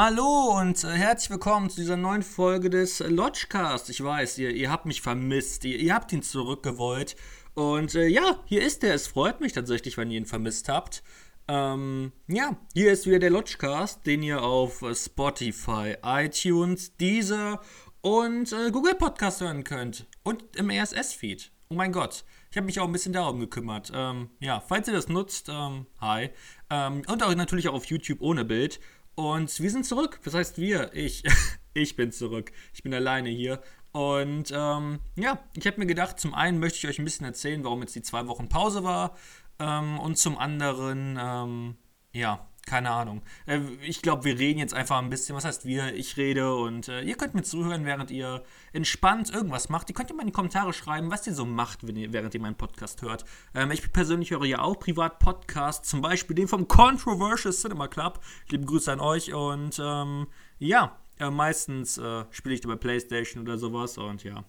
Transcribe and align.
Hallo 0.00 0.56
und 0.56 0.84
äh, 0.84 0.92
herzlich 0.92 1.28
willkommen 1.28 1.70
zu 1.70 1.80
dieser 1.80 1.96
neuen 1.96 2.22
Folge 2.22 2.70
des 2.70 3.00
Lodgecast. 3.00 3.90
Ich 3.90 4.00
weiß, 4.00 4.38
ihr, 4.38 4.50
ihr 4.50 4.70
habt 4.70 4.86
mich 4.86 5.02
vermisst, 5.02 5.64
ihr, 5.64 5.76
ihr 5.76 5.92
habt 5.92 6.12
ihn 6.12 6.22
zurückgewollt. 6.22 7.16
Und 7.54 7.96
äh, 7.96 8.06
ja, 8.06 8.40
hier 8.44 8.64
ist 8.64 8.84
er. 8.84 8.94
Es 8.94 9.08
freut 9.08 9.40
mich 9.40 9.54
tatsächlich, 9.54 9.96
wenn 9.96 10.12
ihr 10.12 10.18
ihn 10.18 10.24
vermisst 10.24 10.68
habt. 10.68 11.02
Ähm, 11.48 12.12
ja, 12.28 12.56
hier 12.74 12.92
ist 12.92 13.08
wieder 13.08 13.18
der 13.18 13.30
Lodgecast, 13.30 14.06
den 14.06 14.22
ihr 14.22 14.40
auf 14.40 14.84
Spotify, 14.94 15.96
iTunes, 16.04 16.96
Deezer 16.96 17.60
und 18.00 18.52
äh, 18.52 18.70
Google 18.70 18.94
Podcast 18.94 19.40
hören 19.40 19.64
könnt. 19.64 20.06
Und 20.22 20.44
im 20.54 20.70
RSS-Feed. 20.70 21.50
Oh 21.70 21.74
mein 21.74 21.90
Gott. 21.90 22.24
Ich 22.52 22.56
habe 22.56 22.66
mich 22.66 22.78
auch 22.78 22.86
ein 22.86 22.92
bisschen 22.92 23.12
darum 23.12 23.40
gekümmert. 23.40 23.90
Ähm, 23.92 24.30
ja, 24.38 24.60
falls 24.60 24.86
ihr 24.86 24.94
das 24.94 25.08
nutzt, 25.08 25.48
ähm, 25.48 25.86
hi. 26.00 26.30
Ähm, 26.70 27.02
und 27.08 27.22
auch 27.24 27.34
natürlich 27.34 27.68
auch 27.68 27.74
auf 27.74 27.86
YouTube 27.86 28.20
ohne 28.20 28.44
Bild. 28.44 28.78
Und 29.18 29.58
wir 29.58 29.68
sind 29.68 29.84
zurück. 29.84 30.20
Das 30.22 30.34
heißt 30.34 30.58
wir, 30.58 30.94
ich, 30.94 31.24
ich 31.74 31.96
bin 31.96 32.12
zurück. 32.12 32.52
Ich 32.72 32.84
bin 32.84 32.94
alleine 32.94 33.30
hier. 33.30 33.60
Und 33.90 34.52
ähm, 34.54 35.00
ja, 35.16 35.42
ich 35.56 35.66
habe 35.66 35.80
mir 35.80 35.86
gedacht, 35.86 36.20
zum 36.20 36.34
einen 36.34 36.60
möchte 36.60 36.78
ich 36.78 36.86
euch 36.86 37.00
ein 37.00 37.04
bisschen 37.04 37.26
erzählen, 37.26 37.64
warum 37.64 37.80
jetzt 37.80 37.96
die 37.96 38.02
zwei 38.02 38.28
Wochen 38.28 38.48
Pause 38.48 38.84
war. 38.84 39.16
Ähm, 39.58 39.98
und 39.98 40.18
zum 40.18 40.38
anderen, 40.38 41.18
ähm, 41.20 41.76
ja, 42.12 42.46
keine 42.68 42.90
Ahnung. 42.90 43.22
Äh, 43.46 43.60
ich 43.82 44.02
glaube, 44.02 44.24
wir 44.24 44.38
reden 44.38 44.58
jetzt 44.58 44.74
einfach 44.74 44.98
ein 44.98 45.08
bisschen. 45.08 45.34
Was 45.34 45.46
heißt 45.46 45.64
wir? 45.64 45.94
Ich 45.94 46.18
rede 46.18 46.54
und 46.54 46.88
äh, 46.88 47.00
ihr 47.00 47.16
könnt 47.16 47.34
mir 47.34 47.42
zuhören, 47.42 47.86
während 47.86 48.10
ihr 48.10 48.44
entspannt 48.74 49.30
irgendwas 49.30 49.70
macht. 49.70 49.88
Ihr 49.88 49.94
könnt 49.94 50.10
ja 50.10 50.14
mal 50.14 50.22
in 50.22 50.28
die 50.28 50.32
Kommentare 50.32 50.74
schreiben, 50.74 51.10
was 51.10 51.26
ihr 51.26 51.32
so 51.32 51.46
macht, 51.46 51.82
ihr, 51.82 52.12
während 52.12 52.34
ihr 52.34 52.40
meinen 52.40 52.56
Podcast 52.56 53.00
hört. 53.00 53.24
Ähm, 53.54 53.70
ich 53.70 53.90
persönlich 53.90 54.30
höre 54.30 54.44
ja 54.44 54.60
auch 54.60 54.78
privat 54.78 55.18
Podcasts, 55.18 55.88
zum 55.88 56.02
Beispiel 56.02 56.36
den 56.36 56.46
vom 56.46 56.68
Controversial 56.68 57.54
Cinema 57.54 57.88
Club. 57.88 58.20
Liebe 58.50 58.66
Grüße 58.66 58.92
an 58.92 59.00
euch 59.00 59.32
und 59.32 59.80
ähm, 59.82 60.26
ja, 60.58 60.98
äh, 61.18 61.30
meistens 61.30 61.96
äh, 61.96 62.24
spiele 62.30 62.54
ich 62.54 62.64
über 62.64 62.76
Playstation 62.76 63.42
oder 63.42 63.56
sowas 63.56 63.96
und 63.96 64.24
ja. 64.24 64.44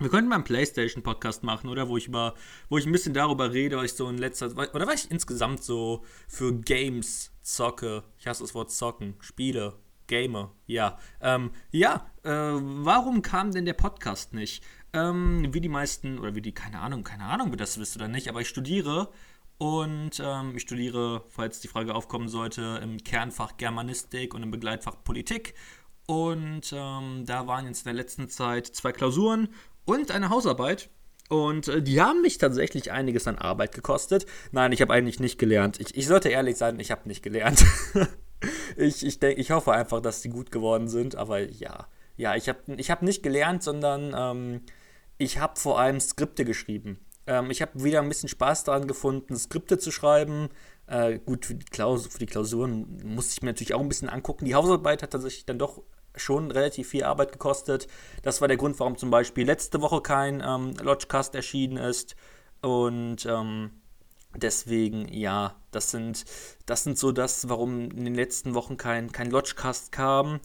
Wir 0.00 0.08
könnten 0.08 0.30
mal 0.30 0.36
einen 0.36 0.44
PlayStation-Podcast 0.44 1.42
machen, 1.42 1.68
oder? 1.68 1.90
Wo 1.90 1.98
ich 1.98 2.08
über, 2.08 2.32
wo 2.70 2.78
ich 2.78 2.86
ein 2.86 2.92
bisschen 2.92 3.12
darüber 3.12 3.52
rede, 3.52 3.76
was 3.76 3.84
ich 3.84 3.92
so 3.92 4.08
in 4.08 4.16
letzter 4.16 4.48
Zeit, 4.48 4.74
oder 4.74 4.86
was 4.86 5.04
ich 5.04 5.10
insgesamt 5.10 5.62
so 5.62 6.06
für 6.26 6.54
Games 6.54 7.32
zocke. 7.42 8.02
Ich 8.18 8.26
hasse 8.26 8.42
das 8.42 8.54
Wort 8.54 8.70
zocken, 8.70 9.16
Spiele, 9.20 9.74
Gamer, 10.06 10.54
ja. 10.66 10.98
Ähm, 11.20 11.50
ja, 11.70 12.10
äh, 12.22 12.30
warum 12.30 13.20
kam 13.20 13.52
denn 13.52 13.66
der 13.66 13.74
Podcast 13.74 14.32
nicht? 14.32 14.64
Ähm, 14.94 15.48
wie 15.52 15.60
die 15.60 15.68
meisten, 15.68 16.18
oder 16.18 16.34
wie 16.34 16.40
die, 16.40 16.52
keine 16.52 16.80
Ahnung, 16.80 17.04
keine 17.04 17.24
Ahnung, 17.24 17.52
wie 17.52 17.58
das 17.58 17.78
wisst 17.78 17.94
oder 17.96 18.08
nicht, 18.08 18.30
aber 18.30 18.40
ich 18.40 18.48
studiere 18.48 19.10
und 19.58 20.18
ähm, 20.24 20.56
ich 20.56 20.62
studiere, 20.62 21.24
falls 21.28 21.60
die 21.60 21.68
Frage 21.68 21.94
aufkommen 21.94 22.28
sollte, 22.28 22.80
im 22.82 23.04
Kernfach 23.04 23.58
Germanistik 23.58 24.32
und 24.32 24.42
im 24.42 24.50
Begleitfach 24.50 25.04
Politik. 25.04 25.52
Und 26.06 26.72
ähm, 26.72 27.24
da 27.24 27.46
waren 27.46 27.66
jetzt 27.66 27.80
in 27.80 27.84
der 27.84 27.94
letzten 27.94 28.28
Zeit 28.28 28.66
zwei 28.66 28.90
Klausuren 28.90 29.48
und 29.84 30.10
eine 30.10 30.30
Hausarbeit. 30.30 30.90
Und 31.28 31.68
äh, 31.68 31.80
die 31.80 32.00
haben 32.00 32.22
mich 32.22 32.38
tatsächlich 32.38 32.90
einiges 32.90 33.28
an 33.28 33.38
Arbeit 33.38 33.74
gekostet. 33.74 34.26
Nein, 34.50 34.72
ich 34.72 34.82
habe 34.82 34.92
eigentlich 34.92 35.20
nicht 35.20 35.38
gelernt. 35.38 35.78
Ich, 35.78 35.96
ich 35.96 36.06
sollte 36.06 36.28
ehrlich 36.28 36.56
sein, 36.56 36.80
ich 36.80 36.90
habe 36.90 37.06
nicht 37.08 37.22
gelernt. 37.22 37.64
ich, 38.76 39.06
ich, 39.06 39.20
denk, 39.20 39.38
ich 39.38 39.52
hoffe 39.52 39.72
einfach, 39.72 40.00
dass 40.00 40.22
die 40.22 40.28
gut 40.28 40.50
geworden 40.50 40.88
sind. 40.88 41.14
Aber 41.14 41.38
ja, 41.38 41.86
ja 42.16 42.34
ich 42.34 42.48
habe 42.48 42.58
ich 42.76 42.90
hab 42.90 43.02
nicht 43.02 43.22
gelernt, 43.22 43.62
sondern 43.62 44.12
ähm, 44.16 44.62
ich 45.18 45.38
habe 45.38 45.58
vor 45.58 45.78
allem 45.78 46.00
Skripte 46.00 46.44
geschrieben. 46.44 46.98
Ähm, 47.28 47.52
ich 47.52 47.62
habe 47.62 47.84
wieder 47.84 48.00
ein 48.00 48.08
bisschen 48.08 48.28
Spaß 48.28 48.64
daran 48.64 48.88
gefunden, 48.88 49.36
Skripte 49.36 49.78
zu 49.78 49.92
schreiben. 49.92 50.48
Äh, 50.88 51.20
gut, 51.20 51.46
für 51.46 51.54
die, 51.54 51.64
Klausur, 51.64 52.10
für 52.10 52.18
die 52.18 52.26
Klausuren 52.26 53.00
musste 53.04 53.34
ich 53.34 53.42
mir 53.42 53.50
natürlich 53.50 53.74
auch 53.74 53.80
ein 53.80 53.88
bisschen 53.88 54.08
angucken. 54.08 54.46
Die 54.46 54.56
Hausarbeit 54.56 55.04
hat 55.04 55.10
tatsächlich 55.10 55.46
dann 55.46 55.60
doch 55.60 55.82
schon 56.16 56.50
relativ 56.50 56.88
viel 56.88 57.04
Arbeit 57.04 57.32
gekostet. 57.32 57.88
Das 58.22 58.40
war 58.40 58.48
der 58.48 58.56
Grund, 58.56 58.78
warum 58.80 58.96
zum 58.96 59.10
Beispiel 59.10 59.46
letzte 59.46 59.80
Woche 59.80 60.00
kein 60.00 60.42
ähm, 60.44 60.74
Lodgecast 60.82 61.34
erschienen 61.34 61.76
ist. 61.76 62.16
Und 62.62 63.26
ähm, 63.26 63.70
deswegen, 64.36 65.08
ja, 65.12 65.56
das 65.70 65.90
sind, 65.90 66.24
das 66.66 66.84
sind 66.84 66.98
so 66.98 67.12
das, 67.12 67.48
warum 67.48 67.90
in 67.90 68.04
den 68.04 68.14
letzten 68.14 68.54
Wochen 68.54 68.76
kein, 68.76 69.12
kein 69.12 69.30
Lodgecast 69.30 69.92
kam. 69.92 70.40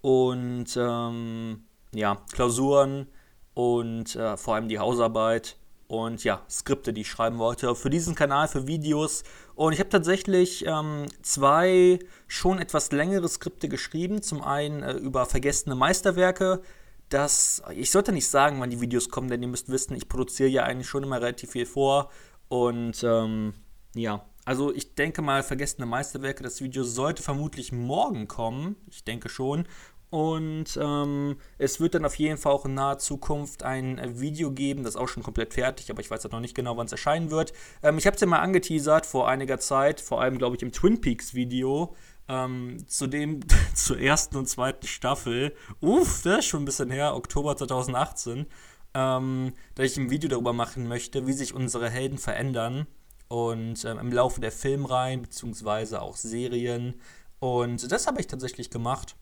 Und 0.00 0.76
ähm, 0.76 1.64
ja, 1.92 2.22
Klausuren 2.32 3.06
und 3.54 4.16
äh, 4.16 4.36
vor 4.36 4.54
allem 4.54 4.68
die 4.68 4.78
Hausarbeit 4.78 5.56
und 5.90 6.22
ja, 6.22 6.40
Skripte, 6.48 6.92
die 6.92 7.00
ich 7.00 7.10
schreiben 7.10 7.38
wollte 7.38 7.74
für 7.74 7.90
diesen 7.90 8.14
Kanal, 8.14 8.46
für 8.46 8.68
Videos. 8.68 9.24
Und 9.56 9.72
ich 9.72 9.80
habe 9.80 9.90
tatsächlich 9.90 10.64
ähm, 10.64 11.06
zwei 11.22 11.98
schon 12.28 12.60
etwas 12.60 12.92
längere 12.92 13.28
Skripte 13.28 13.68
geschrieben. 13.68 14.22
Zum 14.22 14.40
einen 14.40 14.84
äh, 14.84 14.92
über 14.92 15.26
vergessene 15.26 15.74
Meisterwerke. 15.74 16.62
Das, 17.08 17.60
ich 17.74 17.90
sollte 17.90 18.12
nicht 18.12 18.28
sagen, 18.28 18.60
wann 18.60 18.70
die 18.70 18.80
Videos 18.80 19.08
kommen, 19.08 19.28
denn 19.28 19.42
ihr 19.42 19.48
müsst 19.48 19.68
wissen, 19.68 19.96
ich 19.96 20.08
produziere 20.08 20.48
ja 20.48 20.62
eigentlich 20.62 20.86
schon 20.88 21.02
immer 21.02 21.20
relativ 21.20 21.50
viel 21.50 21.66
vor. 21.66 22.12
Und 22.46 23.02
ähm, 23.02 23.54
ja, 23.96 24.24
also 24.44 24.72
ich 24.72 24.94
denke 24.94 25.22
mal, 25.22 25.42
vergessene 25.42 25.86
Meisterwerke, 25.86 26.44
das 26.44 26.60
Video 26.60 26.84
sollte 26.84 27.24
vermutlich 27.24 27.72
morgen 27.72 28.28
kommen. 28.28 28.76
Ich 28.88 29.02
denke 29.02 29.28
schon. 29.28 29.66
Und 30.10 30.76
ähm, 30.80 31.36
es 31.56 31.78
wird 31.78 31.94
dann 31.94 32.04
auf 32.04 32.16
jeden 32.16 32.36
Fall 32.36 32.52
auch 32.52 32.64
in 32.64 32.74
naher 32.74 32.98
Zukunft 32.98 33.62
ein 33.62 33.98
äh, 33.98 34.20
Video 34.20 34.50
geben, 34.50 34.82
das 34.82 34.94
ist 34.94 35.00
auch 35.00 35.06
schon 35.06 35.22
komplett 35.22 35.54
fertig, 35.54 35.88
aber 35.88 36.00
ich 36.00 36.10
weiß 36.10 36.24
halt 36.24 36.32
noch 36.32 36.40
nicht 36.40 36.56
genau, 36.56 36.76
wann 36.76 36.86
es 36.86 36.92
erscheinen 36.92 37.30
wird. 37.30 37.52
Ähm, 37.84 37.96
ich 37.96 38.06
habe 38.06 38.16
es 38.16 38.20
ja 38.20 38.26
mal 38.26 38.40
angeteasert 38.40 39.06
vor 39.06 39.28
einiger 39.28 39.60
Zeit, 39.60 40.00
vor 40.00 40.20
allem 40.20 40.38
glaube 40.38 40.56
ich 40.56 40.62
im 40.62 40.72
Twin 40.72 41.00
Peaks 41.00 41.34
Video, 41.34 41.94
ähm, 42.28 42.78
zu 42.88 43.06
dem, 43.06 43.40
zur 43.74 44.00
ersten 44.00 44.36
und 44.36 44.48
zweiten 44.48 44.88
Staffel. 44.88 45.54
Uff, 45.80 46.22
das 46.22 46.40
ist 46.40 46.46
schon 46.46 46.62
ein 46.62 46.66
bisschen 46.66 46.90
her, 46.90 47.14
Oktober 47.14 47.56
2018. 47.56 48.46
Ähm, 48.92 49.52
da 49.76 49.82
ich 49.84 49.96
ein 49.96 50.10
Video 50.10 50.28
darüber 50.28 50.52
machen 50.52 50.88
möchte, 50.88 51.28
wie 51.28 51.32
sich 51.32 51.54
unsere 51.54 51.88
Helden 51.88 52.18
verändern 52.18 52.88
und 53.28 53.84
ähm, 53.84 53.98
im 53.98 54.12
Laufe 54.12 54.40
der 54.40 54.50
Filmreihen 54.50 55.22
beziehungsweise 55.22 56.02
auch 56.02 56.16
Serien. 56.16 57.00
Und 57.38 57.92
das 57.92 58.08
habe 58.08 58.20
ich 58.20 58.26
tatsächlich 58.26 58.70
gemacht. 58.70 59.14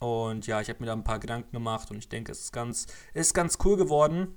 Und 0.00 0.46
ja, 0.46 0.60
ich 0.60 0.68
habe 0.68 0.80
mir 0.80 0.86
da 0.86 0.92
ein 0.92 1.04
paar 1.04 1.18
Gedanken 1.18 1.52
gemacht 1.52 1.90
und 1.90 1.98
ich 1.98 2.08
denke, 2.08 2.32
es 2.32 2.40
ist 2.40 2.52
ganz, 2.52 2.86
ist 3.14 3.34
ganz 3.34 3.58
cool 3.64 3.76
geworden. 3.76 4.36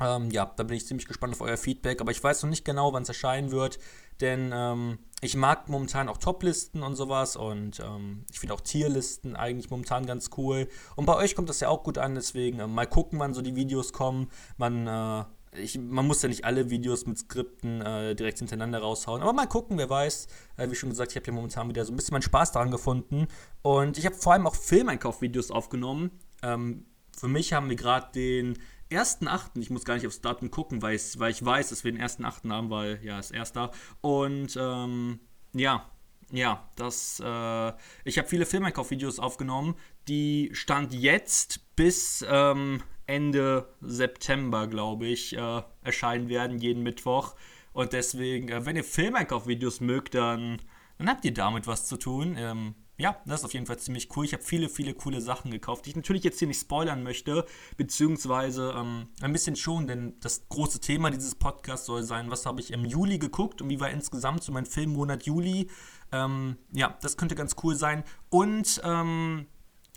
Ähm, 0.00 0.30
ja, 0.30 0.52
da 0.56 0.62
bin 0.62 0.76
ich 0.76 0.86
ziemlich 0.86 1.06
gespannt 1.06 1.34
auf 1.34 1.40
euer 1.40 1.56
Feedback, 1.56 2.00
aber 2.00 2.10
ich 2.10 2.22
weiß 2.22 2.42
noch 2.42 2.50
nicht 2.50 2.64
genau, 2.64 2.92
wann 2.92 3.02
es 3.02 3.08
erscheinen 3.08 3.50
wird, 3.50 3.78
denn 4.20 4.50
ähm, 4.54 4.98
ich 5.22 5.36
mag 5.36 5.68
momentan 5.70 6.10
auch 6.10 6.18
Toplisten 6.18 6.82
und 6.82 6.96
sowas 6.96 7.36
und 7.36 7.80
ähm, 7.80 8.24
ich 8.30 8.38
finde 8.38 8.54
auch 8.54 8.60
Tierlisten 8.60 9.36
eigentlich 9.36 9.70
momentan 9.70 10.04
ganz 10.04 10.30
cool. 10.36 10.68
Und 10.96 11.06
bei 11.06 11.16
euch 11.16 11.34
kommt 11.34 11.48
das 11.48 11.60
ja 11.60 11.68
auch 11.68 11.82
gut 11.82 11.96
an, 11.96 12.14
deswegen 12.14 12.60
äh, 12.60 12.66
mal 12.66 12.86
gucken, 12.86 13.18
wann 13.18 13.32
so 13.32 13.40
die 13.40 13.56
Videos 13.56 13.94
kommen. 13.94 14.30
Man 14.58 14.86
äh, 14.86 15.24
ich, 15.58 15.78
man 15.78 16.06
muss 16.06 16.22
ja 16.22 16.28
nicht 16.28 16.44
alle 16.44 16.70
Videos 16.70 17.06
mit 17.06 17.18
Skripten 17.18 17.80
äh, 17.80 18.14
direkt 18.14 18.38
hintereinander 18.38 18.80
raushauen. 18.80 19.22
Aber 19.22 19.32
mal 19.32 19.46
gucken, 19.46 19.78
wer 19.78 19.90
weiß. 19.90 20.28
Äh, 20.56 20.70
wie 20.70 20.74
schon 20.74 20.90
gesagt, 20.90 21.12
ich 21.12 21.16
habe 21.16 21.26
ja 21.26 21.32
momentan 21.32 21.68
wieder 21.68 21.84
so 21.84 21.92
ein 21.92 21.96
bisschen 21.96 22.12
meinen 22.12 22.22
Spaß 22.22 22.52
daran 22.52 22.70
gefunden. 22.70 23.26
Und 23.62 23.98
ich 23.98 24.06
habe 24.06 24.14
vor 24.14 24.32
allem 24.32 24.46
auch 24.46 24.54
Filmeinkauf-Videos 24.54 25.50
aufgenommen. 25.50 26.10
Ähm, 26.42 26.86
für 27.16 27.28
mich 27.28 27.52
haben 27.52 27.68
wir 27.68 27.76
gerade 27.76 28.12
den 28.12 28.58
1.8., 28.90 29.58
ich 29.60 29.70
muss 29.70 29.84
gar 29.84 29.94
nicht 29.94 30.06
aufs 30.06 30.20
Datum 30.20 30.50
gucken, 30.50 30.82
weil, 30.82 30.98
weil 31.16 31.30
ich 31.30 31.44
weiß, 31.44 31.70
dass 31.70 31.84
wir 31.84 31.92
den 31.92 32.00
1.8. 32.00 32.50
haben, 32.50 32.70
weil 32.70 33.00
ja, 33.02 33.18
ist 33.18 33.32
erster. 33.32 33.70
Und 34.00 34.56
ähm, 34.60 35.20
ja, 35.52 35.90
ja, 36.32 36.68
das, 36.76 37.20
äh, 37.20 37.72
ich 38.04 38.18
habe 38.18 38.28
viele 38.28 38.46
Filmeinkauf-Videos 38.46 39.18
aufgenommen, 39.18 39.76
die 40.08 40.50
stand 40.52 40.92
jetzt 40.92 41.60
bis 41.76 42.24
ähm, 42.28 42.82
Ende 43.06 43.68
September, 43.80 44.66
glaube 44.66 45.06
ich, 45.06 45.36
äh, 45.36 45.62
erscheinen 45.82 46.28
werden, 46.28 46.58
jeden 46.58 46.82
Mittwoch. 46.82 47.34
Und 47.72 47.92
deswegen, 47.92 48.48
äh, 48.48 48.64
wenn 48.64 48.76
ihr 48.76 48.84
Filmeinkauf-Videos 48.84 49.80
mögt, 49.80 50.14
dann, 50.14 50.58
dann 50.98 51.08
habt 51.08 51.24
ihr 51.24 51.34
damit 51.34 51.66
was 51.66 51.86
zu 51.86 51.96
tun. 51.96 52.36
Ähm, 52.38 52.74
ja, 52.98 53.20
das 53.26 53.40
ist 53.40 53.44
auf 53.44 53.52
jeden 53.52 53.66
Fall 53.66 53.78
ziemlich 53.78 54.08
cool. 54.16 54.24
Ich 54.24 54.32
habe 54.32 54.42
viele, 54.42 54.70
viele 54.70 54.94
coole 54.94 55.20
Sachen 55.20 55.50
gekauft, 55.50 55.84
die 55.84 55.90
ich 55.90 55.96
natürlich 55.96 56.24
jetzt 56.24 56.38
hier 56.38 56.48
nicht 56.48 56.60
spoilern 56.60 57.02
möchte, 57.02 57.44
beziehungsweise 57.76 58.74
ähm, 58.74 59.08
ein 59.20 59.32
bisschen 59.32 59.56
schon, 59.56 59.86
denn 59.86 60.14
das 60.20 60.48
große 60.48 60.80
Thema 60.80 61.10
dieses 61.10 61.34
Podcasts 61.34 61.86
soll 61.86 62.02
sein, 62.02 62.30
was 62.30 62.46
habe 62.46 62.60
ich 62.60 62.72
im 62.72 62.86
Juli 62.86 63.18
geguckt 63.18 63.60
und 63.60 63.68
wie 63.68 63.80
war 63.80 63.90
insgesamt 63.90 64.42
so 64.42 64.52
mein 64.52 64.64
Filmmonat 64.64 65.24
Juli. 65.24 65.68
Ähm, 66.12 66.56
ja, 66.72 66.96
das 67.02 67.18
könnte 67.18 67.34
ganz 67.34 67.56
cool 67.62 67.74
sein. 67.74 68.02
Und 68.30 68.80
ähm, 68.82 69.46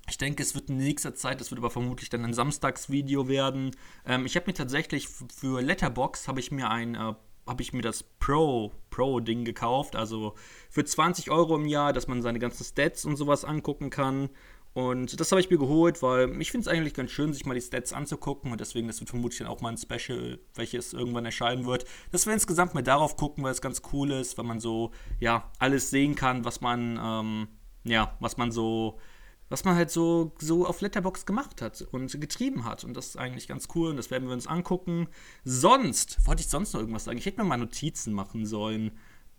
ich 0.10 0.18
denke, 0.18 0.44
es 0.44 0.56
wird 0.56 0.70
in 0.70 0.78
nächster 0.78 1.16
Zeit, 1.16 1.40
das 1.40 1.52
wird 1.52 1.60
aber 1.60 1.70
vermutlich 1.70 2.10
dann 2.10 2.26
ein 2.26 2.34
Samstagsvideo 2.34 3.28
werden. 3.28 3.72
Ähm, 4.06 4.26
ich 4.26 4.36
habe 4.36 4.48
mir 4.48 4.54
tatsächlich 4.54 5.08
für 5.08 5.62
Letterbox 5.62 6.28
habe 6.28 6.40
ich 6.40 6.52
mir 6.52 6.70
ein 6.70 6.96
äh, 6.96 7.14
habe 7.48 7.64
ich 7.64 7.74
mir 7.74 7.82
das 7.82 8.04
Pro 8.04 8.72
Pro 8.92 9.20
Ding 9.20 9.44
gekauft, 9.44 9.96
also 9.96 10.36
für 10.70 10.86
20 10.86 11.32
Euro 11.32 11.56
im 11.56 11.66
Jahr, 11.66 11.94
dass 11.94 12.08
man 12.08 12.22
seine 12.22 12.38
ganzen 12.40 12.64
Stats 12.64 13.06
und 13.06 13.16
sowas 13.16 13.44
angucken 13.44 13.90
kann. 13.90 14.30
Und 14.74 15.20
das 15.20 15.32
habe 15.32 15.42
ich 15.42 15.50
mir 15.50 15.58
geholt, 15.58 16.02
weil 16.04 16.40
ich 16.40 16.52
finde 16.52 16.70
es 16.70 16.74
eigentlich 16.74 16.94
ganz 16.94 17.10
schön, 17.10 17.34
sich 17.34 17.46
mal 17.46 17.56
die 17.56 17.62
Stats 17.62 17.92
anzugucken. 17.92 18.52
Und 18.52 18.62
deswegen, 18.62 18.88
das 18.88 19.00
wird 19.00 19.10
vermutlich 19.10 19.40
dann 19.40 19.48
auch 19.48 19.62
mal 19.62 19.70
ein 19.70 19.78
Special, 19.78 20.40
welches 20.54 20.94
irgendwann 20.94 21.26
erscheinen 21.26 21.66
wird. 21.66 21.86
Dass 22.12 22.28
wir 22.28 22.34
insgesamt 22.34 22.76
mal 22.76 22.84
darauf 22.84 23.18
gucken, 23.18 23.44
weil 23.44 23.52
es 23.52 23.62
ganz 23.62 23.82
cool 23.92 24.12
ist, 24.12 24.38
weil 24.38 24.46
man 24.46 24.60
so, 24.60 24.92
ja, 25.20 25.52
alles 25.58 25.90
sehen 25.90 26.16
kann, 26.16 26.46
was 26.46 26.62
man, 26.62 27.00
ähm, 27.02 27.48
ja, 27.84 28.16
was 28.20 28.38
man 28.38 28.52
so, 28.52 29.00
was 29.50 29.66
man 29.66 29.75
halt 29.75 29.92
so, 29.92 30.31
so 30.40 30.66
auf 30.66 30.81
Letterbox 30.81 31.25
gemacht 31.25 31.62
hat 31.62 31.81
und 31.92 32.19
getrieben 32.22 32.66
hat. 32.66 32.84
Und 32.84 32.96
das 32.96 33.07
ist 33.07 33.18
eigentlich 33.18 33.48
ganz 33.48 33.68
cool 33.75 33.90
und 33.90 33.98
das 33.98 34.12
werden 34.12 34.28
wir 34.28 34.34
uns 34.34 34.48
angucken. 34.48 35.07
Sonst, 35.44 36.25
wollte 36.25 36.42
ich 36.42 36.50
sonst 36.50 36.74
noch 36.74 36.80
irgendwas 36.80 37.06
sagen? 37.06 37.18
Ich 37.18 37.25
hätte 37.25 37.42
mir 37.42 37.48
mal 37.48 37.57
Notizen 37.57 38.13
machen 38.13 38.46
sollen. 38.46 38.92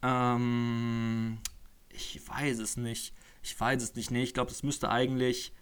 Ähm, 0.02 1.38
ich 1.88 2.20
weiß 2.28 2.58
es 2.58 2.76
nicht. 2.76 3.14
Ich 3.42 3.58
weiß 3.58 3.82
es 3.82 3.94
nicht. 3.94 4.10
Nee, 4.10 4.22
ich 4.22 4.34
glaube, 4.34 4.50
es 4.50 4.62
müsste 4.62 4.90
eigentlich 4.90 5.52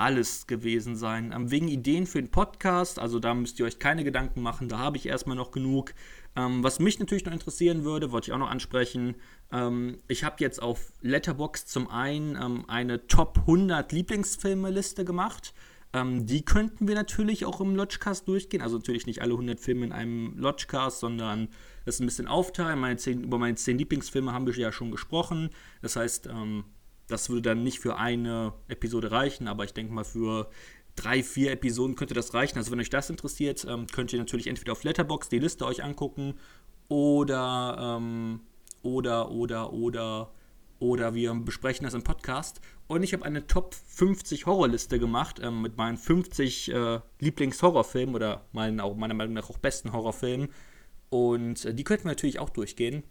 alles 0.00 0.46
gewesen 0.46 0.96
sein. 0.96 1.32
Ähm, 1.32 1.50
wegen 1.50 1.68
Ideen 1.68 2.06
für 2.06 2.22
den 2.22 2.30
Podcast, 2.30 2.98
also 2.98 3.18
da 3.18 3.34
müsst 3.34 3.58
ihr 3.58 3.66
euch 3.66 3.78
keine 3.78 4.02
Gedanken 4.02 4.40
machen, 4.40 4.68
da 4.68 4.78
habe 4.78 4.96
ich 4.96 5.06
erstmal 5.06 5.36
noch 5.36 5.50
genug. 5.50 5.92
Ähm, 6.36 6.64
was 6.64 6.80
mich 6.80 6.98
natürlich 6.98 7.26
noch 7.26 7.32
interessieren 7.32 7.84
würde, 7.84 8.10
wollte 8.10 8.30
ich 8.30 8.32
auch 8.32 8.38
noch 8.38 8.50
ansprechen. 8.50 9.14
Ähm, 9.52 9.98
ich 10.08 10.24
habe 10.24 10.36
jetzt 10.38 10.62
auf 10.62 10.92
Letterboxd 11.00 11.68
zum 11.68 11.88
einen 11.88 12.36
ähm, 12.36 12.64
eine 12.68 13.06
Top 13.06 13.38
100 13.40 13.92
Lieblingsfilme-Liste 13.92 15.04
gemacht. 15.04 15.54
Ähm, 15.92 16.26
die 16.26 16.44
könnten 16.44 16.86
wir 16.86 16.94
natürlich 16.94 17.44
auch 17.44 17.60
im 17.60 17.74
Lodgecast 17.74 18.28
durchgehen. 18.28 18.62
Also 18.62 18.76
natürlich 18.76 19.06
nicht 19.06 19.22
alle 19.22 19.32
100 19.32 19.58
Filme 19.58 19.86
in 19.86 19.92
einem 19.92 20.38
Lodgecast, 20.38 21.00
sondern 21.00 21.48
das 21.84 21.98
ein 22.00 22.06
bisschen 22.06 22.28
aufteilen. 22.28 22.78
Meine 22.78 22.96
10, 22.96 23.24
über 23.24 23.38
meine 23.38 23.56
10 23.56 23.78
Lieblingsfilme 23.78 24.32
haben 24.32 24.46
wir 24.46 24.54
ja 24.54 24.70
schon 24.70 24.90
gesprochen. 24.90 25.50
Das 25.82 25.96
heißt, 25.96 26.26
ähm, 26.26 26.64
das 27.08 27.28
würde 27.28 27.42
dann 27.42 27.64
nicht 27.64 27.80
für 27.80 27.96
eine 27.96 28.52
Episode 28.68 29.10
reichen, 29.10 29.48
aber 29.48 29.64
ich 29.64 29.74
denke 29.74 29.92
mal 29.92 30.04
für 30.04 30.48
drei, 30.94 31.22
vier 31.24 31.50
Episoden 31.52 31.96
könnte 31.96 32.14
das 32.14 32.34
reichen. 32.34 32.58
Also 32.58 32.70
wenn 32.70 32.80
euch 32.80 32.90
das 32.90 33.10
interessiert, 33.10 33.66
ähm, 33.68 33.86
könnt 33.88 34.12
ihr 34.12 34.20
natürlich 34.20 34.46
entweder 34.46 34.72
auf 34.72 34.84
Letterbox 34.84 35.28
die 35.28 35.40
Liste 35.40 35.66
euch 35.66 35.82
angucken 35.82 36.34
oder 36.88 37.98
ähm, 37.98 38.40
oder 38.82 39.30
oder 39.30 39.72
oder 39.72 40.32
oder 40.80 41.14
wir 41.14 41.34
besprechen 41.34 41.84
das 41.84 41.94
im 41.94 42.02
Podcast. 42.02 42.60
Und 42.86 43.02
ich 43.02 43.12
habe 43.12 43.24
eine 43.24 43.46
Top 43.46 43.74
50 43.74 44.46
Horrorliste 44.46 44.98
gemacht 44.98 45.38
ähm, 45.40 45.62
mit 45.62 45.76
meinen 45.76 45.98
50 45.98 46.72
äh, 46.72 47.00
Lieblingshorrorfilmen 47.20 48.14
oder 48.14 48.46
meinen, 48.52 48.80
auch, 48.80 48.96
meiner 48.96 49.14
Meinung 49.14 49.34
nach 49.34 49.50
auch 49.50 49.58
besten 49.58 49.92
Horrorfilmen. 49.92 50.48
Und 51.10 51.64
äh, 51.66 51.74
die 51.74 51.84
könnten 51.84 52.04
wir 52.04 52.12
natürlich 52.12 52.38
auch 52.38 52.50
durchgehen. 52.50 53.04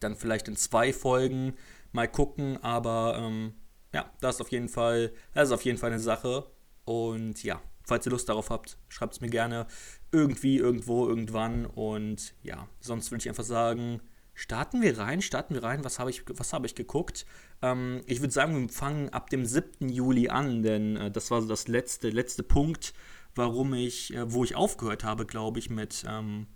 Dann 0.00 0.14
vielleicht 0.14 0.48
in 0.48 0.56
zwei 0.56 0.92
Folgen 0.92 1.54
mal 1.92 2.06
gucken, 2.06 2.62
aber 2.62 3.16
ähm, 3.18 3.54
ja, 3.94 4.12
das 4.20 4.36
ist 4.36 4.40
auf 4.42 4.52
jeden 4.52 4.68
Fall, 4.68 5.12
das 5.32 5.48
ist 5.48 5.54
auf 5.54 5.64
jeden 5.64 5.78
Fall 5.78 5.90
eine 5.90 6.00
Sache. 6.00 6.46
Und 6.84 7.42
ja, 7.42 7.62
falls 7.84 8.06
ihr 8.06 8.12
Lust 8.12 8.28
darauf 8.28 8.50
habt, 8.50 8.76
schreibt 8.88 9.14
es 9.14 9.20
mir 9.22 9.30
gerne 9.30 9.66
irgendwie, 10.12 10.58
irgendwo, 10.58 11.08
irgendwann. 11.08 11.64
Und 11.64 12.34
ja, 12.42 12.68
sonst 12.80 13.10
würde 13.10 13.22
ich 13.22 13.28
einfach 13.30 13.44
sagen, 13.44 14.02
starten 14.36 14.82
wir 14.82 14.98
rein, 14.98 15.22
starten 15.22 15.54
wir 15.54 15.64
rein. 15.64 15.82
Was 15.82 15.98
habe 15.98 16.10
ich, 16.10 16.22
was 16.28 16.52
ich 16.64 16.74
geguckt? 16.76 17.26
Ähm, 17.62 18.02
ich 18.06 18.20
würde 18.20 18.32
sagen, 18.32 18.60
wir 18.60 18.68
fangen 18.68 19.08
ab 19.08 19.30
dem 19.30 19.44
7. 19.44 19.88
Juli 19.88 20.28
an, 20.28 20.62
denn 20.62 20.96
äh, 20.96 21.10
das 21.10 21.32
war 21.32 21.42
so 21.42 21.48
das 21.48 21.66
letzte, 21.66 22.10
letzte 22.10 22.44
Punkt, 22.44 22.92
warum 23.34 23.74
ich, 23.74 24.14
äh, 24.14 24.30
wo 24.32 24.44
ich 24.44 24.54
aufgehört 24.54 25.02
habe, 25.02 25.26
glaube 25.26 25.58
ich, 25.58 25.70
mit, 25.70 26.04
ähm, 26.06 26.46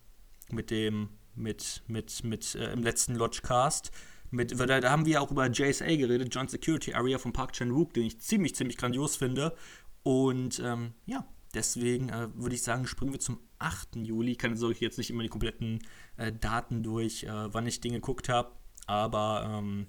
mit 0.51 0.71
dem, 0.71 1.09
mit, 1.35 1.83
mit, 1.89 2.23
mit, 2.23 2.55
äh, 2.55 2.73
im 2.73 2.83
letzten 2.83 3.17
Lodgecast. 3.17 3.91
Mit, 4.31 4.61
da, 4.61 4.81
da 4.81 4.91
haben 4.91 5.07
wir 5.07 5.23
auch 5.23 5.31
über 5.33 5.51
JSA 5.51 5.97
geredet, 5.97 6.33
Joint 6.33 6.51
Security 6.51 6.95
Area 6.95 7.19
von 7.19 7.33
Park 7.33 7.55
Chan-wook, 7.55 7.95
den 7.95 8.05
ich 8.05 8.21
ziemlich, 8.21 8.55
ziemlich 8.55 8.77
grandios 8.77 9.17
finde. 9.17 9.57
Und 10.03 10.61
ähm, 10.65 10.93
ja, 11.07 11.27
deswegen 11.55 12.09
äh, 12.09 12.29
würde 12.35 12.55
ich 12.55 12.63
sagen, 12.63 12.87
springen 12.87 13.13
wir 13.13 13.21
zum 13.21 13.41
8. 13.59 13.97
Juli. 13.97 14.33
Ich 14.33 14.39
kann 14.39 14.57
jetzt 14.57 14.99
nicht 14.99 15.11
immer 15.11 15.23
die 15.23 15.29
kompletten 15.29 15.81
äh, 16.17 16.33
Daten 16.33 16.83
durch, 16.83 17.25
äh, 17.25 17.53
wann 17.53 17.67
ich 17.67 17.81
Dinge 17.81 17.97
geguckt 17.97 18.29
habe. 18.29 18.53
Aber 18.87 19.49
ähm, 19.49 19.87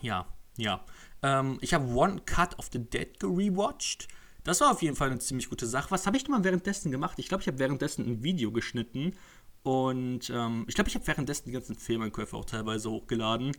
ja, 0.00 0.26
ja. 0.56 0.84
Ähm, 1.22 1.58
ich 1.60 1.74
habe 1.74 1.86
One 1.86 2.20
Cut 2.24 2.58
of 2.58 2.68
the 2.72 2.78
Dead 2.78 3.18
gerewatcht. 3.18 4.08
Das 4.44 4.60
war 4.60 4.70
auf 4.70 4.82
jeden 4.82 4.96
Fall 4.96 5.10
eine 5.10 5.18
ziemlich 5.18 5.48
gute 5.48 5.66
Sache. 5.66 5.90
Was 5.90 6.06
habe 6.06 6.16
ich 6.16 6.24
denn 6.24 6.32
mal 6.32 6.44
währenddessen 6.44 6.92
gemacht? 6.92 7.18
Ich 7.18 7.28
glaube, 7.28 7.42
ich 7.42 7.48
habe 7.48 7.58
währenddessen 7.58 8.06
ein 8.06 8.22
Video 8.22 8.52
geschnitten. 8.52 9.14
Und 9.62 10.30
ähm, 10.30 10.64
ich 10.68 10.76
glaube, 10.76 10.88
ich 10.88 10.94
habe 10.94 11.06
währenddessen 11.08 11.46
die 11.46 11.52
ganzen 11.52 11.74
Filmeinkäufe 11.74 12.36
auch 12.36 12.44
teilweise 12.44 12.88
hochgeladen. 12.88 13.50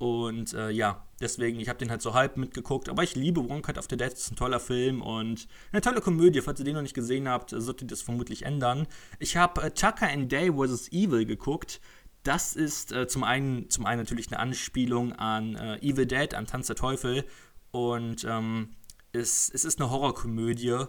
Und 0.00 0.54
äh, 0.54 0.70
ja, 0.70 1.06
deswegen, 1.20 1.60
ich 1.60 1.68
habe 1.68 1.78
den 1.78 1.90
halt 1.90 2.00
so 2.00 2.14
halb 2.14 2.38
mitgeguckt. 2.38 2.88
Aber 2.88 3.02
ich 3.02 3.16
liebe 3.16 3.40
One 3.40 3.60
Cut 3.60 3.76
Dead, 3.76 4.00
das 4.00 4.14
ist 4.14 4.32
ein 4.32 4.36
toller 4.36 4.58
Film 4.58 5.02
und 5.02 5.46
eine 5.72 5.82
tolle 5.82 6.00
Komödie. 6.00 6.40
Falls 6.40 6.58
ihr 6.58 6.64
den 6.64 6.74
noch 6.74 6.80
nicht 6.80 6.94
gesehen 6.94 7.28
habt, 7.28 7.50
solltet 7.50 7.82
ihr 7.82 7.88
das 7.88 8.00
vermutlich 8.00 8.46
ändern. 8.46 8.86
Ich 9.18 9.36
habe 9.36 9.60
äh, 9.60 9.70
Tucker 9.72 10.08
and 10.08 10.32
Day 10.32 10.50
vs. 10.50 10.90
Evil 10.90 11.26
geguckt. 11.26 11.82
Das 12.22 12.56
ist 12.56 12.92
äh, 12.92 13.08
zum, 13.08 13.24
einen, 13.24 13.68
zum 13.68 13.84
einen 13.84 14.00
natürlich 14.00 14.28
eine 14.28 14.38
Anspielung 14.38 15.12
an 15.12 15.56
äh, 15.56 15.76
Evil 15.80 16.06
Dead, 16.06 16.32
an 16.32 16.46
Tanz 16.46 16.68
der 16.68 16.76
Teufel. 16.76 17.26
Und 17.70 18.24
ähm, 18.24 18.70
es, 19.12 19.50
es 19.52 19.66
ist 19.66 19.82
eine 19.82 19.90
Horrorkomödie. 19.90 20.86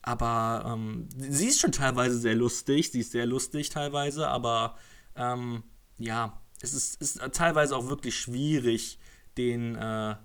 Aber 0.00 0.64
ähm, 0.66 1.10
sie 1.18 1.48
ist 1.48 1.60
schon 1.60 1.72
teilweise 1.72 2.16
sehr 2.16 2.34
lustig. 2.34 2.90
Sie 2.90 3.00
ist 3.00 3.12
sehr 3.12 3.26
lustig 3.26 3.68
teilweise. 3.68 4.28
Aber 4.28 4.76
ähm, 5.14 5.62
ja, 5.98 6.40
es 6.60 6.74
ist, 6.74 7.00
ist 7.00 7.20
teilweise 7.32 7.76
auch 7.76 7.88
wirklich 7.88 8.16
schwierig, 8.16 8.98
den, 9.36 9.74
äh, 9.74 10.16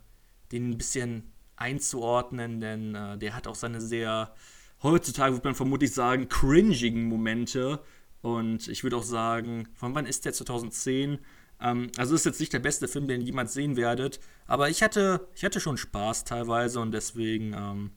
den 0.51 0.71
ein 0.71 0.77
bisschen 0.77 1.31
einzuordnen, 1.55 2.59
denn 2.59 2.95
äh, 2.95 3.17
der 3.17 3.35
hat 3.35 3.47
auch 3.47 3.55
seine 3.55 3.81
sehr, 3.81 4.33
heutzutage 4.81 5.33
würde 5.33 5.49
man 5.49 5.55
vermutlich 5.55 5.93
sagen, 5.93 6.27
cringigen 6.29 7.05
Momente. 7.05 7.79
Und 8.21 8.67
ich 8.67 8.83
würde 8.83 8.97
auch 8.97 9.03
sagen, 9.03 9.67
von 9.73 9.95
wann 9.95 10.05
ist 10.05 10.25
der 10.25 10.33
2010? 10.33 11.19
Ähm, 11.59 11.91
also 11.97 12.15
ist 12.15 12.25
jetzt 12.25 12.39
nicht 12.39 12.53
der 12.53 12.59
beste 12.59 12.87
Film, 12.87 13.07
den 13.07 13.21
ihr 13.21 13.27
jemals 13.27 13.53
sehen 13.53 13.77
werdet. 13.77 14.19
Aber 14.47 14.69
ich 14.69 14.81
hatte, 14.83 15.27
ich 15.35 15.43
hatte 15.43 15.59
schon 15.59 15.77
Spaß 15.77 16.23
teilweise 16.23 16.79
und 16.79 16.91
deswegen, 16.91 17.53
ähm, 17.53 17.91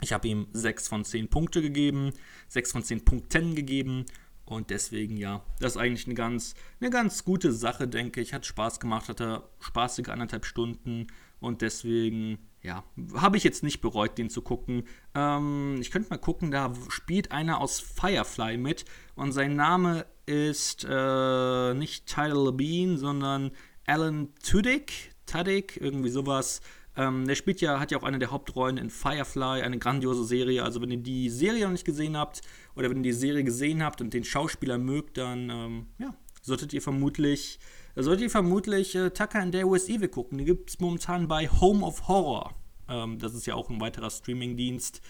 ich 0.00 0.12
habe 0.12 0.26
ihm 0.28 0.48
6 0.52 0.88
von 0.88 1.04
10 1.04 1.28
Punkte 1.28 1.62
gegeben, 1.62 2.12
6 2.48 2.72
von 2.72 2.82
10 2.82 3.04
Punkten 3.04 3.54
gegeben. 3.54 4.06
Und 4.52 4.70
deswegen, 4.70 5.16
ja, 5.16 5.42
das 5.60 5.72
ist 5.72 5.80
eigentlich 5.80 6.06
eine 6.06 6.14
ganz, 6.14 6.54
eine 6.80 6.90
ganz 6.90 7.24
gute 7.24 7.52
Sache, 7.52 7.88
denke 7.88 8.20
ich. 8.20 8.34
Hat 8.34 8.46
Spaß 8.46 8.80
gemacht, 8.80 9.08
hatte 9.08 9.42
spaßige 9.60 10.08
anderthalb 10.08 10.44
Stunden. 10.44 11.06
Und 11.40 11.62
deswegen, 11.62 12.38
ja, 12.62 12.84
habe 13.14 13.36
ich 13.36 13.44
jetzt 13.44 13.62
nicht 13.62 13.80
bereut, 13.80 14.18
den 14.18 14.30
zu 14.30 14.42
gucken. 14.42 14.84
Ähm, 15.14 15.78
ich 15.80 15.90
könnte 15.90 16.10
mal 16.10 16.18
gucken, 16.18 16.50
da 16.50 16.72
spielt 16.88 17.32
einer 17.32 17.60
aus 17.60 17.80
Firefly 17.80 18.58
mit. 18.58 18.84
Und 19.14 19.32
sein 19.32 19.56
Name 19.56 20.06
ist 20.26 20.86
äh, 20.88 21.74
nicht 21.74 22.06
Tyler 22.06 22.52
Bean, 22.52 22.98
sondern 22.98 23.52
Alan 23.86 24.34
Tudyk. 24.44 24.92
Tudyk, 25.26 25.78
irgendwie 25.80 26.10
sowas. 26.10 26.60
Ähm, 26.96 27.26
der 27.26 27.34
spielt 27.34 27.60
ja, 27.60 27.80
hat 27.80 27.90
ja 27.90 27.98
auch 27.98 28.02
eine 28.02 28.18
der 28.18 28.30
Hauptrollen 28.30 28.76
in 28.76 28.90
Firefly, 28.90 29.62
eine 29.62 29.78
grandiose 29.78 30.24
Serie. 30.24 30.62
Also 30.62 30.82
wenn 30.82 30.90
ihr 30.90 30.98
die 30.98 31.30
Serie 31.30 31.64
noch 31.64 31.72
nicht 31.72 31.86
gesehen 31.86 32.16
habt 32.16 32.42
oder 32.76 32.90
wenn 32.90 32.98
ihr 32.98 33.02
die 33.04 33.12
Serie 33.12 33.44
gesehen 33.44 33.82
habt 33.82 34.00
und 34.00 34.12
den 34.12 34.24
Schauspieler 34.24 34.78
mögt, 34.78 35.16
dann 35.16 35.48
ähm, 35.48 35.86
ja, 35.98 36.14
solltet 36.42 36.72
ihr 36.74 36.82
vermutlich, 36.82 37.58
solltet 37.96 38.24
ihr 38.24 38.30
vermutlich 38.30 38.94
äh, 38.94 39.10
Tucker 39.10 39.40
and 39.40 39.54
Dare 39.54 39.70
with 39.70 39.88
Evil 39.88 40.08
gucken. 40.08 40.38
Die 40.38 40.44
gibt 40.44 40.70
es 40.70 40.80
momentan 40.80 41.28
bei 41.28 41.48
Home 41.48 41.84
of 41.84 42.08
Horror. 42.08 42.54
Ähm, 42.88 43.18
das 43.18 43.34
ist 43.34 43.46
ja 43.46 43.54
auch 43.54 43.70
ein 43.70 43.80
weiterer 43.80 44.10
Streamingdienst, 44.10 45.00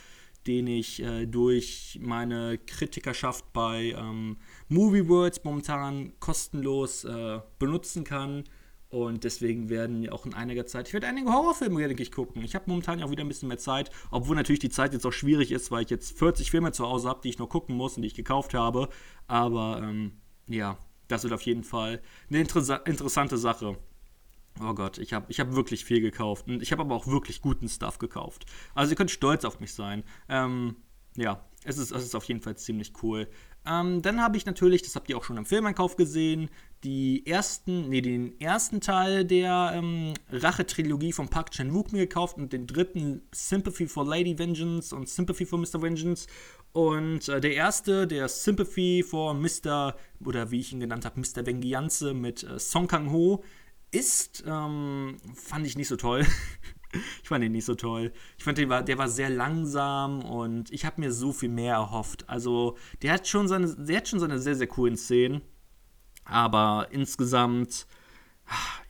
den 0.47 0.69
ich 0.69 1.03
äh, 1.03 1.27
durch 1.27 1.99
meine 2.01 2.59
Kritikerschaft 2.59 3.53
bei 3.53 3.95
ähm, 3.99 4.37
Movie 4.69 5.09
Worlds 5.09 5.43
momentan 5.43 6.13
kostenlos 6.21 7.05
äh, 7.05 7.41
benutzen 7.59 8.05
kann. 8.05 8.45
Und 8.93 9.25
deswegen 9.25 9.71
werden 9.71 10.07
auch 10.11 10.27
in 10.27 10.35
einiger 10.35 10.67
Zeit, 10.67 10.87
ich 10.87 10.93
werde 10.93 11.07
einige 11.07 11.33
Horrorfilme, 11.33 11.89
denke 11.89 12.03
ich, 12.03 12.13
gucken. 12.13 12.45
Ich 12.45 12.55
habe 12.55 12.67
momentan 12.69 12.99
ja 12.99 13.07
auch 13.07 13.11
wieder 13.11 13.25
ein 13.25 13.29
bisschen 13.29 13.49
mehr 13.49 13.57
Zeit, 13.57 13.91
obwohl 14.11 14.37
natürlich 14.37 14.59
die 14.59 14.69
Zeit 14.69 14.93
jetzt 14.93 15.07
auch 15.07 15.15
schwierig 15.15 15.51
ist, 15.51 15.71
weil 15.71 15.85
ich 15.85 15.89
jetzt 15.89 16.19
40 16.19 16.51
Filme 16.51 16.73
zu 16.73 16.87
Hause 16.87 17.09
habe, 17.09 17.23
die 17.23 17.31
ich 17.31 17.39
noch 17.39 17.49
gucken 17.49 17.75
muss 17.75 17.97
und 17.97 18.03
die 18.03 18.09
ich 18.09 18.15
gekauft 18.15 18.53
habe. 18.53 18.91
Aber 19.29 19.81
ähm, 19.83 20.21
ja, 20.47 20.77
das 21.09 21.23
wird 21.23 21.33
auf 21.33 21.41
jeden 21.41 21.65
Fall 21.65 22.03
eine 22.29 22.41
inter 22.41 22.87
interessante 22.87 23.39
Sache. 23.39 23.79
Oh 24.61 24.75
Gott, 24.75 24.99
ich 24.99 25.15
habe 25.15 25.25
ich 25.31 25.41
hab 25.41 25.55
wirklich 25.55 25.87
viel 25.87 26.03
gekauft. 26.03 26.47
Und 26.49 26.61
ich 26.61 26.71
habe 26.71 26.83
aber 26.83 26.95
auch 26.95 27.07
wirklich 27.07 27.41
guten 27.41 27.71
Stuff 27.71 27.99
gekauft. 27.99 28.45
Also 28.75 28.93
ihr 28.93 28.97
könnt 28.97 29.11
stolz 29.11 29.47
auf 29.47 29.59
mich 29.59 29.73
sein. 29.73 30.05
Ähm, 30.29 30.77
ja, 31.17 31.43
es 31.65 31.79
ist, 31.79 31.93
es 31.93 32.05
ist 32.05 32.15
auf 32.15 32.25
jeden 32.25 32.43
Fall 32.43 32.59
ziemlich 32.59 32.93
cool. 33.03 33.27
Ähm, 33.67 34.03
dann 34.03 34.21
habe 34.21 34.37
ich 34.37 34.47
natürlich, 34.47 34.83
das 34.83 34.97
habt 34.97 35.09
ihr 35.09 35.17
auch 35.17 35.25
schon 35.25 35.37
im 35.37 35.47
Filmeinkauf 35.47 35.97
gesehen, 35.97 36.51
die 36.83 37.25
ersten, 37.27 37.89
nee, 37.89 38.01
den 38.01 38.41
ersten 38.41 38.81
Teil 38.81 39.25
der 39.25 39.73
ähm, 39.75 40.15
Rache-Trilogie 40.31 41.13
von 41.13 41.29
Park 41.29 41.53
Chan-wook 41.53 41.93
mir 41.93 42.01
gekauft 42.01 42.39
und 42.39 42.53
den 42.53 42.67
dritten 42.67 43.23
Sympathy 43.33 43.87
for 43.87 44.05
Lady 44.05 44.37
Vengeance 44.37 44.95
und 44.95 45.09
Sympathy 45.09 45.47
for 45.47 45.61
Mr. 45.61 45.81
Vengeance. 45.81 46.27
Und 46.73 47.29
äh, 47.29 47.41
der 47.41 47.55
erste, 47.55 48.07
der 48.09 48.29
Sympathy 48.29 49.05
for 49.09 49.35
Mr. 49.35 49.95
oder 50.25 50.51
wie 50.51 50.61
ich 50.61 50.73
ihn 50.73 50.81
genannt 50.81 51.05
habe, 51.05 51.21
Mr. 51.21 51.47
Vengeance 51.47 52.15
mit 52.15 52.43
äh, 52.43 52.59
Song 52.59 52.89
Kang-ho, 52.89 53.45
ist, 53.93 54.43
ähm, 54.47 55.19
fand 55.35 55.67
ich 55.67 55.77
nicht 55.77 55.89
so 55.89 55.97
toll. 55.97 56.27
ich 57.23 57.29
fand 57.29 57.45
ihn 57.45 57.53
nicht 57.53 57.65
so 57.65 57.75
toll. 57.75 58.13
Ich 58.39 58.45
fand, 58.45 58.59
der 58.59 58.69
war, 58.69 58.83
der 58.83 58.99
war 58.99 59.09
sehr 59.09 59.31
langsam 59.31 60.23
und 60.25 60.71
ich 60.73 60.85
habe 60.85 61.01
mir 61.01 61.13
so 61.13 61.33
viel 61.33 61.49
mehr 61.49 61.75
erhofft. 61.75 62.29
Also, 62.29 62.77
der 63.03 63.13
hat 63.13 63.29
schon 63.29 63.49
seine, 63.49 63.75
der 63.75 63.99
hat 63.99 64.09
schon 64.09 64.21
seine 64.21 64.39
sehr, 64.39 64.55
sehr 64.55 64.67
coolen 64.67 64.97
Szenen. 64.97 65.43
Aber 66.25 66.89
insgesamt 66.91 67.87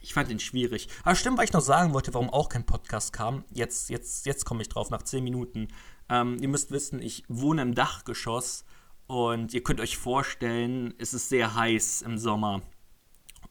ich 0.00 0.14
fand 0.14 0.30
ihn 0.30 0.40
schwierig. 0.40 0.88
Aber 1.04 1.14
stimmt, 1.14 1.38
weil 1.38 1.44
ich 1.44 1.52
noch 1.52 1.60
sagen 1.60 1.94
wollte, 1.94 2.12
warum 2.14 2.30
auch 2.30 2.48
kein 2.48 2.66
Podcast 2.66 3.12
kam. 3.12 3.44
Jetzt, 3.50 3.90
jetzt, 3.90 4.26
jetzt 4.26 4.44
komme 4.44 4.62
ich 4.62 4.68
drauf, 4.68 4.90
nach 4.90 5.02
10 5.02 5.22
Minuten. 5.22 5.68
Ähm, 6.08 6.38
ihr 6.40 6.48
müsst 6.48 6.70
wissen, 6.70 7.00
ich 7.00 7.24
wohne 7.28 7.62
im 7.62 7.74
Dachgeschoss 7.74 8.64
und 9.06 9.54
ihr 9.54 9.62
könnt 9.62 9.80
euch 9.80 9.96
vorstellen, 9.96 10.94
es 10.98 11.14
ist 11.14 11.28
sehr 11.28 11.54
heiß 11.54 12.02
im 12.02 12.18
Sommer. 12.18 12.62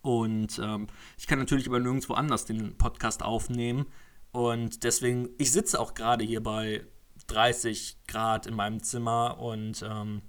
Und 0.02 0.60
ähm, 0.60 0.88
ich 1.18 1.28
kann 1.28 1.40
natürlich 1.40 1.68
aber 1.68 1.80
nirgendwo 1.80 2.14
anders 2.14 2.46
den 2.46 2.78
Podcast 2.78 3.24
aufnehmen. 3.24 3.86
Und 4.32 4.84
deswegen, 4.84 5.30
ich 5.38 5.52
sitze 5.52 5.80
auch 5.80 5.94
gerade 5.94 6.24
hier 6.24 6.42
bei 6.42 6.86
30 7.28 7.98
Grad 8.08 8.48
in 8.48 8.56
meinem 8.56 8.82
Zimmer 8.84 9.40
und 9.40 9.84
ähm, 9.88 10.22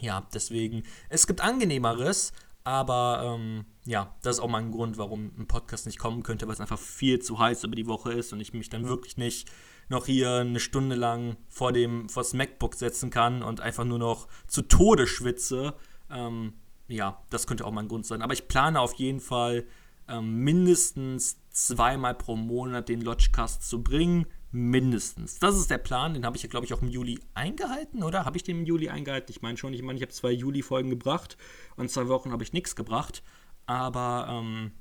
ja, 0.00 0.26
deswegen, 0.32 0.82
es 1.08 1.26
gibt 1.26 1.40
angenehmeres, 1.40 2.32
aber 2.64 3.22
ähm, 3.38 3.64
ja, 3.84 4.14
das 4.22 4.36
ist 4.36 4.42
auch 4.42 4.48
mein 4.48 4.72
Grund, 4.72 4.98
warum 4.98 5.32
ein 5.38 5.46
Podcast 5.46 5.86
nicht 5.86 5.98
kommen 5.98 6.22
könnte, 6.22 6.46
weil 6.46 6.54
es 6.54 6.60
einfach 6.60 6.78
viel 6.78 7.20
zu 7.20 7.38
heiß 7.38 7.64
über 7.64 7.76
die 7.76 7.86
Woche 7.86 8.12
ist 8.12 8.32
und 8.32 8.40
ich 8.40 8.52
mich 8.52 8.68
dann 8.68 8.88
wirklich 8.88 9.16
nicht 9.16 9.48
noch 9.88 10.06
hier 10.06 10.36
eine 10.36 10.60
Stunde 10.60 10.96
lang 10.96 11.36
vor 11.48 11.72
dem 11.72 12.08
vor 12.08 12.22
das 12.24 12.34
MacBook 12.34 12.74
setzen 12.74 13.10
kann 13.10 13.42
und 13.42 13.60
einfach 13.60 13.84
nur 13.84 13.98
noch 13.98 14.26
zu 14.48 14.62
Tode 14.62 15.06
schwitze. 15.06 15.74
Ähm, 16.10 16.54
ja, 16.88 17.22
das 17.30 17.46
könnte 17.46 17.64
auch 17.64 17.72
mein 17.72 17.88
Grund 17.88 18.04
sein. 18.04 18.22
Aber 18.22 18.32
ich 18.32 18.48
plane 18.48 18.80
auf 18.80 18.94
jeden 18.94 19.20
Fall 19.20 19.64
ähm, 20.08 20.38
mindestens 20.40 21.38
zweimal 21.56 22.14
pro 22.14 22.36
Monat 22.36 22.88
den 22.88 23.00
Lodgecast 23.00 23.68
zu 23.68 23.82
bringen. 23.82 24.26
Mindestens. 24.52 25.38
Das 25.38 25.56
ist 25.56 25.70
der 25.70 25.78
Plan. 25.78 26.14
Den 26.14 26.24
habe 26.24 26.36
ich 26.36 26.42
ja, 26.42 26.48
glaube 26.48 26.64
ich, 26.66 26.72
auch 26.72 26.80
im 26.80 26.88
Juli 26.88 27.18
eingehalten, 27.34 28.02
oder? 28.02 28.24
Habe 28.24 28.36
ich 28.36 28.44
den 28.44 28.60
im 28.60 28.64
Juli 28.64 28.88
eingehalten? 28.88 29.30
Ich 29.30 29.42
meine 29.42 29.58
schon. 29.58 29.74
Ich 29.74 29.82
meine, 29.82 29.96
ich 29.98 30.02
habe 30.02 30.12
zwei 30.12 30.30
Juli-Folgen 30.30 30.88
gebracht 30.88 31.36
und 31.76 31.90
zwei 31.90 32.08
Wochen 32.08 32.32
habe 32.32 32.42
ich 32.42 32.52
nichts 32.52 32.76
gebracht. 32.76 33.22
Aber 33.66 34.28
ähm, 34.30 34.72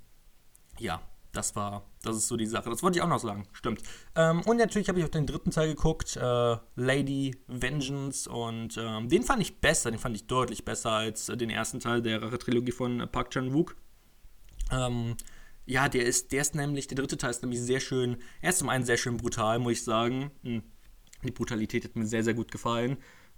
ja, 0.80 1.02
das 1.34 1.56
war, 1.56 1.86
das 2.04 2.16
ist 2.16 2.28
so 2.28 2.38
die 2.38 2.46
Sache. 2.46 2.70
Das 2.70 2.84
wollte 2.84 2.98
ich 2.98 3.04
auch 3.04 3.10
noch 3.10 3.20
sagen, 3.20 3.48
stimmt. 3.52 3.82
Ähm, 4.16 4.42
und 4.42 4.58
natürlich 4.58 4.88
habe 4.88 5.00
ich 5.00 5.06
auch 5.06 5.10
den 5.10 5.28
dritten 5.28 5.52
Teil 5.52 5.68
geguckt, 5.68 6.16
äh, 6.16 6.58
Lady 6.76 7.36
Vengeance, 7.48 8.30
und 8.30 8.78
ähm, 8.78 9.10
den 9.10 9.24
fand 9.24 9.42
ich 9.42 9.60
besser, 9.60 9.92
den 9.92 10.00
fand 10.00 10.16
ich 10.16 10.28
deutlich 10.28 10.64
besser 10.64 10.92
als 10.92 11.28
äh, 11.30 11.36
den 11.36 11.50
ersten 11.50 11.80
Teil 11.80 12.02
der 12.02 12.22
Rache-Trilogie 12.22 12.72
von 12.72 13.02
äh, 13.02 13.08
Park 13.08 13.32
Chan-wook. 13.32 13.76
Ähm, 14.72 15.18
ja, 15.66 15.90
der 15.90 16.06
ist, 16.06 16.32
der 16.32 16.42
ist 16.42 16.56
nämlich, 16.56 16.88
der 16.88 16.98
dritte 16.98 17.18
Teil 17.18 17.32
ist 17.32 17.42
nämlich 17.42 17.62
sehr 17.62 17.80
schön, 17.80 18.18
er 18.42 18.52
ist 18.52 18.60
zum 18.60 18.70
einen 18.70 18.86
sehr 18.86 18.98
schön 18.98 19.18
brutal, 19.18 19.60
muss 19.60 19.74
ich 19.74 19.84
sagen. 19.84 20.32
Hm. 20.44 20.64
Die 21.24 21.32
Brutalität 21.32 21.84
hat 21.84 21.96
mir 21.96 22.06
sehr, 22.06 22.24
sehr 22.24 22.36
gut 22.36 22.52
gefallen. 22.52 22.98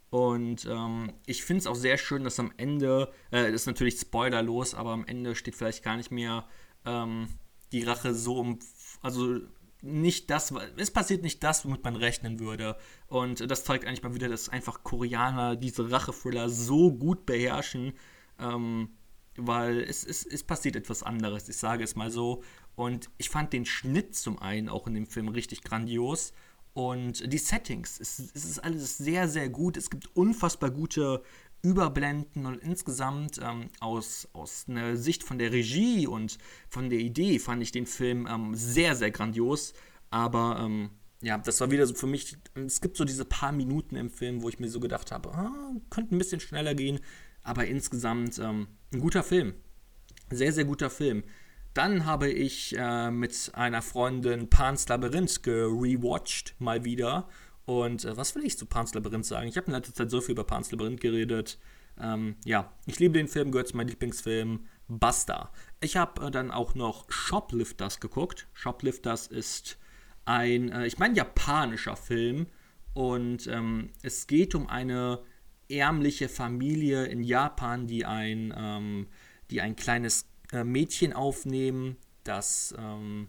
Und 0.09 0.65
ähm, 0.65 1.13
ich 1.25 1.43
finde 1.43 1.59
es 1.59 1.67
auch 1.67 1.75
sehr 1.75 1.97
schön, 1.97 2.23
dass 2.23 2.39
am 2.39 2.51
Ende, 2.57 3.11
äh, 3.31 3.51
das 3.51 3.61
ist 3.61 3.67
natürlich 3.67 3.99
spoilerlos, 3.99 4.73
aber 4.73 4.91
am 4.91 5.05
Ende 5.05 5.35
steht 5.35 5.55
vielleicht 5.55 5.83
gar 5.83 5.97
nicht 5.97 6.11
mehr 6.11 6.47
ähm, 6.85 7.27
die 7.71 7.83
Rache 7.83 8.13
so 8.13 8.37
um, 8.37 8.59
also 9.01 9.39
nicht 9.81 10.29
das, 10.29 10.53
es 10.77 10.91
passiert 10.91 11.23
nicht 11.23 11.43
das, 11.43 11.65
womit 11.65 11.83
man 11.83 11.95
rechnen 11.95 12.39
würde. 12.39 12.77
Und 13.07 13.49
das 13.49 13.63
zeigt 13.63 13.85
eigentlich 13.85 14.03
mal 14.03 14.15
wieder, 14.15 14.29
dass 14.29 14.49
einfach 14.49 14.83
Koreaner 14.83 15.55
diese 15.55 15.91
Rache-Thriller 15.91 16.49
so 16.49 16.91
gut 16.93 17.25
beherrschen, 17.25 17.93
ähm, 18.39 18.96
weil 19.37 19.81
es, 19.81 20.03
es, 20.03 20.25
es 20.25 20.43
passiert 20.43 20.75
etwas 20.75 21.03
anderes, 21.03 21.47
ich 21.49 21.57
sage 21.57 21.83
es 21.83 21.95
mal 21.95 22.11
so. 22.11 22.43
Und 22.75 23.09
ich 23.17 23.29
fand 23.29 23.53
den 23.53 23.65
Schnitt 23.65 24.15
zum 24.15 24.39
einen 24.39 24.69
auch 24.69 24.87
in 24.87 24.93
dem 24.93 25.07
Film 25.07 25.29
richtig 25.29 25.63
grandios. 25.63 26.33
Und 26.73 27.31
die 27.33 27.39
Settings, 27.39 27.99
es, 27.99 28.19
es 28.19 28.45
ist 28.45 28.59
alles 28.59 28.97
sehr, 28.97 29.27
sehr 29.27 29.49
gut. 29.49 29.77
Es 29.77 29.89
gibt 29.89 30.15
unfassbar 30.15 30.69
gute 30.69 31.23
Überblenden 31.63 32.45
und 32.45 32.61
insgesamt 32.61 33.39
ähm, 33.41 33.69
aus, 33.79 34.27
aus 34.33 34.65
einer 34.67 34.95
Sicht 34.95 35.23
von 35.23 35.39
der 35.39 35.51
Regie 35.51 36.05
und 36.05 36.37
von 36.69 36.91
der 36.91 36.99
Idee 36.99 37.39
fand 37.39 37.63
ich 37.63 37.71
den 37.71 37.87
Film 37.87 38.27
ähm, 38.29 38.53
sehr, 38.53 38.95
sehr 38.95 39.09
grandios. 39.09 39.73
Aber 40.11 40.59
ähm, 40.61 40.91
ja, 41.21 41.37
das 41.37 41.59
war 41.61 41.71
wieder 41.71 41.87
so 41.87 41.95
für 41.95 42.05
mich, 42.05 42.37
es 42.53 42.79
gibt 42.79 42.95
so 42.95 43.05
diese 43.05 43.25
paar 43.25 43.51
Minuten 43.51 43.95
im 43.95 44.11
Film, 44.11 44.43
wo 44.43 44.49
ich 44.49 44.59
mir 44.59 44.69
so 44.69 44.79
gedacht 44.79 45.11
habe, 45.11 45.33
ah, 45.33 45.71
könnte 45.89 46.15
ein 46.15 46.19
bisschen 46.19 46.39
schneller 46.39 46.75
gehen, 46.75 46.99
aber 47.47 47.65
insgesamt 47.65 48.37
ähm, 48.39 48.67
ein 48.93 48.99
guter 48.99 49.23
Film. 49.23 49.53
Sehr, 50.29 50.51
sehr 50.51 50.65
guter 50.65 50.89
Film. 50.89 51.23
Dann 51.73 52.05
habe 52.05 52.29
ich 52.29 52.75
äh, 52.77 53.11
mit 53.11 53.51
einer 53.53 53.81
Freundin 53.81 54.49
Pan's 54.49 54.87
Labyrinth 54.89 55.43
gerewatcht, 55.43 56.55
mal 56.59 56.83
wieder. 56.83 57.29
Und 57.65 58.03
äh, 58.03 58.17
was 58.17 58.35
will 58.35 58.45
ich 58.45 58.57
zu 58.57 58.65
Pan's 58.65 58.93
Labyrinth 58.93 59.25
sagen? 59.25 59.47
Ich 59.47 59.57
habe 59.57 59.67
in 59.67 59.73
letzter 59.73 59.93
Zeit 59.93 60.09
so 60.09 60.21
viel 60.21 60.33
über 60.33 60.43
Pan's 60.43 60.71
Labyrinth 60.71 60.99
geredet. 60.99 61.57
Ähm, 61.99 62.35
ja, 62.45 62.73
ich 62.85 62.99
liebe 62.99 63.17
den 63.17 63.27
Film, 63.27 63.51
gehört 63.51 63.69
zu 63.69 63.77
meinem 63.77 63.89
Lieblingsfilm. 63.89 64.65
Basta. 64.87 65.51
Ich 65.79 65.97
habe 65.97 66.27
äh, 66.27 66.31
dann 66.31 66.51
auch 66.51 66.75
noch 66.75 67.09
Shoplifters 67.09 67.99
geguckt. 67.99 68.47
Shoplifters 68.53 69.27
ist 69.27 69.77
ein, 70.25 70.71
äh, 70.71 70.87
ich 70.87 70.97
meine, 70.97 71.15
japanischer 71.15 71.95
Film. 71.95 72.47
Und 72.93 73.47
ähm, 73.47 73.91
es 74.01 74.27
geht 74.27 74.55
um 74.55 74.67
eine 74.67 75.19
ärmliche 75.69 76.29
Familie 76.29 77.05
in 77.05 77.23
Japan, 77.23 77.87
die 77.87 78.05
ein, 78.05 78.53
ähm, 78.55 79.07
die 79.51 79.61
ein 79.61 79.75
kleines 79.75 80.27
äh, 80.51 80.63
Mädchen 80.63 81.13
aufnehmen, 81.13 81.97
das 82.23 82.73
ähm, 82.77 83.27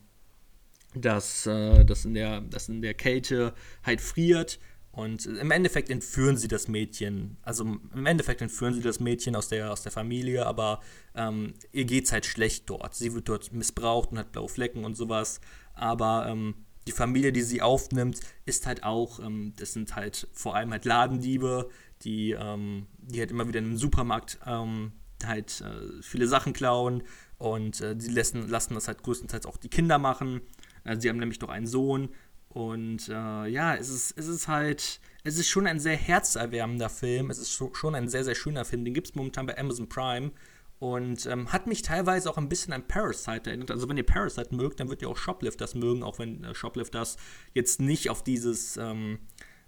dass 0.95 1.47
äh, 1.47 1.85
das, 1.85 2.05
in 2.05 2.15
der, 2.15 2.41
das 2.41 2.69
in 2.69 2.83
der 2.83 2.95
Kälte 2.95 3.55
halt 3.83 4.01
friert. 4.01 4.59
Und 4.91 5.27
im 5.27 5.51
Endeffekt 5.51 5.91
entführen 5.91 6.37
sie 6.37 6.49
das 6.49 6.67
Mädchen. 6.67 7.37
Also 7.43 7.63
im 7.65 8.07
Endeffekt 8.07 8.43
entführen 8.43 8.75
sie 8.75 8.81
das 8.81 8.99
Mädchen 8.99 9.37
aus 9.37 9.49
der, 9.49 9.71
aus 9.71 9.83
der 9.83 9.93
Familie, 9.93 10.45
aber 10.45 10.81
ähm, 11.15 11.55
ihr 11.73 12.03
es 12.03 12.11
halt 12.11 12.27
schlecht 12.27 12.69
dort. 12.69 12.95
Sie 12.95 13.15
wird 13.15 13.29
dort 13.29 13.53
missbraucht 13.53 14.11
und 14.11 14.19
hat 14.19 14.33
blaue 14.33 14.49
Flecken 14.49 14.85
und 14.85 14.97
sowas. 14.97 15.41
Aber 15.75 16.27
ähm, 16.29 16.55
die 16.89 16.93
Familie, 16.93 17.33
die 17.33 17.43
sie 17.43 17.63
aufnimmt, 17.63 18.21
ist 18.47 18.67
halt 18.67 18.83
auch, 18.83 19.21
ähm, 19.21 19.53
das 19.59 19.75
sind 19.75 19.95
halt 19.95 20.27
vor 20.33 20.57
allem 20.57 20.73
halt 20.73 20.87
Ladendiebe, 20.87 21.69
die, 22.03 22.33
ähm, 22.33 22.87
die 22.99 23.21
halt 23.21 23.31
immer 23.31 23.47
wieder 23.47 23.61
im 23.61 23.77
Supermarkt 23.77 24.39
ähm, 24.47 24.93
halt 25.25 25.61
äh, 25.61 26.03
viele 26.03 26.27
Sachen 26.27 26.53
klauen 26.55 27.03
und 27.37 27.81
äh, 27.83 27.95
die 27.95 28.09
lassen, 28.09 28.49
lassen 28.49 28.75
das 28.75 28.89
halt 28.89 29.03
größtenteils 29.03 29.47
auch 29.47 29.59
die 29.59 29.69
Kinder 29.69 29.99
machen. 29.99 30.41
Also 30.85 31.03
sie 31.03 31.09
haben 31.11 31.19
nämlich 31.19 31.39
doch 31.39 31.51
einen 31.51 31.67
Sohn. 31.67 32.09
Und 32.49 33.09
äh, 33.09 33.47
ja, 33.47 33.75
es 33.75 33.91
ist, 33.91 34.15
es 34.17 34.27
ist 34.27 34.49
halt, 34.49 35.01
es 35.23 35.39
ist 35.39 35.49
schon 35.49 35.67
ein 35.67 35.79
sehr 35.79 35.97
herzerwärmender 35.97 36.89
Film. 36.89 37.31
Es 37.31 37.39
ist 37.39 37.53
schon 37.53 37.95
ein 37.95 38.09
sehr, 38.09 38.25
sehr 38.25 38.35
schöner 38.35 38.65
Film. 38.65 38.85
Den 38.85 38.95
gibt 38.95 39.09
es 39.09 39.15
momentan 39.15 39.47
bei 39.47 39.59
Amazon 39.59 39.89
Prime. 39.89 40.33
Und 40.79 41.27
ähm, 41.27 41.53
hat 41.53 41.67
mich 41.67 41.83
teilweise 41.83 42.31
auch 42.31 42.39
ein 42.39 42.49
bisschen 42.49 42.73
an 42.73 42.87
Parasite 42.87 43.51
erinnert. 43.51 43.71
Also 43.71 43.89
wenn 43.89 43.97
ihr 43.97 44.07
Parasite 44.07 44.55
mögt, 44.55 44.79
dann 44.79 44.89
wird 44.89 45.03
ihr 45.03 45.09
auch 45.09 45.17
Shoplifters 45.17 45.75
mögen, 45.75 46.05
auch 46.05 46.19
wenn 46.19 46.45
äh, 46.45 46.55
Shoplifters 46.55 47.17
jetzt 47.53 47.81
nicht 47.81 48.11
auf 48.11 48.23
dieses, 48.23 48.77
ähm, 48.77 49.19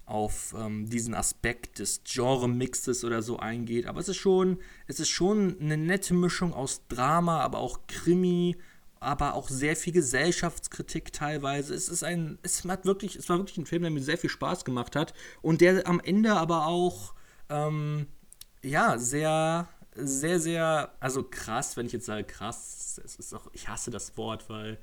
auf 0.07 0.55
ähm, 0.57 0.89
diesen 0.89 1.15
Aspekt 1.15 1.81
des 1.81 2.03
Genre-Mixes 2.05 3.05
oder 3.05 3.23
so 3.23 3.39
eingeht. 3.39 3.87
Aber 3.87 3.99
es 3.99 4.09
ist 4.09 4.19
schon, 4.19 4.59
es 4.87 5.01
ist 5.01 5.09
schon 5.09 5.57
eine 5.61 5.77
nette 5.77 6.15
Mischung 6.15 6.55
aus 6.55 6.87
Drama, 6.89 7.41
aber 7.41 7.59
auch 7.59 7.81
Krimi 7.89 8.57
aber 9.01 9.35
auch 9.35 9.49
sehr 9.49 9.77
viel 9.77 9.95
Gesellschaftskritik 9.95 11.13
teilweise. 11.13 11.75
Es 11.75 11.89
ist 11.89 12.05
ein, 12.05 12.39
es 12.43 12.65
hat 12.67 12.85
wirklich, 12.85 13.17
es 13.17 13.29
war 13.31 13.39
wirklich 13.39 13.57
ein 13.57 13.67
Film, 13.67 13.83
der 13.83 13.91
mir 13.91 14.03
sehr 14.03 14.19
viel 14.19 14.31
Spaß 14.31 14.67
gemacht 14.67 14.95
hat 14.95 15.15
und 15.41 15.63
der 15.63 15.87
am 15.89 16.01
Ende 16.01 16.35
aber 16.35 16.67
auch, 16.67 17.15
ähm, 17.49 18.07
ja, 18.63 18.99
sehr, 18.99 19.69
sehr, 20.07 20.41
sehr, 20.41 20.95
also 21.01 21.23
krass, 21.23 21.77
wenn 21.77 21.87
ich 21.87 21.93
jetzt 21.93 22.07
sage 22.07 22.25
krass, 22.25 23.01
es 23.05 23.17
ist 23.17 23.35
auch, 23.35 23.49
ich 23.53 23.69
hasse 23.69 23.91
das 23.91 24.17
Wort, 24.17 24.49
weil, 24.49 24.79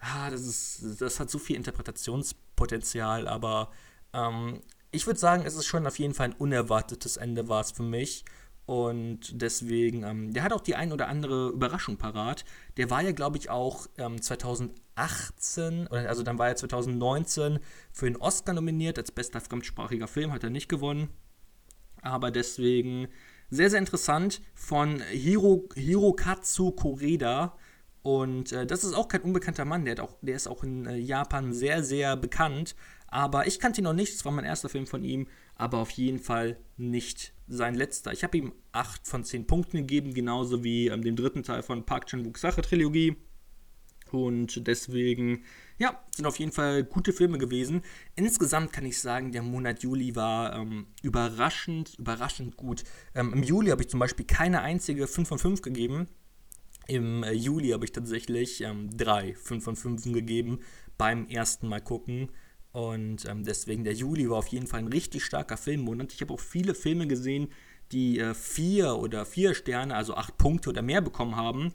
ah, 0.00 0.30
das 0.30 0.42
ist, 0.42 1.00
das 1.00 1.20
hat 1.20 1.30
so 1.30 1.38
viel 1.38 1.56
Interpretationspotenzial, 1.56 3.28
aber 3.28 3.70
ähm, 4.12 4.60
ich 4.90 5.06
würde 5.06 5.18
sagen, 5.18 5.44
es 5.44 5.56
ist 5.56 5.66
schon 5.66 5.86
auf 5.86 5.98
jeden 5.98 6.14
Fall 6.14 6.28
ein 6.28 6.34
unerwartetes 6.34 7.16
Ende 7.16 7.48
war 7.48 7.60
es 7.60 7.72
für 7.72 7.82
mich. 7.82 8.24
Und 8.66 9.42
deswegen, 9.42 10.04
ähm, 10.04 10.32
der 10.32 10.42
hat 10.42 10.52
auch 10.52 10.60
die 10.60 10.74
ein 10.74 10.92
oder 10.92 11.08
andere 11.08 11.50
Überraschung 11.50 11.98
parat. 11.98 12.44
Der 12.78 12.88
war 12.88 13.02
ja, 13.02 13.12
glaube 13.12 13.36
ich, 13.36 13.50
auch 13.50 13.88
ähm, 13.98 14.22
2018, 14.22 15.88
also 15.88 16.22
dann 16.22 16.38
war 16.38 16.48
er 16.48 16.56
2019 16.56 17.58
für 17.92 18.06
den 18.06 18.16
Oscar 18.16 18.54
nominiert. 18.54 18.98
Als 18.98 19.12
bester 19.12 19.40
fremdsprachiger 19.40 20.08
Film 20.08 20.32
hat 20.32 20.44
er 20.44 20.50
nicht 20.50 20.68
gewonnen. 20.68 21.08
Aber 22.00 22.30
deswegen 22.30 23.08
sehr, 23.54 23.70
sehr 23.70 23.78
interessant 23.78 24.42
von 24.54 25.00
Hiro, 25.10 25.68
Hirokatsu 25.74 26.72
Koreda. 26.72 27.56
Und 28.02 28.52
äh, 28.52 28.66
das 28.66 28.84
ist 28.84 28.94
auch 28.94 29.08
kein 29.08 29.22
unbekannter 29.22 29.64
Mann. 29.64 29.84
Der, 29.84 30.02
auch, 30.02 30.16
der 30.20 30.36
ist 30.36 30.46
auch 30.46 30.62
in 30.62 30.86
äh, 30.86 30.96
Japan 30.96 31.52
sehr, 31.52 31.82
sehr 31.82 32.16
bekannt. 32.16 32.74
Aber 33.06 33.46
ich 33.46 33.60
kannte 33.60 33.80
ihn 33.80 33.84
noch 33.84 33.94
nicht. 33.94 34.12
Es 34.12 34.24
war 34.24 34.32
mein 34.32 34.44
erster 34.44 34.68
Film 34.68 34.86
von 34.86 35.04
ihm. 35.04 35.28
Aber 35.54 35.78
auf 35.78 35.90
jeden 35.90 36.18
Fall 36.18 36.58
nicht 36.76 37.32
sein 37.46 37.74
letzter. 37.74 38.12
Ich 38.12 38.24
habe 38.24 38.36
ihm 38.36 38.52
8 38.72 39.06
von 39.06 39.24
10 39.24 39.46
Punkten 39.46 39.78
gegeben, 39.78 40.14
genauso 40.14 40.64
wie 40.64 40.88
ähm, 40.88 41.02
dem 41.02 41.16
dritten 41.16 41.42
Teil 41.42 41.62
von 41.62 41.86
Park 41.86 42.06
Chan-wook 42.06 42.38
Sache-Trilogie. 42.38 43.16
Und 44.10 44.66
deswegen, 44.66 45.44
ja, 45.78 46.00
sind 46.14 46.26
auf 46.26 46.38
jeden 46.38 46.52
Fall 46.52 46.84
gute 46.84 47.12
Filme 47.12 47.38
gewesen. 47.38 47.82
Insgesamt 48.14 48.72
kann 48.72 48.84
ich 48.84 49.00
sagen, 49.00 49.32
der 49.32 49.42
Monat 49.42 49.82
Juli 49.82 50.14
war 50.14 50.54
ähm, 50.54 50.86
überraschend, 51.02 51.94
überraschend 51.98 52.56
gut. 52.56 52.84
Ähm, 53.14 53.32
Im 53.32 53.42
Juli 53.42 53.70
habe 53.70 53.82
ich 53.82 53.88
zum 53.88 54.00
Beispiel 54.00 54.26
keine 54.26 54.60
einzige 54.60 55.06
5 55.06 55.28
von 55.28 55.38
5 55.38 55.62
gegeben. 55.62 56.08
Im 56.86 57.22
äh, 57.24 57.32
Juli 57.32 57.70
habe 57.70 57.84
ich 57.84 57.92
tatsächlich 57.92 58.60
ähm, 58.60 58.96
drei 58.96 59.34
5 59.34 59.64
von 59.64 59.76
5 59.76 60.12
gegeben 60.12 60.60
beim 60.96 61.26
ersten 61.28 61.68
Mal 61.68 61.80
gucken. 61.80 62.30
Und 62.72 63.24
ähm, 63.26 63.44
deswegen, 63.44 63.84
der 63.84 63.94
Juli 63.94 64.28
war 64.28 64.38
auf 64.38 64.48
jeden 64.48 64.66
Fall 64.66 64.80
ein 64.80 64.88
richtig 64.88 65.24
starker 65.24 65.56
Filmmonat. 65.56 66.12
Ich 66.12 66.20
habe 66.20 66.34
auch 66.34 66.40
viele 66.40 66.74
Filme 66.74 67.06
gesehen, 67.06 67.48
die 67.92 68.18
äh, 68.18 68.34
vier 68.34 68.96
oder 68.96 69.24
vier 69.24 69.54
Sterne, 69.54 69.94
also 69.94 70.14
acht 70.14 70.36
Punkte 70.38 70.70
oder 70.70 70.82
mehr 70.82 71.00
bekommen 71.00 71.36
haben. 71.36 71.72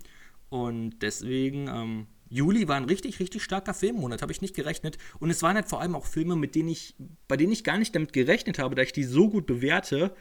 Und 0.49 0.99
deswegen, 1.01 1.67
ähm, 1.67 2.07
Juli 2.29 2.67
war 2.67 2.77
ein 2.77 2.85
richtig, 2.85 3.19
richtig 3.19 3.43
starker 3.43 3.73
Filmmonat, 3.73 4.21
habe 4.21 4.31
ich 4.31 4.41
nicht 4.41 4.55
gerechnet. 4.55 4.97
Und 5.19 5.29
es 5.29 5.41
waren 5.41 5.55
halt 5.55 5.67
vor 5.67 5.81
allem 5.81 5.95
auch 5.95 6.05
Filme, 6.05 6.35
mit 6.35 6.55
denen 6.55 6.69
ich, 6.69 6.95
bei 7.27 7.37
denen 7.37 7.51
ich 7.51 7.63
gar 7.63 7.77
nicht 7.77 7.95
damit 7.95 8.13
gerechnet 8.13 8.59
habe, 8.59 8.75
da 8.75 8.81
ich 8.81 8.93
die 8.93 9.03
so 9.03 9.29
gut 9.29 9.45
bewerte. 9.45 10.13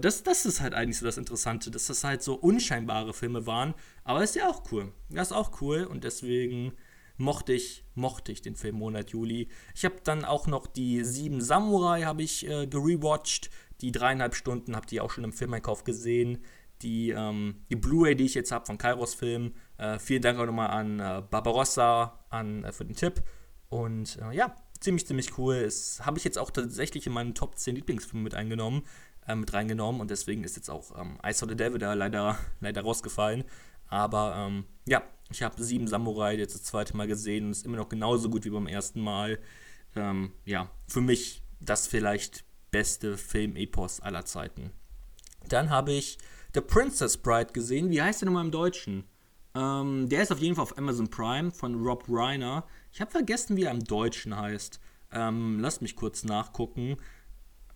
Das, 0.00 0.22
das 0.22 0.46
ist 0.46 0.60
halt 0.60 0.74
eigentlich 0.74 0.98
so 0.98 1.06
das 1.06 1.18
Interessante, 1.18 1.70
dass 1.70 1.88
das 1.88 2.04
halt 2.04 2.22
so 2.22 2.34
unscheinbare 2.34 3.12
Filme 3.12 3.46
waren. 3.46 3.74
Aber 4.04 4.22
ist 4.22 4.36
ja 4.36 4.48
auch 4.48 4.62
cool. 4.70 4.92
Das 5.10 5.28
ist 5.28 5.36
auch 5.36 5.60
cool 5.60 5.84
und 5.84 6.04
deswegen 6.04 6.72
mochte 7.16 7.52
ich, 7.52 7.84
mochte 7.94 8.32
ich 8.32 8.42
den 8.42 8.56
Filmmonat 8.56 9.10
Juli. 9.10 9.48
Ich 9.74 9.84
habe 9.84 9.96
dann 10.04 10.24
auch 10.24 10.46
noch 10.46 10.66
die 10.66 11.04
Sieben 11.04 11.40
Samurai 11.40 12.02
habe 12.02 12.22
ich 12.22 12.48
äh, 12.48 12.66
gerewatcht. 12.66 13.50
Die 13.80 13.92
dreieinhalb 13.92 14.34
Stunden 14.34 14.76
habt 14.76 14.92
ihr 14.92 15.02
auch 15.02 15.10
schon 15.10 15.24
im 15.24 15.32
Filmeinkauf 15.32 15.84
gesehen. 15.84 16.38
Die, 16.82 17.10
ähm, 17.10 17.64
die 17.70 17.76
Blu-ray, 17.76 18.14
die 18.14 18.24
ich 18.24 18.34
jetzt 18.34 18.52
habe 18.52 18.66
von 18.66 18.78
Kairos 18.78 19.14
Film. 19.14 19.52
Äh, 19.82 19.98
vielen 19.98 20.22
Dank 20.22 20.38
auch 20.38 20.46
nochmal 20.46 20.70
an 20.70 21.00
äh, 21.00 21.22
Barbarossa 21.28 22.20
an, 22.30 22.62
äh, 22.62 22.70
für 22.70 22.84
den 22.84 22.94
Tipp. 22.94 23.20
Und 23.68 24.16
äh, 24.22 24.32
ja, 24.32 24.54
ziemlich, 24.78 25.08
ziemlich 25.08 25.36
cool. 25.38 25.64
Das 25.64 26.06
habe 26.06 26.18
ich 26.18 26.24
jetzt 26.24 26.38
auch 26.38 26.52
tatsächlich 26.52 27.04
in 27.08 27.12
meinen 27.12 27.34
Top 27.34 27.58
10 27.58 27.74
Lieblingsfilmen 27.74 28.22
mit 28.22 28.36
eingenommen, 28.36 28.84
äh, 29.26 29.34
mit 29.34 29.52
reingenommen. 29.52 30.00
Und 30.00 30.12
deswegen 30.12 30.44
ist 30.44 30.54
jetzt 30.54 30.70
auch 30.70 30.96
ähm, 30.96 31.18
I 31.26 31.32
Saw 31.32 31.48
the 31.48 31.56
Devil 31.56 31.80
da 31.80 31.94
leider, 31.94 32.38
leider 32.60 32.82
rausgefallen. 32.82 33.42
Aber 33.88 34.36
ähm, 34.36 34.66
ja, 34.86 35.02
ich 35.32 35.42
habe 35.42 35.60
Sieben 35.60 35.88
Samurai 35.88 36.36
jetzt 36.36 36.54
das 36.54 36.62
zweite 36.62 36.96
Mal 36.96 37.08
gesehen 37.08 37.46
und 37.46 37.50
ist 37.50 37.66
immer 37.66 37.78
noch 37.78 37.88
genauso 37.88 38.30
gut 38.30 38.44
wie 38.44 38.50
beim 38.50 38.68
ersten 38.68 39.00
Mal. 39.00 39.40
Ähm, 39.96 40.32
ja, 40.44 40.70
für 40.86 41.00
mich 41.00 41.42
das 41.58 41.88
vielleicht 41.88 42.44
beste 42.70 43.16
Film-Epos 43.18 43.98
aller 43.98 44.24
Zeiten. 44.26 44.70
Dann 45.48 45.70
habe 45.70 45.90
ich 45.90 46.18
The 46.54 46.60
Princess 46.60 47.16
Bride 47.16 47.52
gesehen. 47.52 47.90
Wie 47.90 48.00
heißt 48.00 48.22
der 48.22 48.26
nochmal 48.26 48.44
im 48.44 48.52
Deutschen? 48.52 49.08
Ähm, 49.54 50.08
der 50.08 50.22
ist 50.22 50.32
auf 50.32 50.38
jeden 50.38 50.54
Fall 50.54 50.62
auf 50.62 50.78
Amazon 50.78 51.08
Prime 51.08 51.50
von 51.50 51.74
Rob 51.74 52.04
Reiner. 52.08 52.66
Ich 52.92 53.00
habe 53.00 53.10
vergessen, 53.10 53.56
wie 53.56 53.64
er 53.64 53.70
im 53.70 53.84
Deutschen 53.84 54.36
heißt. 54.36 54.80
Ähm, 55.12 55.58
lass 55.60 55.80
mich 55.80 55.96
kurz 55.96 56.24
nachgucken. 56.24 56.96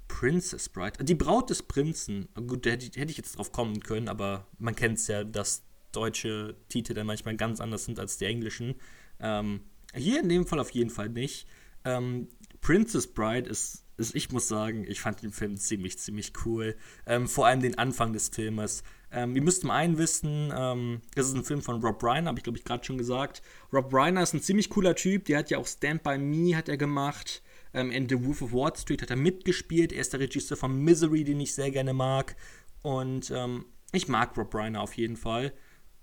Princess 0.09 0.69
Bride. 0.69 1.05
Die 1.05 1.15
Braut 1.15 1.51
des 1.51 1.63
Prinzen. 1.63 2.29
Gut, 2.47 2.65
da 2.65 2.71
hätte, 2.71 2.87
hätte 2.99 3.11
ich 3.11 3.17
jetzt 3.17 3.37
drauf 3.37 3.53
kommen 3.53 3.81
können, 3.81 4.09
aber 4.09 4.47
man 4.59 4.75
kennt 4.75 4.99
es 4.99 5.09
ja, 5.09 5.25
dass 5.25 5.65
deutsche 5.93 6.57
Titel 6.69 6.95
dann 6.95 7.07
manchmal 7.07 7.37
ganz 7.37 7.61
anders 7.61 7.85
sind 7.85 7.99
als 7.99 8.19
die 8.19 8.27
englischen. 8.27 8.77
Ähm, 9.19 9.61
hier 9.95 10.21
in 10.21 10.29
dem 10.29 10.47
Fall 10.47 10.61
auf 10.61 10.71
jeden 10.71 10.91
Fall 10.91 11.09
nicht. 11.09 11.47
Ähm, 11.85 12.29
Princess 12.61 13.07
Bride 13.07 13.49
ist, 13.49 13.85
ist, 13.97 14.15
ich 14.15 14.31
muss 14.31 14.49
sagen, 14.49 14.85
ich 14.87 15.01
fand 15.01 15.23
den 15.23 15.33
Film 15.33 15.57
ziemlich, 15.57 15.99
ziemlich 15.99 16.33
cool. 16.45 16.77
Ähm, 17.07 17.29
vor 17.29 17.47
allem 17.47 17.61
den 17.61 17.79
Anfang 17.79 18.13
des 18.13 18.29
Filmes. 18.29 18.83
Ähm, 19.17 19.35
ihr 19.35 19.41
müsst 19.41 19.63
zum 19.63 19.71
einen 19.71 19.97
wissen, 19.97 20.53
ähm, 20.55 21.01
das 21.15 21.29
ist 21.29 21.35
ein 21.35 21.43
Film 21.43 21.63
von 21.63 21.83
Rob 21.83 22.05
Reiner, 22.05 22.29
habe 22.29 22.39
ich 22.39 22.45
glaube 22.45 22.59
ich 22.59 22.65
gerade 22.65 22.85
schon 22.85 22.99
gesagt. 22.99 23.41
Rob 23.73 23.93
Reiner 23.93 24.23
ist 24.23 24.35
ein 24.35 24.43
ziemlich 24.43 24.69
cooler 24.69 24.95
Typ, 24.95 25.25
der 25.25 25.39
hat 25.39 25.49
ja 25.49 25.57
auch 25.57 25.67
Stand 25.67 26.03
By 26.03 26.19
Me 26.19 26.55
hat 26.55 26.69
er 26.69 26.77
gemacht. 26.77 27.43
Ähm, 27.73 27.91
in 27.91 28.11
The 28.11 28.23
Wolf 28.23 28.43
of 28.43 28.53
Wall 28.53 28.77
Street 28.77 29.01
hat 29.01 29.09
er 29.09 29.17
mitgespielt. 29.17 29.93
Er 29.93 30.03
ist 30.03 30.13
der 30.13 30.21
Regisseur 30.21 30.59
von 30.59 30.79
Misery, 30.79 31.25
den 31.25 31.41
ich 31.41 31.55
sehr 31.55 31.71
gerne 31.71 31.95
mag. 31.95 32.37
Und 32.83 33.33
ähm, 33.35 33.65
ich 33.93 34.07
mag 34.07 34.37
Rob 34.37 34.55
Reiner 34.55 34.83
auf 34.83 34.95
jeden 34.99 35.17
Fall. 35.17 35.55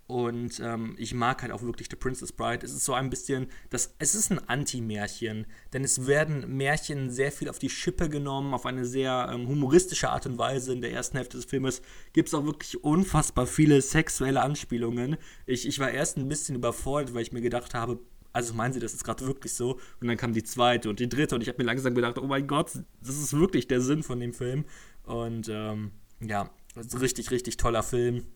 Und 0.06 0.60
ähm, 0.60 0.96
ich 0.98 1.14
mag 1.14 1.40
halt 1.42 1.50
auch 1.50 1.62
wirklich 1.62 1.88
The 1.90 1.96
Princess 1.96 2.30
Bride. 2.30 2.64
Es 2.64 2.74
ist 2.74 2.84
so 2.84 2.92
ein 2.92 3.08
bisschen, 3.08 3.46
das, 3.70 3.94
es 3.98 4.14
ist 4.14 4.30
ein 4.30 4.38
Anti-Märchen, 4.38 5.46
denn 5.72 5.82
es 5.82 6.06
werden 6.06 6.56
Märchen 6.56 7.10
sehr 7.10 7.32
viel 7.32 7.48
auf 7.48 7.58
die 7.58 7.70
Schippe 7.70 8.10
genommen, 8.10 8.52
auf 8.52 8.66
eine 8.66 8.84
sehr 8.84 9.30
ähm, 9.32 9.48
humoristische 9.48 10.10
Art 10.10 10.26
und 10.26 10.36
Weise. 10.36 10.74
In 10.74 10.82
der 10.82 10.92
ersten 10.92 11.16
Hälfte 11.16 11.38
des 11.38 11.46
Filmes 11.46 11.80
gibt 12.12 12.28
es 12.28 12.34
auch 12.34 12.44
wirklich 12.44 12.84
unfassbar 12.84 13.46
viele 13.46 13.80
sexuelle 13.80 14.42
Anspielungen. 14.42 15.16
Ich, 15.46 15.66
ich 15.66 15.78
war 15.78 15.90
erst 15.90 16.18
ein 16.18 16.28
bisschen 16.28 16.56
überfordert, 16.56 17.14
weil 17.14 17.22
ich 17.22 17.32
mir 17.32 17.40
gedacht 17.40 17.72
habe, 17.72 17.98
also 18.34 18.52
meinen 18.52 18.74
Sie, 18.74 18.80
das 18.80 18.92
ist 18.92 19.04
gerade 19.04 19.26
wirklich 19.26 19.54
so? 19.54 19.78
Und 20.00 20.08
dann 20.08 20.18
kam 20.18 20.34
die 20.34 20.42
zweite 20.42 20.90
und 20.90 21.00
die 21.00 21.08
dritte 21.08 21.34
und 21.34 21.40
ich 21.40 21.48
habe 21.48 21.62
mir 21.62 21.66
langsam 21.66 21.94
gedacht, 21.94 22.18
oh 22.18 22.26
mein 22.26 22.46
Gott, 22.46 22.72
das 23.00 23.16
ist 23.16 23.32
wirklich 23.32 23.68
der 23.68 23.80
Sinn 23.80 24.02
von 24.02 24.20
dem 24.20 24.34
Film. 24.34 24.66
Und 25.04 25.48
ähm, 25.48 25.92
ja, 26.20 26.50
richtig, 27.00 27.30
richtig 27.30 27.56
toller 27.56 27.82
Film 27.82 28.26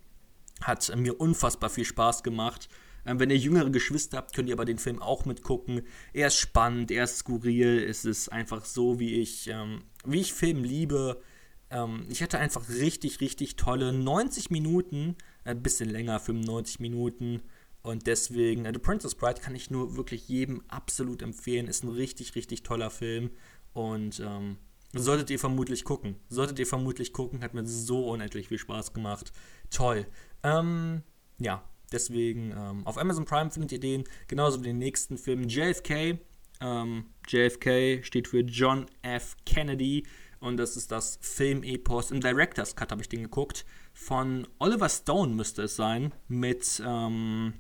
hat 0.63 0.95
mir 0.97 1.21
unfassbar 1.21 1.71
viel 1.71 1.85
Spaß 1.85 2.23
gemacht. 2.23 2.69
Ähm, 3.07 3.21
wenn 3.21 3.31
ihr 3.31 3.37
jüngere 3.37 3.71
Geschwister 3.71 4.19
habt, 4.19 4.35
könnt 4.35 4.49
ihr 4.49 4.55
aber 4.55 4.65
den 4.65 4.79
Film 4.79 5.01
auch 5.01 5.25
mitgucken. 5.25 5.83
Er 6.13 6.29
ist 6.29 6.37
spannend, 6.37 6.91
er 6.91 7.05
ist 7.05 7.19
skurril, 7.19 7.83
es 7.83 8.05
ist 8.05 8.31
einfach 8.31 8.65
so, 8.65 8.99
wie 8.99 9.21
ich, 9.21 9.49
ähm, 9.49 9.83
wie 10.05 10.21
ich 10.21 10.35
Film 10.35 10.63
liebe. 10.63 11.23
Ähm, 11.71 12.07
ich 12.09 12.23
hatte 12.23 12.39
einfach 12.39 12.69
richtig, 12.69 13.21
richtig 13.21 13.57
tolle 13.57 13.93
90 13.93 14.51
Minuten, 14.51 15.17
ein 15.45 15.63
bisschen 15.63 15.89
länger, 15.89 16.21
95 16.21 16.81
Minuten. 16.81 17.43
Und 17.83 18.07
deswegen, 18.07 18.65
äh, 18.65 18.73
The 18.73 18.79
Princess 18.79 19.15
Bride 19.15 19.41
kann 19.41 19.55
ich 19.55 19.71
nur 19.71 19.97
wirklich 19.97 20.29
jedem 20.29 20.63
absolut 20.69 21.23
empfehlen. 21.23 21.69
Ist 21.69 21.85
ein 21.85 21.91
richtig, 21.91 22.35
richtig 22.35 22.63
toller 22.63 22.91
Film. 22.91 23.31
Und 23.73 24.21
ähm, 24.21 24.59
solltet 24.93 25.31
ihr 25.31 25.39
vermutlich 25.39 25.85
gucken. 25.85 26.17
Solltet 26.29 26.59
ihr 26.59 26.67
vermutlich 26.67 27.13
gucken, 27.13 27.43
hat 27.43 27.55
mir 27.55 27.67
so 27.67 28.09
unendlich 28.11 28.49
viel 28.49 28.59
Spaß 28.59 28.93
gemacht. 28.93 29.33
Toll. 29.71 30.07
Ähm, 30.43 31.03
ja, 31.39 31.63
deswegen 31.93 32.53
ähm, 32.53 32.87
auf 32.87 32.99
Amazon 32.99 33.25
Prime 33.25 33.51
findet 33.51 33.73
ihr 33.73 33.81
den, 33.81 34.05
genauso 34.27 34.61
wie 34.61 34.65
den 34.65 34.79
nächsten 34.79 35.19
Film 35.19 35.49
JFK. 35.49 36.19
Ähm, 36.61 37.07
JFK 37.27 38.05
steht 38.05 38.29
für 38.29 38.41
John 38.41 38.87
F. 39.03 39.37
Kennedy 39.47 40.05
und 40.41 40.57
das 40.57 40.77
ist 40.77 40.93
das 40.93 41.19
Film-Epos. 41.21 42.11
Im 42.11 42.21
Director's 42.21 42.77
Cut 42.77 42.93
habe 42.93 43.03
ich 43.03 43.09
den 43.09 43.23
geguckt. 43.23 43.65
Von 43.93 44.47
Oliver 44.59 44.89
Stone 44.89 45.35
müsste 45.35 45.63
es 45.63 45.77
sein, 45.77 46.15
mit, 46.29 46.81
ähm, 46.85 47.55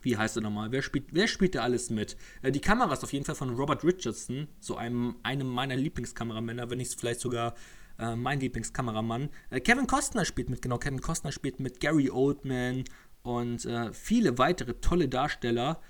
wie 0.00 0.16
heißt 0.16 0.36
er 0.36 0.42
nochmal? 0.42 0.72
Wer 0.72 0.82
spielt, 0.82 1.06
wer 1.12 1.28
spielt 1.28 1.54
da 1.54 1.62
alles 1.62 1.90
mit? 1.90 2.16
Äh, 2.42 2.50
die 2.50 2.60
Kamera 2.60 2.92
ist 2.92 3.04
auf 3.04 3.12
jeden 3.12 3.24
Fall 3.24 3.34
von 3.34 3.54
Robert 3.54 3.84
Richardson, 3.84 4.48
so 4.60 4.76
einem, 4.76 5.16
einem 5.22 5.48
meiner 5.48 5.76
Lieblingskameramänner, 5.76 6.70
wenn 6.70 6.78
nicht 6.78 6.98
vielleicht 6.98 7.20
sogar 7.20 7.54
äh, 7.98 8.16
mein 8.16 8.40
Lieblingskameramann. 8.40 9.30
Äh, 9.50 9.60
Kevin 9.60 9.86
Costner 9.86 10.24
spielt 10.24 10.50
mit, 10.50 10.62
genau, 10.62 10.78
Kevin 10.78 11.00
Costner 11.00 11.32
spielt 11.32 11.60
mit 11.60 11.80
Gary 11.80 12.10
Oldman 12.10 12.84
und 13.22 13.64
äh, 13.64 13.92
viele 13.92 14.38
weitere 14.38 14.74
tolle 14.74 15.08
Darsteller. 15.08 15.80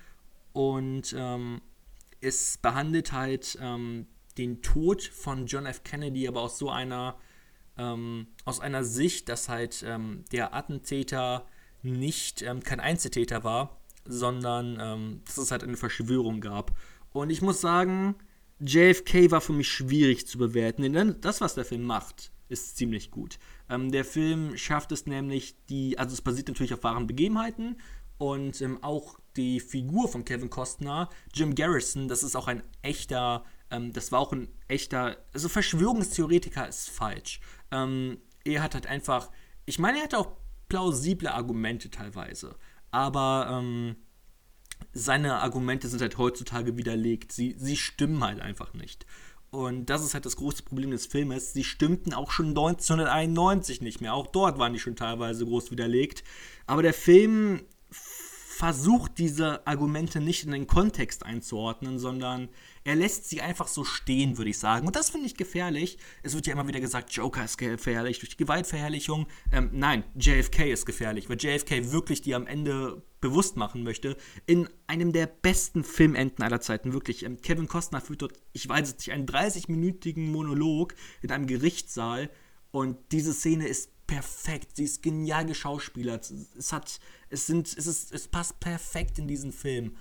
Und 0.53 1.15
ähm, 1.17 1.61
es 2.21 2.57
behandelt 2.57 3.11
halt 3.11 3.57
ähm, 3.61 4.07
den 4.37 4.61
Tod 4.61 5.03
von 5.03 5.45
John 5.45 5.65
F. 5.65 5.83
Kennedy, 5.83 6.27
aber 6.27 6.41
aus 6.41 6.57
so 6.57 6.69
einer, 6.69 7.15
ähm, 7.77 8.27
aus 8.45 8.59
einer 8.59 8.83
Sicht, 8.83 9.29
dass 9.29 9.49
halt 9.49 9.83
ähm, 9.87 10.25
der 10.31 10.53
Attentäter 10.53 11.45
nicht 11.81 12.41
ähm, 12.41 12.61
kein 12.61 12.79
Einzeltäter 12.79 13.43
war, 13.43 13.79
sondern 14.05 14.77
ähm, 14.81 15.21
dass 15.25 15.37
es 15.37 15.51
halt 15.51 15.63
eine 15.63 15.77
Verschwörung 15.77 16.41
gab. 16.41 16.75
Und 17.11 17.29
ich 17.29 17.41
muss 17.41 17.61
sagen, 17.61 18.15
JFK 18.59 19.31
war 19.31 19.41
für 19.41 19.53
mich 19.53 19.69
schwierig 19.69 20.27
zu 20.27 20.37
bewerten, 20.37 20.93
denn 20.93 21.21
das, 21.21 21.41
was 21.41 21.55
der 21.55 21.65
Film 21.65 21.83
macht, 21.83 22.31
ist 22.49 22.77
ziemlich 22.77 23.11
gut. 23.11 23.39
Ähm, 23.69 23.91
der 23.91 24.03
Film 24.03 24.57
schafft 24.57 24.91
es 24.91 25.05
nämlich, 25.05 25.55
die, 25.69 25.97
also 25.97 26.13
es 26.13 26.21
basiert 26.21 26.47
natürlich 26.47 26.73
auf 26.73 26.83
wahren 26.83 27.07
Begebenheiten 27.07 27.77
und 28.17 28.59
ähm, 28.61 28.83
auch 28.83 29.19
die 29.35 29.59
Figur 29.59 30.09
von 30.09 30.25
Kevin 30.25 30.49
Costner, 30.49 31.09
Jim 31.33 31.55
Garrison, 31.55 32.07
das 32.07 32.23
ist 32.23 32.35
auch 32.35 32.47
ein 32.47 32.63
echter, 32.81 33.45
ähm, 33.71 33.93
das 33.93 34.11
war 34.11 34.19
auch 34.19 34.33
ein 34.33 34.49
echter, 34.67 35.17
also 35.33 35.47
Verschwörungstheoretiker 35.47 36.67
ist 36.67 36.89
falsch. 36.89 37.39
Ähm, 37.71 38.17
er 38.43 38.63
hat 38.63 38.73
halt 38.73 38.87
einfach, 38.87 39.29
ich 39.65 39.79
meine, 39.79 39.99
er 39.99 40.03
hatte 40.05 40.17
auch 40.17 40.31
plausible 40.67 41.31
Argumente 41.31 41.89
teilweise, 41.89 42.55
aber 42.91 43.47
ähm, 43.51 43.95
seine 44.93 45.35
Argumente 45.35 45.87
sind 45.87 46.01
halt 46.01 46.17
heutzutage 46.17 46.77
widerlegt. 46.77 47.31
Sie, 47.31 47.55
sie 47.57 47.77
stimmen 47.77 48.23
halt 48.23 48.41
einfach 48.41 48.73
nicht. 48.73 49.05
Und 49.51 49.87
das 49.87 50.03
ist 50.03 50.13
halt 50.13 50.25
das 50.25 50.35
große 50.35 50.63
Problem 50.63 50.91
des 50.91 51.07
Filmes. 51.07 51.53
Sie 51.53 51.63
stimmten 51.63 52.13
auch 52.13 52.31
schon 52.31 52.49
1991 52.49 53.81
nicht 53.81 53.99
mehr. 53.99 54.13
Auch 54.13 54.27
dort 54.27 54.59
waren 54.59 54.73
die 54.73 54.79
schon 54.79 54.95
teilweise 54.95 55.45
groß 55.45 55.71
widerlegt. 55.71 56.23
Aber 56.67 56.83
der 56.83 56.93
Film 56.93 57.61
versucht 58.59 59.19
diese 59.19 59.65
Argumente 59.65 60.19
nicht 60.19 60.43
in 60.43 60.51
den 60.51 60.67
Kontext 60.67 61.25
einzuordnen, 61.25 61.97
sondern 61.97 62.49
er 62.83 62.95
lässt 62.95 63.29
sie 63.29 63.39
einfach 63.39 63.69
so 63.69 63.85
stehen, 63.85 64.37
würde 64.37 64.49
ich 64.49 64.59
sagen. 64.59 64.85
Und 64.85 64.97
das 64.97 65.09
finde 65.09 65.27
ich 65.27 65.37
gefährlich. 65.37 65.97
Es 66.23 66.35
wird 66.35 66.45
ja 66.45 66.51
immer 66.51 66.67
wieder 66.67 66.81
gesagt, 66.81 67.13
Joker 67.13 67.45
ist 67.45 67.57
gefährlich 67.57 68.19
durch 68.19 68.31
die 68.31 68.43
Gewaltverherrlichung. 68.43 69.27
Ähm, 69.53 69.69
nein, 69.71 70.03
JFK 70.15 70.73
ist 70.73 70.85
gefährlich, 70.85 71.29
weil 71.29 71.37
JFK 71.37 71.93
wirklich 71.93 72.21
die 72.21 72.35
am 72.35 72.47
Ende 72.47 73.01
bewusst 73.21 73.55
machen 73.55 73.83
möchte. 73.83 74.17
In 74.45 74.67
einem 74.87 75.13
der 75.13 75.27
besten 75.27 75.85
Filmenden 75.85 76.43
aller 76.43 76.59
Zeiten, 76.59 76.91
wirklich. 76.91 77.23
Ähm, 77.23 77.39
Kevin 77.39 77.69
Costner 77.69 78.01
führt 78.01 78.23
dort, 78.23 78.33
ich 78.51 78.67
weiß 78.67 78.89
es 78.89 78.97
nicht, 78.97 79.13
einen 79.13 79.25
30-minütigen 79.25 80.31
Monolog 80.33 80.95
in 81.21 81.31
einem 81.31 81.47
Gerichtssaal. 81.47 82.29
Und 82.71 82.97
diese 83.13 83.31
Szene 83.31 83.69
ist 83.69 83.89
perfekt. 84.09 84.75
Sie 84.75 84.83
ist 84.83 85.03
genial 85.03 85.45
geschauspielert. 85.45 86.33
Es 86.57 86.73
hat, 86.73 86.99
es 87.29 87.45
sind, 87.45 87.67
es 87.67 87.85
ist, 87.85 88.11
es 88.11 88.27
passt 88.27 88.59
perfekt 88.59 89.19
in 89.19 89.27
diesen 89.27 89.51
Film. 89.51 89.95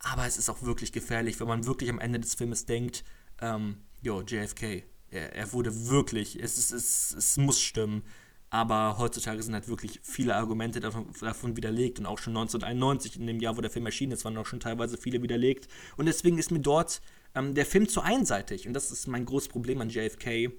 Aber 0.00 0.26
es 0.26 0.38
ist 0.38 0.48
auch 0.48 0.62
wirklich 0.62 0.92
gefährlich, 0.92 1.38
wenn 1.38 1.46
man 1.46 1.66
wirklich 1.66 1.90
am 1.90 2.00
Ende 2.00 2.18
des 2.18 2.34
Filmes 2.34 2.64
denkt, 2.64 3.04
ähm, 3.40 3.76
jo, 4.00 4.22
JFK, 4.22 4.84
er, 5.10 5.34
er, 5.34 5.52
wurde 5.52 5.88
wirklich, 5.88 6.42
es, 6.42 6.58
ist, 6.58 6.72
es, 6.72 7.14
es 7.16 7.36
muss 7.36 7.60
stimmen. 7.60 8.02
Aber 8.48 8.98
heutzutage 8.98 9.42
sind 9.42 9.54
halt 9.54 9.68
wirklich 9.68 10.00
viele 10.02 10.34
Argumente 10.34 10.80
davon, 10.80 11.06
davon, 11.20 11.56
widerlegt 11.56 11.98
und 11.98 12.06
auch 12.06 12.18
schon 12.18 12.36
1991, 12.36 13.18
in 13.18 13.26
dem 13.26 13.40
Jahr, 13.40 13.56
wo 13.56 13.60
der 13.60 13.70
Film 13.70 13.86
erschienen 13.86 14.12
ist, 14.12 14.24
waren 14.24 14.36
auch 14.36 14.46
schon 14.46 14.60
teilweise 14.60 14.96
viele 14.96 15.22
widerlegt. 15.22 15.68
Und 15.96 16.06
deswegen 16.06 16.38
ist 16.38 16.50
mir 16.50 16.60
dort 16.60 17.00
ähm, 17.34 17.54
der 17.54 17.66
Film 17.66 17.88
zu 17.88 18.00
einseitig. 18.00 18.66
Und 18.66 18.74
das 18.74 18.90
ist 18.90 19.06
mein 19.06 19.24
großes 19.24 19.48
Problem 19.48 19.80
an 19.80 19.90
JFK. 19.90 20.50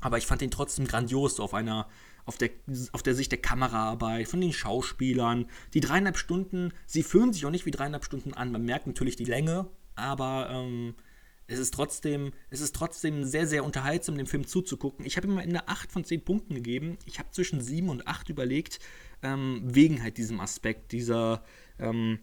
Aber 0.00 0.18
ich 0.18 0.26
fand 0.26 0.42
ihn 0.42 0.50
trotzdem 0.50 0.86
grandios, 0.86 1.36
so 1.36 1.42
auf 1.42 1.54
einer, 1.54 1.88
auf 2.24 2.38
der, 2.38 2.50
auf 2.92 3.02
der 3.02 3.14
Sicht 3.14 3.32
der 3.32 3.40
Kameraarbeit, 3.40 4.28
von 4.28 4.40
den 4.40 4.52
Schauspielern. 4.52 5.46
Die 5.74 5.80
dreieinhalb 5.80 6.16
Stunden, 6.16 6.72
sie 6.86 7.02
fühlen 7.02 7.32
sich 7.32 7.46
auch 7.46 7.50
nicht 7.50 7.66
wie 7.66 7.70
dreieinhalb 7.70 8.04
Stunden 8.04 8.34
an. 8.34 8.52
Man 8.52 8.64
merkt 8.64 8.86
natürlich 8.86 9.16
die 9.16 9.24
Länge, 9.24 9.68
aber 9.94 10.48
ähm, 10.50 10.94
es 11.50 11.58
ist 11.58 11.74
trotzdem, 11.74 12.32
es 12.48 12.60
ist 12.60 12.76
trotzdem 12.76 13.24
sehr, 13.24 13.46
sehr 13.46 13.64
unterhaltsam, 13.64 14.16
dem 14.16 14.26
Film 14.26 14.46
zuzugucken. 14.46 15.04
Ich 15.04 15.16
habe 15.16 15.26
ihm 15.26 15.32
am 15.32 15.38
Ende 15.38 15.68
8 15.68 15.90
von 15.90 16.04
10 16.04 16.24
Punkten 16.24 16.54
gegeben. 16.54 16.96
Ich 17.06 17.18
habe 17.18 17.30
zwischen 17.32 17.60
7 17.60 17.88
und 17.88 18.06
8 18.06 18.28
überlegt, 18.28 18.78
ähm, 19.22 19.60
wegen 19.64 20.02
halt 20.02 20.16
diesem 20.16 20.38
Aspekt, 20.40 20.92
dieser, 20.92 21.42
ähm, 21.78 22.20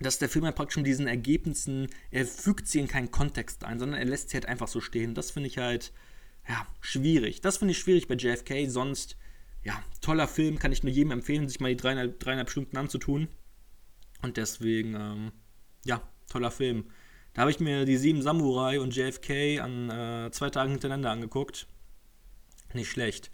dass 0.00 0.18
der 0.18 0.28
Film 0.28 0.44
halt 0.44 0.56
praktisch 0.56 0.76
mit 0.76 0.86
diesen 0.86 1.06
Ergebnissen, 1.06 1.88
er 2.10 2.26
fügt 2.26 2.68
sie 2.68 2.80
in 2.80 2.88
keinen 2.88 3.10
Kontext 3.10 3.64
ein, 3.64 3.78
sondern 3.78 3.98
er 3.98 4.04
lässt 4.06 4.28
sie 4.28 4.36
halt 4.36 4.46
einfach 4.46 4.68
so 4.68 4.80
stehen. 4.80 5.14
Das 5.14 5.30
finde 5.30 5.48
ich 5.48 5.56
halt, 5.56 5.92
ja, 6.48 6.66
schwierig. 6.80 7.40
Das 7.40 7.58
finde 7.58 7.72
ich 7.72 7.78
schwierig 7.78 8.08
bei 8.08 8.14
JFK. 8.14 8.68
Sonst, 8.68 9.16
ja, 9.62 9.82
toller 10.00 10.28
Film, 10.28 10.58
kann 10.58 10.72
ich 10.72 10.82
nur 10.82 10.92
jedem 10.92 11.12
empfehlen, 11.12 11.48
sich 11.48 11.60
mal 11.60 11.68
die 11.68 11.76
dreieinhalb, 11.76 12.18
dreieinhalb 12.20 12.50
Stunden 12.50 12.76
anzutun. 12.76 13.28
Und 14.22 14.36
deswegen, 14.36 14.94
ähm, 14.94 15.32
ja, 15.84 16.02
toller 16.28 16.50
Film. 16.50 16.90
Da 17.34 17.42
habe 17.42 17.50
ich 17.50 17.60
mir 17.60 17.84
die 17.84 17.96
sieben 17.96 18.22
Samurai 18.22 18.80
und 18.80 18.94
JFK 18.94 19.60
an 19.60 19.90
äh, 19.90 20.30
zwei 20.32 20.50
Tagen 20.50 20.72
hintereinander 20.72 21.10
angeguckt. 21.10 21.66
Nicht 22.74 22.90
schlecht. 22.90 23.30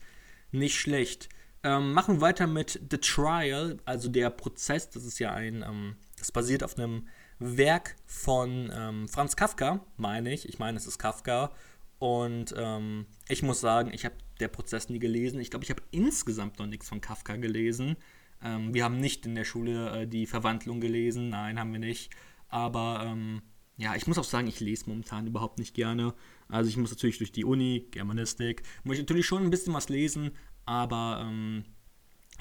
Nicht 0.51 0.79
schlecht. 0.79 1.29
Ähm, 1.65 1.93
machen 1.93 2.17
wir 2.17 2.21
weiter 2.21 2.47
mit 2.47 2.81
The 2.91 2.99
Trial, 2.99 3.79
also 3.85 4.09
der 4.09 4.31
Prozess. 4.31 4.91
Das 4.91 5.05
ist 5.05 5.19
ja 5.19 5.33
ein, 5.33 5.65
ähm, 5.67 5.97
das 6.19 6.31
basiert 6.31 6.63
auf 6.63 6.79
einem 6.79 7.09
Werk 7.41 7.97
von 8.07 8.71
ähm, 8.73 9.09
Franz 9.09 9.37
Kafka, 9.37 9.85
meine 9.97 10.33
ich. 10.33 10.49
Ich 10.49 10.59
meine, 10.59 10.79
es 10.79 10.87
ist 10.87 10.99
Kafka. 10.99 11.53
Und 11.99 12.55
ähm, 12.57 13.07
ich 13.29 13.43
muss 13.43 13.61
sagen, 13.61 13.93
ich 13.93 14.05
habe 14.05 14.15
der 14.41 14.49
Prozess 14.49 14.89
nie 14.89 14.99
gelesen. 14.99 15.41
Ich 15.41 15.51
glaube, 15.51 15.65
ich 15.65 15.71
habe 15.71 15.83
insgesamt 15.91 16.59
noch 16.59 16.67
nichts 16.67 16.89
von 16.89 17.01
Kafka 17.01 17.37
gelesen. 17.37 17.97
Ähm, 18.43 18.73
wir 18.73 18.85
haben 18.85 18.99
nicht 18.99 19.27
in 19.27 19.35
der 19.35 19.45
Schule 19.45 20.03
äh, 20.03 20.07
die 20.07 20.27
Verwandlung 20.27 20.81
gelesen. 20.81 21.31
Nein, 21.31 21.59
haben 21.59 21.73
wir 21.73 21.81
nicht. 21.81 22.11
Aber 22.49 23.05
ähm, 23.05 23.43
ja, 23.79 23.95
ich 23.95 24.07
muss 24.07 24.19
auch 24.19 24.25
sagen, 24.25 24.49
ich 24.49 24.61
lese 24.61 24.89
momentan 24.89 25.27
überhaupt 25.27 25.59
nicht 25.59 25.75
gerne. 25.75 26.15
Also 26.49 26.69
ich 26.69 26.77
muss 26.77 26.91
natürlich 26.91 27.19
durch 27.19 27.33
die 27.33 27.45
Uni, 27.45 27.87
Germanistik, 27.91 28.63
muss 28.83 28.97
ich 28.97 29.03
natürlich 29.03 29.27
schon 29.27 29.45
ein 29.45 29.51
bisschen 29.51 29.73
was 29.73 29.89
lesen, 29.89 30.33
aber 30.65 31.21
ähm, 31.23 31.65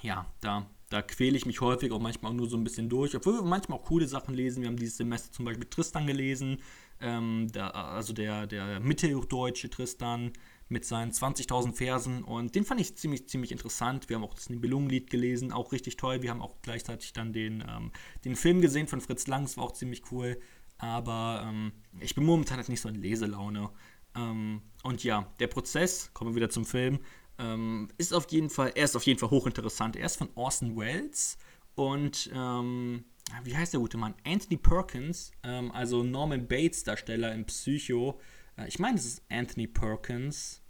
ja, 0.02 0.32
da, 0.42 0.70
da 0.90 1.02
quäle 1.02 1.38
ich 1.38 1.46
mich 1.46 1.62
häufig 1.62 1.92
auch 1.92 2.00
manchmal 2.00 2.34
nur 2.34 2.50
so 2.50 2.58
ein 2.58 2.64
bisschen 2.64 2.90
durch, 2.90 3.16
obwohl 3.16 3.36
wir 3.36 3.44
manchmal 3.44 3.78
auch 3.78 3.84
coole 3.84 4.08
Sachen 4.08 4.34
lesen. 4.34 4.62
Wir 4.62 4.70
haben 4.70 4.78
dieses 4.78 4.98
Semester 4.98 5.32
zum 5.32 5.46
Beispiel 5.46 5.68
Tristan 5.70 6.08
gelesen, 6.08 6.58
ähm, 7.02 7.50
der, 7.52 7.76
also 7.76 8.14
der, 8.14 8.48
der 8.48 8.80
mitteldeutsche 8.80 9.70
Tristan 9.70 10.32
mit 10.70 10.86
seinen 10.86 11.12
20.000 11.12 11.74
Versen 11.74 12.24
und 12.24 12.56
den 12.56 12.66
fand 12.66 12.82
ich 12.82 12.98
ziemlich, 12.98 13.28
ziemlich 13.30 13.52
interessant. 13.52 14.10
Wir 14.10 14.18
haben 14.18 14.24
auch 14.24 14.34
das 14.34 14.50
Nibelungenlied 14.50 15.10
gelesen, 15.10 15.54
auch 15.54 15.72
richtig 15.72 15.96
toll. 15.96 16.22
Wir 16.22 16.30
haben 16.30 16.42
auch 16.42 16.56
gleichzeitig 16.62 17.14
dann 17.14 17.32
den, 17.32 17.64
ähm, 17.68 17.92
den 18.26 18.36
Film 18.36 18.62
gesehen 18.62 18.88
von 18.88 19.00
Fritz 19.00 19.28
Lang, 19.28 19.44
das 19.44 19.56
war 19.58 19.64
auch 19.64 19.72
ziemlich 19.72 20.04
cool. 20.12 20.38
Aber 20.78 21.44
ähm, 21.46 21.72
ich 22.00 22.16
bin 22.16 22.26
momentan 22.26 22.58
halt 22.58 22.70
nicht 22.70 22.82
so 22.82 22.90
in 22.90 22.96
Leselaune. 22.96 23.70
Ähm, 24.16 24.62
und 24.84 25.04
ja, 25.04 25.32
der 25.40 25.48
Prozess, 25.48 26.12
kommen 26.14 26.32
wir 26.32 26.36
wieder 26.36 26.50
zum 26.50 26.66
Film, 26.66 27.00
ähm, 27.40 27.88
ist 27.98 28.14
auf 28.14 28.30
jeden 28.32 28.50
Fall, 28.50 28.72
er 28.76 28.86
ist 28.86 28.96
auf 28.96 29.04
jeden 29.04 29.20
Fall 29.20 29.30
hochinteressant. 29.30 29.96
Er 29.96 30.06
ist 30.06 30.18
von 30.18 30.30
Orson 30.36 30.76
Welles 30.76 31.38
und 31.76 32.30
ähm, 32.34 33.06
wie 33.44 33.56
heißt 33.56 33.74
der 33.74 33.80
gute 33.80 33.98
Mann? 33.98 34.16
Anthony 34.26 34.58
Perkins, 34.58 35.32
ähm, 35.44 35.72
also 35.72 36.04
Norman 36.04 36.48
Bates 36.48 36.84
Darsteller 36.84 37.34
in 37.34 37.46
Psycho. 37.46 38.20
Äh, 38.58 38.68
ich 38.68 38.80
meine, 38.80 38.98
es 38.98 39.06
ist 39.06 39.24
Anthony 39.30 39.68
Perkins. 39.68 40.62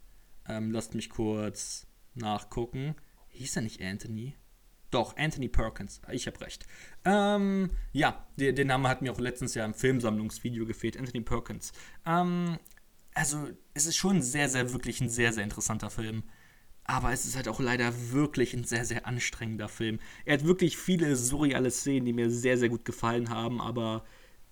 Ähm, 0.47 0.71
lasst 0.71 0.95
mich 0.95 1.09
kurz 1.09 1.87
nachgucken. 2.15 2.95
Hieß 3.29 3.57
er 3.57 3.61
nicht 3.63 3.81
Anthony? 3.81 4.35
Doch, 4.89 5.17
Anthony 5.17 5.49
Perkins. 5.49 6.01
Ich 6.11 6.27
habe 6.27 6.39
recht. 6.41 6.65
Ähm, 7.03 7.71
ja, 7.91 8.25
der, 8.37 8.53
der, 8.53 8.65
Name 8.65 8.87
hat 8.87 9.01
mir 9.01 9.11
auch 9.11 9.19
letztens 9.19 9.53
ja 9.53 9.65
im 9.65 9.73
Filmsammlungsvideo 9.73 10.65
gefehlt. 10.65 10.97
Anthony 10.97 11.21
Perkins. 11.21 11.73
Ähm, 12.05 12.57
also, 13.13 13.49
es 13.73 13.85
ist 13.85 13.97
schon 13.97 14.21
sehr, 14.21 14.47
sehr, 14.47 14.71
wirklich 14.71 15.01
ein 15.01 15.09
sehr, 15.09 15.33
sehr 15.33 15.43
interessanter 15.43 15.89
Film. 15.89 16.23
Aber 16.87 17.11
es 17.11 17.25
ist 17.25 17.35
halt 17.35 17.49
auch 17.49 17.59
leider 17.59 17.93
wirklich 18.11 18.53
ein 18.53 18.63
sehr, 18.63 18.85
sehr 18.85 19.05
anstrengender 19.05 19.67
Film. 19.67 19.99
Er 20.25 20.35
hat 20.35 20.45
wirklich 20.45 20.77
viele 20.77 21.15
surreale 21.17 21.69
Szenen, 21.69 22.05
die 22.05 22.13
mir 22.13 22.31
sehr, 22.31 22.57
sehr 22.57 22.69
gut 22.69 22.85
gefallen 22.85 23.29
haben, 23.29 23.61
aber 23.61 24.05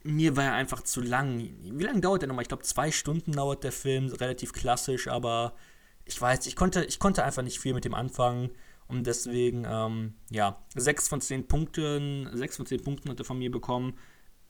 mir 0.04 0.36
war 0.36 0.44
er 0.44 0.54
einfach 0.54 0.84
zu 0.84 1.02
lang. 1.02 1.50
Wie 1.62 1.84
lange 1.84 2.02
dauert 2.02 2.22
der 2.22 2.28
nochmal? 2.28 2.44
Ich 2.44 2.50
glaube, 2.50 2.64
zwei 2.64 2.92
Stunden 2.92 3.32
dauert 3.32 3.64
der 3.64 3.72
Film, 3.72 4.08
relativ 4.08 4.54
klassisch, 4.54 5.08
aber 5.08 5.56
ich 6.04 6.22
weiß, 6.22 6.46
ich 6.48 6.56
konnte, 6.56 6.84
ich 6.86 7.00
konnte 7.00 7.24
einfach 7.24 7.42
nicht 7.42 7.60
viel 7.60 7.74
mit 7.74 7.86
dem 7.86 7.96
anfangen. 7.96 8.52
Und 8.88 9.08
deswegen, 9.08 9.66
ähm, 9.68 10.14
ja, 10.30 10.62
6 10.76 11.08
von 11.08 11.22
10 11.22 11.48
Punkten, 11.48 12.30
6 12.34 12.58
von 12.58 12.66
10 12.66 12.84
Punkten 12.84 13.10
hat 13.10 13.20
er 13.20 13.26
von 13.26 13.40
mir 13.40 13.50
bekommen. 13.50 13.98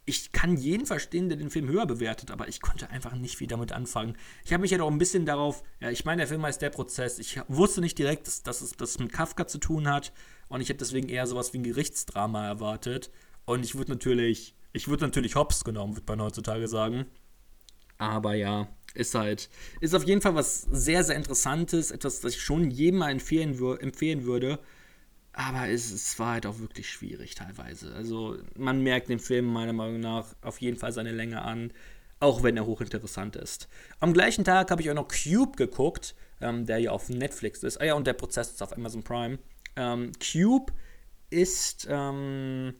Ich 0.08 0.32
kann 0.32 0.56
jeden 0.56 0.86
verstehen, 0.86 1.30
der 1.30 1.38
den 1.38 1.50
Film 1.50 1.68
höher 1.68 1.88
bewertet, 1.88 2.30
aber 2.30 2.48
ich 2.48 2.62
konnte 2.62 2.91
einfach 2.91 3.15
nicht 3.15 3.38
viel 3.38 3.48
damit 3.48 3.72
anfangen. 3.72 4.15
Ich 4.44 4.54
habe 4.54 4.62
mich 4.62 4.72
ja 4.72 4.78
doch 4.78 4.89
ein 4.89 5.00
bisschen 5.00 5.26
darauf, 5.26 5.63
ja, 5.80 5.89
ich 5.89 6.06
meine, 6.06 6.22
der 6.22 6.28
Film 6.28 6.44
heißt 6.44 6.62
Der 6.62 6.70
Prozess. 6.70 7.18
Ich 7.18 7.39
wusste 7.48 7.82
nicht 7.82 7.98
direkt, 7.98 8.28
dass, 8.28 8.44
dass 8.44 8.62
es 8.62 8.74
das 8.74 9.00
mit 9.00 9.12
Kafka 9.12 9.48
zu 9.48 9.58
tun 9.58 9.89
hat. 9.89 10.13
Und 10.48 10.62
ich 10.62 10.70
habe 10.70 10.78
deswegen 10.78 11.10
eher 11.10 11.26
sowas 11.26 11.54
wie 11.54 11.58
ein 11.58 11.63
Gerichtsdrama 11.63 12.46
erwartet. 12.46 13.10
Und 13.46 13.65
ich 13.65 13.76
würde 13.76 13.91
natürlich, 13.91 14.56
ich 14.74 14.88
würde 14.88 15.06
natürlich 15.06 15.36
hops 15.36 15.63
genommen, 15.63 15.96
würde 15.96 16.06
man 16.08 16.22
heutzutage 16.22 16.68
sagen. 16.68 17.08
Aber 17.98 18.36
ja, 18.36 18.68
ist 18.94 19.15
halt, 19.15 19.50
ist 19.80 19.96
auf 19.96 20.04
jeden 20.04 20.22
Fall 20.22 20.36
was 20.36 20.62
sehr, 20.63 21.04
sehr 21.04 21.15
Interessantes, 21.15 21.91
etwas, 21.91 22.22
das 22.22 22.36
ich 22.36 22.41
schon 22.41 22.70
jedem 22.70 23.00
mal 23.00 23.12
empfehlen, 23.12 23.58
empfehlen 23.80 24.26
würde. 24.26 24.60
Aber 25.36 25.67
es, 25.67 25.91
es 25.91 26.17
war 26.17 26.34
halt 26.34 26.45
auch 26.45 26.60
wirklich 26.60 26.89
schwierig 26.89 27.36
teilweise. 27.36 27.93
Also 27.93 28.38
man 28.58 28.82
merkt 28.82 29.10
dem 29.10 29.19
Film 29.19 29.45
meiner 29.45 29.74
Meinung 29.74 30.00
nach 30.00 30.36
auf 30.41 30.62
jeden 30.62 30.78
Fall 30.78 30.93
seine 30.93 31.12
Länge 31.12 31.41
an, 31.41 31.71
auch 32.19 32.41
wenn 32.41 32.56
er 32.58 32.65
hochinteressant 32.65 33.36
ist. 33.36 33.67
Am 34.00 34.13
gleichen 34.13 34.45
Tag 34.45 34.71
habe 34.71 34.82
ich 34.82 34.89
auch 34.89 34.95
noch 34.95 35.10
Cube 35.10 35.58
geguckt, 35.58 36.15
ähm, 36.39 36.65
der 36.65 36.78
ja 36.80 36.91
auf 36.91 37.10
Netflix 37.10 37.63
ist. 37.63 37.82
Ah 37.82 37.86
ja, 37.86 37.93
und 37.95 38.08
der 38.08 38.13
Prozess 38.13 38.52
ist 38.52 38.63
auf 38.63 38.74
Amazon 38.74 39.04
Prime. 39.04 39.38
Ähm, 39.76 40.13
Cube 40.19 40.71
ist 41.30 41.86
ähm, 41.89 42.74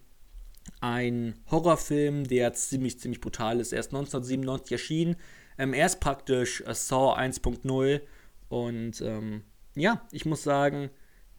ein 0.80 1.38
Horrorfilm, 1.52 2.26
der 2.26 2.54
ziemlich, 2.54 3.00
ziemlich 3.00 3.20
brutal 3.20 3.60
ist. 3.60 3.74
Er 3.74 3.82
ist 3.82 3.88
1997 3.94 4.72
erschienen 4.72 5.18
ähm, 5.58 5.74
er 5.74 5.86
ist 5.86 6.00
praktisch 6.00 6.62
äh, 6.62 6.74
Saw 6.74 7.18
1.0 7.18 8.02
und 8.50 9.02
ähm, 9.02 9.44
ja, 9.76 10.02
ich 10.12 10.26
muss 10.26 10.44
sagen, 10.44 10.90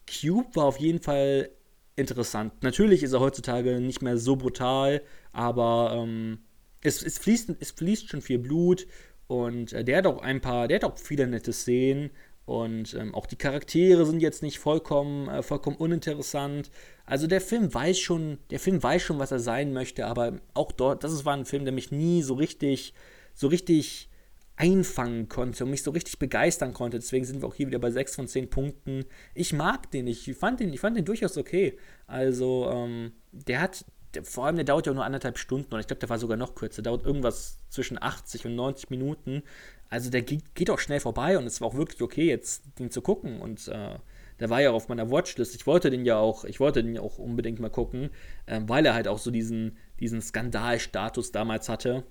Cube 0.07 0.55
war 0.55 0.65
auf 0.65 0.79
jeden 0.79 1.01
Fall 1.01 1.51
interessant. 1.97 2.63
Natürlich 2.63 3.03
ist 3.03 3.13
er 3.13 3.21
heutzutage 3.21 3.81
nicht 3.81 4.03
mehr 4.03 4.19
so 4.19 4.37
brutal, 4.37 5.03
aber 5.33 5.95
ähm, 5.97 6.39
es, 6.83 7.03
es, 7.03 7.19
fließt, 7.19 7.57
es 7.61 7.71
fließt 7.73 8.09
schon 8.09 8.23
viel 8.23 8.39
Blut 8.39 8.87
und 9.27 9.73
äh, 9.73 9.85
der 9.85 9.99
hat 9.99 10.07
auch 10.07 10.23
ein 10.23 10.41
paar, 10.41 10.69
der 10.69 10.77
hat 10.77 10.85
auch 10.85 10.99
viele 10.99 11.27
nette 11.27 11.53
Szenen 11.53 12.11
und 12.45 12.95
ähm, 12.95 13.15
auch 13.15 13.27
die 13.27 13.37
Charaktere 13.37 14.07
sind 14.07 14.21
jetzt 14.21 14.43
nicht 14.43 14.59
vollkommen, 14.59 15.29
äh, 15.29 15.43
vollkommen 15.43 15.77
uninteressant. 15.77 16.71
Also 17.05 17.27
der 17.27 17.41
Film 17.41 17.73
weiß 17.73 17.99
schon, 17.99 18.39
der 18.51 18.61
Film 18.61 18.83
weiß 18.83 19.03
schon, 19.03 19.19
was 19.19 19.33
er 19.33 19.41
sein 19.41 19.73
möchte, 19.73 20.07
aber 20.07 20.41
auch 20.55 20.71
dort, 20.71 21.03
das 21.03 21.25
war 21.25 21.35
ein 21.35 21.47
Film, 21.47 21.65
der 21.65 21.75
mich 21.75 21.91
nie 21.91 22.23
so 22.23 22.35
richtig 22.35 22.95
so 23.37 23.49
richtig 23.49 24.09
einfangen 24.57 25.29
konnte 25.29 25.65
und 25.65 25.71
mich 25.71 25.83
so 25.83 25.91
richtig 25.91 26.19
begeistern 26.19 26.73
konnte. 26.73 26.99
Deswegen 26.99 27.25
sind 27.25 27.43
wir 27.43 27.49
auch 27.49 27.55
hier 27.55 27.67
wieder 27.67 27.79
bei 27.79 27.91
6 27.91 28.17
von 28.17 28.27
10 28.27 28.51
Punkten. 28.51 29.05
Ich 29.35 29.53
mag 29.53 29.91
den, 29.91 30.07
ich 30.07 30.35
fand 30.35 30.61
den, 30.61 30.73
ich 30.73 30.81
fand 30.81 30.97
den 30.97 31.05
durchaus 31.05 31.37
okay. 31.37 31.79
Also, 32.07 32.71
ähm, 32.71 33.13
der 33.33 33.61
hat, 33.61 33.85
der, 34.15 34.25
vor 34.25 34.47
allem 34.47 34.57
der 34.57 34.65
dauert 34.65 34.87
ja 34.87 34.95
nur 34.95 35.05
anderthalb 35.05 35.39
Stunden 35.39 35.75
und 35.75 35.81
ich 35.81 35.87
glaube, 35.87 36.01
der 36.01 36.09
war 36.09 36.19
sogar 36.19 36.39
noch 36.39 36.55
kürzer. 36.55 36.83
Der 36.83 36.93
dauert 36.93 37.05
irgendwas 37.05 37.59
zwischen 37.69 38.03
80 38.03 38.47
und 38.47 38.55
90 38.57 38.91
Minuten. 38.91 39.43
Also 39.91 40.11
der 40.11 40.23
geht, 40.23 40.55
geht 40.55 40.71
auch 40.71 40.79
schnell 40.79 41.01
vorbei 41.01 41.37
und 41.37 41.45
es 41.47 41.61
war 41.61 41.69
auch 41.69 41.75
wirklich 41.75 42.01
okay, 42.01 42.27
jetzt 42.27 42.63
den 42.79 42.91
zu 42.91 43.03
gucken. 43.03 43.41
Und 43.41 43.69
äh, 43.69 43.97
der 44.41 44.51
war 44.51 44.63
ja 44.63 44.71
auf 44.71 44.89
meiner 44.89 45.11
Watchlist. 45.11 45.55
Ich 45.55 45.67
wollte 45.67 45.91
den 45.91 46.07
ja 46.07 46.17
auch, 46.17 46.45
ich 46.45 46.61
wollte 46.61 46.83
den 46.83 46.95
ja 46.95 47.03
auch 47.03 47.19
unbedingt 47.19 47.61
mal 47.61 47.71
gucken, 47.71 48.09
äh, 48.47 48.61
weil 48.67 48.87
er 48.87 48.95
halt 48.95 49.07
auch 49.07 49.19
so 49.19 49.31
diesen, 49.31 49.77
diesen 50.01 50.23
Skandalstatus 50.23 51.31
damals 51.31 51.69
hatte 51.69 52.05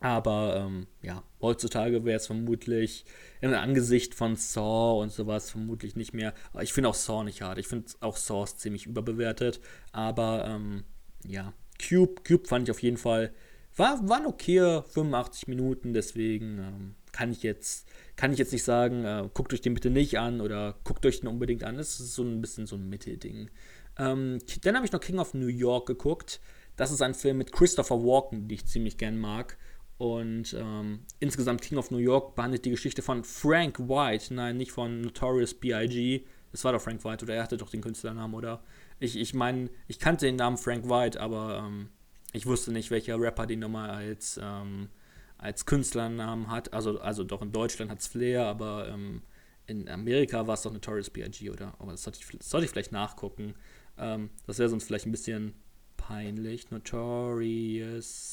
Aber 0.00 0.56
ähm, 0.56 0.86
ja, 1.02 1.22
heutzutage 1.40 2.04
wäre 2.04 2.18
es 2.18 2.26
vermutlich 2.26 3.04
im 3.40 3.52
Angesicht 3.52 4.14
von 4.14 4.36
Saw 4.36 5.00
und 5.00 5.10
sowas 5.10 5.50
vermutlich 5.50 5.96
nicht 5.96 6.14
mehr. 6.14 6.34
Ich 6.60 6.72
finde 6.72 6.88
auch 6.88 6.94
Saw 6.94 7.24
nicht 7.24 7.42
hart. 7.42 7.58
Ich 7.58 7.66
finde 7.66 7.90
auch 8.00 8.16
Saw 8.16 8.46
ziemlich 8.46 8.86
überbewertet. 8.86 9.60
Aber 9.92 10.44
ähm, 10.46 10.84
ja, 11.24 11.52
Cube, 11.78 12.22
Cube 12.26 12.46
fand 12.46 12.68
ich 12.68 12.70
auf 12.70 12.82
jeden 12.82 12.96
Fall, 12.96 13.32
war, 13.76 14.08
waren 14.08 14.26
okay 14.26 14.82
85 14.82 15.48
Minuten, 15.48 15.92
deswegen 15.92 16.58
ähm, 16.58 16.94
kann 17.12 17.30
ich 17.30 17.42
jetzt, 17.42 17.88
kann 18.16 18.32
ich 18.32 18.38
jetzt 18.38 18.52
nicht 18.52 18.64
sagen, 18.64 19.04
äh, 19.04 19.28
guckt 19.32 19.52
euch 19.52 19.60
den 19.60 19.74
bitte 19.74 19.90
nicht 19.90 20.18
an 20.18 20.40
oder 20.40 20.78
guckt 20.84 21.06
euch 21.06 21.20
den 21.20 21.28
unbedingt 21.28 21.64
an. 21.64 21.76
Das 21.76 22.00
ist 22.00 22.14
so 22.14 22.22
ein 22.22 22.40
bisschen 22.40 22.66
so 22.66 22.76
ein 22.76 22.88
Mittelding. 22.88 23.50
Ähm, 23.98 24.38
dann 24.62 24.76
habe 24.76 24.86
ich 24.86 24.92
noch 24.92 25.00
King 25.00 25.18
of 25.18 25.34
New 25.34 25.46
York 25.46 25.86
geguckt. 25.86 26.40
Das 26.76 26.92
ist 26.92 27.02
ein 27.02 27.14
Film 27.14 27.38
mit 27.38 27.52
Christopher 27.52 28.02
Walken, 28.02 28.48
den 28.48 28.54
ich 28.54 28.66
ziemlich 28.66 28.98
gern 28.98 29.18
mag. 29.18 29.58
Und 29.98 30.54
ähm, 30.56 31.00
insgesamt 31.18 31.60
King 31.60 31.76
of 31.76 31.90
New 31.90 31.98
York 31.98 32.36
behandelt 32.36 32.64
die 32.64 32.70
Geschichte 32.70 33.02
von 33.02 33.24
Frank 33.24 33.80
White, 33.80 34.32
nein, 34.32 34.56
nicht 34.56 34.70
von 34.70 35.00
Notorious 35.00 35.54
B.I.G. 35.54 36.24
Das 36.52 36.64
war 36.64 36.72
doch 36.72 36.80
Frank 36.80 37.04
White, 37.04 37.24
oder 37.24 37.34
er 37.34 37.42
hatte 37.42 37.56
doch 37.56 37.68
den 37.68 37.80
Künstlernamen, 37.80 38.34
oder? 38.34 38.62
Ich, 39.00 39.16
ich 39.16 39.34
meine, 39.34 39.70
ich 39.88 39.98
kannte 39.98 40.26
den 40.26 40.36
Namen 40.36 40.56
Frank 40.56 40.88
White, 40.88 41.20
aber 41.20 41.64
ähm, 41.66 41.88
ich 42.32 42.46
wusste 42.46 42.72
nicht, 42.72 42.92
welcher 42.92 43.20
Rapper 43.20 43.46
den 43.46 43.58
nochmal 43.58 43.90
als, 43.90 44.38
ähm, 44.40 44.88
als 45.36 45.66
Künstlernamen 45.66 46.48
hat. 46.48 46.72
Also, 46.72 47.00
also 47.00 47.24
doch 47.24 47.42
in 47.42 47.50
Deutschland 47.50 47.90
hat 47.90 47.98
es 47.98 48.06
Flair, 48.06 48.46
aber 48.46 48.88
ähm, 48.88 49.22
in 49.66 49.88
Amerika 49.88 50.46
war 50.46 50.54
es 50.54 50.62
doch 50.62 50.72
Notorious 50.72 51.10
B.I.G., 51.10 51.50
oder? 51.50 51.74
Aber 51.80 51.90
das 51.90 52.04
sollte 52.04 52.20
ich, 52.20 52.38
das 52.38 52.48
sollte 52.48 52.66
ich 52.66 52.70
vielleicht 52.70 52.92
nachgucken. 52.92 53.54
Ähm, 53.98 54.30
das 54.46 54.60
wäre 54.60 54.68
sonst 54.68 54.84
vielleicht 54.84 55.06
ein 55.06 55.12
bisschen 55.12 55.54
peinlich. 55.96 56.70
Notorious 56.70 58.27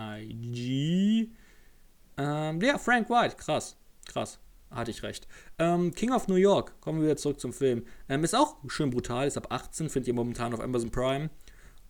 B.I.G. 0.00 1.28
Ähm, 2.16 2.60
ja, 2.60 2.78
Frank 2.78 3.10
White, 3.10 3.36
krass, 3.36 3.76
krass. 4.06 4.38
Hatte 4.70 4.92
ich 4.92 5.02
recht. 5.02 5.26
Ähm, 5.58 5.92
King 5.92 6.12
of 6.12 6.28
New 6.28 6.36
York, 6.36 6.80
kommen 6.80 7.00
wir 7.00 7.06
wieder 7.06 7.16
zurück 7.16 7.40
zum 7.40 7.52
Film. 7.52 7.84
Ähm, 8.08 8.22
ist 8.22 8.36
auch 8.36 8.56
schön 8.68 8.90
brutal, 8.90 9.26
ist 9.26 9.36
ab 9.36 9.48
18, 9.50 9.90
findet 9.90 10.08
ihr 10.08 10.14
momentan 10.14 10.54
auf 10.54 10.60
Amazon 10.60 10.90
Prime. 10.90 11.30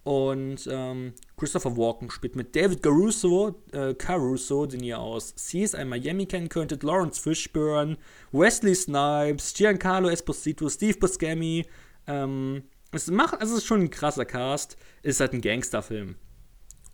Und 0.03 0.67
ähm, 0.71 1.13
Christopher 1.37 1.77
Walken 1.77 2.11
spielt 2.11 2.37
mit 2.37 2.57
David 2.57 2.83
Caruso, 2.83 3.63
äh, 3.73 3.93
Caruso, 3.93 4.65
den 4.65 4.83
ihr 4.83 4.99
aus 4.99 5.35
CSI 5.35 5.85
Miami 5.85 6.25
kennen 6.25 6.49
könntet, 6.49 6.83
Lawrence 6.83 7.21
Fishburne, 7.21 7.99
Wesley 8.33 8.75
Snipes, 8.75 9.53
Giancarlo 9.53 10.09
Esposito, 10.09 10.71
Steve 10.71 10.97
Buscemi. 10.99 11.67
Ähm, 12.07 12.63
es, 12.93 13.11
macht, 13.11 13.35
also 13.43 13.53
es 13.53 13.61
ist 13.61 13.67
schon 13.67 13.83
ein 13.83 13.91
krasser 13.91 14.25
Cast. 14.25 14.79
Ist 15.03 15.21
halt 15.21 15.35
ein 15.35 15.43
Gangsterfilm. 15.43 16.17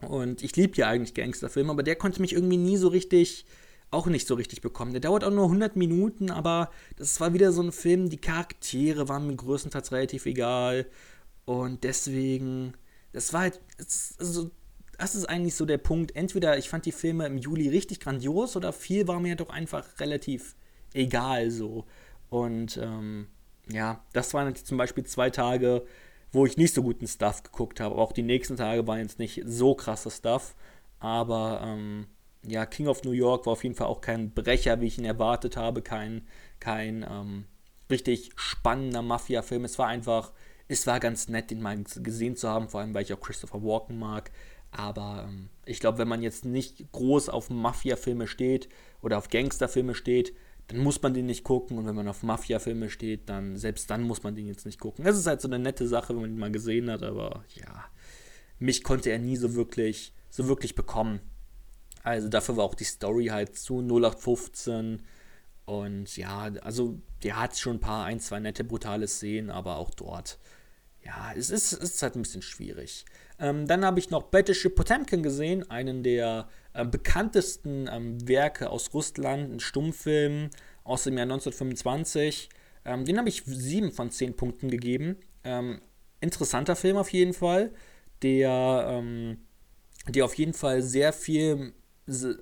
Und 0.00 0.42
ich 0.42 0.54
liebe 0.56 0.76
ja 0.76 0.88
eigentlich 0.88 1.14
Gangsterfilme, 1.14 1.70
aber 1.70 1.82
der 1.82 1.96
konnte 1.96 2.20
mich 2.20 2.32
irgendwie 2.32 2.58
nie 2.58 2.76
so 2.76 2.88
richtig, 2.88 3.46
auch 3.90 4.06
nicht 4.06 4.26
so 4.26 4.34
richtig 4.34 4.60
bekommen. 4.60 4.92
Der 4.92 5.00
dauert 5.00 5.24
auch 5.24 5.30
nur 5.30 5.44
100 5.44 5.76
Minuten, 5.76 6.30
aber 6.30 6.70
das 6.96 7.20
war 7.20 7.32
wieder 7.32 7.52
so 7.52 7.62
ein 7.62 7.72
Film, 7.72 8.10
die 8.10 8.18
Charaktere 8.18 9.08
waren 9.08 9.26
mir 9.26 9.36
größtenteils 9.36 9.92
relativ 9.92 10.26
egal. 10.26 10.86
Und 11.44 11.84
deswegen, 11.84 12.74
das 13.12 13.32
war 13.32 13.42
halt, 13.42 13.60
also, 14.18 14.50
das 14.98 15.14
ist 15.14 15.26
eigentlich 15.26 15.54
so 15.54 15.64
der 15.64 15.78
Punkt. 15.78 16.16
Entweder 16.16 16.58
ich 16.58 16.68
fand 16.68 16.86
die 16.86 16.92
Filme 16.92 17.26
im 17.26 17.38
Juli 17.38 17.68
richtig 17.68 18.00
grandios 18.00 18.56
oder 18.56 18.72
viel 18.72 19.06
war 19.08 19.20
mir 19.20 19.36
doch 19.36 19.50
einfach 19.50 19.84
relativ 20.00 20.56
egal 20.92 21.50
so. 21.50 21.86
Und 22.28 22.78
ähm, 22.82 23.28
ja, 23.68 24.04
das 24.12 24.34
waren 24.34 24.54
zum 24.54 24.78
Beispiel 24.78 25.04
zwei 25.04 25.30
Tage, 25.30 25.86
wo 26.32 26.46
ich 26.46 26.56
nicht 26.56 26.74
so 26.74 26.82
guten 26.82 27.06
Stuff 27.06 27.42
geguckt 27.42 27.80
habe. 27.80 27.96
Auch 27.96 28.12
die 28.12 28.22
nächsten 28.22 28.56
Tage 28.56 28.86
waren 28.86 28.98
jetzt 28.98 29.18
nicht 29.18 29.42
so 29.44 29.74
krasser 29.74 30.10
Stuff. 30.10 30.54
Aber 30.98 31.60
ähm, 31.64 32.06
ja, 32.42 32.66
King 32.66 32.88
of 32.88 33.04
New 33.04 33.12
York 33.12 33.46
war 33.46 33.54
auf 33.54 33.64
jeden 33.64 33.74
Fall 33.74 33.86
auch 33.88 34.00
kein 34.00 34.32
Brecher, 34.32 34.80
wie 34.80 34.86
ich 34.86 34.98
ihn 34.98 35.04
erwartet 35.04 35.56
habe. 35.56 35.82
Kein, 35.82 36.26
kein 36.60 37.06
ähm, 37.08 37.44
richtig 37.90 38.30
spannender 38.36 39.02
Mafia-Film. 39.02 39.64
Es 39.64 39.78
war 39.78 39.88
einfach, 39.88 40.32
es 40.68 40.86
war 40.86 41.00
ganz 41.00 41.28
nett, 41.28 41.50
den 41.50 41.62
mal 41.62 41.82
gesehen 41.96 42.36
zu 42.36 42.48
haben, 42.48 42.68
vor 42.68 42.80
allem 42.80 42.94
weil 42.94 43.02
ich 43.02 43.12
auch 43.12 43.20
Christopher 43.20 43.62
Walken 43.62 43.98
mag. 43.98 44.30
Aber 44.70 45.26
ähm, 45.28 45.48
ich 45.64 45.80
glaube, 45.80 45.98
wenn 45.98 46.08
man 46.08 46.22
jetzt 46.22 46.44
nicht 46.44 46.92
groß 46.92 47.28
auf 47.28 47.50
Mafia-Filme 47.50 48.26
steht 48.26 48.68
oder 49.02 49.18
auf 49.18 49.28
Gangster-Filme 49.28 49.94
steht, 49.94 50.34
dann 50.68 50.78
muss 50.78 51.00
man 51.02 51.14
den 51.14 51.26
nicht 51.26 51.44
gucken. 51.44 51.78
Und 51.78 51.86
wenn 51.86 51.94
man 51.94 52.08
auf 52.08 52.22
Mafia-Filme 52.22 52.90
steht, 52.90 53.28
dann 53.28 53.56
selbst 53.56 53.90
dann 53.90 54.02
muss 54.02 54.22
man 54.22 54.34
den 54.34 54.46
jetzt 54.46 54.66
nicht 54.66 54.80
gucken. 54.80 55.04
Das 55.04 55.16
ist 55.16 55.26
halt 55.26 55.40
so 55.40 55.48
eine 55.48 55.58
nette 55.58 55.86
Sache, 55.86 56.14
wenn 56.14 56.22
man 56.22 56.30
ihn 56.30 56.38
mal 56.38 56.52
gesehen 56.52 56.90
hat, 56.90 57.02
aber 57.02 57.44
ja, 57.54 57.84
mich 58.58 58.82
konnte 58.82 59.10
er 59.10 59.18
nie 59.18 59.36
so 59.36 59.54
wirklich, 59.54 60.12
so 60.30 60.48
wirklich 60.48 60.74
bekommen. 60.74 61.20
Also 62.02 62.28
dafür 62.28 62.56
war 62.56 62.64
auch 62.64 62.74
die 62.74 62.84
Story 62.84 63.26
halt 63.26 63.56
zu 63.56 63.80
0815. 63.80 65.02
Und 65.64 66.16
ja, 66.16 66.50
also 66.62 67.00
der 67.24 67.40
hat 67.40 67.58
schon 67.58 67.76
ein 67.76 67.80
paar, 67.80 68.04
ein, 68.04 68.20
zwei 68.20 68.38
nette, 68.38 68.62
brutale 68.62 69.08
Szenen, 69.08 69.50
aber 69.50 69.76
auch 69.76 69.90
dort, 69.90 70.38
ja, 71.04 71.32
es 71.36 71.50
ist, 71.50 71.72
es 71.72 71.94
ist 71.94 72.02
halt 72.02 72.14
ein 72.14 72.22
bisschen 72.22 72.42
schwierig. 72.42 73.04
Ähm, 73.38 73.66
dann 73.66 73.84
habe 73.84 73.98
ich 73.98 74.10
noch 74.10 74.24
Battleship 74.24 74.76
Potemkin 74.76 75.22
gesehen, 75.22 75.68
einen 75.70 76.02
der 76.02 76.48
bekanntesten 76.84 77.88
ähm, 77.90 78.28
Werke 78.28 78.70
aus 78.70 78.92
Russland, 78.92 79.54
ein 79.54 79.60
Stummfilm 79.60 80.50
aus 80.84 81.04
dem 81.04 81.16
Jahr 81.16 81.24
1925. 81.24 82.48
Ähm, 82.84 83.04
den 83.04 83.18
habe 83.18 83.28
ich 83.28 83.42
sieben 83.44 83.92
von 83.92 84.10
zehn 84.10 84.36
Punkten 84.36 84.70
gegeben. 84.70 85.16
Ähm, 85.44 85.80
interessanter 86.20 86.76
Film 86.76 86.96
auf 86.96 87.12
jeden 87.12 87.34
Fall, 87.34 87.72
der, 88.22 88.86
ähm, 88.88 89.38
der 90.08 90.24
auf 90.24 90.34
jeden 90.34 90.54
Fall 90.54 90.82
sehr 90.82 91.12
viel 91.12 91.72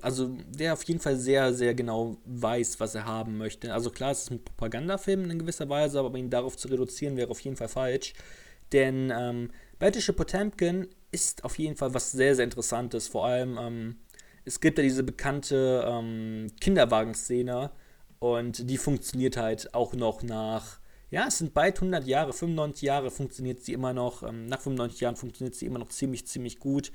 also 0.01 0.37
der 0.47 0.73
auf 0.73 0.83
jeden 0.83 0.99
Fall 0.99 1.17
sehr, 1.17 1.53
sehr 1.53 1.73
genau 1.73 2.17
weiß, 2.25 2.79
was 2.79 2.93
er 2.93 3.05
haben 3.05 3.37
möchte. 3.37 3.73
Also 3.73 3.89
klar, 3.89 4.11
es 4.11 4.23
ist 4.23 4.31
ein 4.31 4.43
Propagandafilm 4.43 5.29
in 5.29 5.39
gewisser 5.39 5.67
Weise, 5.69 5.99
aber 5.99 6.15
ihn 6.17 6.29
darauf 6.29 6.55
zu 6.55 6.67
reduzieren 6.67 7.17
wäre 7.17 7.31
auf 7.31 7.39
jeden 7.39 7.55
Fall 7.55 7.67
falsch. 7.67 8.13
Denn 8.71 9.11
ähm, 9.15 9.49
Battleship 9.79 10.17
Potemkin 10.17 10.87
ist 11.11 11.43
auf 11.43 11.57
jeden 11.57 11.75
Fall 11.75 11.93
was 11.93 12.11
sehr, 12.11 12.35
sehr 12.35 12.45
Interessantes. 12.45 13.07
Vor 13.07 13.25
allem, 13.25 13.57
ähm, 13.59 13.95
es 14.45 14.59
gibt 14.59 14.77
ja 14.77 14.83
diese 14.83 15.03
bekannte 15.03 15.85
ähm, 15.87 16.47
Kinderwagenszene 16.61 17.71
und 18.19 18.69
die 18.69 18.77
funktioniert 18.77 19.37
halt 19.37 19.73
auch 19.73 19.93
noch 19.93 20.23
nach, 20.23 20.79
ja, 21.09 21.27
es 21.27 21.39
sind 21.39 21.53
bald 21.53 21.77
100 21.77 22.05
Jahre, 22.05 22.31
95 22.31 22.81
Jahre 22.83 23.11
funktioniert 23.11 23.61
sie 23.61 23.73
immer 23.73 23.93
noch, 23.93 24.23
ähm, 24.23 24.45
nach 24.45 24.61
95 24.61 25.01
Jahren 25.01 25.15
funktioniert 25.15 25.55
sie 25.55 25.65
immer 25.65 25.79
noch 25.79 25.89
ziemlich, 25.89 26.27
ziemlich 26.27 26.59
gut. 26.59 26.91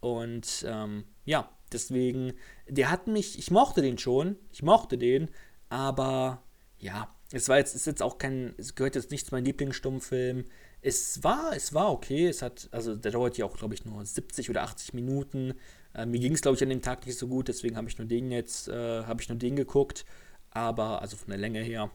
Und 0.00 0.64
ähm, 0.68 1.04
ja, 1.24 1.48
deswegen, 1.72 2.34
der 2.68 2.90
hat 2.90 3.06
mich, 3.06 3.38
ich 3.38 3.50
mochte 3.50 3.82
den 3.82 3.98
schon, 3.98 4.36
ich 4.52 4.62
mochte 4.62 4.98
den, 4.98 5.30
aber 5.68 6.42
ja, 6.78 7.14
es 7.32 7.48
war 7.48 7.58
jetzt, 7.58 7.74
ist 7.74 7.86
jetzt 7.86 8.02
auch 8.02 8.18
kein, 8.18 8.54
es 8.58 8.74
gehört 8.74 8.94
jetzt 8.94 9.10
nicht 9.10 9.26
zu 9.26 9.34
meinem 9.34 9.44
Lieblingsstummfilm 9.44 10.44
es 10.80 11.22
war, 11.22 11.54
es 11.54 11.74
war 11.74 11.90
okay. 11.90 12.28
Es 12.28 12.42
hat, 12.42 12.68
also 12.70 12.94
der 12.94 13.12
dauert 13.12 13.36
ja 13.38 13.44
auch, 13.44 13.56
glaube 13.56 13.74
ich, 13.74 13.84
nur 13.84 14.04
70 14.04 14.50
oder 14.50 14.62
80 14.62 14.94
Minuten. 14.94 15.54
Äh, 15.94 16.06
mir 16.06 16.20
ging 16.20 16.34
es, 16.34 16.42
glaube 16.42 16.56
ich, 16.56 16.62
an 16.62 16.68
dem 16.68 16.82
Tag 16.82 17.06
nicht 17.06 17.18
so 17.18 17.28
gut, 17.28 17.48
deswegen 17.48 17.76
habe 17.76 17.88
ich 17.88 17.98
nur 17.98 18.06
den 18.06 18.30
jetzt, 18.30 18.68
äh, 18.68 19.04
habe 19.04 19.20
ich 19.20 19.28
nur 19.28 19.38
den 19.38 19.56
geguckt. 19.56 20.04
Aber, 20.50 21.02
also 21.02 21.16
von 21.16 21.28
der 21.30 21.38
Länge 21.38 21.60
her. 21.60 21.90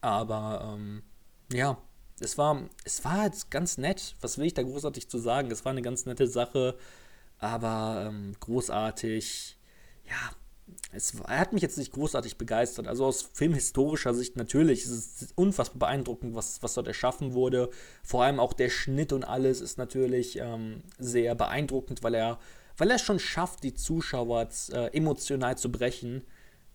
Aber, 0.00 0.74
ähm, 0.74 1.02
ja, 1.52 1.78
es 2.20 2.38
war, 2.38 2.68
es 2.84 3.04
war 3.04 3.24
jetzt 3.24 3.50
ganz 3.50 3.78
nett. 3.78 4.16
Was 4.20 4.38
will 4.38 4.46
ich 4.46 4.54
da 4.54 4.62
großartig 4.62 5.08
zu 5.08 5.18
sagen? 5.18 5.50
Es 5.50 5.64
war 5.64 5.72
eine 5.72 5.82
ganz 5.82 6.06
nette 6.06 6.26
Sache, 6.26 6.76
aber 7.38 8.06
ähm, 8.08 8.34
großartig. 8.40 9.58
Ja, 10.08 10.36
es, 10.92 11.14
er 11.26 11.38
hat 11.38 11.52
mich 11.52 11.62
jetzt 11.62 11.78
nicht 11.78 11.92
großartig 11.92 12.38
begeistert. 12.38 12.86
Also 12.86 13.06
aus 13.06 13.22
filmhistorischer 13.22 14.14
Sicht 14.14 14.36
natürlich 14.36 14.84
ist 14.84 15.22
es 15.22 15.32
unfassbar 15.34 15.78
beeindruckend, 15.90 16.34
was, 16.34 16.62
was 16.62 16.74
dort 16.74 16.88
erschaffen 16.88 17.32
wurde. 17.32 17.70
Vor 18.02 18.24
allem 18.24 18.40
auch 18.40 18.52
der 18.52 18.70
Schnitt 18.70 19.12
und 19.12 19.24
alles 19.24 19.60
ist 19.60 19.78
natürlich 19.78 20.38
ähm, 20.38 20.82
sehr 20.98 21.34
beeindruckend, 21.34 22.02
weil 22.02 22.14
er, 22.14 22.38
weil 22.76 22.90
er 22.90 22.98
schon 22.98 23.18
schafft, 23.18 23.62
die 23.62 23.74
Zuschauer 23.74 24.48
äh, 24.72 24.96
emotional 24.96 25.56
zu 25.58 25.70
brechen. 25.70 26.22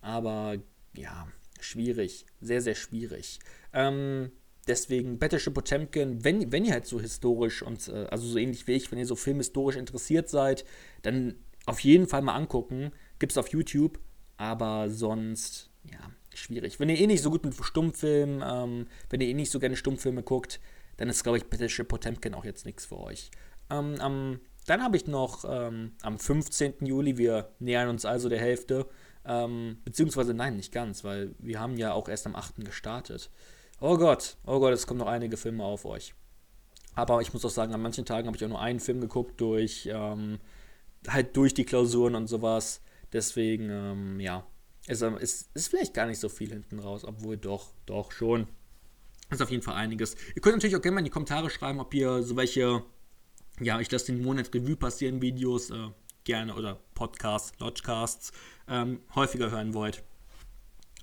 Aber 0.00 0.56
ja, 0.96 1.28
schwierig. 1.60 2.26
Sehr, 2.40 2.60
sehr 2.60 2.74
schwierig. 2.74 3.40
Ähm, 3.72 4.30
deswegen 4.66 5.18
Battleship 5.18 5.54
Potemkin, 5.54 6.24
wenn, 6.24 6.52
wenn 6.52 6.64
ihr 6.64 6.72
halt 6.72 6.86
so 6.86 7.00
historisch 7.00 7.62
und 7.62 7.88
äh, 7.88 8.06
also 8.10 8.26
so 8.26 8.38
ähnlich 8.38 8.66
wie 8.66 8.72
ich, 8.72 8.90
wenn 8.90 8.98
ihr 8.98 9.06
so 9.06 9.16
filmhistorisch 9.16 9.76
interessiert 9.76 10.28
seid, 10.28 10.64
dann 11.02 11.34
auf 11.66 11.80
jeden 11.80 12.06
Fall 12.06 12.22
mal 12.22 12.34
angucken. 12.34 12.92
Gibt 13.18 13.32
es 13.32 13.38
auf 13.38 13.48
YouTube, 13.48 13.98
aber 14.36 14.90
sonst, 14.90 15.70
ja, 15.84 15.98
schwierig. 16.34 16.78
Wenn 16.80 16.88
ihr 16.88 16.98
eh 16.98 17.06
nicht 17.06 17.22
so 17.22 17.30
gut 17.30 17.44
mit 17.44 17.54
Stummfilmen, 17.54 18.42
ähm, 18.46 18.86
wenn 19.10 19.20
ihr 19.20 19.28
eh 19.28 19.34
nicht 19.34 19.50
so 19.50 19.58
gerne 19.58 19.76
Stummfilme 19.76 20.22
guckt, 20.22 20.60
dann 20.96 21.08
ist, 21.08 21.22
glaube 21.22 21.38
ich, 21.38 21.44
Battleship 21.44 21.88
Potemkin 21.88 22.34
auch 22.34 22.44
jetzt 22.44 22.64
nichts 22.64 22.86
für 22.86 22.98
euch. 22.98 23.30
Ähm, 23.70 23.98
ähm, 24.00 24.40
dann 24.68 24.82
habe 24.82 24.96
ich 24.96 25.06
noch 25.06 25.44
ähm, 25.48 25.92
am 26.02 26.18
15. 26.18 26.86
Juli, 26.86 27.18
wir 27.18 27.52
nähern 27.58 27.88
uns 27.88 28.04
also 28.04 28.28
der 28.28 28.40
Hälfte, 28.40 28.86
ähm, 29.24 29.78
beziehungsweise 29.84 30.34
nein, 30.34 30.56
nicht 30.56 30.72
ganz, 30.72 31.04
weil 31.04 31.34
wir 31.38 31.60
haben 31.60 31.76
ja 31.76 31.92
auch 31.92 32.08
erst 32.08 32.26
am 32.26 32.36
8. 32.36 32.64
gestartet. 32.64 33.30
Oh 33.80 33.96
Gott, 33.96 34.36
oh 34.46 34.58
Gott, 34.58 34.72
es 34.72 34.86
kommen 34.86 34.98
noch 34.98 35.06
einige 35.06 35.36
Filme 35.36 35.64
auf 35.64 35.84
euch. 35.84 36.14
Aber 36.94 37.20
ich 37.20 37.32
muss 37.32 37.44
auch 37.44 37.50
sagen, 37.50 37.72
an 37.74 37.82
manchen 37.82 38.04
Tagen 38.04 38.26
habe 38.26 38.36
ich 38.36 38.44
auch 38.44 38.48
nur 38.48 38.60
einen 38.60 38.80
Film 38.80 39.00
geguckt 39.00 39.40
durch, 39.40 39.88
ähm, 39.92 40.40
halt 41.06 41.36
durch 41.36 41.54
die 41.54 41.64
Klausuren 41.64 42.14
und 42.16 42.26
sowas. 42.26 42.80
Deswegen, 43.12 43.70
ähm, 43.70 44.20
ja, 44.20 44.44
ist, 44.88 45.02
ist, 45.02 45.50
ist 45.54 45.68
vielleicht 45.68 45.94
gar 45.94 46.06
nicht 46.06 46.18
so 46.18 46.28
viel 46.28 46.48
hinten 46.48 46.78
raus, 46.78 47.04
obwohl 47.04 47.36
doch, 47.36 47.72
doch 47.86 48.10
schon. 48.10 48.48
Ist 49.30 49.42
auf 49.42 49.50
jeden 49.50 49.62
Fall 49.62 49.74
einiges. 49.74 50.16
Ihr 50.34 50.42
könnt 50.42 50.56
natürlich 50.56 50.76
auch 50.76 50.82
gerne 50.82 50.96
mal 50.96 51.00
in 51.00 51.04
die 51.04 51.10
Kommentare 51.10 51.50
schreiben, 51.50 51.80
ob 51.80 51.92
ihr 51.94 52.22
so 52.22 52.36
welche, 52.36 52.82
ja, 53.60 53.80
ich 53.80 53.90
lasse 53.90 54.12
den 54.12 54.22
Monat 54.22 54.54
Revue 54.54 54.76
passieren 54.76 55.20
Videos 55.20 55.70
äh, 55.70 55.88
gerne 56.24 56.54
oder 56.54 56.80
Podcasts, 56.94 57.58
Lodgecasts 57.58 58.32
ähm, 58.68 59.00
häufiger 59.14 59.50
hören 59.50 59.74
wollt. 59.74 60.02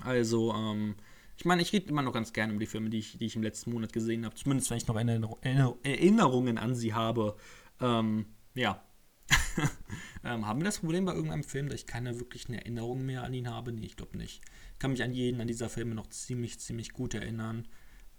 Also, 0.02 0.54
ähm, 0.54 0.96
ich 1.38 1.46
meine, 1.46 1.62
ich 1.62 1.74
rede 1.74 1.90
immer 1.90 2.02
noch 2.02 2.14
ganz 2.14 2.32
gerne 2.32 2.54
über 2.54 2.60
die 2.60 2.66
Filme, 2.66 2.90
die 2.90 3.00
ich, 3.00 3.18
die 3.18 3.26
ich 3.26 3.36
im 3.36 3.44
letzten 3.44 3.72
Monat 3.72 3.92
gesehen 3.92 4.26
habe. 4.26 4.36
Zumindest, 4.36 4.70
wenn 4.70 4.78
ich 4.78 4.88
noch 4.88 5.40
Erinnerungen 5.42 6.58
an 6.58 6.76
sie 6.76 6.94
habe. 6.94 7.36
Ähm, 7.82 8.26
ja. 8.54 8.82
ähm, 10.24 10.46
haben 10.46 10.60
wir 10.60 10.66
das 10.66 10.80
Problem 10.80 11.06
bei 11.06 11.14
irgendeinem 11.14 11.44
Film, 11.44 11.70
dass 11.70 11.80
ich 11.80 11.88
keine 11.88 12.20
wirklichen 12.20 12.54
Erinnerungen 12.54 13.06
mehr 13.06 13.24
an 13.24 13.34
ihn 13.34 13.50
habe? 13.50 13.74
Nee, 13.74 13.86
ich 13.86 13.96
glaube 13.96 14.18
nicht. 14.18 14.42
Ich 14.74 14.80
kann 14.80 14.92
mich 14.92 15.04
an 15.04 15.14
jeden 15.14 15.42
an 15.42 15.48
dieser 15.48 15.70
Filme 15.70 15.96
noch 15.96 16.08
ziemlich, 16.08 16.60
ziemlich 16.60 16.94
gut 16.94 17.14
erinnern. 17.14 17.68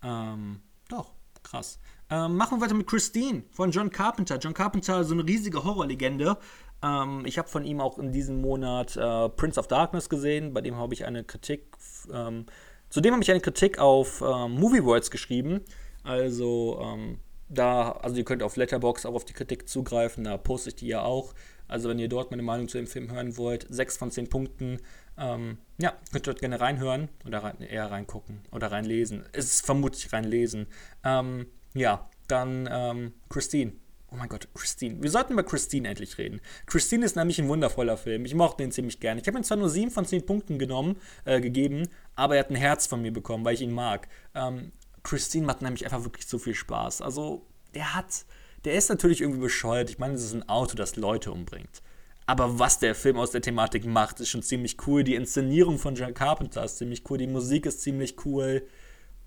Ähm, 0.02 0.60
doch, 0.88 1.14
krass. 1.46 1.78
Ähm, 2.10 2.36
machen 2.36 2.58
wir 2.58 2.64
weiter 2.64 2.74
mit 2.74 2.86
Christine 2.86 3.42
von 3.50 3.70
John 3.70 3.90
Carpenter. 3.90 4.38
John 4.38 4.54
Carpenter, 4.54 5.04
so 5.04 5.14
eine 5.14 5.26
riesige 5.26 5.64
Horrorlegende. 5.64 6.36
Ähm, 6.82 7.22
ich 7.24 7.38
habe 7.38 7.48
von 7.48 7.64
ihm 7.64 7.80
auch 7.80 7.98
in 7.98 8.12
diesem 8.12 8.40
Monat 8.40 8.96
äh, 8.96 9.28
Prince 9.30 9.58
of 9.58 9.68
Darkness 9.68 10.08
gesehen. 10.08 10.52
Bei 10.52 10.60
dem 10.60 10.76
habe 10.76 10.94
ich 10.94 11.04
eine 11.04 11.24
Kritik. 11.24 11.76
Ähm, 12.12 12.46
zudem 12.90 13.14
habe 13.14 13.22
ich 13.22 13.30
eine 13.30 13.40
Kritik 13.40 13.78
auf 13.78 14.22
ähm, 14.22 14.52
Movie 14.52 14.84
Worlds 14.84 15.10
geschrieben. 15.10 15.62
Also 16.04 16.80
ähm, 16.82 17.18
da, 17.48 17.92
also 17.92 18.16
ihr 18.16 18.24
könnt 18.24 18.42
auf 18.42 18.56
Letterbox 18.56 19.06
auch 19.06 19.14
auf 19.14 19.24
die 19.24 19.32
Kritik 19.32 19.68
zugreifen. 19.68 20.24
Da 20.24 20.36
poste 20.36 20.70
ich 20.70 20.76
die 20.76 20.88
ja 20.88 21.02
auch. 21.02 21.34
Also 21.68 21.88
wenn 21.88 21.98
ihr 21.98 22.08
dort 22.08 22.30
meine 22.30 22.42
Meinung 22.42 22.68
zu 22.68 22.78
dem 22.78 22.86
Film 22.86 23.10
hören 23.10 23.36
wollt, 23.36 23.66
6 23.68 23.96
von 23.96 24.10
10 24.10 24.28
Punkten. 24.28 24.78
Ähm, 25.18 25.58
ja, 25.78 25.90
könnt 26.12 26.26
ihr 26.26 26.32
dort 26.32 26.40
gerne 26.40 26.60
reinhören 26.60 27.08
oder 27.24 27.42
rein, 27.42 27.60
eher 27.60 27.90
reingucken 27.90 28.40
oder 28.52 28.70
reinlesen. 28.70 29.24
Es 29.32 29.46
ist 29.46 29.66
vermutlich 29.66 30.12
reinlesen. 30.12 30.66
Ähm, 31.04 31.46
ja, 31.74 32.08
dann 32.28 32.68
ähm, 32.70 33.12
Christine. 33.28 33.72
Oh 34.10 34.16
mein 34.16 34.28
Gott, 34.28 34.48
Christine. 34.54 35.02
Wir 35.02 35.10
sollten 35.10 35.32
über 35.32 35.42
Christine 35.42 35.88
endlich 35.88 36.16
reden. 36.16 36.40
Christine 36.66 37.04
ist 37.04 37.16
nämlich 37.16 37.40
ein 37.40 37.48
wundervoller 37.48 37.96
Film. 37.96 38.24
Ich 38.24 38.34
mochte 38.34 38.62
ihn 38.62 38.70
ziemlich 38.70 39.00
gerne. 39.00 39.20
Ich 39.20 39.26
habe 39.26 39.36
ihm 39.36 39.44
zwar 39.44 39.56
nur 39.56 39.68
7 39.68 39.90
von 39.90 40.06
10 40.06 40.24
Punkten 40.24 40.58
genommen, 40.58 40.96
äh, 41.24 41.40
gegeben, 41.40 41.88
aber 42.14 42.36
er 42.36 42.40
hat 42.40 42.50
ein 42.50 42.56
Herz 42.56 42.86
von 42.86 43.02
mir 43.02 43.12
bekommen, 43.12 43.44
weil 43.44 43.54
ich 43.54 43.62
ihn 43.62 43.72
mag. 43.72 44.08
Ähm, 44.34 44.72
Christine 45.02 45.46
macht 45.46 45.62
nämlich 45.62 45.84
einfach 45.84 46.04
wirklich 46.04 46.26
so 46.26 46.38
viel 46.38 46.54
Spaß. 46.54 47.02
Also, 47.02 47.46
der 47.74 47.94
hat, 47.94 48.24
der 48.64 48.74
ist 48.74 48.88
natürlich 48.88 49.20
irgendwie 49.20 49.40
bescheuert. 49.40 49.90
Ich 49.90 49.98
meine, 49.98 50.14
es 50.14 50.24
ist 50.24 50.34
ein 50.34 50.48
Auto, 50.48 50.76
das 50.76 50.96
Leute 50.96 51.32
umbringt. 51.32 51.82
Aber 52.26 52.58
was 52.58 52.80
der 52.80 52.96
Film 52.96 53.18
aus 53.18 53.30
der 53.30 53.40
Thematik 53.40 53.86
macht, 53.86 54.18
ist 54.20 54.28
schon 54.30 54.42
ziemlich 54.42 54.76
cool. 54.86 55.04
Die 55.04 55.14
Inszenierung 55.14 55.78
von 55.78 55.94
John 55.94 56.12
Carpenter 56.12 56.64
ist 56.64 56.78
ziemlich 56.78 57.08
cool. 57.08 57.18
Die 57.18 57.28
Musik 57.28 57.66
ist 57.66 57.82
ziemlich 57.82 58.16
cool. 58.24 58.66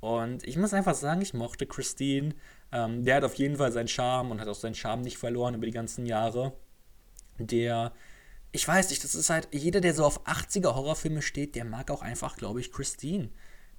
Und 0.01 0.45
ich 0.45 0.57
muss 0.57 0.73
einfach 0.73 0.95
sagen, 0.95 1.21
ich 1.21 1.33
mochte 1.33 1.65
Christine. 1.65 2.35
Ähm, 2.71 3.03
der 3.05 3.15
hat 3.15 3.23
auf 3.23 3.35
jeden 3.35 3.55
Fall 3.55 3.71
seinen 3.71 3.87
Charme 3.87 4.31
und 4.31 4.41
hat 4.41 4.49
auch 4.49 4.55
seinen 4.55 4.75
Charme 4.75 5.01
nicht 5.01 5.17
verloren 5.17 5.55
über 5.55 5.65
die 5.65 5.71
ganzen 5.71 6.05
Jahre. 6.05 6.53
Der, 7.37 7.93
ich 8.51 8.67
weiß 8.67 8.89
nicht, 8.89 9.03
das 9.03 9.15
ist 9.15 9.29
halt, 9.29 9.47
jeder, 9.53 9.79
der 9.79 9.93
so 9.93 10.03
auf 10.03 10.25
80er 10.27 10.75
Horrorfilme 10.75 11.21
steht, 11.21 11.55
der 11.55 11.63
mag 11.65 11.91
auch 11.91 12.01
einfach, 12.01 12.35
glaube 12.35 12.59
ich, 12.59 12.71
Christine. 12.71 13.29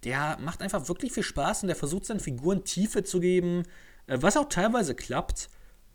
Der 0.05 0.39
macht 0.41 0.63
einfach 0.63 0.89
wirklich 0.89 1.13
viel 1.13 1.23
Spaß 1.23 1.63
und 1.63 1.67
der 1.69 1.77
versucht 1.77 2.07
seinen 2.07 2.21
Figuren 2.21 2.65
Tiefe 2.65 3.05
zu 3.05 3.21
geben, 3.21 3.65
äh, 4.07 4.17
was 4.21 4.39
auch 4.39 4.49
teilweise 4.49 4.95
klappt. 4.95 5.51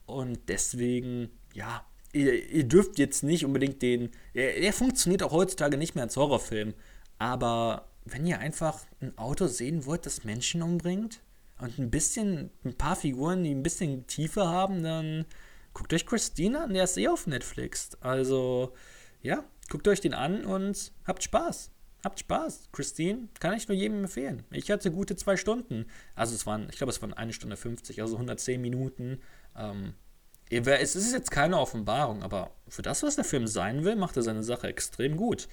Und 0.06 0.48
deswegen, 0.48 1.32
ja, 1.54 1.84
ihr, 2.16 2.50
ihr 2.50 2.64
dürft 2.64 2.98
jetzt 2.98 3.24
nicht 3.24 3.46
unbedingt 3.46 3.82
den. 3.82 4.10
Er, 4.34 4.58
er 4.58 4.74
funktioniert 4.74 5.22
auch 5.22 5.32
heutzutage 5.32 5.78
nicht 5.78 5.96
mehr 5.96 6.06
als 6.06 6.18
Horrorfilm. 6.18 6.74
Aber 7.20 7.90
wenn 8.06 8.26
ihr 8.26 8.40
einfach 8.40 8.86
ein 9.02 9.18
Auto 9.18 9.48
sehen 9.48 9.86
wollt, 9.86 10.06
das 10.06 10.24
Menschen 10.24 10.62
umbringt 10.62 11.22
und 11.60 11.78
ein 11.78 11.92
bisschen, 11.92 12.50
ein 12.64 12.76
paar 12.76 12.96
Figuren, 12.96 13.44
die 13.44 13.54
ein 13.54 13.64
bisschen 13.64 14.08
Tiefe 14.08 14.48
haben, 14.48 14.84
dann 14.84 15.26
guckt 15.74 15.94
euch 15.94 16.06
Christina 16.06 16.64
an, 16.64 16.74
der 16.74 16.86
ist 16.86 16.98
eh 16.98 17.08
auf 17.08 17.28
Netflix. 17.28 17.98
Also, 18.00 18.74
ja, 19.22 19.44
guckt 19.70 19.88
euch 19.88 20.02
den 20.02 20.14
an 20.14 20.46
und 20.46 20.94
habt 21.06 21.24
Spaß. 21.24 21.72
Habt 22.04 22.20
Spaß. 22.20 22.70
Christine 22.72 23.28
kann 23.40 23.58
ich 23.58 23.68
nur 23.68 23.76
jedem 23.76 24.04
empfehlen. 24.04 24.44
Ich 24.52 24.70
hatte 24.70 24.92
gute 24.92 25.16
zwei 25.16 25.38
Stunden. 25.38 25.88
Also 26.14 26.36
es 26.36 26.46
waren, 26.46 26.68
ich 26.70 26.78
glaube, 26.78 26.92
es 26.92 27.02
waren 27.02 27.14
eine 27.14 27.34
Stunde 27.34 27.58
50, 27.58 28.02
also 28.02 28.16
110 28.16 28.62
Minuten. 28.62 29.22
Ähm, 29.58 29.96
es 30.50 30.96
ist 30.96 31.14
jetzt 31.14 31.32
keine 31.32 31.60
Offenbarung, 31.60 32.24
aber 32.24 32.52
für 32.68 32.82
das, 32.82 33.04
was 33.04 33.16
der 33.16 33.26
Film 33.26 33.48
sein 33.48 33.84
will, 33.84 33.96
macht 33.96 34.16
er 34.16 34.24
seine 34.24 34.44
Sache 34.44 34.68
extrem 34.68 35.18
gut. 35.18 35.48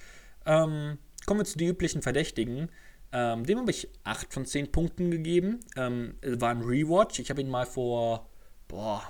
Ähm, 0.45 0.97
kommen 1.25 1.39
wir 1.39 1.45
zu 1.45 1.57
den 1.57 1.69
üblichen 1.69 2.01
Verdächtigen. 2.01 2.69
Ähm, 3.11 3.45
dem 3.45 3.59
habe 3.59 3.71
ich 3.71 3.89
8 4.03 4.33
von 4.33 4.45
10 4.45 4.71
Punkten 4.71 5.11
gegeben. 5.11 5.59
Ähm, 5.75 6.15
war 6.23 6.49
ein 6.49 6.61
Rewatch. 6.61 7.19
Ich 7.19 7.29
habe 7.29 7.41
ihn 7.41 7.49
mal 7.49 7.65
vor, 7.65 8.29
boah, 8.67 9.03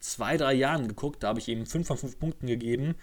zwei, 0.00 0.36
drei 0.36 0.54
Jahren 0.54 0.88
geguckt. 0.88 1.22
Da 1.22 1.28
habe 1.28 1.38
ich 1.38 1.48
ihm 1.48 1.66
5 1.66 1.86
von 1.86 1.96
5 1.96 2.18
Punkten 2.18 2.46
gegeben. 2.46 2.94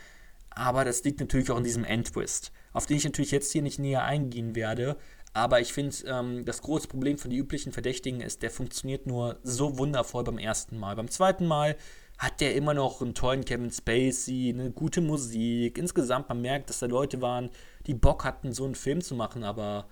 Aber 0.49 0.85
das 0.85 1.03
liegt 1.03 1.19
natürlich 1.19 1.51
auch 1.51 1.57
in 1.57 1.63
diesem 1.63 1.83
Endtwist, 1.83 2.51
auf 2.71 2.85
den 2.85 2.97
ich 2.97 3.03
natürlich 3.03 3.31
jetzt 3.31 3.51
hier 3.51 3.61
nicht 3.61 3.79
näher 3.79 4.03
eingehen 4.03 4.55
werde. 4.55 4.97
Aber 5.33 5.59
ich 5.59 5.73
finde, 5.73 5.95
ähm, 6.07 6.45
das 6.45 6.61
große 6.61 6.87
Problem 6.87 7.17
von 7.17 7.29
den 7.29 7.39
üblichen 7.39 7.73
Verdächtigen 7.73 8.21
ist, 8.21 8.41
der 8.41 8.51
funktioniert 8.51 9.05
nur 9.05 9.37
so 9.43 9.77
wundervoll 9.77 10.23
beim 10.23 10.37
ersten 10.37 10.77
Mal. 10.77 10.95
Beim 10.95 11.09
zweiten 11.09 11.45
Mal 11.45 11.75
hat 12.17 12.41
der 12.41 12.55
immer 12.55 12.73
noch 12.73 13.01
einen 13.01 13.13
tollen 13.13 13.43
Kevin 13.43 13.71
Spacey, 13.71 14.53
eine 14.53 14.71
gute 14.71 15.01
Musik. 15.01 15.77
Insgesamt, 15.77 16.29
man 16.29 16.41
merkt, 16.41 16.69
dass 16.69 16.79
da 16.79 16.85
Leute 16.85 17.21
waren, 17.21 17.49
die 17.87 17.93
Bock 17.93 18.23
hatten, 18.23 18.53
so 18.53 18.65
einen 18.65 18.75
Film 18.75 19.01
zu 19.01 19.15
machen, 19.15 19.43
aber 19.43 19.87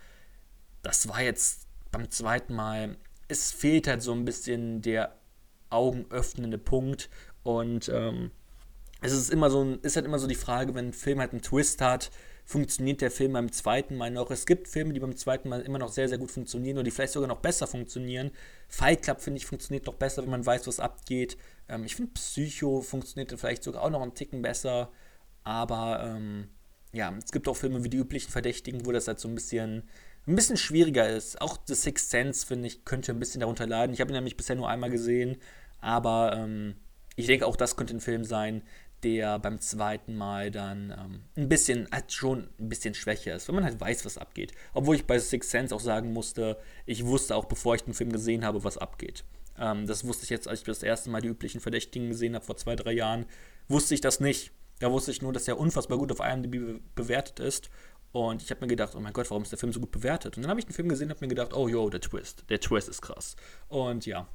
das 0.82 1.08
war 1.08 1.22
jetzt 1.22 1.68
beim 1.92 2.10
zweiten 2.10 2.54
Mal, 2.54 2.98
es 3.28 3.52
fehlt 3.52 3.88
halt 3.88 4.02
so 4.02 4.14
ein 4.14 4.26
bisschen 4.26 4.82
der 4.82 5.16
augenöffnende 5.70 6.58
Punkt 6.58 7.10
und 7.44 7.90
ähm, 7.90 8.32
es 9.02 9.12
ist 9.12 9.30
immer 9.30 9.50
so, 9.50 9.78
ist 9.82 9.96
halt 9.96 10.06
immer 10.06 10.20
so 10.20 10.28
die 10.28 10.36
Frage, 10.36 10.76
wenn 10.76 10.90
ein 10.90 10.94
Film 10.94 11.20
halt 11.20 11.32
einen 11.32 11.42
Twist 11.42 11.82
hat, 11.82 12.10
funktioniert 12.46 13.02
der 13.02 13.12
Film 13.12 13.34
beim 13.34 13.52
zweiten 13.52 13.96
Mal 13.96 14.12
noch. 14.12 14.32
Es 14.32 14.46
gibt 14.46 14.68
Filme, 14.68 14.94
die 14.94 15.00
beim 15.00 15.16
zweiten 15.16 15.50
Mal 15.50 15.62
immer 15.62 15.80
noch 15.80 15.90
sehr, 15.90 16.10
sehr 16.10 16.18
gut 16.18 16.32
funktionieren 16.32 16.78
oder 16.78 16.84
die 16.84 16.92
vielleicht 16.92 17.14
sogar 17.14 17.28
noch 17.28 17.40
besser 17.40 17.68
funktionieren. 17.68 18.32
Fight 18.68 19.04
Club, 19.04 19.22
finde 19.22 19.38
ich, 19.38 19.46
funktioniert 19.46 19.86
noch 19.86 19.96
besser, 19.96 20.24
wenn 20.24 20.30
man 20.30 20.46
weiß, 20.46 20.68
was 20.68 20.80
abgeht. 20.80 21.38
Ähm, 21.70 21.84
ich 21.84 21.96
finde, 21.96 22.12
Psycho 22.14 22.82
funktioniert 22.82 23.38
vielleicht 23.40 23.64
sogar 23.64 23.84
auch 23.84 23.90
noch 23.90 24.02
einen 24.02 24.16
Ticken 24.16 24.42
besser. 24.42 24.92
Aber 25.44 26.04
ähm, 26.04 26.50
ja, 26.94 27.14
es 27.24 27.32
gibt 27.32 27.48
auch 27.48 27.58
Filme 27.58 27.84
wie 27.84 27.90
die 27.90 27.98
üblichen 27.98 28.32
Verdächtigen, 28.32 28.86
wo 28.86 28.92
das 28.92 29.08
halt 29.08 29.20
so 29.20 29.28
ein 29.28 29.36
bisschen, 29.36 29.84
ein 30.28 30.36
bisschen 30.36 30.58
schwieriger 30.58 31.10
ist. 31.10 31.42
Auch 31.42 31.58
The 31.66 31.76
Sixth 31.76 32.10
Sense, 32.10 32.46
finde 32.46 32.68
ich, 32.68 32.86
könnte 32.86 33.12
ein 33.12 33.20
bisschen 33.20 33.42
darunter 33.42 33.68
leiden. 33.68 33.94
Ich 33.94 34.02
habe 34.02 34.12
ihn 34.12 34.16
nämlich 34.16 34.38
bisher 34.38 34.56
nur 34.56 34.70
einmal 34.70 34.90
gesehen. 34.90 35.38
Aber 35.82 36.34
ähm, 36.36 36.76
ich 37.16 37.28
denke, 37.28 37.46
auch 37.46 37.56
das 37.56 37.76
könnte 37.76 37.96
ein 37.96 38.02
Film 38.02 38.24
sein, 38.24 38.64
der 39.04 39.38
beim 39.40 39.60
zweiten 39.60 40.16
Mal 40.16 40.50
dann 40.50 40.92
ähm, 40.92 41.24
ein 41.36 41.50
bisschen, 41.50 41.88
halt 41.92 42.12
schon 42.14 42.50
ein 42.60 42.70
bisschen 42.70 42.94
schwächer 42.94 43.36
ist, 43.36 43.48
wenn 43.48 43.56
man 43.56 43.66
halt 43.66 43.80
weiß, 43.80 44.06
was 44.06 44.18
abgeht. 44.18 44.54
Obwohl 44.74 44.96
ich 44.96 45.06
bei 45.06 45.20
Six 45.20 45.52
Sense 45.52 45.76
auch 45.76 45.82
sagen 45.82 46.14
musste, 46.14 46.58
ich 46.86 47.06
wusste 47.06 47.36
auch, 47.36 47.46
bevor 47.46 47.76
ich 47.76 47.84
den 47.84 47.94
Film 47.94 48.12
gesehen 48.12 48.46
habe, 48.46 48.64
was 48.64 48.78
abgeht. 48.78 49.26
Ähm, 49.58 49.88
das 49.88 50.06
wusste 50.06 50.24
ich 50.24 50.30
jetzt, 50.30 50.48
als 50.48 50.60
ich 50.60 50.66
das 50.66 50.84
erste 50.84 51.10
Mal 51.10 51.22
die 51.22 51.30
üblichen 51.30 51.62
Verdächtigen 51.62 52.10
gesehen 52.10 52.36
habe, 52.36 52.46
vor 52.46 52.58
zwei, 52.58 52.76
drei 52.76 52.94
Jahren, 52.94 53.26
wusste 53.68 53.94
ich 53.94 54.02
das 54.02 54.20
nicht. 54.20 54.52
Da 54.80 54.92
wusste 54.92 55.12
ich 55.12 55.22
nur, 55.22 55.34
dass 55.34 55.48
er 55.48 55.60
unfassbar 55.60 55.98
gut 55.98 56.12
auf 56.12 56.20
IMDb 56.20 56.82
bewertet 56.96 57.40
ist. 57.40 57.70
Und 58.12 58.44
ich 58.44 58.52
habe 58.52 58.62
mir 58.62 58.68
gedacht, 58.68 58.94
oh 58.96 59.00
mein 59.00 59.14
Gott, 59.14 59.30
warum 59.32 59.44
ist 59.44 59.52
der 59.52 59.60
Film 59.60 59.74
so 59.74 59.80
gut 59.80 59.92
bewertet? 59.92 60.38
Und 60.38 60.44
dann 60.44 60.50
habe 60.50 60.60
ich 60.60 60.66
den 60.66 60.74
Film 60.74 60.88
gesehen 60.88 61.08
und 61.08 61.16
habe 61.16 61.26
mir 61.26 61.30
gedacht, 61.30 61.54
oh 61.54 61.68
yo, 61.68 61.90
der 61.90 62.02
Twist. 62.02 62.46
Der 62.50 62.60
Twist 62.60 62.88
ist 62.88 63.02
krass. 63.02 63.36
Und 63.70 64.06
ja. 64.06 64.28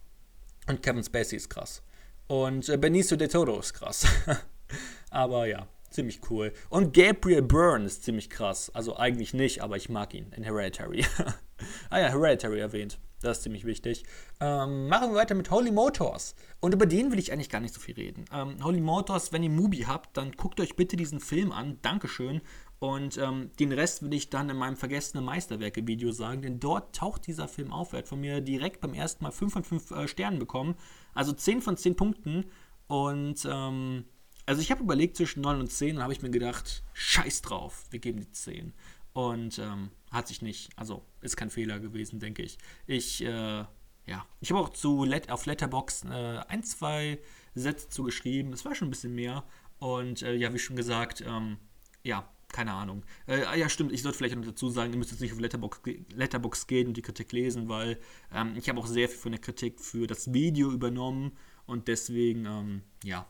Und 0.66 0.82
Kevin 0.82 1.04
Spacey 1.04 1.36
ist 1.36 1.48
krass. 1.48 1.82
Und 2.26 2.68
äh, 2.68 2.76
Benicio 2.76 3.16
del 3.16 3.28
Toro 3.28 3.58
ist 3.60 3.74
krass. 3.74 4.06
aber 5.10 5.46
ja, 5.46 5.68
ziemlich 5.90 6.20
cool. 6.28 6.52
Und 6.70 6.92
Gabriel 6.92 7.42
Byrne 7.42 7.86
ist 7.86 8.02
ziemlich 8.02 8.28
krass. 8.28 8.70
Also 8.74 8.96
eigentlich 8.96 9.32
nicht, 9.32 9.62
aber 9.62 9.76
ich 9.76 9.88
mag 9.88 10.12
ihn 10.12 10.32
in 10.36 10.42
Hereditary. 10.42 11.06
ah 11.90 12.00
ja, 12.00 12.08
Hereditary 12.08 12.58
erwähnt. 12.58 12.98
Das 13.20 13.38
ist 13.38 13.42
ziemlich 13.42 13.64
wichtig. 13.64 14.04
Ähm, 14.40 14.88
machen 14.88 15.10
wir 15.10 15.16
weiter 15.16 15.34
mit 15.34 15.50
Holy 15.50 15.72
Motors. 15.72 16.36
Und 16.60 16.72
über 16.72 16.86
den 16.86 17.10
will 17.10 17.18
ich 17.18 17.32
eigentlich 17.32 17.50
gar 17.50 17.60
nicht 17.60 17.74
so 17.74 17.80
viel 17.80 17.94
reden. 17.94 18.24
Ähm, 18.32 18.62
Holy 18.62 18.80
Motors, 18.80 19.32
wenn 19.32 19.42
ihr 19.42 19.50
Mubi 19.50 19.80
habt, 19.80 20.16
dann 20.16 20.32
guckt 20.32 20.60
euch 20.60 20.76
bitte 20.76 20.96
diesen 20.96 21.20
Film 21.20 21.50
an. 21.50 21.78
Dankeschön. 21.82 22.40
Und 22.78 23.18
ähm, 23.18 23.50
den 23.58 23.72
Rest 23.72 24.02
will 24.02 24.14
ich 24.14 24.30
dann 24.30 24.50
in 24.50 24.56
meinem 24.56 24.76
vergessenen 24.76 25.24
Meisterwerke-Video 25.24 26.12
sagen, 26.12 26.42
denn 26.42 26.60
dort 26.60 26.94
taucht 26.94 27.26
dieser 27.26 27.48
Film 27.48 27.72
auf. 27.72 27.92
Er 27.92 28.00
hat 28.00 28.08
von 28.08 28.20
mir 28.20 28.40
direkt 28.40 28.80
beim 28.80 28.94
ersten 28.94 29.24
Mal 29.24 29.32
5 29.32 29.52
von 29.52 29.64
5 29.64 29.90
äh, 29.90 30.08
Sternen 30.08 30.38
bekommen. 30.38 30.76
Also 31.12 31.32
10 31.32 31.60
von 31.60 31.76
10 31.76 31.96
Punkten. 31.96 32.44
Und 32.86 33.46
ähm, 33.50 34.04
also 34.46 34.62
ich 34.62 34.70
habe 34.70 34.82
überlegt 34.82 35.16
zwischen 35.16 35.42
9 35.42 35.60
und 35.60 35.70
10 35.70 35.96
und 35.96 36.02
habe 36.02 36.12
ich 36.12 36.22
mir 36.22 36.30
gedacht, 36.30 36.82
scheiß 36.94 37.42
drauf, 37.42 37.84
wir 37.90 37.98
geben 37.98 38.20
die 38.20 38.30
10. 38.30 38.72
Und 39.18 39.58
ähm, 39.58 39.90
hat 40.12 40.28
sich 40.28 40.42
nicht, 40.42 40.70
also 40.76 41.02
ist 41.22 41.36
kein 41.36 41.50
Fehler 41.50 41.80
gewesen, 41.80 42.20
denke 42.20 42.40
ich. 42.40 42.56
Ich, 42.86 43.20
äh, 43.24 43.64
ja, 44.06 44.26
ich 44.40 44.52
habe 44.52 44.60
auch 44.60 44.68
zu 44.68 45.02
Let 45.02 45.28
auf 45.28 45.44
Letterbox 45.44 46.04
äh, 46.04 46.38
ein, 46.46 46.62
zwei 46.62 47.18
Sätze 47.56 47.88
zugeschrieben. 47.88 48.52
Es 48.52 48.64
war 48.64 48.76
schon 48.76 48.86
ein 48.86 48.90
bisschen 48.92 49.16
mehr. 49.16 49.42
Und 49.80 50.22
äh, 50.22 50.36
ja, 50.36 50.54
wie 50.54 50.60
schon 50.60 50.76
gesagt, 50.76 51.20
ähm, 51.26 51.56
ja, 52.04 52.32
keine 52.46 52.74
Ahnung. 52.74 53.02
Äh, 53.26 53.42
ah 53.42 53.56
ja, 53.56 53.68
stimmt, 53.68 53.90
ich 53.90 54.02
sollte 54.02 54.18
vielleicht 54.18 54.36
noch 54.36 54.44
dazu 54.44 54.70
sagen, 54.70 54.92
ihr 54.92 54.98
müsst 55.00 55.10
jetzt 55.10 55.20
nicht 55.20 55.32
auf 55.32 55.40
Letterbox, 55.40 55.80
Letterbox 56.14 56.68
gehen 56.68 56.86
und 56.86 56.96
die 56.96 57.02
Kritik 57.02 57.32
lesen, 57.32 57.68
weil 57.68 57.98
ähm, 58.32 58.54
ich 58.54 58.68
habe 58.68 58.78
auch 58.78 58.86
sehr 58.86 59.08
viel 59.08 59.18
von 59.18 59.32
der 59.32 59.40
Kritik 59.40 59.80
für 59.80 60.06
das 60.06 60.32
Video 60.32 60.70
übernommen 60.70 61.32
und 61.66 61.88
deswegen, 61.88 62.46
ähm, 62.46 62.82
ja, 63.02 63.26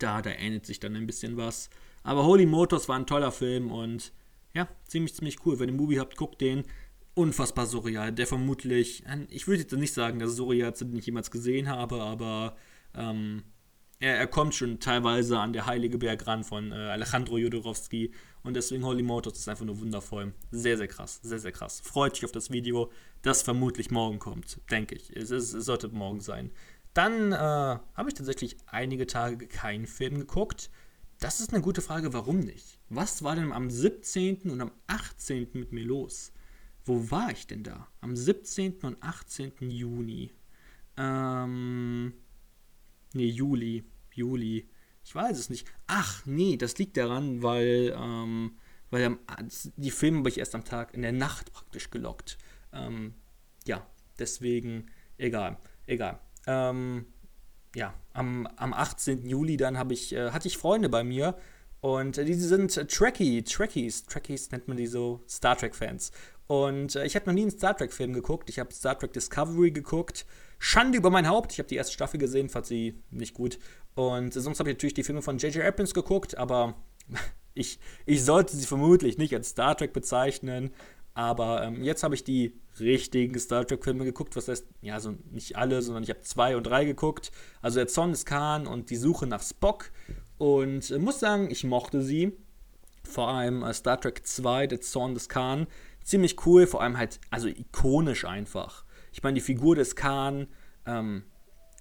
da, 0.00 0.22
da 0.22 0.30
ändert 0.30 0.66
sich 0.66 0.80
dann 0.80 0.96
ein 0.96 1.06
bisschen 1.06 1.36
was. 1.36 1.70
Aber 2.02 2.24
Holy 2.24 2.46
Motors 2.46 2.88
war 2.88 2.96
ein 2.96 3.06
toller 3.06 3.30
Film 3.30 3.70
und 3.70 4.12
ja, 4.54 4.68
ziemlich, 4.86 5.14
ziemlich 5.14 5.44
cool. 5.44 5.58
Wenn 5.58 5.68
ihr 5.68 5.74
Movie 5.74 5.98
habt, 5.98 6.16
guckt 6.16 6.40
den. 6.40 6.64
Unfassbar 7.14 7.66
surreal. 7.66 8.12
Der 8.12 8.26
vermutlich, 8.26 9.04
ich 9.28 9.46
würde 9.46 9.62
jetzt 9.62 9.72
nicht 9.72 9.92
sagen, 9.92 10.18
dass 10.18 10.36
surreal 10.36 10.72
ist, 10.72 10.80
den 10.80 10.96
ich 10.96 11.06
jemals 11.06 11.30
gesehen 11.30 11.68
habe, 11.68 12.00
aber 12.00 12.56
ähm, 12.94 13.44
er, 14.00 14.16
er, 14.18 14.26
kommt 14.26 14.54
schon 14.54 14.80
teilweise 14.80 15.38
an 15.38 15.52
der 15.52 15.66
Heilige 15.66 15.98
Berg 15.98 16.26
ran 16.26 16.42
von 16.42 16.72
äh, 16.72 16.74
Alejandro 16.74 17.38
Jodorowski 17.38 18.12
und 18.42 18.54
deswegen 18.54 18.84
Holy 18.84 19.02
Motors 19.02 19.38
ist 19.38 19.48
einfach 19.48 19.64
nur 19.64 19.80
wundervoll. 19.80 20.34
Sehr, 20.50 20.76
sehr 20.76 20.88
krass. 20.88 21.20
Sehr, 21.22 21.38
sehr 21.38 21.52
krass. 21.52 21.80
Freut 21.80 22.14
euch 22.14 22.24
auf 22.24 22.32
das 22.32 22.50
Video, 22.50 22.90
das 23.22 23.42
vermutlich 23.42 23.90
morgen 23.90 24.18
kommt, 24.18 24.60
denke 24.70 24.96
ich. 24.96 25.14
Es, 25.16 25.30
es, 25.30 25.54
es 25.54 25.64
sollte 25.64 25.88
morgen 25.88 26.20
sein. 26.20 26.50
Dann 26.94 27.32
äh, 27.32 27.36
habe 27.36 28.08
ich 28.08 28.14
tatsächlich 28.14 28.56
einige 28.66 29.06
Tage 29.06 29.46
keinen 29.46 29.86
Film 29.86 30.18
geguckt. 30.18 30.70
Das 31.20 31.40
ist 31.40 31.52
eine 31.52 31.62
gute 31.62 31.80
Frage, 31.80 32.12
warum 32.12 32.40
nicht? 32.40 32.73
Was 32.88 33.22
war 33.22 33.36
denn 33.36 33.52
am 33.52 33.70
17. 33.70 34.50
und 34.50 34.60
am 34.60 34.72
18. 34.86 35.48
mit 35.54 35.72
mir 35.72 35.84
los? 35.84 36.32
Wo 36.84 37.10
war 37.10 37.30
ich 37.30 37.46
denn 37.46 37.62
da? 37.62 37.88
Am 38.00 38.14
17. 38.14 38.78
und 38.82 39.02
18. 39.02 39.52
Juni. 39.70 40.32
Ähm. 40.96 42.12
Nee, 43.14 43.28
Juli. 43.28 43.84
Juli. 44.12 44.68
Ich 45.04 45.14
weiß 45.14 45.38
es 45.38 45.50
nicht. 45.50 45.66
Ach, 45.86 46.24
nee, 46.26 46.56
das 46.56 46.78
liegt 46.78 46.96
daran, 46.96 47.42
weil, 47.42 47.94
ähm, 47.96 48.56
weil 48.90 49.18
die 49.76 49.90
Filme 49.90 50.18
habe 50.18 50.28
ich 50.28 50.38
erst 50.38 50.54
am 50.54 50.64
Tag, 50.64 50.94
in 50.94 51.02
der 51.02 51.12
Nacht 51.12 51.52
praktisch 51.52 51.90
gelockt. 51.90 52.38
Ähm, 52.72 53.14
ja, 53.66 53.86
deswegen, 54.18 54.90
egal, 55.18 55.58
egal. 55.86 56.20
Ähm, 56.46 57.06
ja, 57.74 57.94
am, 58.12 58.46
am 58.46 58.72
18. 58.72 59.26
Juli 59.26 59.56
dann 59.56 59.90
ich, 59.90 60.14
äh, 60.14 60.30
hatte 60.30 60.48
ich 60.48 60.56
Freunde 60.56 60.88
bei 60.88 61.04
mir 61.04 61.36
und 61.84 62.16
äh, 62.16 62.24
die 62.24 62.32
sind 62.32 62.74
äh, 62.78 62.86
Trekkie, 62.86 63.42
Trekkies, 63.42 64.06
Trekkies 64.06 64.50
nennt 64.52 64.68
man 64.68 64.78
die 64.78 64.86
so, 64.86 65.20
Star 65.28 65.54
Trek-Fans. 65.54 66.12
Und 66.46 66.96
äh, 66.96 67.04
ich 67.04 67.14
habe 67.14 67.26
noch 67.26 67.34
nie 67.34 67.42
einen 67.42 67.50
Star 67.50 67.76
Trek-Film 67.76 68.14
geguckt. 68.14 68.48
Ich 68.48 68.58
habe 68.58 68.72
Star 68.72 68.98
Trek 68.98 69.12
Discovery 69.12 69.70
geguckt. 69.70 70.24
Schande 70.58 70.96
über 70.96 71.10
mein 71.10 71.28
Haupt. 71.28 71.52
Ich 71.52 71.58
habe 71.58 71.68
die 71.68 71.76
erste 71.76 71.92
Staffel 71.92 72.16
gesehen, 72.16 72.48
fand 72.48 72.64
sie 72.64 73.02
nicht 73.10 73.34
gut. 73.34 73.58
Und 73.96 74.32
sonst 74.32 74.60
habe 74.60 74.70
ich 74.70 74.76
natürlich 74.76 74.94
die 74.94 75.02
Filme 75.02 75.20
von 75.20 75.36
J.J. 75.36 75.62
Abrams 75.62 75.92
geguckt, 75.92 76.38
aber 76.38 76.74
ich, 77.52 77.78
ich 78.06 78.24
sollte 78.24 78.56
sie 78.56 78.64
vermutlich 78.64 79.18
nicht 79.18 79.34
als 79.34 79.50
Star 79.50 79.76
Trek 79.76 79.92
bezeichnen. 79.92 80.70
Aber 81.12 81.64
ähm, 81.64 81.84
jetzt 81.84 82.02
habe 82.02 82.14
ich 82.14 82.24
die 82.24 82.58
richtigen 82.80 83.38
Star 83.38 83.66
Trek-Filme 83.66 84.06
geguckt. 84.06 84.36
Was 84.36 84.48
heißt, 84.48 84.66
ja, 84.80 85.00
so 85.00 85.16
nicht 85.30 85.56
alle, 85.56 85.82
sondern 85.82 86.02
ich 86.02 86.08
habe 86.08 86.22
zwei 86.22 86.56
und 86.56 86.64
drei 86.64 86.86
geguckt. 86.86 87.30
Also 87.60 87.76
der 87.78 87.88
Zorn 87.88 88.12
des 88.12 88.24
Khan 88.24 88.66
und 88.66 88.88
die 88.88 88.96
Suche 88.96 89.26
nach 89.26 89.42
Spock. 89.42 89.92
Und 90.44 90.90
äh, 90.90 90.98
muss 90.98 91.20
sagen, 91.20 91.50
ich 91.50 91.64
mochte 91.64 92.02
sie. 92.02 92.36
Vor 93.02 93.28
allem 93.28 93.62
äh, 93.62 93.72
Star 93.72 93.98
Trek 93.98 94.26
2, 94.26 94.66
der 94.66 94.82
Zorn 94.82 95.14
des 95.14 95.30
Khan. 95.30 95.66
Ziemlich 96.02 96.44
cool, 96.44 96.66
vor 96.66 96.82
allem 96.82 96.98
halt, 96.98 97.18
also 97.30 97.48
ikonisch 97.48 98.26
einfach. 98.26 98.84
Ich 99.10 99.22
meine, 99.22 99.36
die 99.36 99.40
Figur 99.40 99.74
des 99.74 99.96
Khan, 99.96 100.46
ähm, 100.84 101.22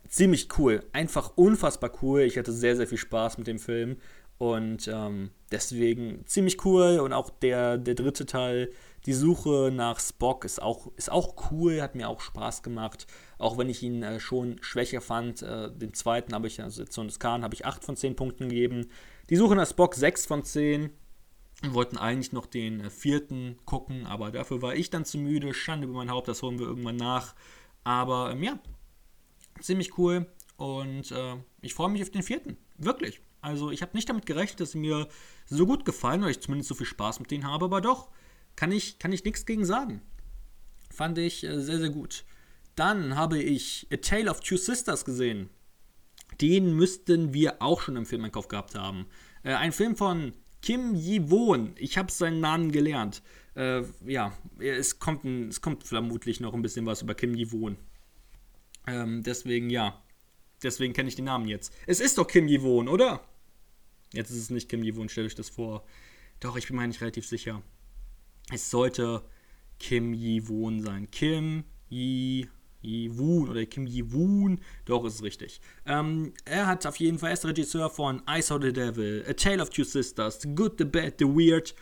ziemlich 0.07 0.47
cool. 0.57 0.81
Einfach 0.93 1.33
unfassbar 1.35 1.91
cool. 2.01 2.21
Ich 2.21 2.37
hatte 2.37 2.53
sehr, 2.53 2.77
sehr 2.77 2.87
viel 2.87 2.97
Spaß 2.97 3.37
mit 3.37 3.47
dem 3.47 3.59
Film. 3.59 3.97
Und 4.37 4.87
ähm, 4.87 5.31
deswegen 5.51 6.25
ziemlich 6.25 6.63
cool. 6.63 6.99
Und 6.99 7.11
auch 7.11 7.31
der, 7.31 7.77
der 7.77 7.95
dritte 7.95 8.25
Teil, 8.25 8.71
die 9.05 9.13
Suche 9.13 9.71
nach 9.73 9.99
Spock, 9.99 10.45
ist 10.45 10.61
auch, 10.61 10.91
ist 10.95 11.11
auch 11.11 11.51
cool, 11.51 11.81
hat 11.81 11.95
mir 11.95 12.07
auch 12.07 12.21
Spaß 12.21 12.63
gemacht. 12.63 13.05
Auch 13.37 13.57
wenn 13.57 13.69
ich 13.69 13.83
ihn 13.83 14.01
äh, 14.03 14.19
schon 14.19 14.61
schwächer 14.61 15.01
fand. 15.01 15.41
Äh, 15.41 15.71
den 15.71 15.93
zweiten 15.93 16.33
habe 16.33 16.47
ich, 16.47 16.61
also 16.61 16.85
Zorn 16.85 17.07
des 17.07 17.19
Khan, 17.19 17.43
habe 17.43 17.53
ich 17.53 17.65
8 17.65 17.83
von 17.83 17.97
10 17.97 18.15
Punkten 18.15 18.49
gegeben. 18.49 18.87
Die 19.29 19.35
Suche 19.35 19.55
nach 19.55 19.67
Spock 19.67 19.95
6 19.95 20.25
von 20.25 20.43
10. 20.43 20.89
Wir 21.61 21.73
wollten 21.73 21.97
eigentlich 21.97 22.31
noch 22.31 22.45
den 22.45 22.81
äh, 22.81 22.89
vierten 22.89 23.57
gucken, 23.65 24.05
aber 24.05 24.31
dafür 24.31 24.61
war 24.61 24.75
ich 24.75 24.89
dann 24.89 25.05
zu 25.05 25.17
müde. 25.17 25.53
Schande 25.53 25.87
über 25.87 25.97
mein 25.97 26.11
Haupt, 26.11 26.27
das 26.27 26.41
holen 26.41 26.59
wir 26.59 26.67
irgendwann 26.67 26.97
nach. 26.97 27.35
Aber 27.83 28.31
ähm, 28.31 28.43
ja, 28.43 28.59
ziemlich 29.59 29.97
cool 29.97 30.27
und 30.55 31.11
äh, 31.11 31.35
ich 31.61 31.73
freue 31.73 31.89
mich 31.89 32.01
auf 32.01 32.09
den 32.09 32.23
vierten. 32.23 32.57
Wirklich. 32.77 33.21
Also 33.41 33.71
ich 33.71 33.81
habe 33.81 33.95
nicht 33.95 34.07
damit 34.07 34.25
gerechnet, 34.25 34.61
dass 34.61 34.71
sie 34.71 34.77
mir 34.77 35.09
so 35.45 35.65
gut 35.65 35.83
gefallen 35.83 36.21
oder 36.21 36.31
ich 36.31 36.39
zumindest 36.39 36.69
so 36.69 36.75
viel 36.75 36.85
Spaß 36.85 37.19
mit 37.19 37.29
denen 37.31 37.45
habe, 37.45 37.65
aber 37.65 37.81
doch, 37.81 38.09
kann 38.55 38.71
ich, 38.71 38.99
kann 38.99 39.11
ich 39.11 39.23
nichts 39.23 39.45
gegen 39.45 39.65
sagen. 39.65 40.01
Fand 40.91 41.17
ich 41.17 41.43
äh, 41.43 41.59
sehr, 41.61 41.79
sehr 41.79 41.89
gut. 41.89 42.23
Dann 42.75 43.15
habe 43.15 43.41
ich 43.41 43.87
A 43.91 43.97
Tale 43.97 44.29
of 44.29 44.41
Two 44.41 44.57
Sisters 44.57 45.05
gesehen. 45.05 45.49
Den 46.41 46.75
müssten 46.75 47.33
wir 47.33 47.61
auch 47.61 47.81
schon 47.81 47.95
im 47.95 48.05
Filmeinkauf 48.05 48.47
gehabt 48.47 48.75
haben. 48.75 49.07
Äh, 49.43 49.53
ein 49.53 49.71
Film 49.71 49.95
von 49.95 50.33
Kim 50.61 50.95
Yi-won. 50.95 51.75
Ich 51.77 51.97
habe 51.97 52.11
seinen 52.11 52.39
Namen 52.39 52.71
gelernt. 52.71 53.21
Äh, 53.55 53.83
ja, 54.05 54.33
es 54.59 54.97
kommt, 54.99 55.23
ein, 55.23 55.49
es 55.49 55.61
kommt 55.61 55.83
vermutlich 55.83 56.39
noch 56.39 56.53
ein 56.53 56.61
bisschen 56.61 56.85
was 56.85 57.01
über 57.01 57.13
Kim 57.13 57.35
Yi-won. 57.35 57.77
Ähm, 58.87 59.23
deswegen, 59.23 59.69
ja. 59.69 60.01
Deswegen 60.63 60.93
kenne 60.93 61.09
ich 61.09 61.15
den 61.15 61.25
Namen 61.25 61.47
jetzt. 61.47 61.73
Es 61.85 61.99
ist 61.99 62.17
doch 62.17 62.25
Kim 62.25 62.47
Ji-won, 62.47 62.87
oder? 62.87 63.21
Jetzt 64.13 64.29
ist 64.29 64.37
es 64.37 64.49
nicht 64.49 64.69
Kim 64.69 64.83
Ji-won, 64.83 65.09
stelle 65.09 65.27
ich 65.27 65.35
das 65.35 65.49
vor. 65.49 65.85
Doch, 66.39 66.55
ich 66.55 66.67
bin 66.67 66.77
mir 66.77 66.87
nicht 66.87 67.01
relativ 67.01 67.27
sicher. 67.27 67.61
Es 68.51 68.69
sollte 68.69 69.23
Kim 69.79 70.13
Ji-won 70.13 70.81
sein. 70.81 71.09
Kim 71.11 71.63
Ji 71.89 72.47
Ji-Woon 72.83 73.49
oder 73.49 73.65
Kim 73.65 73.87
Ji-Woon, 73.87 74.59
doch 74.85 75.05
ist 75.05 75.15
es 75.15 75.23
richtig. 75.23 75.61
Ähm, 75.85 76.33
er 76.45 76.67
hat 76.67 76.85
auf 76.85 76.97
jeden 76.97 77.17
Fall, 77.17 77.29
er 77.29 77.33
ist 77.33 77.45
Regisseur 77.45 77.89
von 77.89 78.21
I 78.29 78.41
Saw 78.41 78.59
the 78.61 78.73
Devil, 78.73 79.25
A 79.27 79.33
Tale 79.33 79.61
of 79.61 79.69
Two 79.69 79.83
Sisters, 79.83 80.41
The 80.41 80.53
Good, 80.53 80.73
The 80.77 80.85
Bad, 80.85 81.15
The 81.19 81.25
Weird. 81.25 81.73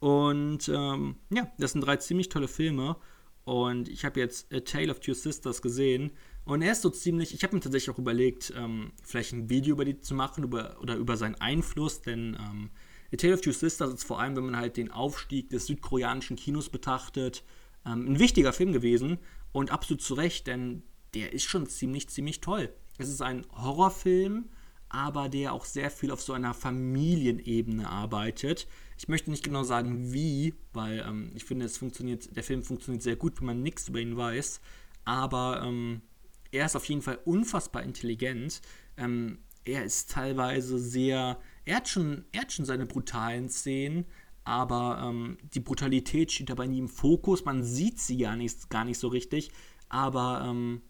Und 0.00 0.68
ähm, 0.68 1.16
ja, 1.30 1.50
das 1.58 1.72
sind 1.72 1.82
drei 1.82 1.96
ziemlich 1.96 2.28
tolle 2.28 2.48
Filme. 2.48 2.96
Und 3.44 3.88
ich 3.88 4.04
habe 4.04 4.20
jetzt 4.20 4.52
A 4.52 4.60
Tale 4.60 4.90
of 4.90 5.00
Two 5.00 5.14
Sisters 5.14 5.62
gesehen. 5.62 6.12
Und 6.44 6.62
er 6.62 6.72
ist 6.72 6.82
so 6.82 6.90
ziemlich, 6.90 7.34
ich 7.34 7.42
habe 7.42 7.54
mir 7.54 7.60
tatsächlich 7.60 7.94
auch 7.94 7.98
überlegt, 7.98 8.52
ähm, 8.56 8.92
vielleicht 9.02 9.32
ein 9.32 9.50
Video 9.50 9.74
über 9.74 9.84
die 9.84 10.00
zu 10.00 10.14
machen 10.14 10.44
über, 10.44 10.78
oder 10.80 10.96
über 10.96 11.16
seinen 11.16 11.34
Einfluss, 11.36 12.00
denn 12.00 12.36
ähm, 12.40 12.70
A 13.12 13.16
Tale 13.16 13.34
of 13.34 13.40
Two 13.40 13.52
Sisters 13.52 13.94
ist 13.94 14.04
vor 14.04 14.20
allem, 14.20 14.36
wenn 14.36 14.44
man 14.44 14.56
halt 14.56 14.76
den 14.76 14.90
Aufstieg 14.90 15.50
des 15.50 15.66
südkoreanischen 15.66 16.36
Kinos 16.36 16.68
betrachtet, 16.68 17.42
ähm, 17.86 18.06
ein 18.06 18.18
wichtiger 18.18 18.52
Film 18.52 18.72
gewesen 18.72 19.18
und 19.52 19.70
absolut 19.70 20.02
zu 20.02 20.14
Recht, 20.14 20.46
denn 20.46 20.82
der 21.14 21.32
ist 21.32 21.44
schon 21.44 21.66
ziemlich, 21.66 22.08
ziemlich 22.08 22.40
toll. 22.40 22.70
Es 22.98 23.08
ist 23.08 23.22
ein 23.22 23.46
Horrorfilm, 23.52 24.50
aber 24.88 25.28
der 25.28 25.52
auch 25.52 25.64
sehr 25.64 25.90
viel 25.90 26.10
auf 26.10 26.20
so 26.20 26.32
einer 26.32 26.54
Familienebene 26.54 27.88
arbeitet. 27.88 28.66
Ich 28.98 29.08
möchte 29.08 29.30
nicht 29.30 29.44
genau 29.44 29.62
sagen, 29.62 30.12
wie, 30.12 30.54
weil 30.72 31.04
ähm, 31.06 31.30
ich 31.34 31.44
finde, 31.44 31.66
es 31.66 31.78
funktioniert, 31.78 32.34
der 32.36 32.42
Film 32.42 32.62
funktioniert 32.62 33.02
sehr 33.02 33.16
gut, 33.16 33.38
wenn 33.38 33.46
man 33.46 33.62
nichts 33.62 33.88
über 33.88 34.00
ihn 34.00 34.16
weiß. 34.16 34.60
Aber 35.04 35.62
ähm, 35.64 36.02
er 36.50 36.66
ist 36.66 36.76
auf 36.76 36.84
jeden 36.86 37.02
Fall 37.02 37.18
unfassbar 37.24 37.82
intelligent. 37.82 38.60
Ähm, 38.96 39.38
er 39.64 39.84
ist 39.84 40.10
teilweise 40.10 40.78
sehr. 40.78 41.38
Er 41.68 41.76
hat 41.76 41.88
schon, 41.88 42.24
er 42.32 42.40
hat 42.40 42.52
schon 42.52 42.64
seine 42.64 42.86
brutalen 42.86 43.50
Szenen, 43.50 44.06
aber 44.42 45.02
ähm, 45.04 45.36
die 45.52 45.60
Brutalität 45.60 46.32
steht 46.32 46.48
dabei 46.48 46.66
nie 46.66 46.78
im 46.78 46.88
Fokus. 46.88 47.44
Man 47.44 47.62
sieht 47.62 48.00
sie 48.00 48.16
gar 48.16 48.36
nicht, 48.36 48.70
gar 48.70 48.86
nicht 48.86 48.98
so 48.98 49.08
richtig, 49.08 49.50
aber 49.90 50.46
ähm, 50.48 50.80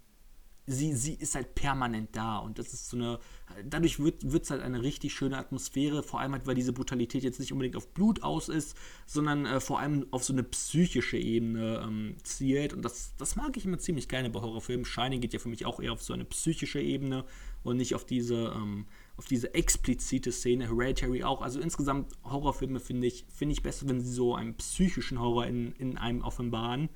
sie, 0.67 0.95
sie 0.95 1.15
ist 1.15 1.35
halt 1.35 1.57
permanent 1.57 2.15
da 2.15 2.39
und 2.39 2.61
das 2.61 2.73
ist 2.73 2.91
so 2.91 2.97
eine, 2.97 3.19
dadurch 3.65 3.99
wird 3.99 4.23
es 4.23 4.51
halt 4.53 4.63
eine 4.63 4.81
richtig 4.81 5.15
schöne 5.15 5.37
Atmosphäre, 5.37 6.05
vor 6.05 6.21
allem 6.21 6.31
halt, 6.31 6.47
weil 6.47 6.55
diese 6.55 6.73
Brutalität 6.73 7.25
jetzt 7.25 7.41
nicht 7.41 7.51
unbedingt 7.51 7.75
auf 7.75 7.93
Blut 7.93 8.23
aus 8.23 8.49
ist, 8.49 8.77
sondern 9.05 9.47
äh, 9.47 9.59
vor 9.59 9.81
allem 9.81 10.07
auf 10.13 10.23
so 10.23 10.33
eine 10.33 10.45
psychische 10.45 11.17
Ebene 11.17 11.83
ähm, 11.85 12.15
zielt 12.23 12.73
und 12.73 12.83
das, 12.83 13.17
das 13.17 13.35
mag 13.35 13.57
ich 13.57 13.65
immer 13.65 13.79
ziemlich 13.79 14.09
gerne 14.09 14.31
bei 14.31 14.41
Horrorfilmen. 14.41 14.85
Shining 14.85 15.21
geht 15.21 15.33
ja 15.33 15.41
für 15.41 15.49
mich 15.49 15.67
auch 15.67 15.81
eher 15.81 15.93
auf 15.93 16.05
so 16.05 16.13
eine 16.13 16.25
psychische 16.25 16.81
Ebene 16.81 17.25
und 17.65 17.79
nicht 17.79 17.97
auf 17.97 18.05
diese, 18.07 18.53
ähm, 18.55 18.87
auf 19.19 19.27
diese 19.27 19.53
explizite 19.53 20.33
Szene, 20.33 20.69
Hereditary 20.69 21.23
auch. 21.25 21.43
Also 21.43 21.61
insgesamt 21.61 22.13
Horrorfilme 22.25 22.81
finde 22.81 23.07
ich, 23.07 23.27
find 23.29 23.53
ich 23.53 23.63
besser, 23.63 23.87
wenn 23.89 24.01
sie 24.01 24.11
so 24.11 24.35
einen 24.35 24.57
psychischen 24.57 25.21
Horror 25.21 25.47
in, 25.47 25.73
in 25.73 25.99
einem 25.99 26.23
offenbaren, 26.23 26.89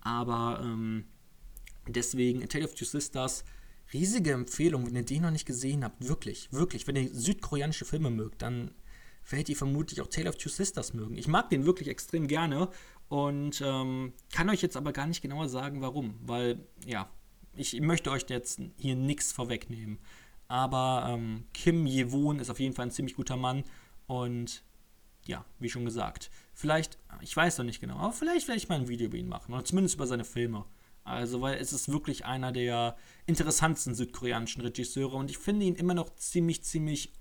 aber 0.00 0.60
ähm, 0.64 1.04
Deswegen, 1.88 2.42
A 2.42 2.46
Tale 2.46 2.64
of 2.64 2.74
Two 2.74 2.84
Sisters, 2.84 3.44
riesige 3.92 4.32
Empfehlung, 4.32 4.86
wenn 4.86 4.96
ihr 4.96 5.04
den 5.04 5.22
noch 5.22 5.30
nicht 5.30 5.46
gesehen 5.46 5.84
habt. 5.84 6.06
Wirklich, 6.06 6.52
wirklich. 6.52 6.86
Wenn 6.86 6.96
ihr 6.96 7.12
südkoreanische 7.12 7.84
Filme 7.84 8.10
mögt, 8.10 8.42
dann 8.42 8.74
werdet 9.28 9.50
ihr 9.50 9.56
vermutlich 9.56 10.00
auch 10.00 10.08
Tale 10.08 10.28
of 10.28 10.36
Two 10.36 10.48
Sisters 10.48 10.94
mögen. 10.94 11.16
Ich 11.16 11.28
mag 11.28 11.50
den 11.50 11.66
wirklich 11.66 11.88
extrem 11.88 12.26
gerne 12.26 12.68
und 13.08 13.62
ähm, 13.64 14.14
kann 14.32 14.48
euch 14.48 14.62
jetzt 14.62 14.76
aber 14.76 14.92
gar 14.92 15.06
nicht 15.06 15.22
genauer 15.22 15.48
sagen, 15.48 15.80
warum. 15.82 16.18
Weil, 16.22 16.66
ja, 16.86 17.10
ich 17.54 17.78
möchte 17.80 18.10
euch 18.10 18.24
jetzt 18.28 18.60
hier 18.76 18.96
nichts 18.96 19.32
vorwegnehmen. 19.32 19.98
Aber 20.48 21.06
ähm, 21.08 21.44
Kim 21.52 21.86
Ye-won 21.86 22.38
ist 22.38 22.50
auf 22.50 22.60
jeden 22.60 22.74
Fall 22.74 22.86
ein 22.86 22.90
ziemlich 22.90 23.16
guter 23.16 23.36
Mann. 23.36 23.64
Und 24.06 24.64
ja, 25.26 25.44
wie 25.58 25.70
schon 25.70 25.84
gesagt, 25.84 26.30
vielleicht, 26.52 26.98
ich 27.22 27.34
weiß 27.34 27.58
noch 27.58 27.64
nicht 27.64 27.80
genau, 27.80 27.96
aber 27.96 28.12
vielleicht 28.12 28.46
werde 28.48 28.58
ich 28.58 28.68
mal 28.68 28.76
ein 28.76 28.88
Video 28.88 29.06
über 29.06 29.16
ihn 29.16 29.28
machen. 29.28 29.54
Oder 29.54 29.64
zumindest 29.64 29.94
über 29.94 30.06
seine 30.06 30.24
Filme. 30.24 30.64
Also, 31.04 31.42
weil 31.42 31.58
es 31.58 31.72
ist 31.72 31.92
wirklich 31.92 32.24
einer 32.24 32.50
der 32.50 32.96
interessantesten 33.26 33.94
südkoreanischen 33.94 34.62
Regisseure 34.62 35.16
und 35.16 35.30
ich 35.30 35.36
finde 35.38 35.66
ihn 35.66 35.74
immer 35.74 35.92
noch 35.92 36.14
ziemlich, 36.16 36.64
ziemlich, 36.64 37.12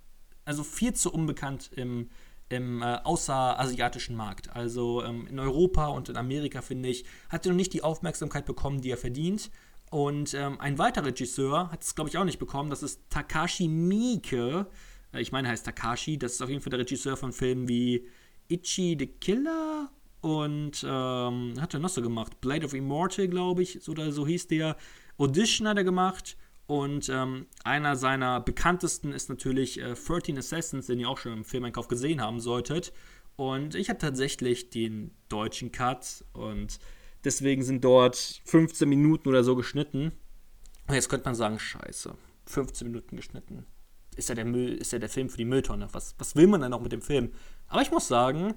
also 0.46 0.64
viel 0.64 0.94
zu 0.94 1.12
unbekannt 1.12 1.70
im, 1.76 2.10
im 2.48 2.82
äh, 2.82 3.00
außerasiatischen 3.04 4.16
Markt. 4.16 4.56
Also 4.56 5.04
ähm, 5.04 5.28
in 5.28 5.38
Europa 5.38 5.88
und 5.88 6.08
in 6.08 6.16
Amerika, 6.16 6.62
finde 6.62 6.90
ich, 6.90 7.04
hat 7.28 7.46
er 7.46 7.52
noch 7.52 7.58
nicht 7.58 7.74
die 7.74 7.84
Aufmerksamkeit 7.84 8.46
bekommen, 8.46 8.80
die 8.80 8.90
er 8.90 8.98
verdient. 8.98 9.52
Und 9.94 10.34
ähm, 10.34 10.60
ein 10.60 10.80
weiterer 10.80 11.06
Regisseur 11.06 11.72
hat 11.72 11.84
es, 11.84 11.94
glaube 11.94 12.10
ich, 12.10 12.18
auch 12.18 12.24
nicht 12.24 12.40
bekommen. 12.40 12.72
Das 12.72 12.82
ist 12.82 13.12
Takashi 13.12 13.68
Miike. 13.68 14.66
Äh, 15.14 15.22
ich 15.22 15.32
meine, 15.32 15.48
er 15.48 15.52
heißt 15.52 15.68
Takashi. 15.68 16.18
Das 16.18 16.34
ist 16.34 16.42
auf 16.42 16.50
jeden 16.50 16.62
Fall 16.62 16.72
der 16.72 16.80
Regisseur 16.80 17.16
von 17.16 17.32
Filmen 17.32 17.68
wie 17.68 18.08
Ichi 18.48 18.96
the 18.98 19.06
Killer 19.06 19.92
und 20.22 20.84
ähm, 20.84 21.54
hat 21.62 21.76
er 21.76 21.80
noch 21.80 21.90
so 21.90 22.02
gemacht? 22.02 22.42
Blade 22.42 22.66
of 22.66 22.74
Immortal, 22.74 23.28
glaube 23.28 23.62
ich, 23.62 23.88
oder 23.88 24.12
so 24.12 24.26
hieß 24.26 24.48
der. 24.48 24.78
Audition 25.20 25.68
hat 25.68 25.78
er 25.78 25.84
gemacht. 25.84 26.38
Und 26.66 27.08
ähm, 27.10 27.46
einer 27.64 27.96
seiner 27.96 28.42
bekanntesten 28.42 29.14
ist 29.14 29.30
natürlich 29.30 29.80
äh, 29.80 29.94
13 29.94 30.40
Assassins, 30.40 30.88
den 30.88 31.02
ihr 31.02 31.08
auch 31.08 31.20
schon 31.20 31.34
im 31.34 31.44
Filmeinkauf 31.44 31.88
gesehen 31.88 32.20
haben 32.20 32.40
solltet. 32.40 32.94
Und 33.36 33.76
ich 33.76 33.90
habe 33.90 34.00
tatsächlich 34.00 34.72
den 34.72 35.12
deutschen 35.30 35.72
Cut 35.72 36.26
und 36.34 36.80
deswegen 37.24 37.64
sind 37.64 37.84
dort 37.84 38.42
15 38.46 38.88
Minuten 38.88 39.30
oder 39.30 39.44
so 39.44 39.56
geschnitten. 39.56 40.12
Und 40.88 40.96
jetzt 40.96 41.10
könnte 41.10 41.26
man 41.26 41.36
sagen, 41.36 41.60
scheiße, 41.60 42.16
15 42.46 42.88
Minuten 42.88 43.16
geschnitten. 43.16 43.66
Ist 44.16 44.30
ja 44.30 44.36
der 44.36 44.46
Müll, 44.46 44.74
ist 44.74 44.92
ja 44.92 45.00
der 45.00 45.10
Film 45.10 45.30
für 45.30 45.38
die 45.38 45.46
Mülltonne. 45.46 45.88
Was, 45.92 46.16
was 46.18 46.36
will 46.36 46.48
man 46.48 46.62
denn 46.62 46.72
noch 46.72 46.82
mit 46.82 46.92
dem 46.92 47.02
Film? 47.02 47.32
Aber 47.68 47.82
ich 47.82 47.92
muss 47.92 48.08
sagen, 48.08 48.54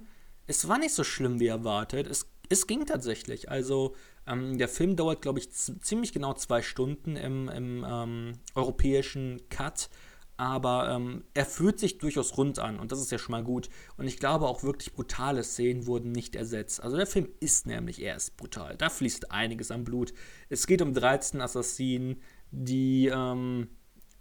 es 0.47 0.69
war 0.69 0.79
nicht 0.79 0.95
so 0.95 1.05
schlimm 1.05 1.41
wie 1.41 1.47
erwartet. 1.47 2.07
Es, 2.07 2.29
es 2.49 2.67
ging 2.67 2.85
tatsächlich. 2.85 3.51
Also 3.51 3.95
ähm, 4.27 4.59
der 4.59 4.69
Film 4.69 4.97
dauert, 4.97 5.23
glaube 5.23 5.39
ich, 5.39 5.51
ziemlich 5.51 6.13
genau 6.13 6.35
zwei 6.35 6.63
Stunden 6.63 7.17
im, 7.17 7.49
im 7.49 7.87
ähm, 7.89 8.33
europäischen 8.55 9.41
Cut. 9.49 9.89
Aber 10.37 10.91
ähm, 10.91 11.25
er 11.33 11.47
fühlt 11.47 11.79
sich 11.79 11.99
durchaus 11.99 12.37
rund 12.37 12.59
an 12.59 12.79
und 12.79 12.93
das 12.93 13.01
ist 13.01 13.11
ja 13.11 13.19
schon 13.19 13.33
mal 13.33 13.43
gut. 13.43 13.71
Und 13.97 14.07
ich 14.07 14.19
glaube 14.19 14.47
auch 14.47 14.63
wirklich 14.63 14.93
brutale 14.93 15.43
Szenen 15.43 15.87
wurden 15.87 16.13
nicht 16.13 16.37
ersetzt. 16.37 16.83
Also 16.83 16.97
der 16.97 17.07
Film 17.07 17.29
ist 17.41 17.67
nämlich 17.67 18.03
erst 18.03 18.37
brutal. 18.37 18.77
Da 18.77 18.91
fließt 18.91 19.33
einiges 19.33 19.71
an 19.71 19.85
Blut. 19.85 20.13
Es 20.51 20.67
geht 20.67 20.83
um 20.83 20.93
13 20.93 21.41
Assassinen, 21.41 22.21
die, 22.51 23.07
ähm, 23.07 23.69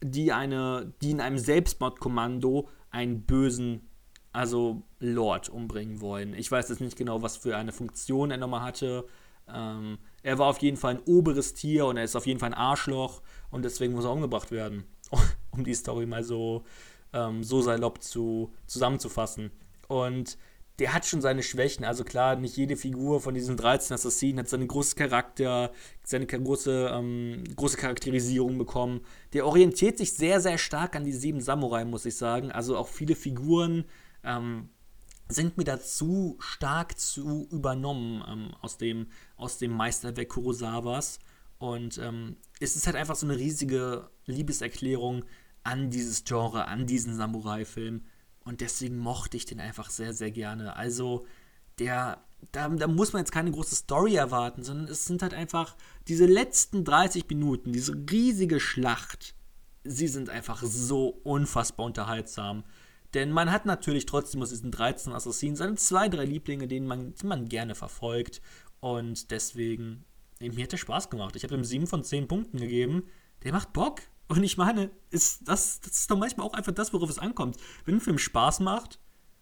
die, 0.01 0.31
eine, 0.31 0.93
die 1.01 1.11
in 1.11 1.19
einem 1.19 1.37
Selbstmordkommando 1.37 2.69
einen 2.91 3.25
bösen 3.25 3.89
also 4.35 4.83
Lord 4.99 5.49
umbringen 5.49 6.01
wollen. 6.01 6.33
Ich 6.33 6.51
weiß 6.51 6.69
jetzt 6.69 6.81
nicht 6.81 6.97
genau, 6.97 7.21
was 7.21 7.37
für 7.37 7.55
eine 7.55 7.71
Funktion 7.71 8.31
er 8.31 8.37
nochmal 8.37 8.61
hatte. 8.61 9.07
Ähm, 9.47 9.97
er 10.23 10.37
war 10.37 10.47
auf 10.47 10.57
jeden 10.59 10.77
Fall 10.77 10.95
ein 10.95 11.03
oberes 11.05 11.53
Tier 11.53 11.85
und 11.85 11.97
er 11.97 12.03
ist 12.03 12.15
auf 12.15 12.27
jeden 12.27 12.39
Fall 12.39 12.49
ein 12.49 12.53
Arschloch 12.53 13.21
und 13.49 13.63
deswegen 13.63 13.93
muss 13.93 14.05
er 14.05 14.11
umgebracht 14.11 14.51
werden. 14.51 14.83
um 15.55 15.63
die 15.63 15.73
Story 15.73 16.05
mal 16.05 16.23
so, 16.23 16.63
ähm, 17.13 17.43
so 17.43 17.61
salopp 17.61 18.01
zu, 18.03 18.53
zusammenzufassen. 18.67 19.51
Und 19.87 20.37
der 20.79 20.93
hat 20.93 21.05
schon 21.05 21.21
seine 21.21 21.41
Schwächen. 21.41 21.85
Also 21.85 22.03
klar, 22.03 22.35
nicht 22.35 22.57
jede 22.57 22.75
Figur 22.75 23.21
von 23.21 23.33
diesen 23.33 23.55
13 23.55 23.93
Assassinen 23.93 24.39
hat 24.39 24.49
seinen 24.49 24.67
großen 24.67 24.97
Charakter, 24.97 25.71
seine 26.03 26.25
große, 26.25 26.91
ähm, 26.93 27.43
große 27.55 27.77
Charakterisierung 27.77 28.57
bekommen. 28.57 29.01
Der 29.33 29.45
orientiert 29.45 29.97
sich 29.97 30.13
sehr, 30.13 30.41
sehr 30.41 30.57
stark 30.57 30.95
an 30.95 31.05
die 31.05 31.13
sieben 31.13 31.39
Samurai, 31.39 31.85
muss 31.85 32.05
ich 32.05 32.17
sagen. 32.17 32.51
Also 32.51 32.77
auch 32.77 32.89
viele 32.89 33.15
Figuren 33.15 33.85
ähm, 34.23 34.69
sind 35.29 35.57
mir 35.57 35.63
dazu 35.63 36.35
stark 36.39 36.99
zu 36.99 37.47
übernommen 37.51 38.23
ähm, 38.27 38.55
aus, 38.61 38.77
dem, 38.77 39.07
aus 39.37 39.57
dem 39.57 39.71
Meisterwerk 39.71 40.29
Kurosawas. 40.29 41.19
Und 41.57 41.97
ähm, 41.99 42.35
es 42.59 42.75
ist 42.75 42.85
halt 42.85 42.97
einfach 42.97 43.15
so 43.15 43.25
eine 43.25 43.37
riesige 43.37 44.09
Liebeserklärung 44.25 45.23
an 45.65 45.89
dieses 45.89 46.23
Genre, 46.23 46.67
an 46.67 46.85
diesen 46.85 47.15
Samurai-Film. 47.15 48.05
Und 48.43 48.61
deswegen 48.61 48.97
mochte 48.97 49.37
ich 49.37 49.45
den 49.45 49.59
einfach 49.59 49.89
sehr, 49.89 50.13
sehr 50.13 50.31
gerne. 50.31 50.75
Also, 50.75 51.25
der, 51.79 52.23
da, 52.51 52.69
da, 52.69 52.87
muss 52.87 53.13
man 53.13 53.21
jetzt 53.21 53.31
keine 53.31 53.51
große 53.51 53.75
Story 53.75 54.15
erwarten, 54.15 54.63
sondern 54.63 54.87
es 54.87 55.05
sind 55.05 55.21
halt 55.21 55.33
einfach 55.33 55.75
diese 56.07 56.25
letzten 56.25 56.85
30 56.85 57.27
Minuten, 57.29 57.73
diese 57.73 57.93
riesige 58.09 58.59
Schlacht. 58.59 59.35
Sie 59.83 60.07
sind 60.07 60.29
einfach 60.29 60.61
so 60.63 61.09
unfassbar 61.23 61.87
unterhaltsam. 61.87 62.63
Denn 63.15 63.31
man 63.31 63.51
hat 63.51 63.65
natürlich 63.65 64.05
trotzdem 64.05 64.41
aus 64.41 64.49
diesen 64.49 64.71
13 64.71 65.13
Assassinen 65.13 65.55
seine 65.55 65.75
zwei, 65.75 66.09
drei 66.09 66.25
Lieblinge, 66.25 66.67
denen 66.67 66.85
man, 66.85 67.15
die 67.15 67.25
man 67.25 67.47
gerne 67.47 67.73
verfolgt. 67.73 68.41
Und 68.81 69.31
deswegen, 69.31 70.05
mir 70.39 70.63
hat 70.63 70.73
der 70.73 70.77
Spaß 70.77 71.09
gemacht. 71.09 71.35
Ich 71.35 71.43
habe 71.43 71.55
ihm 71.55 71.63
7 71.63 71.87
von 71.87 72.03
10 72.03 72.27
Punkten 72.27 72.57
gegeben. 72.57 73.03
Der 73.43 73.53
macht 73.53 73.73
Bock. 73.73 74.01
Und 74.27 74.43
ich 74.43 74.57
meine, 74.57 74.89
ist 75.11 75.47
das, 75.47 75.81
das 75.81 75.99
ist 75.99 76.11
doch 76.11 76.17
manchmal 76.17 76.47
auch 76.47 76.53
einfach 76.53 76.73
das, 76.73 76.93
worauf 76.93 77.09
es 77.09 77.19
ankommt. 77.19 77.57
Wenn 77.85 77.95
ein 77.95 78.01
Film 78.01 78.17
Spaß 78.17 78.59
macht, 78.61 78.99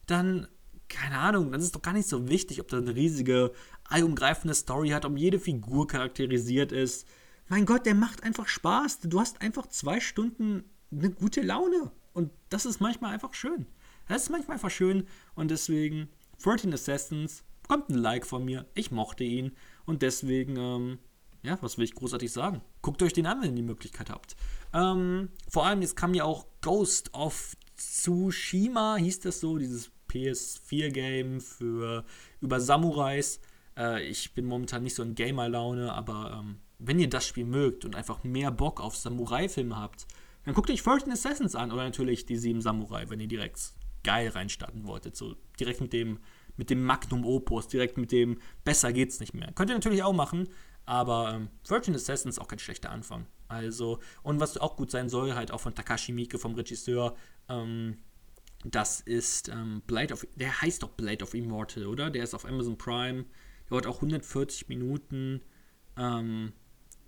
dann, 0.08 0.48
keine 0.90 1.20
Ahnung, 1.20 1.52
dann 1.52 1.60
ist 1.60 1.68
es 1.68 1.72
doch 1.72 1.82
gar 1.82 1.94
nicht 1.94 2.10
so 2.10 2.28
wichtig, 2.28 2.60
ob 2.60 2.68
da 2.68 2.78
eine 2.78 2.96
riesige, 2.96 3.54
allumgreifende 3.86 4.54
Story 4.54 4.90
hat, 4.90 5.06
ob 5.06 5.18
jede 5.18 5.40
Figur 5.40 5.88
charakterisiert 5.88 6.72
ist. 6.72 7.08
Mein 7.48 7.66
Gott, 7.66 7.86
der 7.86 7.96
macht 7.96 8.24
einfach 8.24 8.48
Spaß. 8.48 9.00
Du 9.02 9.20
hast 9.20 9.42
einfach 9.42 9.68
zwei 9.68 10.00
Stunden 10.00 10.64
eine 10.92 11.10
gute 11.10 11.42
Laune. 11.42 11.92
Und 12.14 12.32
das 12.50 12.66
ist 12.66 12.82
manchmal 12.82 13.14
einfach 13.14 13.34
schön. 13.34 13.66
Das 14.08 14.24
ist 14.24 14.30
manchmal 14.30 14.56
einfach 14.56 14.70
schön 14.70 15.08
und 15.36 15.50
deswegen 15.50 16.10
14 16.38 16.74
Assassins 16.74 17.44
kommt 17.68 17.90
ein 17.90 17.98
Like 17.98 18.26
von 18.26 18.44
mir. 18.44 18.66
Ich 18.76 18.92
mochte 18.92 19.24
ihn 19.24 19.54
und 19.86 20.02
deswegen, 20.02 20.58
ähm, 20.58 21.00
ja, 21.44 21.58
was 21.62 21.78
will 21.78 21.86
ich 21.86 21.94
großartig 21.94 22.32
sagen? 22.32 22.62
Guckt 22.82 23.04
euch 23.04 23.14
den 23.14 23.26
an, 23.26 23.42
wenn 23.42 23.50
ihr 23.50 23.58
die 23.58 23.62
Möglichkeit 23.62 24.10
habt. 24.10 24.36
Ähm, 24.74 25.30
vor 25.50 25.66
allem, 25.66 25.82
jetzt 25.82 25.96
kam 25.96 26.14
ja 26.14 26.24
auch 26.24 26.48
Ghost 26.62 27.14
of 27.14 27.56
Tsushima, 27.76 28.96
hieß 28.96 29.20
das 29.22 29.40
so, 29.40 29.58
dieses 29.58 29.92
PS4-Game 30.10 31.42
für 31.42 32.06
über 32.40 32.60
Samurais. 32.60 33.40
Äh, 33.78 34.04
ich 34.08 34.34
bin 34.34 34.46
momentan 34.46 34.84
nicht 34.84 34.96
so 34.96 35.04
in 35.04 35.16
Gamer-Laune, 35.16 35.92
aber 35.92 36.40
ähm, 36.40 36.60
wenn 36.80 37.00
ihr 37.00 37.10
das 37.10 37.28
Spiel 37.28 37.46
mögt 37.46 37.86
und 37.86 37.96
einfach 37.96 38.24
mehr 38.24 38.52
Bock 38.52 38.82
auf 38.82 38.96
Samurai-Filme 38.96 39.78
habt, 39.78 40.08
dann 40.46 40.54
guckt 40.54 40.70
euch 40.70 40.82
14 40.82 41.12
Assassins 41.12 41.56
an 41.56 41.72
oder 41.72 41.84
natürlich 41.84 42.26
die 42.26 42.38
7 42.38 42.62
Samurai, 42.62 43.10
wenn 43.10 43.20
ihr 43.20 43.28
direkt 43.28 43.74
geil 44.04 44.30
reinstarten 44.30 44.86
wolltet. 44.86 45.16
So 45.16 45.36
direkt 45.60 45.82
mit 45.82 45.94
dem, 45.94 46.20
mit 46.58 46.70
dem 46.70 46.84
Magnum 46.84 47.26
Opus, 47.26 47.68
direkt 47.68 47.98
mit 47.98 48.12
dem 48.12 48.40
besser 48.64 48.92
geht's 48.92 49.20
nicht 49.20 49.34
mehr. 49.34 49.52
Könnt 49.56 49.70
ihr 49.70 49.76
natürlich 49.76 50.04
auch 50.04 50.14
machen, 50.14 50.50
aber 50.86 51.34
ähm, 51.34 51.50
13 51.68 51.96
Assassins 51.96 52.36
ist 52.36 52.40
auch 52.40 52.48
kein 52.48 52.60
schlechter 52.60 52.92
Anfang. 52.92 53.26
Also, 53.48 54.00
und 54.24 54.40
was 54.40 54.58
auch 54.58 54.76
gut 54.76 54.92
sein 54.92 55.10
soll, 55.10 55.36
halt 55.36 55.52
auch 55.52 55.60
von 55.60 55.76
Takashi 55.76 56.12
Miike, 56.12 56.40
vom 56.40 56.56
Regisseur, 56.56 57.16
ähm, 57.50 57.98
das 58.66 59.02
ist 59.02 59.50
ähm, 59.50 59.82
Blade 59.86 60.14
of, 60.14 60.26
der 60.36 60.62
heißt 60.62 60.84
doch 60.84 60.90
Blade 60.90 61.24
of 61.24 61.34
Immortal, 61.34 61.86
oder? 61.86 62.10
Der 62.10 62.24
ist 62.24 62.34
auf 62.34 62.46
Amazon 62.46 62.78
Prime, 62.78 63.26
der 63.70 63.78
hat 63.78 63.86
auch 63.86 63.96
140 63.98 64.70
Minuten, 64.70 65.42
ähm, 65.98 66.54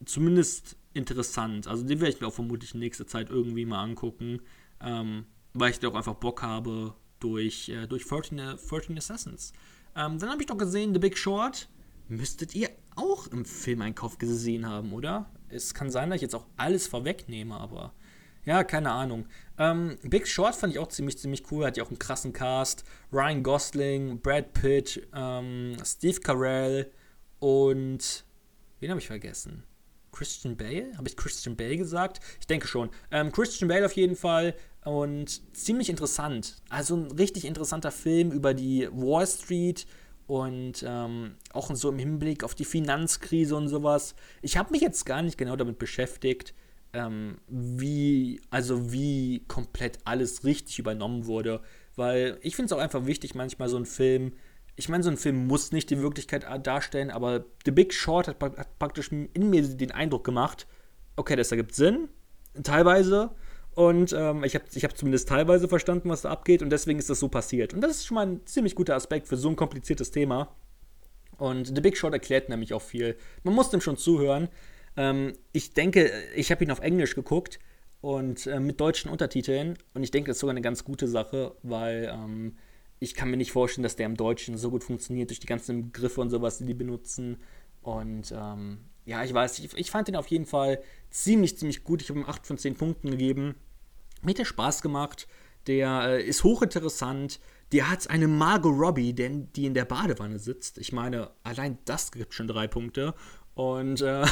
zumindest 0.05 0.77
interessant. 0.93 1.67
Also 1.67 1.83
den 1.85 2.01
werde 2.01 2.13
ich 2.13 2.21
mir 2.21 2.27
auch 2.27 2.33
vermutlich 2.33 2.73
in 2.73 2.79
nächster 2.79 3.07
Zeit 3.07 3.29
irgendwie 3.29 3.65
mal 3.65 3.81
angucken, 3.81 4.41
ähm, 4.81 5.25
weil 5.53 5.71
ich 5.71 5.79
da 5.79 5.87
auch 5.87 5.95
einfach 5.95 6.15
Bock 6.15 6.41
habe 6.41 6.93
durch, 7.19 7.69
äh, 7.69 7.87
durch 7.87 8.05
13, 8.05 8.37
13 8.37 8.97
Assassins. 8.97 9.53
Ähm, 9.95 10.19
dann 10.19 10.29
habe 10.29 10.41
ich 10.41 10.47
doch 10.47 10.57
gesehen, 10.57 10.93
The 10.93 10.99
Big 10.99 11.17
Short. 11.17 11.69
Müsstet 12.07 12.53
ihr 12.53 12.69
auch 12.95 13.27
im 13.27 13.45
Filmeinkauf 13.45 14.17
gesehen 14.17 14.67
haben, 14.67 14.93
oder? 14.93 15.29
Es 15.49 15.73
kann 15.73 15.91
sein, 15.91 16.09
dass 16.09 16.17
ich 16.17 16.21
jetzt 16.21 16.35
auch 16.35 16.47
alles 16.57 16.87
vorwegnehme, 16.87 17.55
aber 17.55 17.93
ja, 18.45 18.63
keine 18.63 18.91
Ahnung. 18.91 19.25
Ähm, 19.57 19.97
Big 20.03 20.27
Short 20.27 20.55
fand 20.55 20.73
ich 20.73 20.79
auch 20.79 20.87
ziemlich, 20.87 21.17
ziemlich 21.17 21.51
cool. 21.51 21.65
Hat 21.65 21.77
ja 21.77 21.83
auch 21.83 21.89
einen 21.89 21.99
krassen 21.99 22.31
Cast. 22.31 22.83
Ryan 23.11 23.41
Gosling, 23.41 24.21
Brad 24.21 24.53
Pitt, 24.53 25.07
ähm, 25.13 25.77
Steve 25.83 26.19
Carell 26.19 26.91
und 27.39 28.23
wen 28.79 28.89
habe 28.89 28.99
ich 28.99 29.07
vergessen? 29.07 29.63
Christian 30.11 30.55
Bale? 30.55 30.95
Habe 30.97 31.09
ich 31.09 31.17
Christian 31.17 31.55
Bale 31.55 31.77
gesagt? 31.77 32.21
Ich 32.39 32.47
denke 32.47 32.67
schon. 32.67 32.89
Ähm, 33.11 33.31
Christian 33.31 33.67
Bale 33.67 33.85
auf 33.85 33.93
jeden 33.93 34.15
Fall 34.15 34.55
und 34.85 35.41
ziemlich 35.55 35.89
interessant. 35.89 36.57
Also 36.69 36.95
ein 36.95 37.11
richtig 37.11 37.45
interessanter 37.45 37.91
Film 37.91 38.31
über 38.31 38.53
die 38.53 38.87
Wall 38.91 39.27
Street 39.27 39.85
und 40.27 40.83
ähm, 40.87 41.35
auch 41.51 41.73
so 41.75 41.89
im 41.89 41.99
Hinblick 41.99 42.43
auf 42.43 42.55
die 42.55 42.65
Finanzkrise 42.65 43.55
und 43.55 43.67
sowas. 43.67 44.15
Ich 44.41 44.57
habe 44.57 44.71
mich 44.71 44.81
jetzt 44.81 45.05
gar 45.05 45.21
nicht 45.21 45.37
genau 45.37 45.55
damit 45.55 45.79
beschäftigt, 45.79 46.53
ähm, 46.93 47.37
wie, 47.47 48.41
also 48.49 48.91
wie 48.91 49.43
komplett 49.47 49.99
alles 50.05 50.43
richtig 50.43 50.79
übernommen 50.79 51.25
wurde, 51.25 51.61
weil 51.95 52.37
ich 52.41 52.55
finde 52.55 52.67
es 52.67 52.73
auch 52.73 52.81
einfach 52.81 53.05
wichtig, 53.05 53.35
manchmal 53.35 53.69
so 53.69 53.75
einen 53.75 53.85
Film 53.85 54.33
ich 54.75 54.89
meine, 54.89 55.03
so 55.03 55.09
ein 55.09 55.17
Film 55.17 55.47
muss 55.47 55.71
nicht 55.71 55.89
die 55.89 55.99
Wirklichkeit 55.99 56.45
darstellen, 56.65 57.09
aber 57.09 57.45
The 57.63 57.71
Big 57.71 57.93
Short 57.93 58.27
hat, 58.27 58.41
hat 58.41 58.79
praktisch 58.79 59.11
in 59.11 59.49
mir 59.49 59.63
den 59.63 59.91
Eindruck 59.91 60.23
gemacht, 60.23 60.67
okay, 61.15 61.35
das 61.35 61.51
ergibt 61.51 61.75
Sinn, 61.75 62.09
teilweise, 62.61 63.31
Und 63.75 64.13
ähm, 64.17 64.43
ich 64.45 64.55
habe 64.55 64.65
ich 64.73 64.83
hab 64.83 64.97
zumindest 64.97 65.27
teilweise 65.27 65.67
verstanden, 65.67 66.09
was 66.09 66.21
da 66.21 66.29
abgeht. 66.29 66.61
Und 66.61 66.69
deswegen 66.69 66.97
ist 66.97 67.09
das 67.09 67.19
so 67.19 67.27
passiert. 67.27 67.73
Und 67.73 67.81
das 67.81 67.91
ist 67.91 68.05
schon 68.05 68.15
mal 68.15 68.25
ein 68.25 68.45
ziemlich 68.45 68.73
guter 68.73 68.95
Aspekt 68.95 69.27
für 69.27 69.37
so 69.37 69.49
ein 69.49 69.57
kompliziertes 69.57 70.11
Thema. 70.11 70.55
Und 71.37 71.67
The 71.67 71.81
Big 71.81 71.97
Short 71.97 72.13
erklärt 72.13 72.47
nämlich 72.47 72.73
auch 72.73 72.81
viel. 72.81 73.17
Man 73.43 73.53
muss 73.53 73.69
dem 73.69 73.81
schon 73.81 73.97
zuhören. 73.97 74.47
Ähm, 74.95 75.33
ich 75.51 75.73
denke, 75.73 76.09
ich 76.35 76.51
habe 76.51 76.63
ihn 76.63 76.71
auf 76.71 76.79
Englisch 76.79 77.15
geguckt 77.15 77.59
und 77.99 78.47
äh, 78.47 78.61
mit 78.61 78.79
deutschen 78.79 79.11
Untertiteln. 79.11 79.77
Und 79.93 80.03
ich 80.03 80.11
denke, 80.11 80.29
das 80.29 80.37
ist 80.37 80.41
sogar 80.41 80.53
eine 80.53 80.61
ganz 80.61 80.85
gute 80.85 81.09
Sache, 81.09 81.55
weil 81.61 82.09
ähm, 82.13 82.55
ich 82.99 83.13
kann 83.13 83.29
mir 83.29 83.37
nicht 83.37 83.51
vorstellen, 83.51 83.83
dass 83.83 83.97
der 83.97 84.05
im 84.05 84.15
Deutschen 84.15 84.57
so 84.57 84.69
gut 84.69 84.85
funktioniert 84.85 85.29
durch 85.29 85.41
die 85.41 85.47
ganzen 85.47 85.91
Begriffe 85.91 86.21
und 86.21 86.29
sowas, 86.29 86.57
die 86.59 86.65
die 86.65 86.73
benutzen. 86.73 87.37
Und 87.81 88.33
ähm, 88.35 88.79
ja, 89.05 89.23
ich 89.23 89.33
weiß, 89.33 89.59
ich, 89.59 89.77
ich, 89.77 89.91
fand 89.91 90.07
den 90.07 90.15
auf 90.15 90.27
jeden 90.27 90.45
Fall 90.45 90.81
ziemlich, 91.09 91.57
ziemlich 91.57 91.83
gut. 91.83 92.01
Ich 92.01 92.09
habe 92.09 92.19
ihm 92.19 92.25
8 92.25 92.47
von 92.47 92.57
10 92.57 92.75
Punkten 92.75 93.11
gegeben. 93.11 93.55
Mir 94.25 94.31
hat 94.31 94.39
der 94.39 94.45
Spaß 94.45 94.81
gemacht. 94.81 95.27
Der 95.67 96.09
äh, 96.09 96.23
ist 96.23 96.43
hochinteressant. 96.43 97.39
Der 97.71 97.89
hat 97.89 98.09
eine 98.09 98.27
Margot 98.27 98.73
Robbie, 98.77 99.13
denn, 99.13 99.51
die 99.53 99.65
in 99.65 99.73
der 99.73 99.85
Badewanne 99.85 100.39
sitzt. 100.39 100.77
Ich 100.77 100.91
meine, 100.91 101.31
allein 101.43 101.79
das 101.85 102.11
gibt 102.11 102.33
schon 102.33 102.47
drei 102.47 102.67
Punkte. 102.67 103.15
Und 103.55 104.01
äh, 104.01 104.25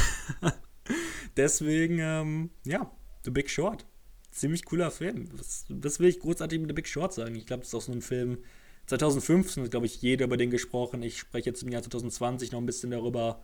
deswegen, 1.37 1.99
ähm, 1.99 2.49
ja, 2.65 2.91
The 3.23 3.31
Big 3.31 3.49
Short. 3.49 3.85
Ziemlich 4.31 4.65
cooler 4.65 4.91
Film. 4.91 5.29
Was, 5.33 5.65
was 5.69 5.99
will 5.99 6.09
ich 6.09 6.19
großartig 6.19 6.59
mit 6.59 6.69
The 6.69 6.73
Big 6.73 6.87
Short 6.87 7.13
sagen? 7.13 7.35
Ich 7.35 7.45
glaube, 7.45 7.61
das 7.61 7.69
ist 7.69 7.75
auch 7.75 7.81
so 7.81 7.91
ein 7.91 8.01
Film. 8.01 8.39
2015 8.87 9.63
hat, 9.63 9.71
glaube 9.71 9.85
ich, 9.85 10.01
jeder 10.01 10.25
über 10.25 10.37
den 10.37 10.49
gesprochen. 10.49 11.01
Ich 11.03 11.17
spreche 11.17 11.49
jetzt 11.49 11.63
im 11.63 11.69
Jahr 11.69 11.81
2020 11.81 12.51
noch 12.51 12.59
ein 12.59 12.65
bisschen 12.65 12.91
darüber. 12.91 13.43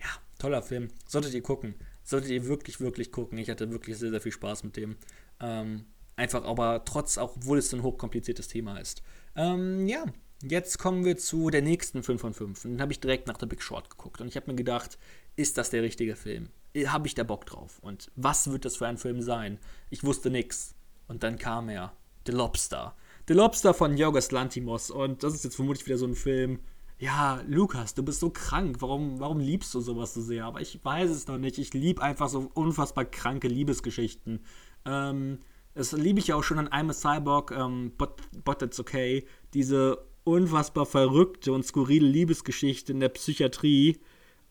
Ja, 0.00 0.06
toller 0.38 0.62
Film. 0.62 0.88
Solltet 1.06 1.34
ihr 1.34 1.42
gucken. 1.42 1.74
Solltet 2.04 2.30
ihr 2.30 2.46
wirklich, 2.46 2.80
wirklich 2.80 3.12
gucken. 3.12 3.36
Ich 3.38 3.50
hatte 3.50 3.70
wirklich 3.70 3.98
sehr, 3.98 4.10
sehr 4.10 4.20
viel 4.20 4.32
Spaß 4.32 4.64
mit 4.64 4.76
dem. 4.76 4.96
Ähm, 5.40 5.86
einfach 6.16 6.44
aber 6.44 6.84
trotz, 6.84 7.18
auch 7.18 7.36
obwohl 7.36 7.58
es 7.58 7.72
ein 7.72 7.82
hochkompliziertes 7.82 8.48
Thema 8.48 8.78
ist. 8.78 9.02
Ähm, 9.36 9.86
ja, 9.86 10.04
Jetzt 10.42 10.78
kommen 10.78 11.04
wir 11.04 11.16
zu 11.16 11.50
der 11.50 11.62
nächsten 11.62 12.04
5 12.04 12.20
von 12.20 12.32
5. 12.32 12.64
Und 12.64 12.72
dann 12.72 12.80
habe 12.80 12.92
ich 12.92 13.00
direkt 13.00 13.26
nach 13.26 13.38
The 13.40 13.46
Big 13.46 13.60
Short 13.60 13.90
geguckt. 13.90 14.20
Und 14.20 14.28
ich 14.28 14.36
habe 14.36 14.50
mir 14.50 14.56
gedacht, 14.56 14.96
ist 15.34 15.58
das 15.58 15.70
der 15.70 15.82
richtige 15.82 16.14
Film? 16.14 16.50
Habe 16.86 17.08
ich 17.08 17.14
da 17.16 17.24
Bock 17.24 17.44
drauf? 17.44 17.80
Und 17.80 18.12
was 18.14 18.50
wird 18.50 18.64
das 18.64 18.76
für 18.76 18.86
ein 18.86 18.98
Film 18.98 19.20
sein? 19.20 19.58
Ich 19.90 20.04
wusste 20.04 20.30
nichts. 20.30 20.76
Und 21.08 21.24
dann 21.24 21.38
kam 21.38 21.68
er. 21.68 21.92
The 22.24 22.32
Lobster. 22.32 22.94
The 23.26 23.34
Lobster 23.34 23.74
von 23.74 23.96
Jorgos 23.96 24.30
Lantimos. 24.30 24.92
Und 24.92 25.24
das 25.24 25.34
ist 25.34 25.42
jetzt 25.42 25.56
vermutlich 25.56 25.86
wieder 25.86 25.98
so 25.98 26.06
ein 26.06 26.14
Film. 26.14 26.60
Ja, 27.00 27.42
Lukas, 27.48 27.94
du 27.94 28.04
bist 28.04 28.20
so 28.20 28.30
krank. 28.30 28.76
Warum, 28.78 29.18
warum 29.18 29.40
liebst 29.40 29.74
du 29.74 29.80
sowas 29.80 30.14
so 30.14 30.20
sehr? 30.20 30.44
Aber 30.44 30.60
ich 30.60 30.84
weiß 30.84 31.10
es 31.10 31.26
noch 31.26 31.38
nicht. 31.38 31.58
Ich 31.58 31.74
liebe 31.74 32.00
einfach 32.00 32.28
so 32.28 32.48
unfassbar 32.54 33.06
kranke 33.06 33.48
Liebesgeschichten. 33.48 34.40
Ähm, 34.88 35.38
das 35.74 35.92
liebe 35.92 36.18
ich 36.18 36.28
ja 36.28 36.36
auch 36.36 36.42
schon 36.42 36.58
an 36.58 36.68
I'm 36.68 36.90
a 36.90 36.94
Cyborg, 36.94 37.52
ähm, 37.52 37.92
but, 37.96 38.16
but 38.44 38.62
It's 38.62 38.80
Okay. 38.80 39.26
Diese 39.54 40.04
unfassbar 40.24 40.86
verrückte 40.86 41.52
und 41.52 41.64
skurrile 41.64 42.06
Liebesgeschichte 42.06 42.92
in 42.92 43.00
der 43.00 43.08
Psychiatrie, 43.10 43.98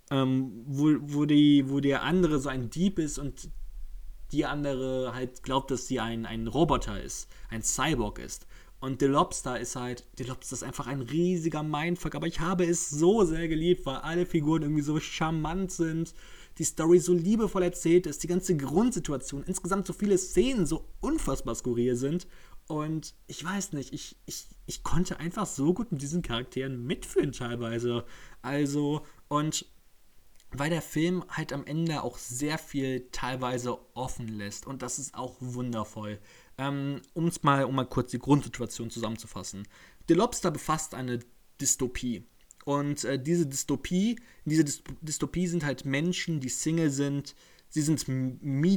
ähm, 0.09 0.63
wo, 0.65 0.95
wo, 1.01 1.25
die, 1.25 1.69
wo 1.69 1.79
der 1.79 2.03
andere 2.03 2.39
so 2.39 2.49
ein 2.49 2.69
Dieb 2.69 2.97
ist 2.99 3.19
und 3.19 3.49
die 4.31 4.45
andere 4.45 5.13
halt 5.13 5.43
glaubt, 5.43 5.71
dass 5.71 5.87
sie 5.87 5.99
ein, 5.99 6.25
ein 6.25 6.47
Roboter 6.47 7.01
ist, 7.01 7.29
ein 7.49 7.61
Cyborg 7.61 8.19
ist. 8.19 8.47
Und 8.79 8.99
The 8.99 9.07
Lobster 9.07 9.59
ist 9.59 9.75
halt, 9.75 10.05
The 10.17 10.25
Lobster 10.25 10.53
ist 10.53 10.63
einfach 10.63 10.87
ein 10.87 11.01
riesiger 11.01 11.63
Mindfuck, 11.63 12.15
aber 12.15 12.27
ich 12.27 12.39
habe 12.39 12.65
es 12.65 12.89
so 12.89 13.23
sehr 13.23 13.47
geliebt, 13.47 13.85
weil 13.85 13.97
alle 13.97 14.25
Figuren 14.25 14.61
irgendwie 14.61 14.83
so 14.83 14.99
charmant 14.99 15.71
sind, 15.71 16.13
die 16.57 16.63
Story 16.63 16.99
so 16.99 17.13
liebevoll 17.13 17.63
erzählt 17.63 18.07
ist, 18.07 18.23
die 18.23 18.27
ganze 18.27 18.57
Grundsituation, 18.57 19.43
insgesamt 19.43 19.87
so 19.87 19.93
viele 19.93 20.17
Szenen 20.17 20.65
so 20.65 20.85
unfassbar 20.99 21.55
skurril 21.55 21.95
sind 21.95 22.27
und 22.67 23.15
ich 23.27 23.43
weiß 23.43 23.73
nicht, 23.73 23.93
ich, 23.93 24.17
ich, 24.25 24.47
ich 24.65 24.83
konnte 24.83 25.19
einfach 25.19 25.45
so 25.45 25.73
gut 25.73 25.91
mit 25.91 26.01
diesen 26.01 26.21
Charakteren 26.21 26.85
mitfühlen 26.85 27.31
teilweise. 27.31 28.05
Also, 28.41 29.05
und 29.29 29.65
weil 30.51 30.69
der 30.69 30.81
Film 30.81 31.23
halt 31.29 31.53
am 31.53 31.65
Ende 31.65 32.03
auch 32.03 32.17
sehr 32.17 32.57
viel 32.57 33.07
teilweise 33.11 33.77
offen 33.95 34.27
lässt. 34.27 34.67
Und 34.67 34.81
das 34.81 34.99
ist 34.99 35.15
auch 35.15 35.35
wundervoll. 35.39 36.19
Ähm, 36.57 37.01
um's 37.13 37.43
mal, 37.43 37.63
um 37.63 37.75
mal 37.75 37.85
kurz 37.85 38.11
die 38.11 38.19
Grundsituation 38.19 38.89
zusammenzufassen. 38.89 39.67
The 40.09 40.13
Lobster 40.15 40.51
befasst 40.51 40.93
eine 40.93 41.19
Dystopie. 41.61 42.25
Und 42.67 43.05
äh, 43.05 43.17
diese 43.17 43.45
Dystopie, 43.45 44.19
in 44.43 44.49
dieser 44.49 44.65
Dystopie 45.01 45.47
sind 45.47 45.63
halt 45.63 45.85
Menschen, 45.85 46.41
die 46.41 46.49
Single 46.49 46.89
sind, 46.89 47.33
sie 47.69 47.81
sind, 47.81 48.05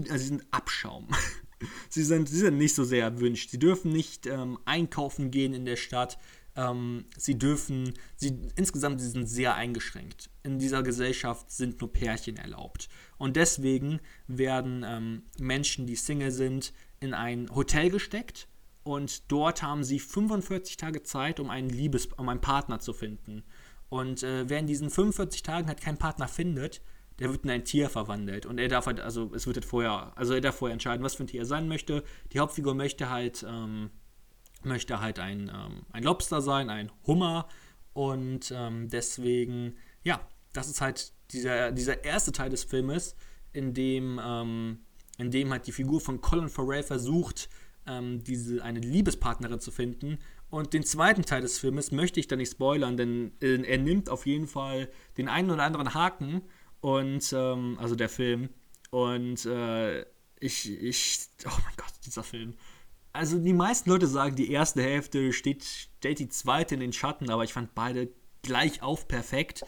also 0.08 0.16
sie 0.16 0.28
sind 0.28 0.44
Abschaum. 0.52 1.08
sie, 1.88 2.04
sind, 2.04 2.28
sie 2.28 2.38
sind 2.38 2.56
nicht 2.56 2.76
so 2.76 2.84
sehr 2.84 3.02
erwünscht. 3.02 3.50
Sie 3.50 3.58
dürfen 3.58 3.90
nicht 3.90 4.28
ähm, 4.28 4.60
einkaufen 4.64 5.32
gehen 5.32 5.54
in 5.54 5.64
der 5.64 5.74
Stadt. 5.74 6.18
Ähm, 6.54 7.06
sie 7.16 7.36
dürfen, 7.36 7.94
sie, 8.14 8.38
insgesamt, 8.54 9.00
sie 9.00 9.08
sind 9.08 9.26
sehr 9.26 9.56
eingeschränkt. 9.56 10.30
In 10.44 10.60
dieser 10.60 10.84
Gesellschaft 10.84 11.50
sind 11.50 11.80
nur 11.80 11.92
Pärchen 11.92 12.36
erlaubt. 12.36 12.88
Und 13.18 13.34
deswegen 13.34 13.98
werden 14.28 14.84
ähm, 14.86 15.22
Menschen, 15.40 15.88
die 15.88 15.96
Single 15.96 16.30
sind, 16.30 16.72
in 17.00 17.12
ein 17.12 17.52
Hotel 17.52 17.90
gesteckt 17.90 18.46
und 18.84 19.30
dort 19.32 19.62
haben 19.62 19.82
sie 19.82 19.98
45 19.98 20.76
Tage 20.76 21.02
Zeit, 21.02 21.40
um 21.40 21.50
einen 21.50 21.70
Liebes, 21.70 22.06
um 22.06 22.28
einen 22.28 22.40
Partner 22.40 22.78
zu 22.78 22.92
finden. 22.92 23.42
Und 23.90 24.22
äh, 24.22 24.48
wer 24.48 24.60
in 24.60 24.66
diesen 24.66 24.88
45 24.88 25.42
Tagen 25.42 25.68
halt 25.68 25.80
keinen 25.80 25.98
Partner 25.98 26.28
findet, 26.28 26.80
der 27.18 27.30
wird 27.30 27.44
in 27.44 27.50
ein 27.50 27.64
Tier 27.64 27.90
verwandelt. 27.90 28.46
Und 28.46 28.58
er 28.58 28.68
darf 28.68 28.86
halt, 28.86 29.00
also 29.00 29.30
es 29.34 29.46
wird 29.46 29.56
halt 29.56 29.64
vorher, 29.66 30.16
also 30.16 30.32
er 30.32 30.40
darf 30.40 30.56
vorher 30.56 30.72
entscheiden, 30.72 31.04
was 31.04 31.16
für 31.16 31.24
ein 31.24 31.26
Tier 31.26 31.42
er 31.42 31.46
sein 31.46 31.68
möchte. 31.68 32.02
Die 32.32 32.38
Hauptfigur 32.38 32.74
möchte 32.74 33.10
halt, 33.10 33.44
ähm, 33.46 33.90
möchte 34.62 35.00
halt 35.00 35.18
ein, 35.18 35.50
ähm, 35.52 35.82
ein 35.92 36.04
Lobster 36.04 36.40
sein, 36.40 36.70
ein 36.70 36.90
Hummer. 37.06 37.48
Und 37.92 38.52
ähm, 38.56 38.88
deswegen, 38.88 39.76
ja, 40.02 40.20
das 40.52 40.68
ist 40.68 40.80
halt 40.80 41.12
dieser, 41.32 41.72
dieser 41.72 42.04
erste 42.04 42.32
Teil 42.32 42.48
des 42.48 42.64
Filmes, 42.64 43.16
in 43.52 43.74
dem, 43.74 44.20
ähm, 44.24 44.78
in 45.18 45.32
dem 45.32 45.50
halt 45.50 45.66
die 45.66 45.72
Figur 45.72 46.00
von 46.00 46.20
Colin 46.20 46.48
Farrell 46.48 46.84
versucht, 46.84 47.50
ähm, 47.86 48.22
diese, 48.22 48.62
eine 48.62 48.78
Liebespartnerin 48.78 49.58
zu 49.58 49.72
finden 49.72 50.18
und 50.50 50.72
den 50.72 50.84
zweiten 50.84 51.22
Teil 51.22 51.42
des 51.42 51.58
Filmes 51.58 51.92
möchte 51.92 52.18
ich 52.18 52.26
da 52.26 52.36
nicht 52.36 52.50
spoilern, 52.52 52.96
denn 52.96 53.32
äh, 53.40 53.62
er 53.62 53.78
nimmt 53.78 54.10
auf 54.10 54.26
jeden 54.26 54.48
Fall 54.48 54.90
den 55.16 55.28
einen 55.28 55.50
oder 55.50 55.62
anderen 55.62 55.94
Haken 55.94 56.42
und, 56.80 57.32
ähm, 57.32 57.78
also 57.80 57.94
der 57.94 58.08
Film. 58.08 58.50
Und 58.90 59.46
äh, 59.46 60.00
ich, 60.40 60.70
ich, 60.70 61.20
oh 61.46 61.58
mein 61.64 61.76
Gott, 61.76 61.92
dieser 62.04 62.24
Film. 62.24 62.54
Also 63.12 63.38
die 63.38 63.52
meisten 63.52 63.90
Leute 63.90 64.06
sagen, 64.06 64.36
die 64.36 64.50
erste 64.50 64.82
Hälfte 64.82 65.32
steht, 65.32 65.64
stellt 65.64 66.18
die 66.18 66.28
zweite 66.28 66.74
in 66.74 66.80
den 66.80 66.92
Schatten, 66.92 67.30
aber 67.30 67.44
ich 67.44 67.52
fand 67.52 67.74
beide 67.74 68.08
gleich 68.42 68.82
auf 68.82 69.06
perfekt. 69.06 69.62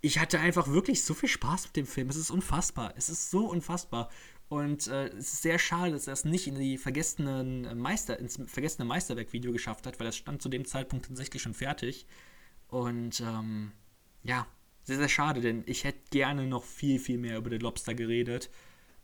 Ich 0.00 0.18
hatte 0.18 0.38
einfach 0.38 0.68
wirklich 0.68 1.02
so 1.04 1.14
viel 1.14 1.28
Spaß 1.28 1.66
mit 1.66 1.76
dem 1.76 1.86
Film. 1.86 2.08
Es 2.08 2.16
ist 2.16 2.30
unfassbar. 2.30 2.92
Es 2.96 3.08
ist 3.08 3.30
so 3.30 3.46
unfassbar. 3.46 4.10
Und 4.48 4.86
äh, 4.88 5.08
es 5.08 5.34
ist 5.34 5.42
sehr 5.42 5.58
schade, 5.58 5.92
dass 5.92 6.06
er 6.06 6.12
es 6.12 6.24
nicht 6.24 6.46
in 6.46 6.54
die 6.56 6.78
vergessenen 6.78 7.78
Meister, 7.78 8.18
ins 8.18 8.38
vergessene 8.46 8.84
Meisterwerk-Video 8.84 9.52
geschafft 9.52 9.86
hat, 9.86 9.98
weil 9.98 10.06
das 10.06 10.16
stand 10.16 10.42
zu 10.42 10.48
dem 10.48 10.64
Zeitpunkt 10.64 11.06
tatsächlich 11.06 11.42
schon 11.42 11.54
fertig. 11.54 12.06
Und 12.68 13.20
ähm, 13.20 13.72
ja, 14.22 14.46
sehr, 14.82 14.98
sehr 14.98 15.08
schade, 15.08 15.40
denn 15.40 15.62
ich 15.66 15.84
hätte 15.84 16.00
gerne 16.10 16.46
noch 16.46 16.64
viel, 16.64 16.98
viel 16.98 17.18
mehr 17.18 17.38
über 17.38 17.50
den 17.50 17.60
Lobster 17.60 17.94
geredet. 17.94 18.50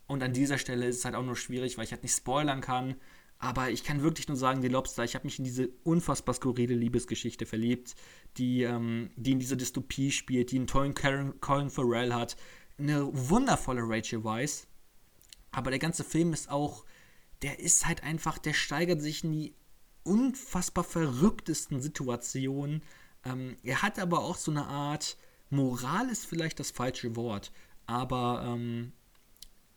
Und 0.07 0.23
an 0.23 0.33
dieser 0.33 0.59
Stelle 0.59 0.87
ist 0.87 0.99
es 0.99 1.05
halt 1.05 1.15
auch 1.15 1.25
nur 1.25 1.37
schwierig, 1.37 1.79
weil 1.79 1.85
ich 1.85 1.93
halt 1.93 2.03
nicht 2.03 2.17
spoilern 2.17 2.61
kann. 2.61 2.97
Aber 3.39 3.71
ich 3.71 3.85
kann 3.85 4.03
wirklich 4.03 4.29
nur 4.29 4.37
sagen, 4.37 4.61
die 4.61 4.69
Lobster, 4.69 5.03
ich 5.03 5.15
habe 5.15 5.25
mich 5.25 5.39
in 5.39 5.45
diese 5.45 5.71
unfassbar 5.83 6.35
skurrile 6.35 6.75
Liebesgeschichte 6.75 7.47
verliebt, 7.47 7.95
die, 8.37 8.65
ähm, 8.65 9.11
die 9.17 9.33
in 9.33 9.39
dieser 9.39 9.57
Dystopie 9.57 10.11
spielt, 10.11 10.51
die 10.51 10.57
einen 10.57 10.67
tollen 10.67 10.95
Colin 10.95 11.71
Farrell 11.71 12.13
hat, 12.13 12.37
eine 12.79 13.09
wundervolle 13.13 13.81
Rachel 13.83 14.23
Weisz. 14.25 14.67
Aber 15.53 15.71
der 15.71 15.79
ganze 15.79 16.05
Film 16.05 16.33
ist 16.33 16.51
auch, 16.51 16.85
der 17.43 17.59
ist 17.61 17.87
halt 17.87 18.03
einfach, 18.03 18.39
der 18.39 18.53
steigert 18.53 19.01
sich 19.01 19.25
in 19.25 19.33
die 19.33 19.55
unfassbar 20.05 20.85
verrücktesten 20.85 21.81
Situationen. 21.81 22.83
Ähm, 23.25 23.57
er 23.63 23.83
hat 23.83 23.99
aber 23.99 24.21
auch 24.21 24.37
so 24.37 24.51
eine 24.51 24.67
Art, 24.67 25.17
Moral 25.51 26.09
ist 26.11 26.27
vielleicht 26.27 26.61
das 26.61 26.71
falsche 26.71 27.17
Wort, 27.17 27.51
aber 27.87 28.45
ähm, 28.47 28.93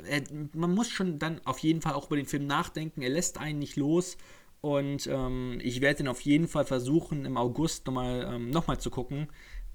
er, 0.05 0.21
man 0.53 0.73
muss 0.73 0.89
schon 0.89 1.19
dann 1.19 1.41
auf 1.45 1.59
jeden 1.59 1.81
Fall 1.81 1.93
auch 1.93 2.07
über 2.07 2.15
den 2.15 2.25
Film 2.25 2.45
nachdenken. 2.45 3.01
Er 3.01 3.09
lässt 3.09 3.37
einen 3.37 3.59
nicht 3.59 3.75
los. 3.75 4.17
Und 4.61 5.07
ähm, 5.07 5.59
ich 5.61 5.81
werde 5.81 6.03
ihn 6.03 6.07
auf 6.07 6.21
jeden 6.21 6.47
Fall 6.47 6.65
versuchen, 6.65 7.25
im 7.25 7.35
August 7.35 7.85
nochmal 7.85 8.29
ähm, 8.33 8.49
noch 8.49 8.73
zu 8.77 8.89
gucken. 8.89 9.27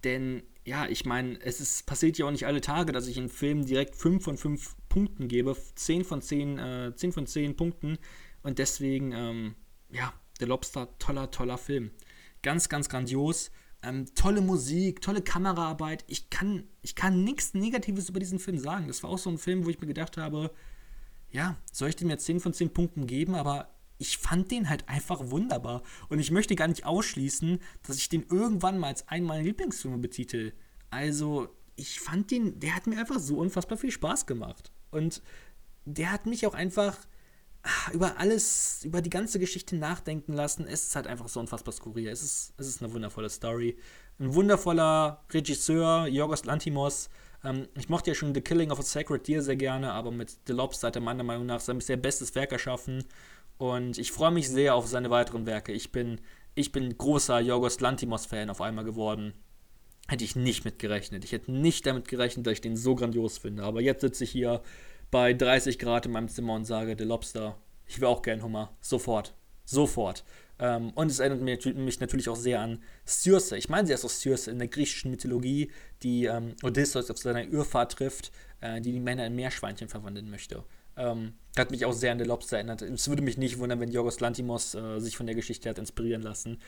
Denn 0.05 0.42
ja, 0.69 0.87
ich 0.87 1.07
meine, 1.07 1.41
es 1.41 1.61
ist, 1.61 1.87
passiert 1.87 2.19
ja 2.19 2.27
auch 2.27 2.31
nicht 2.31 2.47
alle 2.47 2.61
Tage, 2.61 2.93
dass 2.93 3.07
ich 3.07 3.16
einen 3.16 3.31
Film 3.31 3.64
direkt 3.64 3.97
5 3.97 4.23
von 4.23 4.37
5 4.37 4.77
Punkten 4.91 5.27
gebe. 5.27 5.57
10 5.75 6.05
von 6.05 6.21
10, 6.21 6.59
äh, 6.59 6.93
10 6.95 7.12
von 7.12 7.27
10 7.27 7.57
Punkten. 7.57 7.99
Und 8.43 8.59
deswegen, 8.59 9.12
ähm, 9.12 9.55
ja, 9.91 10.12
Der 10.41 10.47
Lobster, 10.47 10.97
toller, 11.01 11.33
toller 11.33 11.59
Film. 11.59 11.91
Ganz, 12.43 12.69
ganz 12.69 12.89
grandios. 12.89 13.51
Ähm, 13.83 14.07
tolle 14.14 14.41
Musik, 14.41 15.01
tolle 15.01 15.23
Kameraarbeit. 15.23 16.05
Ich 16.07 16.31
kann, 16.31 16.64
ich 16.83 16.95
kann 16.95 17.25
nichts 17.25 17.55
Negatives 17.55 18.09
über 18.09 18.21
diesen 18.21 18.39
Film 18.39 18.59
sagen. 18.59 18.87
Das 18.87 19.03
war 19.03 19.11
auch 19.11 19.19
so 19.19 19.31
ein 19.31 19.39
Film, 19.39 19.64
wo 19.64 19.71
ich 19.71 19.81
mir 19.81 19.89
gedacht 19.89 20.16
habe, 20.16 20.53
ja, 21.31 21.57
soll 21.73 21.89
ich 21.89 21.97
dem 21.97 22.11
jetzt 22.11 22.27
10 22.27 22.39
von 22.41 22.53
10 22.53 22.73
Punkten 22.73 23.07
geben, 23.09 23.35
aber 23.35 23.69
ich 23.99 24.18
fand 24.18 24.51
den 24.51 24.68
halt 24.68 24.88
einfach 24.88 25.30
wunderbar. 25.30 25.82
Und 26.09 26.20
ich 26.20 26.30
möchte 26.30 26.55
gar 26.55 26.68
nicht 26.68 26.86
ausschließen, 26.86 27.61
dass 27.86 27.96
ich 27.96 28.09
den 28.09 28.24
irgendwann 28.30 28.78
mal 28.78 28.88
als 28.88 29.09
einen 29.09 29.26
meiner 29.26 29.42
Lieblingsfilme 29.42 29.99
betitel. 29.99 30.53
Also, 30.90 31.49
ich 31.76 32.01
fand 32.01 32.30
den, 32.30 32.59
der 32.61 32.74
hat 32.74 32.86
mir 32.86 32.99
einfach 32.99 33.18
so 33.18 33.36
unfassbar 33.36 33.76
viel 33.76 33.90
Spaß 33.90 34.26
gemacht. 34.26 34.72
Und 34.90 35.22
der 35.84 36.12
hat 36.12 36.26
mich 36.26 36.46
auch 36.46 36.55
einfach 36.55 36.96
ach, 37.62 37.92
über 37.92 38.18
alles, 38.18 38.84
über 38.84 39.03
die 39.03 39.11
ganze 39.11 39.38
Geschichte 39.38 39.76
nachdenken 39.76 40.32
lassen. 40.32 40.66
Es 40.66 40.84
ist 40.84 40.96
halt 40.96 41.07
einfach 41.07 41.28
so 41.28 41.40
unfassbar 41.40 41.72
skurril. 41.72 42.09
Es 42.09 42.22
ist, 42.22 42.55
es 42.57 42.68
ist 42.68 42.82
eine 42.82 42.92
wundervolle 42.92 43.30
Story. 43.30 43.76
Ein 44.18 44.34
wundervoller 44.34 45.24
Regisseur, 45.30 46.07
Yorgos 46.07 46.44
Lantimos. 46.44 47.11
Ähm, 47.44 47.68
ich 47.76 47.88
mochte 47.88 48.11
ja 48.11 48.14
schon 48.14 48.34
The 48.34 48.40
Killing 48.40 48.70
of 48.70 48.78
a 48.78 48.82
Sacred 48.82 49.26
Deer 49.26 49.42
sehr 49.42 49.57
gerne, 49.57 49.92
aber 49.92 50.11
mit 50.11 50.36
The 50.46 50.53
Lobster 50.53 50.88
hat 50.88 50.96
er 50.96 51.03
meiner 51.03 51.22
Meinung 51.22 51.46
nach 51.46 51.61
sein 51.61 51.78
bisher 51.78 51.96
bestes 51.96 52.34
Werk 52.34 52.53
erschaffen. 52.53 53.05
Und 53.59 53.99
ich 53.99 54.13
freue 54.13 54.31
mich 54.31 54.49
sehr 54.49 54.75
auf 54.75 54.87
seine 54.87 55.11
weiteren 55.11 55.45
Werke. 55.45 55.73
Ich 55.73 55.93
bin, 55.93 56.21
ich 56.55 56.73
bin 56.73 56.97
großer 56.97 57.41
Yorgos 57.41 57.81
Lantimos-Fan 57.81 58.51
auf 58.51 58.61
einmal 58.61 58.85
geworden. 58.85 59.35
Hätte 60.07 60.25
ich 60.25 60.37
nicht 60.37 60.65
mit 60.65 60.79
gerechnet. 60.79 61.25
Ich 61.25 61.33
hätte 61.33 61.53
nicht 61.53 61.85
damit 61.85 62.09
gerechnet, 62.09 62.47
dass 62.47 62.55
ich 62.55 62.61
den 62.61 62.77
so 62.77 62.95
grandios 62.95 63.39
finde. 63.39 63.65
Aber 63.65 63.81
jetzt 63.81 64.01
sitze 64.01 64.25
ich 64.25 64.31
hier 64.31 64.63
bei 65.11 65.35
30 65.35 65.79
Grad 65.79 66.07
in 66.07 66.13
meinem 66.13 66.29
Zimmer 66.29 66.55
und 66.55 66.65
sage, 66.65 66.95
The 66.97 67.05
Lobster, 67.05 67.59
ich 67.87 68.01
will 68.01 68.07
auch 68.07 68.23
gern 68.23 68.43
Hummer. 68.43 68.77
Sofort. 68.81 69.35
Sofort. 69.65 70.25
Ähm, 70.61 70.91
und 70.95 71.11
es 71.11 71.19
erinnert 71.19 71.43
mich, 71.43 71.75
mich, 71.75 72.01
natürlich 72.01 72.29
auch 72.29 72.37
sehr 72.37 72.61
an 72.61 72.83
Circe. 73.07 73.53
Ich 73.53 73.69
meine, 73.69 73.87
sie 73.87 73.93
ist 73.93 74.05
aus 74.05 74.21
Circe 74.21 74.49
in 74.49 74.59
der 74.59 74.69
griechischen 74.69 75.11
Mythologie, 75.11 75.71
die 76.03 76.25
ähm, 76.25 76.55
Odysseus 76.63 77.11
auf 77.11 77.19
seiner 77.19 77.45
Irrfahrt 77.45 77.93
trifft, 77.93 78.33
äh, 78.61 78.81
die 78.81 78.93
die 78.93 79.01
Männer 79.01 79.27
in 79.27 79.35
Meerschweinchen 79.35 79.89
verwandeln 79.89 80.31
möchte. 80.31 80.65
Ähm, 80.99 81.34
hat 81.57 81.70
mich 81.70 81.84
auch 81.84 81.92
sehr 81.92 82.12
an 82.12 82.18
The 82.18 82.24
Lobster 82.24 82.57
erinnert. 82.57 82.82
Es 82.82 83.09
würde 83.09 83.22
mich 83.22 83.38
nicht 83.38 83.59
wundern, 83.59 83.80
wenn 83.80 83.90
Jorgos 83.90 84.20
Lantimos 84.20 84.74
äh, 84.74 84.99
sich 84.99 85.16
von 85.16 85.26
der 85.26 85.34
Geschichte 85.34 85.68
hat 85.68 85.78
inspirieren 85.78 86.22
lassen. 86.22 86.59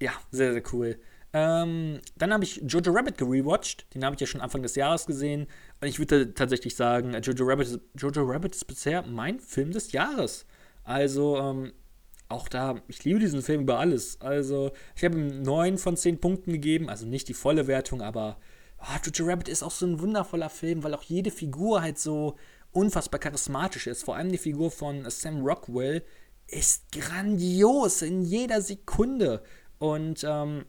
Ja, 0.00 0.12
sehr, 0.30 0.52
sehr 0.52 0.62
cool. 0.72 0.98
Ähm, 1.32 2.00
dann 2.16 2.32
habe 2.32 2.44
ich 2.44 2.62
Jojo 2.66 2.92
Rabbit 2.92 3.18
gerewatcht. 3.18 3.86
Den 3.94 4.04
habe 4.04 4.14
ich 4.14 4.20
ja 4.20 4.26
schon 4.26 4.40
Anfang 4.40 4.62
des 4.62 4.74
Jahres 4.76 5.06
gesehen. 5.06 5.46
Und 5.80 5.88
ich 5.88 5.98
würde 5.98 6.34
tatsächlich 6.34 6.74
sagen, 6.74 7.14
Jojo 7.22 7.44
Rabbit, 7.44 7.80
Jojo 7.96 8.22
Rabbit 8.22 8.54
ist 8.54 8.66
bisher 8.66 9.02
mein 9.02 9.40
Film 9.40 9.72
des 9.72 9.92
Jahres. 9.92 10.46
Also, 10.84 11.38
ähm, 11.38 11.72
auch 12.28 12.48
da, 12.48 12.82
ich 12.88 13.04
liebe 13.04 13.20
diesen 13.20 13.42
Film 13.42 13.62
über 13.62 13.78
alles. 13.78 14.20
Also, 14.20 14.72
ich 14.96 15.04
habe 15.04 15.18
ihm 15.18 15.42
9 15.42 15.78
von 15.78 15.96
10 15.96 16.20
Punkten 16.20 16.52
gegeben. 16.52 16.88
Also 16.88 17.06
nicht 17.06 17.28
die 17.28 17.34
volle 17.34 17.66
Wertung, 17.66 18.02
aber 18.02 18.38
oh, 18.80 18.98
Jojo 19.04 19.30
Rabbit 19.30 19.48
ist 19.48 19.62
auch 19.62 19.70
so 19.70 19.86
ein 19.86 20.00
wundervoller 20.00 20.50
Film, 20.50 20.82
weil 20.82 20.94
auch 20.94 21.02
jede 21.02 21.30
Figur 21.30 21.82
halt 21.82 21.98
so 21.98 22.36
unfassbar 22.72 23.20
charismatisch 23.20 23.86
ist. 23.86 24.04
Vor 24.04 24.16
allem 24.16 24.30
die 24.30 24.38
Figur 24.38 24.70
von 24.70 25.08
Sam 25.10 25.44
Rockwell 25.44 26.04
ist 26.46 26.92
grandios 26.92 28.02
in 28.02 28.22
jeder 28.22 28.60
Sekunde. 28.60 29.42
Und 29.78 30.24
ähm, 30.24 30.64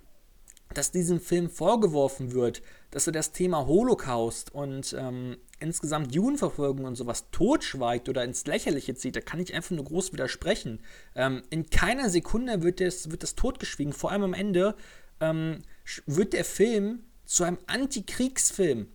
dass 0.74 0.92
diesem 0.92 1.20
Film 1.20 1.50
vorgeworfen 1.50 2.34
wird, 2.34 2.62
dass 2.92 3.08
er 3.08 3.14
das 3.14 3.32
Thema 3.32 3.66
Holocaust 3.66 4.54
und 4.54 4.96
ähm, 4.98 5.38
insgesamt 5.60 6.14
Judenverfolgung 6.14 6.86
und 6.86 6.96
sowas 6.96 7.26
totschweigt 7.32 8.08
oder 8.08 8.24
ins 8.24 8.46
Lächerliche 8.46 8.96
zieht, 8.96 9.16
da 9.16 9.22
kann 9.22 9.40
ich 9.40 9.54
einfach 9.54 9.72
nur 9.72 9.86
groß 9.86 10.14
widersprechen. 10.14 10.80
Ähm, 11.16 11.44
in 11.50 11.70
keiner 11.70 12.10
Sekunde 12.10 12.62
wird 12.62 12.82
das, 12.82 13.10
wird 13.10 13.24
das 13.24 13.36
totgeschwiegen. 13.36 13.94
Vor 13.94 14.12
allem 14.12 14.24
am 14.24 14.34
Ende 14.34 14.76
ähm, 15.20 15.64
wird 16.06 16.34
der 16.34 16.46
Film 16.46 17.04
zu 17.26 17.44
einem 17.44 17.58
Antikriegsfilm. 17.68 18.88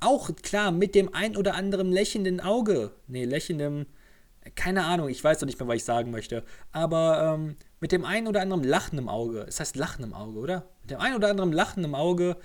Auch 0.00 0.30
klar, 0.42 0.72
mit 0.72 0.94
dem 0.94 1.14
ein 1.14 1.36
oder 1.36 1.54
anderen 1.54 1.92
lächelnden 1.92 2.40
Auge. 2.40 2.92
Nee, 3.06 3.24
lächelndem. 3.24 3.86
Keine 4.54 4.84
Ahnung, 4.84 5.10
ich 5.10 5.22
weiß 5.22 5.40
noch 5.40 5.46
nicht 5.46 5.60
mehr, 5.60 5.68
was 5.68 5.76
ich 5.76 5.84
sagen 5.84 6.10
möchte. 6.10 6.42
Aber 6.72 7.36
ähm, 7.38 7.56
mit 7.80 7.92
dem 7.92 8.04
einen 8.04 8.26
oder 8.26 8.40
anderen 8.40 8.64
Lachen 8.64 8.98
im 8.98 9.08
Auge. 9.08 9.44
Es 9.46 9.60
heißt 9.60 9.76
Lachen 9.76 10.02
im 10.02 10.14
Auge, 10.14 10.38
oder? 10.38 10.68
Mit 10.80 10.90
dem 10.90 11.00
einen 11.00 11.16
oder 11.16 11.28
anderen 11.28 11.52
Lachen 11.52 11.84
im 11.84 11.94
Auge. 11.94 12.36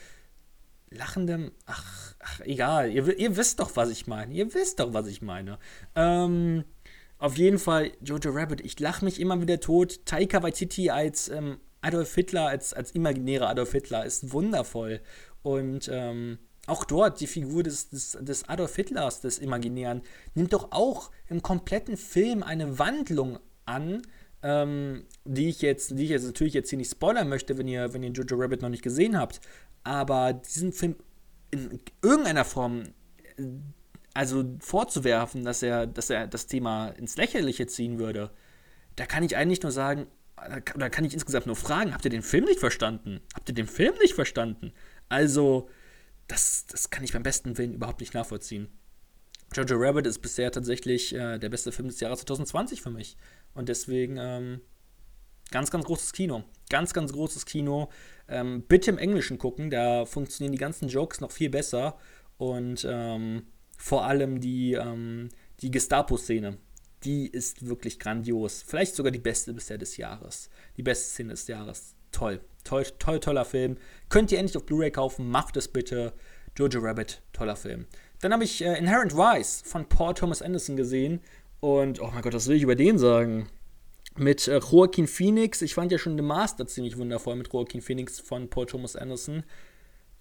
Lachendem. 0.89 1.51
Ach, 1.65 2.15
ach 2.19 2.41
egal. 2.41 2.91
Ihr, 2.91 3.17
ihr, 3.17 3.37
wisst 3.37 3.59
doch, 3.59 3.75
was 3.75 3.89
ich 3.89 4.07
meine. 4.07 4.33
Ihr 4.33 4.53
wisst 4.53 4.79
doch, 4.79 4.93
was 4.93 5.07
ich 5.07 5.21
meine. 5.21 5.57
Ähm, 5.95 6.65
auf 7.17 7.37
jeden 7.37 7.59
Fall, 7.59 7.91
Jojo 8.01 8.31
Rabbit, 8.31 8.61
ich 8.61 8.79
lache 8.79 9.05
mich 9.05 9.19
immer 9.19 9.41
wieder 9.41 9.59
tot. 9.59 10.05
Taika 10.05 10.43
Waititi 10.43 10.89
als 10.89 11.29
ähm, 11.29 11.59
Adolf 11.81 12.13
Hitler, 12.15 12.47
als, 12.47 12.73
als 12.73 12.91
imaginärer 12.91 13.49
Adolf 13.49 13.71
Hitler, 13.71 14.05
ist 14.05 14.31
wundervoll. 14.31 15.01
Und 15.41 15.89
ähm, 15.91 16.39
auch 16.67 16.83
dort 16.85 17.19
die 17.19 17.27
Figur 17.27 17.63
des, 17.63 17.89
des, 17.89 18.17
des 18.19 18.49
Adolf 18.49 18.75
Hitlers, 18.75 19.21
des 19.21 19.39
Imaginären, 19.39 20.01
nimmt 20.33 20.53
doch 20.53 20.71
auch 20.71 21.11
im 21.27 21.41
kompletten 21.41 21.97
Film 21.97 22.43
eine 22.43 22.79
Wandlung 22.79 23.39
an, 23.65 24.01
ähm, 24.43 25.05
die 25.25 25.49
ich 25.49 25.61
jetzt, 25.61 25.97
die 25.97 26.03
ich 26.03 26.09
jetzt 26.09 26.25
natürlich 26.25 26.53
jetzt 26.53 26.69
hier 26.69 26.77
nicht 26.77 26.91
spoilern 26.91 27.29
möchte, 27.29 27.57
wenn 27.57 27.67
ihr, 27.67 27.93
wenn 27.93 28.03
ihr 28.03 28.11
Jojo 28.11 28.35
Rabbit 28.37 28.61
noch 28.61 28.69
nicht 28.69 28.83
gesehen 28.83 29.17
habt. 29.17 29.41
Aber 29.83 30.33
diesen 30.33 30.71
Film 30.71 30.95
in 31.51 31.79
irgendeiner 32.01 32.45
Form 32.45 32.83
äh, 33.37 33.43
also 34.13 34.45
vorzuwerfen, 34.59 35.43
dass 35.43 35.61
er, 35.61 35.85
dass 35.87 36.09
er 36.09 36.25
das 36.25 36.47
Thema 36.47 36.87
ins 36.89 37.17
Lächerliche 37.17 37.67
ziehen 37.67 37.99
würde, 37.99 38.31
da 38.95 39.05
kann 39.05 39.23
ich 39.23 39.35
eigentlich 39.35 39.61
nur 39.61 39.73
sagen, 39.73 40.07
oder 40.73 40.89
kann 40.89 41.05
ich 41.05 41.13
insgesamt 41.13 41.47
nur 41.47 41.55
fragen, 41.55 41.93
habt 41.93 42.05
ihr 42.05 42.11
den 42.11 42.21
Film 42.21 42.45
nicht 42.45 42.59
verstanden? 42.59 43.19
Habt 43.33 43.49
ihr 43.49 43.55
den 43.55 43.67
Film 43.67 43.93
nicht 44.01 44.13
verstanden? 44.13 44.73
Also, 45.09 45.69
das, 46.27 46.65
das 46.67 46.89
kann 46.89 47.03
ich 47.03 47.13
beim 47.13 47.23
besten 47.23 47.57
Willen 47.57 47.73
überhaupt 47.73 47.99
nicht 47.99 48.13
nachvollziehen. 48.13 48.67
Jojo 49.53 49.77
Rabbit 49.77 50.07
ist 50.07 50.19
bisher 50.19 50.51
tatsächlich 50.51 51.13
äh, 51.13 51.37
der 51.37 51.49
beste 51.49 51.71
Film 51.71 51.87
des 51.87 51.99
Jahres 51.99 52.19
2020 52.19 52.81
für 52.81 52.89
mich. 52.89 53.15
Und 53.53 53.69
deswegen 53.69 54.17
ähm, 54.17 54.61
ganz, 55.51 55.71
ganz 55.71 55.85
großes 55.85 56.11
Kino. 56.13 56.43
Ganz, 56.69 56.93
ganz 56.93 57.13
großes 57.13 57.45
Kino. 57.45 57.89
Ähm, 58.27 58.63
bitte 58.67 58.91
im 58.91 58.97
Englischen 58.97 59.37
gucken, 59.37 59.69
da 59.69 60.05
funktionieren 60.05 60.51
die 60.51 60.57
ganzen 60.57 60.89
Jokes 60.89 61.21
noch 61.21 61.31
viel 61.31 61.49
besser. 61.49 61.97
Und 62.37 62.85
ähm, 62.89 63.43
vor 63.77 64.05
allem 64.05 64.41
die, 64.41 64.73
ähm, 64.73 65.29
die 65.61 65.71
Gestapo-Szene, 65.71 66.57
die 67.03 67.27
ist 67.27 67.67
wirklich 67.67 67.99
grandios. 67.99 68.63
Vielleicht 68.65 68.95
sogar 68.95 69.11
die 69.11 69.19
beste 69.19 69.53
bisher 69.53 69.77
des 69.77 69.95
Jahres. 69.97 70.49
Die 70.75 70.83
beste 70.83 71.07
Szene 71.09 71.29
des 71.29 71.47
Jahres. 71.47 71.94
Toll. 72.15 72.39
Toll, 72.63 72.85
toll, 72.97 73.19
toller 73.19 73.43
Film. 73.43 73.75
Könnt 74.07 74.31
ihr 74.31 74.39
endlich 74.39 74.55
auf 74.55 74.65
Blu-ray 74.65 74.89
kaufen, 74.89 75.29
macht 75.29 75.57
es 75.57 75.67
bitte. 75.67 76.13
Jojo 76.57 76.79
Rabbit, 76.79 77.21
toller 77.33 77.57
Film. 77.57 77.87
Dann 78.21 78.31
habe 78.31 78.45
ich 78.45 78.63
äh, 78.63 78.77
Inherent 78.77 79.13
Vice 79.17 79.63
von 79.65 79.89
Paul 79.89 80.13
Thomas 80.13 80.41
Anderson 80.41 80.77
gesehen. 80.77 81.19
Und, 81.59 81.99
oh 81.99 82.09
mein 82.13 82.21
Gott, 82.21 82.33
was 82.33 82.47
will 82.47 82.55
ich 82.55 82.63
über 82.63 82.77
den 82.77 82.97
sagen? 82.97 83.49
Mit 84.15 84.47
äh, 84.47 84.59
Joaquin 84.59 85.07
Phoenix. 85.07 85.61
Ich 85.61 85.73
fand 85.73 85.91
ja 85.91 85.97
schon 85.97 86.15
The 86.15 86.23
Master 86.23 86.65
ziemlich 86.65 86.97
wundervoll 86.97 87.35
mit 87.35 87.51
Joaquin 87.51 87.81
Phoenix 87.81 88.21
von 88.21 88.49
Paul 88.49 88.65
Thomas 88.65 88.95
Anderson. 88.95 89.43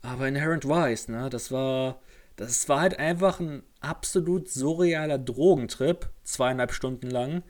Aber 0.02 0.26
Inherent 0.26 0.64
Vice, 0.64 1.08
ne, 1.08 1.30
das 1.30 1.52
war. 1.52 2.00
Das 2.34 2.68
war 2.68 2.80
halt 2.80 2.98
einfach 2.98 3.38
ein 3.38 3.62
absolut 3.78 4.48
surrealer 4.48 5.18
Drogentrip, 5.18 6.10
zweieinhalb 6.24 6.72
Stunden 6.72 7.08
lang, 7.08 7.44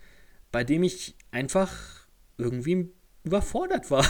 bei 0.53 0.63
dem 0.63 0.83
ich 0.83 1.17
einfach 1.31 1.73
irgendwie 2.37 2.93
überfordert 3.23 3.91
war. 3.91 4.05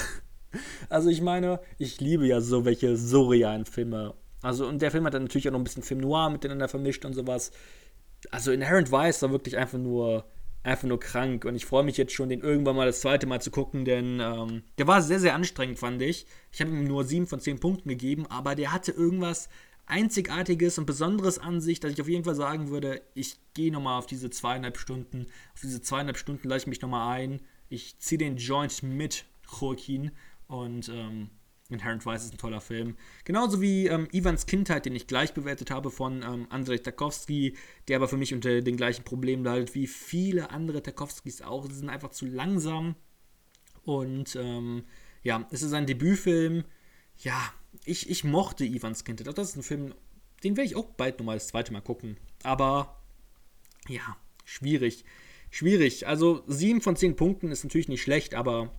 Also 0.88 1.08
ich 1.08 1.20
meine, 1.20 1.60
ich 1.78 2.00
liebe 2.00 2.26
ja 2.26 2.40
so 2.40 2.64
welche 2.64 2.96
surrealen 2.96 3.64
Filme. 3.64 4.14
Also 4.42 4.66
und 4.66 4.82
der 4.82 4.90
Film 4.90 5.04
hat 5.04 5.14
dann 5.14 5.22
natürlich 5.24 5.48
auch 5.48 5.52
noch 5.52 5.60
ein 5.60 5.64
bisschen 5.64 5.82
Film 5.82 6.00
Noir 6.00 6.30
miteinander 6.30 6.68
vermischt 6.68 7.04
und 7.04 7.14
sowas. 7.14 7.50
Also 8.30 8.52
Inherent 8.52 8.90
Vice 8.90 9.22
war 9.22 9.30
wirklich 9.30 9.56
einfach 9.56 9.78
nur 9.78 10.24
einfach 10.64 10.88
nur 10.88 10.98
krank 10.98 11.44
und 11.44 11.54
ich 11.54 11.66
freue 11.66 11.84
mich 11.84 11.98
jetzt 11.98 12.14
schon, 12.14 12.30
den 12.30 12.40
irgendwann 12.40 12.74
mal 12.74 12.86
das 12.86 13.00
zweite 13.00 13.26
Mal 13.26 13.40
zu 13.40 13.50
gucken, 13.50 13.84
denn 13.84 14.18
ähm, 14.20 14.62
der 14.78 14.86
war 14.86 15.02
sehr, 15.02 15.20
sehr 15.20 15.34
anstrengend, 15.34 15.78
fand 15.78 16.00
ich. 16.00 16.26
Ich 16.52 16.60
habe 16.60 16.70
ihm 16.70 16.84
nur 16.84 17.04
7 17.04 17.26
von 17.26 17.38
10 17.38 17.60
Punkten 17.60 17.90
gegeben, 17.90 18.26
aber 18.30 18.54
der 18.54 18.72
hatte 18.72 18.90
irgendwas 18.90 19.50
Einzigartiges 19.86 20.78
und 20.78 20.86
Besonderes 20.86 21.38
an 21.38 21.60
sich, 21.60 21.80
dass 21.80 21.92
ich 21.92 22.00
auf 22.00 22.08
jeden 22.08 22.24
Fall 22.24 22.34
sagen 22.34 22.70
würde, 22.70 23.02
ich 23.14 23.36
gehe 23.52 23.70
nochmal 23.70 23.98
auf 23.98 24.06
diese 24.06 24.30
zweieinhalb 24.30 24.78
Stunden, 24.78 25.26
auf 25.52 25.60
diese 25.60 25.82
zweieinhalb 25.82 26.16
Stunden 26.16 26.48
lasse 26.48 26.62
ich 26.62 26.68
mich 26.68 26.80
nochmal 26.80 27.14
ein. 27.14 27.42
Ich 27.68 27.98
ziehe 27.98 28.18
den 28.18 28.38
Joint 28.38 28.82
mit 28.82 29.26
Joaquin 29.60 30.10
und 30.46 30.88
ähm, 30.88 31.30
Inherent 31.70 32.04
Vice 32.04 32.24
ist 32.24 32.34
ein 32.34 32.38
toller 32.38 32.60
Film. 32.60 32.96
Genauso 33.24 33.60
wie 33.60 33.86
ähm, 33.86 34.08
Ivans 34.12 34.46
Kindheit, 34.46 34.84
den 34.84 34.94
ich 34.94 35.06
gleich 35.06 35.32
bewertet 35.32 35.70
habe 35.70 35.90
von 35.90 36.22
ähm, 36.22 36.46
Andrzej 36.50 36.82
Tarkowski, 36.82 37.56
der 37.88 37.96
aber 37.96 38.08
für 38.08 38.18
mich 38.18 38.34
unter 38.34 38.60
den 38.60 38.76
gleichen 38.76 39.04
Problemen 39.04 39.44
leidet 39.44 39.74
wie 39.74 39.86
viele 39.86 40.50
andere 40.50 40.82
Tarkowskis 40.82 41.42
auch. 41.42 41.66
Sie 41.66 41.74
sind 41.74 41.88
einfach 41.88 42.10
zu 42.10 42.26
langsam. 42.26 42.96
Und 43.82 44.36
ähm, 44.36 44.84
ja, 45.22 45.46
es 45.50 45.62
ist 45.62 45.72
ein 45.72 45.86
Debütfilm. 45.86 46.64
Ja, 47.18 47.52
ich, 47.84 48.10
ich 48.10 48.24
mochte 48.24 48.64
Ivans 48.64 49.04
Kindheit. 49.04 49.36
Das 49.38 49.50
ist 49.50 49.56
ein 49.56 49.62
Film, 49.62 49.94
den 50.42 50.56
werde 50.56 50.66
ich 50.66 50.76
auch 50.76 50.90
bald 50.90 51.18
nochmal 51.18 51.36
das 51.36 51.48
zweite 51.48 51.72
Mal 51.72 51.80
gucken. 51.80 52.18
Aber 52.42 53.00
ja, 53.88 54.16
schwierig. 54.44 55.04
Schwierig. 55.50 56.06
Also 56.06 56.42
7 56.46 56.82
von 56.82 56.96
10 56.96 57.16
Punkten 57.16 57.50
ist 57.50 57.64
natürlich 57.64 57.88
nicht 57.88 58.02
schlecht, 58.02 58.34
aber 58.34 58.72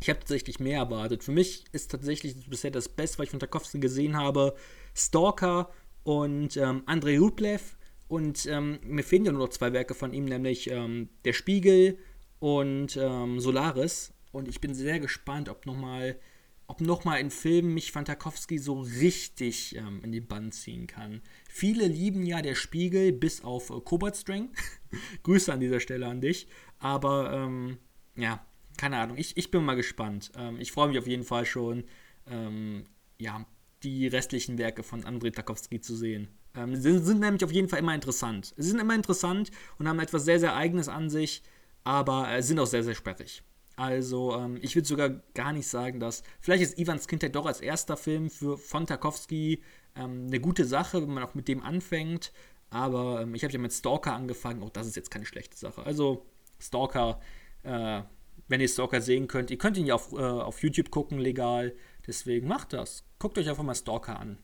ich 0.00 0.08
habe 0.08 0.20
tatsächlich 0.20 0.60
mehr 0.60 0.78
erwartet. 0.78 1.22
Für 1.22 1.32
mich 1.32 1.64
ist 1.72 1.90
tatsächlich 1.90 2.48
bisher 2.48 2.70
das 2.70 2.88
Beste, 2.88 3.18
was 3.18 3.24
ich 3.24 3.30
von 3.30 3.40
Tarkovsky 3.40 3.78
gesehen 3.78 4.16
habe, 4.16 4.54
Stalker 4.94 5.70
und 6.02 6.56
ähm, 6.56 6.82
Andrei 6.86 7.18
Rublev. 7.18 7.76
Und 8.08 8.46
ähm, 8.46 8.80
mir 8.82 9.04
fehlen 9.04 9.24
ja 9.24 9.32
nur 9.32 9.42
noch 9.42 9.50
zwei 9.50 9.72
Werke 9.72 9.94
von 9.94 10.12
ihm, 10.12 10.24
nämlich 10.24 10.70
ähm, 10.70 11.10
Der 11.24 11.32
Spiegel 11.32 11.98
und 12.38 12.96
ähm, 12.96 13.40
Solaris. 13.40 14.12
Und 14.32 14.48
ich 14.48 14.60
bin 14.60 14.74
sehr 14.74 14.98
gespannt, 15.00 15.48
ob 15.48 15.66
nochmal 15.66 16.18
ob 16.66 16.80
in 16.80 17.30
Filmen 17.30 17.74
mich 17.74 17.90
Fantakowski 17.90 18.58
so 18.58 18.80
richtig 18.80 19.74
ähm, 19.74 20.02
in 20.04 20.12
den 20.12 20.28
Bann 20.28 20.52
ziehen 20.52 20.86
kann. 20.86 21.20
Viele 21.48 21.88
lieben 21.88 22.24
ja 22.24 22.42
der 22.42 22.54
Spiegel, 22.54 23.12
bis 23.12 23.42
auf 23.42 23.70
äh, 23.70 23.80
Cobalt 23.80 24.16
String. 24.16 24.50
Grüße 25.24 25.52
an 25.52 25.58
dieser 25.58 25.80
Stelle 25.80 26.06
an 26.06 26.20
dich. 26.20 26.46
Aber 26.78 27.32
ähm, 27.32 27.78
ja, 28.16 28.46
keine 28.80 28.96
Ahnung. 28.96 29.18
Ich, 29.18 29.36
ich 29.36 29.50
bin 29.50 29.62
mal 29.62 29.76
gespannt. 29.76 30.32
Ähm, 30.38 30.58
ich 30.58 30.72
freue 30.72 30.88
mich 30.88 30.98
auf 30.98 31.06
jeden 31.06 31.24
Fall 31.24 31.44
schon, 31.44 31.84
ähm, 32.26 32.86
ja, 33.18 33.44
die 33.82 34.06
restlichen 34.06 34.56
Werke 34.56 34.82
von 34.82 35.04
Andrei 35.04 35.28
Tarkowski 35.28 35.82
zu 35.82 35.94
sehen. 35.94 36.28
Ähm, 36.54 36.74
sind, 36.76 37.04
sind 37.04 37.20
nämlich 37.20 37.44
auf 37.44 37.52
jeden 37.52 37.68
Fall 37.68 37.80
immer 37.80 37.94
interessant. 37.94 38.54
Sie 38.56 38.70
sind 38.70 38.80
immer 38.80 38.94
interessant 38.94 39.50
und 39.78 39.86
haben 39.86 40.00
etwas 40.00 40.24
sehr, 40.24 40.40
sehr 40.40 40.56
Eigenes 40.56 40.88
an 40.88 41.10
sich, 41.10 41.42
aber 41.84 42.32
äh, 42.32 42.42
sind 42.42 42.58
auch 42.58 42.66
sehr, 42.66 42.82
sehr 42.82 42.94
sperrig. 42.94 43.42
Also, 43.76 44.34
ähm, 44.34 44.58
ich 44.62 44.74
würde 44.74 44.88
sogar 44.88 45.10
gar 45.34 45.52
nicht 45.52 45.68
sagen, 45.68 46.00
dass. 46.00 46.22
Vielleicht 46.40 46.62
ist 46.62 46.78
Ivans 46.78 47.06
Kindheit 47.06 47.34
doch 47.34 47.44
als 47.44 47.60
erster 47.60 47.98
Film 47.98 48.30
für, 48.30 48.56
von 48.56 48.86
Tarkovsky 48.86 49.62
ähm, 49.94 50.26
eine 50.28 50.40
gute 50.40 50.64
Sache, 50.64 51.02
wenn 51.02 51.12
man 51.12 51.22
auch 51.22 51.34
mit 51.34 51.48
dem 51.48 51.62
anfängt. 51.62 52.32
Aber 52.70 53.20
ähm, 53.20 53.34
ich 53.34 53.44
habe 53.44 53.52
ja 53.52 53.58
mit 53.58 53.74
Stalker 53.74 54.14
angefangen. 54.14 54.62
Auch 54.62 54.70
das 54.70 54.86
ist 54.86 54.96
jetzt 54.96 55.10
keine 55.10 55.26
schlechte 55.26 55.58
Sache. 55.58 55.82
Also, 55.82 56.24
Stalker, 56.58 57.20
äh, 57.62 58.02
wenn 58.50 58.60
ihr 58.60 58.68
Stalker 58.68 59.00
sehen 59.00 59.28
könnt, 59.28 59.50
ihr 59.50 59.58
könnt 59.58 59.78
ihn 59.78 59.86
ja 59.86 59.94
auf, 59.94 60.12
äh, 60.12 60.16
auf 60.16 60.60
YouTube 60.62 60.90
gucken, 60.90 61.18
legal. 61.18 61.72
Deswegen 62.06 62.48
macht 62.48 62.72
das. 62.72 63.04
Guckt 63.20 63.38
euch 63.38 63.48
einfach 63.48 63.62
mal 63.62 63.76
Stalker 63.76 64.18
an. 64.18 64.38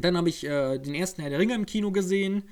Dann 0.00 0.16
habe 0.16 0.28
ich 0.28 0.44
äh, 0.44 0.78
den 0.78 0.94
ersten 0.94 1.22
Herr 1.22 1.30
der 1.30 1.38
Ringe 1.38 1.54
im 1.54 1.64
Kino 1.64 1.92
gesehen. 1.92 2.44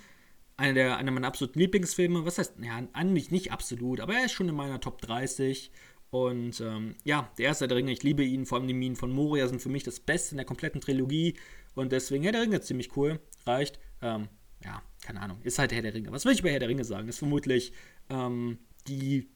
Einer, 0.57 0.75
der, 0.75 0.97
einer 0.97 1.11
meiner 1.11 1.27
absoluten 1.27 1.59
Lieblingsfilme. 1.59 2.25
Was 2.25 2.39
heißt, 2.39 2.55
ja, 2.63 2.81
eigentlich 2.93 3.33
nicht 3.33 3.51
absolut, 3.51 4.01
aber 4.01 4.15
er 4.15 4.27
ist 4.27 4.33
schon 4.33 4.49
in 4.49 4.55
meiner 4.55 4.81
Top 4.81 5.01
30. 5.03 5.73
Und 6.11 6.61
ähm, 6.61 6.95
ja, 7.05 7.33
der 7.37 7.47
erste 7.47 7.65
Herr 7.65 7.69
der 7.69 7.79
Ringe, 7.79 7.91
ich 7.91 8.05
liebe 8.05 8.23
ihn, 8.23 8.47
vor 8.47 8.59
allem 8.59 8.69
die 8.69 8.75
Minen 8.75 8.95
von 8.95 9.11
Moria 9.11 9.49
sind 9.49 9.61
für 9.61 9.69
mich 9.69 9.83
das 9.83 9.99
Beste 9.99 10.33
in 10.33 10.37
der 10.37 10.47
kompletten 10.47 10.81
Trilogie. 10.81 11.35
Und 11.75 11.91
deswegen 11.91 12.23
Herr 12.23 12.33
der 12.33 12.43
Ringe 12.43 12.61
ziemlich 12.61 12.97
cool. 12.97 13.19
Reicht. 13.45 13.81
Ähm, 14.03 14.29
ja, 14.65 14.83
keine 15.03 15.21
Ahnung. 15.21 15.39
Ist 15.43 15.59
halt 15.59 15.73
Herr 15.73 15.83
der 15.83 15.95
Ringe. 15.95 16.13
Was 16.13 16.25
will 16.25 16.33
ich 16.33 16.45
bei 16.45 16.53
Herr 16.53 16.61
der 16.61 16.69
Ringe 16.69 16.85
sagen? 16.85 17.09
Ist 17.09 17.19
vermutlich 17.19 17.73
ähm, 18.09 18.59
die, 18.87 19.29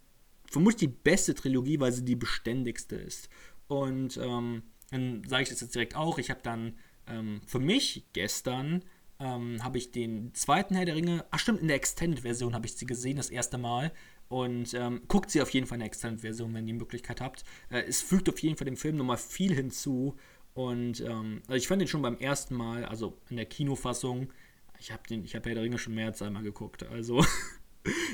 vermutlich 0.50 0.80
die 0.80 0.88
beste 0.88 1.34
Trilogie, 1.34 1.80
weil 1.80 1.92
sie 1.92 2.04
die 2.04 2.16
beständigste 2.16 2.96
ist. 2.96 3.30
Und 3.68 4.18
ähm, 4.18 4.64
dann 4.90 5.22
sage 5.26 5.44
ich 5.44 5.48
das 5.48 5.60
jetzt 5.60 5.74
direkt 5.74 5.96
auch. 5.96 6.18
Ich 6.18 6.30
habe 6.30 6.40
dann 6.42 6.76
ähm, 7.06 7.40
für 7.46 7.60
mich 7.60 8.04
gestern 8.12 8.84
ähm, 9.20 9.62
habe 9.62 9.78
ich 9.78 9.92
den 9.92 10.34
zweiten 10.34 10.74
Herr 10.74 10.84
der 10.84 10.96
Ringe, 10.96 11.24
ach 11.30 11.38
stimmt, 11.38 11.60
in 11.60 11.68
der 11.68 11.76
Extended-Version 11.76 12.54
habe 12.54 12.66
ich 12.66 12.74
sie 12.74 12.86
gesehen, 12.86 13.16
das 13.16 13.30
erste 13.30 13.58
Mal. 13.58 13.92
Und 14.28 14.74
ähm, 14.74 15.02
guckt 15.08 15.30
sie 15.30 15.42
auf 15.42 15.50
jeden 15.50 15.66
Fall 15.66 15.76
in 15.76 15.80
der 15.80 15.88
Extended-Version, 15.88 16.54
wenn 16.54 16.66
ihr 16.66 16.74
die 16.74 16.78
Möglichkeit 16.78 17.20
habt. 17.20 17.44
Äh, 17.68 17.82
es 17.82 18.00
fügt 18.00 18.28
auf 18.28 18.38
jeden 18.40 18.56
Fall 18.56 18.64
dem 18.64 18.76
Film 18.76 18.96
nochmal 18.96 19.18
viel 19.18 19.54
hinzu. 19.54 20.16
Und 20.54 21.00
ähm, 21.00 21.42
also 21.46 21.56
ich 21.56 21.68
fand 21.68 21.80
den 21.80 21.88
schon 21.88 22.02
beim 22.02 22.16
ersten 22.18 22.54
Mal, 22.54 22.84
also 22.84 23.18
in 23.28 23.36
der 23.36 23.46
Kinofassung, 23.46 24.32
ich 24.78 24.90
habe 24.92 25.02
den, 25.08 25.24
Herr 25.24 25.40
der 25.40 25.62
Ringe 25.62 25.78
schon 25.78 25.94
mehr 25.94 26.06
als 26.06 26.22
einmal 26.22 26.42
geguckt. 26.42 26.84
Also 26.84 27.24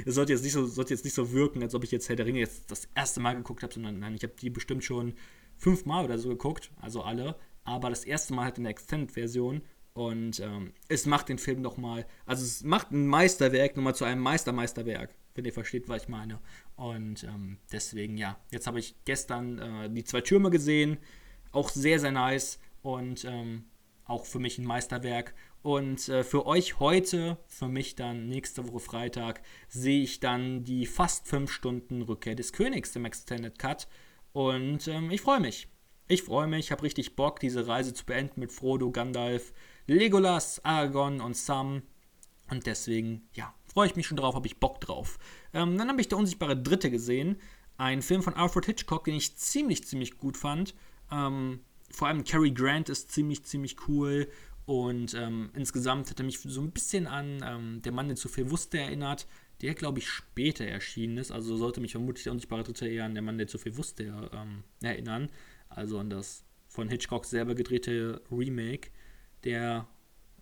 es 0.05 0.15
sollte 0.15 0.33
jetzt 0.33 0.43
nicht 0.43 0.53
so, 0.53 0.67
sollte 0.67 0.95
jetzt 0.95 1.05
nicht 1.05 1.15
so 1.15 1.33
wirken, 1.33 1.63
als 1.63 1.75
ob 1.75 1.85
ich 1.85 1.91
jetzt 1.91 2.09
Herr 2.09 2.17
der 2.17 2.27
Ringe 2.27 2.41
jetzt 2.41 2.71
das 2.71 2.89
erste 2.95 3.21
Mal 3.21 3.35
geguckt 3.35 3.63
habe, 3.63 3.73
sondern 3.73 3.99
nein, 3.99 4.15
ich 4.15 4.23
habe 4.23 4.35
die 4.41 4.51
bestimmt 4.51 4.85
schon 4.85 5.15
fünfmal 5.57 6.05
oder 6.05 6.19
so 6.19 6.29
geguckt, 6.29 6.71
also 6.81 7.03
alle. 7.03 7.37
Aber 7.65 7.91
das 7.91 8.05
erste 8.05 8.35
Mal 8.35 8.45
halt 8.45 8.59
in 8.59 8.65
der 8.65 8.71
Extended-Version. 8.71 9.63
Und 9.93 10.41
ähm, 10.41 10.73
es 10.89 11.07
macht 11.07 11.31
den 11.31 11.39
Film 11.39 11.63
nochmal, 11.63 12.07
also 12.27 12.45
es 12.45 12.63
macht 12.63 12.93
ein 12.93 13.07
Meisterwerk 13.07 13.77
nochmal 13.77 13.95
zu 13.95 14.05
einem 14.05 14.21
Meistermeisterwerk 14.21 15.15
wenn 15.37 15.45
ihr 15.45 15.53
versteht, 15.53 15.89
was 15.89 16.03
ich 16.03 16.09
meine. 16.09 16.41
Und 16.77 17.25
ähm, 17.25 17.59
deswegen, 17.71 18.17
ja, 18.17 18.39
jetzt 18.51 18.67
habe 18.67 18.79
ich 18.79 18.97
gestern 19.05 19.59
äh, 19.59 19.91
die 19.91 20.05
zwei 20.05 20.21
Türme 20.21 20.51
gesehen. 20.51 20.99
Auch 21.53 21.69
sehr, 21.69 22.01
sehr 22.01 22.13
nice. 22.13 22.59
Und 22.83 23.25
ähm, 23.25 23.65
auch 24.05 24.25
für 24.25 24.39
mich 24.39 24.59
ein 24.59 24.65
Meisterwerk. 24.65 25.35
Und 25.67 26.09
äh, 26.11 26.23
für 26.23 26.47
euch 26.47 26.79
heute, 26.79 27.39
für 27.49 27.67
mich 27.67 27.97
dann 27.97 28.29
nächste 28.29 28.69
Woche 28.69 28.79
Freitag, 28.79 29.43
sehe 29.67 30.01
ich 30.01 30.21
dann 30.21 30.63
die 30.63 30.87
fast 30.87 31.27
5 31.27 31.51
Stunden 31.51 32.03
Rückkehr 32.03 32.37
des 32.37 32.53
Königs 32.53 32.95
im 32.95 33.05
Extended 33.05 33.59
Cut. 33.59 33.89
Und 34.33 34.87
ähm, 34.87 35.11
ich 35.11 35.23
freue 35.23 35.41
mich. 35.41 35.67
Ich 36.07 36.23
freue 36.23 36.47
mich, 36.47 36.71
habe 36.71 36.85
richtig 36.85 37.17
Bock, 37.17 37.41
diese 37.41 37.67
Reise 37.67 37.93
zu 37.95 38.07
beenden 38.07 38.39
mit 38.39 38.53
Frodo, 38.53 38.93
Gandalf, 38.93 39.53
Legolas, 39.89 40.65
Aragorn 40.65 41.21
und 41.21 41.37
Sam. 41.37 41.83
Und 42.49 42.67
deswegen, 42.67 43.29
ja, 43.33 43.53
freue 43.65 43.89
ich 43.89 43.97
mich 43.97 44.07
schon 44.07 44.19
drauf, 44.19 44.37
habe 44.37 44.47
ich 44.47 44.61
Bock 44.61 44.81
drauf. 44.81 45.19
Ähm, 45.53 45.77
dann 45.77 45.89
habe 45.89 46.01
ich 46.01 46.07
Der 46.07 46.19
unsichtbare 46.19 46.57
Dritte 46.57 46.93
gesehen. 46.93 47.41
Ein 47.77 48.03
Film 48.03 48.23
von 48.23 48.35
Alfred 48.35 48.67
Hitchcock, 48.67 49.03
den 49.03 49.17
ich 49.17 49.37
ziemlich, 49.37 49.85
ziemlich 49.85 50.17
gut 50.17 50.37
fand. 50.37 50.77
Ähm, 51.11 51.59
vor 51.91 52.07
allem 52.07 52.23
Cary 52.23 52.53
Grant 52.53 52.89
ist 52.89 53.11
ziemlich, 53.11 53.45
ziemlich 53.45 53.77
cool. 53.89 54.29
Und 54.67 55.15
ähm, 55.15 55.51
insgesamt 55.55 56.11
hat 56.11 56.19
er 56.19 56.25
mich 56.27 56.41
so 56.41 56.61
ein 56.61 56.73
bisschen 56.73 57.07
an 57.07 57.41
ähm, 57.45 57.83
Der 57.83 57.93
Mann, 57.93 58.09
der 58.09 58.17
zu 58.17 58.29
viel 58.29 58.51
wusste, 58.51 58.79
erinnert. 58.79 59.27
Der, 59.63 59.75
glaube 59.75 60.01
ich, 60.01 60.09
später 60.09 60.65
erschienen 60.65 61.19
ist. 61.19 61.31
Also 61.31 61.57
sollte 61.57 61.81
mich 61.81 61.93
vermutlich 61.93 62.25
der 62.25 62.33
unsichtbare 62.33 62.65
Dritte 62.65 62.89
eher 62.89 63.05
an 63.05 63.15
Der 63.15 63.23
Mann, 63.23 63.39
der 63.39 63.47
zu 63.47 63.59
viel 63.59 63.77
wusste, 63.77 64.29
ähm, 64.33 64.65
erinnern. 64.83 65.31
Also 65.69 65.99
an 65.99 66.11
das 66.11 66.45
von 66.69 66.89
Hitchcock 66.89 67.25
selber 67.25 67.55
gedrehte 67.55 68.21
Remake. 68.31 68.91
Der, 69.45 69.87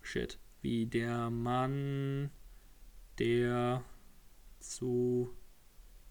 shit, 0.01 0.39
wie 0.61 0.87
der 0.87 1.29
Mann 1.29 2.31
der 3.19 3.83
zu 4.59 5.33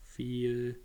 viel 0.02 0.80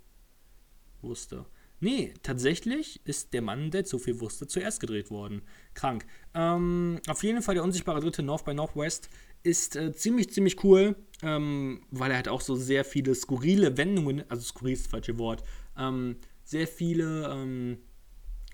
wusste. 1.00 1.46
Nee, 1.82 2.12
tatsächlich 2.22 3.00
ist 3.04 3.32
der 3.32 3.40
Mann, 3.40 3.70
der 3.70 3.84
zu 3.84 3.98
viel 3.98 4.20
wusste, 4.20 4.46
zuerst 4.46 4.80
gedreht 4.80 5.10
worden. 5.10 5.40
Krank. 5.72 6.06
Ähm, 6.34 7.00
auf 7.08 7.24
jeden 7.24 7.40
Fall 7.40 7.54
der 7.54 7.64
unsichtbare 7.64 8.00
dritte 8.00 8.22
North 8.22 8.44
by 8.44 8.52
Northwest 8.52 9.08
ist 9.42 9.76
äh, 9.76 9.92
ziemlich, 9.92 10.30
ziemlich 10.30 10.62
cool, 10.62 10.94
ähm, 11.22 11.82
weil 11.90 12.10
er 12.10 12.18
halt 12.18 12.28
auch 12.28 12.42
so 12.42 12.54
sehr 12.54 12.84
viele 12.84 13.14
skurrile 13.14 13.78
Wendungen, 13.78 14.24
also 14.28 14.42
skurril 14.42 14.74
ist 14.74 14.84
das 14.84 14.90
falsche 14.90 15.18
Wort, 15.18 15.42
ähm, 15.78 16.16
sehr 16.44 16.68
viele 16.68 17.30
ähm, 17.32 17.78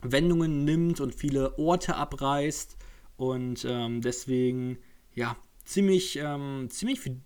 Wendungen 0.03 0.65
nimmt 0.65 1.01
und 1.01 1.13
viele 1.13 1.59
Orte 1.59 1.97
abreißt 1.97 2.77
und 3.17 3.67
ähm, 3.69 4.03
deswegen, 4.03 4.79
ja, 5.15 5.37
ziemlich, 5.65 6.17
ähm, 6.23 6.69
ziemlich 6.71 7.01
viel 7.01 7.21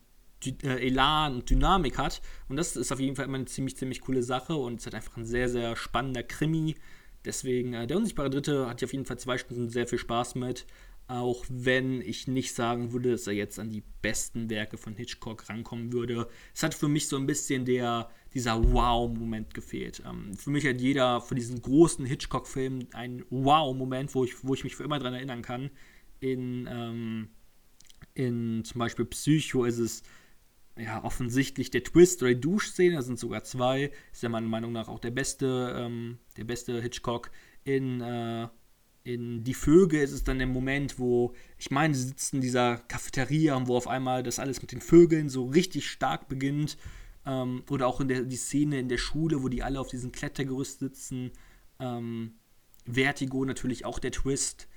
Elan 0.63 1.35
und 1.35 1.51
Dynamik 1.51 1.99
hat. 1.99 2.23
Und 2.49 2.57
das 2.57 2.77
ist 2.77 2.93
auf 2.93 3.01
jeden 3.01 3.17
Fall 3.17 3.27
immer 3.27 3.37
eine 3.37 3.47
ziemlich, 3.47 3.77
ziemlich 3.77 4.01
coole 4.01 4.23
Sache 4.23 4.55
und 4.55 4.75
es 4.75 4.81
ist 4.81 4.87
halt 4.87 4.95
einfach 4.97 5.17
ein 5.17 5.27
sehr, 5.27 5.49
sehr 5.49 5.77
spannender 5.77 6.23
Krimi. 6.23 6.77
Deswegen, 7.25 7.75
äh, 7.75 7.87
der 7.87 7.97
unsichtbare 7.97 8.31
Dritte 8.31 8.69
hat 8.69 8.83
auf 8.83 8.93
jeden 8.93 9.05
Fall 9.05 9.19
zwei 9.19 9.39
Stunden 9.39 9.69
sehr 9.69 9.87
viel 9.87 9.99
Spaß 9.99 10.35
mit. 10.37 10.67
Auch 11.09 11.45
wenn 11.49 12.01
ich 12.03 12.29
nicht 12.29 12.55
sagen 12.55 12.93
würde, 12.93 13.11
dass 13.11 13.27
er 13.27 13.33
jetzt 13.33 13.59
an 13.59 13.69
die 13.69 13.83
besten 14.01 14.49
Werke 14.49 14.79
von 14.79 14.95
Hitchcock 14.95 15.49
rankommen 15.49 15.93
würde. 15.93 16.29
Es 16.55 16.63
hat 16.63 16.73
für 16.73 16.87
mich 16.87 17.09
so 17.09 17.17
ein 17.17 17.27
bisschen 17.27 17.65
der, 17.65 18.09
dieser 18.33 18.73
Wow-Moment 18.73 19.53
gefehlt. 19.53 20.03
Ähm, 20.07 20.37
für 20.37 20.51
mich 20.51 20.65
hat 20.65 20.81
jeder 20.81 21.21
von 21.21 21.37
diesen 21.37 21.61
großen 21.61 22.07
Hitchcock-Filmen 22.07 22.95
einen 22.95 23.25
Wow-Moment, 23.29 24.15
wo 24.15 24.25
ich, 24.25 24.45
wo 24.45 24.55
ich 24.55 24.63
mich 24.63 24.77
für 24.77 24.85
immer 24.85 25.01
daran 25.01 25.15
erinnern 25.15 25.43
kann. 25.43 25.71
In, 26.21 26.69
ähm, 26.71 27.31
in 28.15 28.63
zum 28.65 28.79
Beispiel 28.79 29.05
Psycho 29.05 29.65
ist 29.65 29.79
es 29.79 30.05
ja, 30.77 31.05
offensichtlich 31.05 31.71
der 31.71 31.85
Twist 31.85 32.23
oder 32.23 32.35
die 32.35 32.41
Duschszene, 32.41 32.97
da 32.97 33.03
sind 33.03 33.19
sogar 33.19 33.45
zwei, 33.45 33.91
ist 34.13 34.23
ja 34.23 34.29
meiner 34.29 34.49
Meinung 34.49 34.73
nach 34.73 34.89
auch 34.89 35.01
der 35.01 35.11
beste, 35.11 35.75
ähm, 35.77 36.19
der 36.37 36.45
beste 36.45 36.81
Hitchcock. 36.81 37.31
In, 37.65 38.01
äh, 38.01 38.49
in 39.03 39.45
Die 39.45 39.55
Vögel 39.55 40.01
ist 40.01 40.13
es 40.13 40.25
dann 40.25 40.39
der 40.39 40.47
Moment, 40.47 40.99
wo, 40.99 41.35
ich 41.59 41.71
meine, 41.71 41.95
sie 41.95 42.09
sitzen 42.09 42.37
in 42.37 42.43
dieser 42.43 42.79
Cafeteria 42.89 43.57
und 43.57 43.67
wo 43.67 43.77
auf 43.77 43.89
einmal 43.89 44.23
das 44.23 44.39
alles 44.39 44.61
mit 44.63 44.73
den 44.73 44.81
Vögeln 44.81 45.29
so 45.29 45.47
richtig 45.47 45.89
stark 45.89 46.29
beginnt. 46.29 46.77
Ähm, 47.27 47.63
oder 47.69 47.87
auch 47.87 48.01
in 48.01 48.09
der 48.09 48.23
die 48.23 48.37
Szene 48.37 48.79
in 48.79 48.89
der 48.89 48.99
Schule, 48.99 49.43
wo 49.43 49.49
die 49.49 49.63
alle 49.63 49.81
auf 49.81 49.89
diesem 49.89 50.13
Klettergerüst 50.13 50.81
sitzen. 50.81 51.33
Ähm, 51.79 52.35
Vertigo 52.87 53.45
natürlich 53.45 53.85
auch 53.85 53.99
der 53.99 54.13
Twist. 54.13 54.69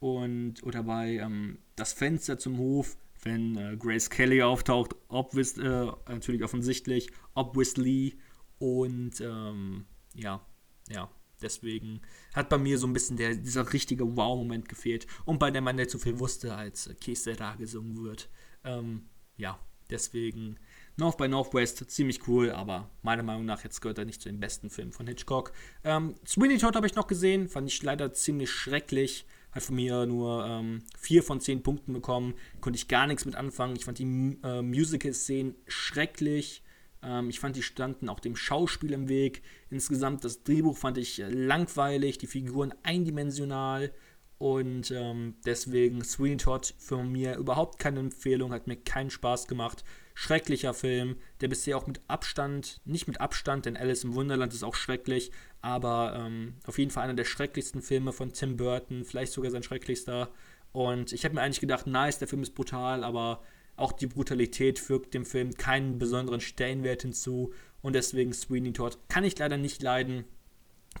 Und, 0.00 0.62
oder 0.64 0.82
bei 0.82 1.16
ähm, 1.18 1.58
Das 1.76 1.92
Fenster 1.92 2.38
zum 2.38 2.58
Hof 2.58 2.96
wenn 3.22 3.56
äh, 3.56 3.76
Grace 3.76 4.10
Kelly 4.10 4.42
auftaucht, 4.42 4.94
obvious, 5.08 5.56
äh, 5.58 5.86
natürlich 6.08 6.42
offensichtlich, 6.42 7.10
obviously 7.34 8.18
und 8.58 9.20
ähm, 9.20 9.86
ja, 10.14 10.44
ja, 10.88 11.10
deswegen 11.40 12.00
hat 12.34 12.48
bei 12.48 12.58
mir 12.58 12.78
so 12.78 12.86
ein 12.86 12.92
bisschen 12.92 13.16
der, 13.16 13.34
dieser 13.34 13.72
richtige 13.72 14.16
Wow-Moment 14.16 14.68
gefehlt 14.68 15.06
und 15.24 15.38
bei 15.38 15.50
der 15.50 15.62
Mann, 15.62 15.76
der 15.76 15.88
zu 15.88 15.98
viel 15.98 16.18
wusste, 16.18 16.54
als 16.54 16.86
äh, 16.86 16.94
Kesera 16.94 17.54
gesungen 17.54 18.02
wird. 18.02 18.28
Ähm, 18.64 19.08
ja, 19.36 19.58
deswegen 19.90 20.58
North 20.96 21.16
by 21.16 21.28
Northwest, 21.28 21.90
ziemlich 21.90 22.26
cool, 22.28 22.50
aber 22.50 22.90
meiner 23.02 23.22
Meinung 23.22 23.46
nach 23.46 23.64
jetzt 23.64 23.80
gehört 23.80 23.98
er 23.98 24.04
nicht 24.04 24.20
zu 24.20 24.28
den 24.28 24.40
besten 24.40 24.68
Filmen 24.68 24.92
von 24.92 25.06
Hitchcock. 25.06 25.52
Ähm, 25.84 26.14
Sweeney 26.26 26.58
Todd 26.58 26.76
habe 26.76 26.86
ich 26.86 26.94
noch 26.94 27.06
gesehen, 27.06 27.48
fand 27.48 27.68
ich 27.68 27.82
leider 27.82 28.12
ziemlich 28.12 28.50
schrecklich 28.50 29.26
hat 29.52 29.62
von 29.62 29.76
mir 29.76 30.06
nur 30.06 30.46
ähm, 30.46 30.82
4 30.98 31.22
von 31.22 31.40
10 31.40 31.62
Punkten 31.62 31.92
bekommen. 31.92 32.34
Konnte 32.60 32.76
ich 32.76 32.88
gar 32.88 33.06
nichts 33.06 33.24
mit 33.24 33.36
anfangen. 33.36 33.76
Ich 33.76 33.84
fand 33.84 33.98
die 33.98 34.38
äh, 34.42 34.62
Musical-Szenen 34.62 35.54
schrecklich. 35.66 36.62
Ähm, 37.02 37.28
ich 37.28 37.40
fand, 37.40 37.56
die 37.56 37.62
standen 37.62 38.08
auch 38.08 38.20
dem 38.20 38.36
Schauspiel 38.36 38.92
im 38.92 39.08
Weg. 39.08 39.42
Insgesamt 39.70 40.24
das 40.24 40.42
Drehbuch 40.42 40.76
fand 40.76 40.98
ich 40.98 41.20
äh, 41.20 41.28
langweilig, 41.28 42.18
die 42.18 42.26
Figuren 42.26 42.74
eindimensional. 42.82 43.92
Und 44.38 44.90
ähm, 44.90 45.34
deswegen 45.46 46.02
Sweeney 46.02 46.38
Todd 46.38 46.74
für 46.78 47.02
mir 47.04 47.36
überhaupt 47.36 47.78
keine 47.78 48.00
Empfehlung, 48.00 48.52
hat 48.52 48.66
mir 48.66 48.76
keinen 48.76 49.10
Spaß 49.10 49.46
gemacht. 49.46 49.84
Schrecklicher 50.14 50.74
Film, 50.74 51.16
der 51.40 51.48
bisher 51.48 51.76
auch 51.76 51.86
mit 51.86 52.00
Abstand, 52.08 52.80
nicht 52.84 53.06
mit 53.06 53.20
Abstand, 53.20 53.66
denn 53.66 53.76
Alice 53.76 54.04
im 54.04 54.14
Wunderland 54.14 54.52
ist 54.52 54.62
auch 54.62 54.74
schrecklich, 54.74 55.30
aber 55.60 56.14
ähm, 56.16 56.54
auf 56.66 56.78
jeden 56.78 56.90
Fall 56.90 57.04
einer 57.04 57.14
der 57.14 57.24
schrecklichsten 57.24 57.82
Filme 57.82 58.12
von 58.12 58.32
Tim 58.32 58.56
Burton, 58.56 59.04
vielleicht 59.04 59.32
sogar 59.32 59.50
sein 59.50 59.62
schrecklichster. 59.62 60.30
Und 60.72 61.12
ich 61.12 61.24
habe 61.24 61.34
mir 61.34 61.42
eigentlich 61.42 61.60
gedacht, 61.60 61.86
nice, 61.86 62.18
der 62.18 62.28
Film 62.28 62.42
ist 62.42 62.54
brutal, 62.54 63.04
aber 63.04 63.42
auch 63.76 63.92
die 63.92 64.06
Brutalität 64.06 64.78
fügt 64.78 65.14
dem 65.14 65.24
Film 65.24 65.54
keinen 65.54 65.98
besonderen 65.98 66.40
Stellenwert 66.40 67.02
hinzu. 67.02 67.52
Und 67.80 67.94
deswegen 67.94 68.32
Sweeney 68.32 68.72
Todd 68.72 68.98
kann 69.08 69.24
ich 69.24 69.38
leider 69.38 69.56
nicht 69.56 69.82
leiden. 69.82 70.24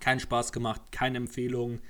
Keinen 0.00 0.20
Spaß 0.20 0.52
gemacht, 0.52 0.80
keine 0.90 1.18
Empfehlung 1.18 1.80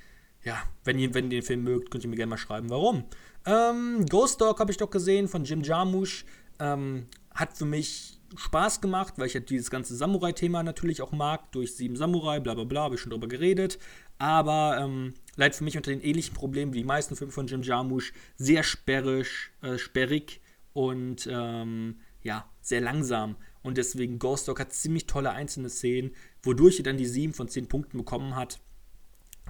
ja, 0.44 0.60
wenn 0.84 0.98
ihr, 0.98 1.14
wenn 1.14 1.26
ihr 1.26 1.40
den 1.40 1.42
Film 1.42 1.62
mögt, 1.62 1.90
könnt 1.90 2.04
ihr 2.04 2.10
mir 2.10 2.16
gerne 2.16 2.30
mal 2.30 2.36
schreiben, 2.36 2.70
warum. 2.70 3.04
Ähm, 3.46 4.06
Ghost 4.08 4.40
Dog 4.40 4.58
habe 4.60 4.70
ich 4.70 4.76
doch 4.76 4.90
gesehen 4.90 5.28
von 5.28 5.44
Jim 5.44 5.62
Jarmusch. 5.62 6.24
Ähm, 6.58 7.06
hat 7.34 7.56
für 7.56 7.64
mich 7.64 8.18
Spaß 8.36 8.80
gemacht, 8.80 9.14
weil 9.16 9.26
ich 9.26 9.34
halt 9.34 9.50
dieses 9.50 9.70
ganze 9.70 9.94
Samurai-Thema 9.96 10.62
natürlich 10.62 11.02
auch 11.02 11.12
mag. 11.12 11.52
Durch 11.52 11.74
Sieben 11.74 11.96
Samurai, 11.96 12.40
bla 12.40 12.54
bla 12.54 12.64
bla, 12.64 12.82
habe 12.82 12.94
ich 12.94 13.00
schon 13.00 13.10
drüber 13.10 13.28
geredet. 13.28 13.78
Aber 14.18 14.78
ähm, 14.80 15.14
leidet 15.36 15.56
für 15.56 15.64
mich 15.64 15.76
unter 15.76 15.90
den 15.90 16.00
ähnlichen 16.00 16.34
Problemen 16.34 16.72
wie 16.72 16.78
die 16.78 16.84
meisten 16.84 17.16
Filme 17.16 17.32
von 17.32 17.46
Jim 17.46 17.62
Jarmusch. 17.62 18.12
Sehr 18.36 18.62
sperrig, 18.62 19.50
äh, 19.62 19.78
sperrig 19.78 20.40
und 20.72 21.28
ähm, 21.30 22.00
ja, 22.22 22.48
sehr 22.60 22.80
langsam. 22.80 23.36
Und 23.62 23.78
deswegen 23.78 24.18
Ghost 24.18 24.48
Dog 24.48 24.60
hat 24.60 24.72
ziemlich 24.72 25.06
tolle 25.06 25.30
einzelne 25.30 25.68
Szenen, 25.68 26.14
wodurch 26.42 26.78
er 26.78 26.84
dann 26.84 26.96
die 26.96 27.06
7 27.06 27.32
von 27.32 27.48
10 27.48 27.68
Punkten 27.68 27.98
bekommen 27.98 28.36
hat. 28.36 28.60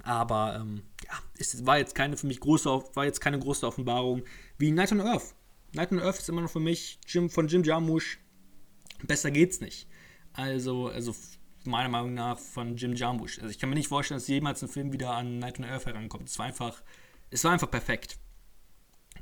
Aber 0.02 0.56
ähm, 0.60 0.82
ja, 1.04 1.12
es 1.38 1.64
war 1.66 1.78
jetzt 1.78 1.94
keine 1.94 2.16
für 2.16 2.26
mich 2.26 2.40
große, 2.40 2.68
war 2.94 3.04
jetzt 3.04 3.20
keine 3.20 3.38
große 3.38 3.66
Offenbarung 3.66 4.22
wie 4.58 4.70
Night 4.70 4.92
on 4.92 5.00
Earth. 5.00 5.34
Night 5.72 5.92
on 5.92 6.00
Earth 6.00 6.18
ist 6.18 6.28
immer 6.28 6.42
noch 6.42 6.50
für 6.50 6.60
mich 6.60 6.98
Jim, 7.06 7.30
von 7.30 7.48
Jim 7.48 7.64
Jarmusch. 7.64 8.18
Besser 9.02 9.30
geht's 9.30 9.60
nicht. 9.60 9.88
Also, 10.32 10.88
also 10.88 11.14
meiner 11.64 11.88
Meinung 11.88 12.14
nach 12.14 12.38
von 12.38 12.76
Jim 12.76 12.94
Jarmusch. 12.94 13.38
Also 13.38 13.50
ich 13.50 13.58
kann 13.58 13.68
mir 13.68 13.74
nicht 13.76 13.88
vorstellen, 13.88 14.18
dass 14.18 14.28
jemals 14.28 14.62
ein 14.62 14.68
Film 14.68 14.92
wieder 14.92 15.12
an 15.12 15.38
Night 15.38 15.58
on 15.58 15.64
Earth 15.64 15.86
herankommt. 15.86 16.28
Es 16.28 16.38
war 16.38 16.46
einfach, 16.46 16.82
es 17.30 17.44
war 17.44 17.52
einfach 17.52 17.70
perfekt. 17.70 18.18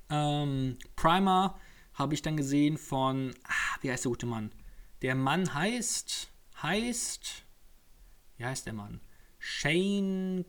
Ähm, 0.09 0.77
Primer 0.97 1.59
habe 1.95 2.15
ich 2.15 2.23
dann 2.23 2.37
gesehen 2.37 2.79
von, 2.79 3.35
ah, 3.45 3.79
wie 3.81 3.91
heißt 3.91 4.05
der 4.05 4.11
gute 4.11 4.27
Mann? 4.27 4.53
Der 5.03 5.15
Mann 5.15 5.55
heißt, 5.55 6.31
heißt, 6.63 7.45
wie 8.37 8.45
heißt 8.45 8.67
der 8.67 8.73
Mann? 8.73 9.01
Shane 9.39 10.45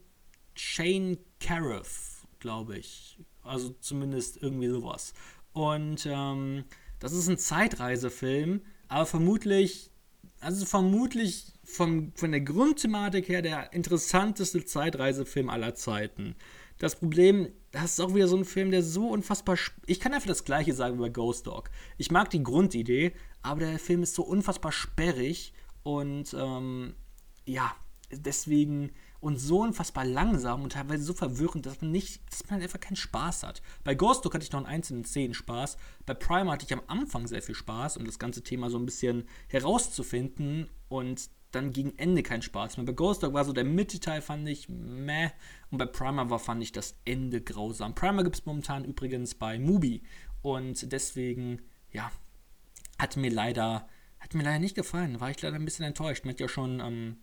Shane 0.56 1.18
Cariff, 1.40 2.28
glaube 2.40 2.78
ich. 2.78 3.18
Also 3.44 3.70
zumindest 3.80 4.38
irgendwie 4.38 4.68
sowas. 4.68 5.14
Und 5.54 6.06
ähm, 6.06 6.64
das 7.00 7.14
ist 7.14 7.28
ein 7.28 7.38
Zeitreisefilm, 7.38 8.62
aber 8.88 9.06
vermutlich, 9.06 9.92
also 10.40 10.66
vermutlich 10.66 11.54
vom, 11.64 12.12
von 12.16 12.32
der 12.32 12.42
Grundthematik 12.42 13.30
her 13.30 13.42
der 13.42 13.74
interessanteste 13.74 14.66
Zeitreisefilm 14.66 15.50
aller 15.50 15.76
Zeiten. 15.76 16.36
Das 16.78 16.96
Problem, 16.96 17.50
das 17.72 17.94
ist 17.94 18.00
auch 18.00 18.16
wieder 18.16 18.28
so 18.28 18.38
ein 18.38 18.46
Film, 18.46 18.72
der 18.72 18.82
so 18.82 19.10
unfassbar. 19.10 19.58
Ich 19.86 20.00
kann 20.00 20.14
einfach 20.14 20.28
das 20.28 20.46
Gleiche 20.46 20.74
sagen 20.74 20.98
bei 20.98 21.10
Ghost 21.10 21.48
Dog. 21.48 21.70
Ich 21.98 22.12
mag 22.12 22.30
die 22.30 22.44
Grundidee, 22.44 23.14
aber 23.42 23.60
der 23.60 23.80
Film 23.80 24.04
ist 24.04 24.16
so 24.16 24.24
unfassbar 24.24 24.72
sperrig 24.72 25.54
und 25.84 26.36
ähm, 26.38 26.96
ja, 27.46 27.76
deswegen 28.12 28.92
und 29.22 29.38
so 29.38 29.62
unfassbar 29.62 30.04
langsam 30.04 30.64
und 30.64 30.74
teilweise 30.74 31.04
so 31.04 31.14
verwirrend, 31.14 31.66
dass 31.66 31.80
man 31.80 31.92
nicht, 31.92 32.20
dass 32.30 32.50
man 32.50 32.62
einfach 32.62 32.80
keinen 32.80 32.96
Spaß 32.96 33.44
hat. 33.44 33.62
Bei 33.84 33.94
Ghost 33.96 34.26
hatte 34.26 34.44
ich 34.44 34.52
noch 34.52 34.60
in 34.60 34.66
einzelnen 34.66 35.06
Szenen 35.06 35.36
Spaß. 35.36 35.78
Bei 36.06 36.16
Prime 36.16 36.52
hatte 36.52 36.66
ich 36.66 36.74
am 36.74 36.82
Anfang 36.88 37.28
sehr 37.28 37.42
viel 37.42 37.56
Spaß, 37.56 37.98
um 37.98 38.06
das 38.06 38.20
ganze 38.20 38.44
Thema 38.44 38.70
so 38.70 38.78
ein 38.78 38.86
bisschen 38.86 39.28
herauszufinden 39.48 40.68
und 40.90 41.30
dann 41.52 41.72
gegen 41.72 41.98
Ende 41.98 42.24
keinen 42.24 42.42
Spaß 42.42 42.78
mehr. 42.78 42.86
Bei 42.86 42.94
Ghost 42.94 43.24
Dog 43.24 43.34
war 43.34 43.46
so 43.46 43.54
der 43.54 43.64
Mittelteil, 43.64 44.22
fand 44.22 44.48
ich 44.48 44.70
meh. 44.70 45.30
Und 45.70 45.78
bei 45.78 45.86
Primer 45.86 46.30
war, 46.30 46.40
fand 46.40 46.64
ich 46.64 46.72
das 46.72 46.96
Ende 47.06 47.42
grausam. 47.42 47.94
Primer 47.94 48.24
gibt 48.24 48.38
es 48.38 48.46
momentan 48.46 48.86
übrigens 48.86 49.36
bei 49.36 49.60
Mubi. 49.60 50.02
Und 50.42 50.92
deswegen, 50.92 51.62
ja, 51.92 52.12
hat 52.98 53.18
mir 53.18 53.30
leider, 53.30 53.88
hat 54.20 54.34
mir 54.34 54.44
leider 54.44 54.60
nicht 54.60 54.76
gefallen. 54.76 55.20
War 55.20 55.30
ich 55.30 55.42
leider 55.42 55.58
ein 55.58 55.66
bisschen 55.66 55.86
enttäuscht. 55.86 56.26
Man 56.26 56.34
hat 56.34 56.40
ja 56.40 56.48
schon 56.48 56.80
ähm, 56.80 57.18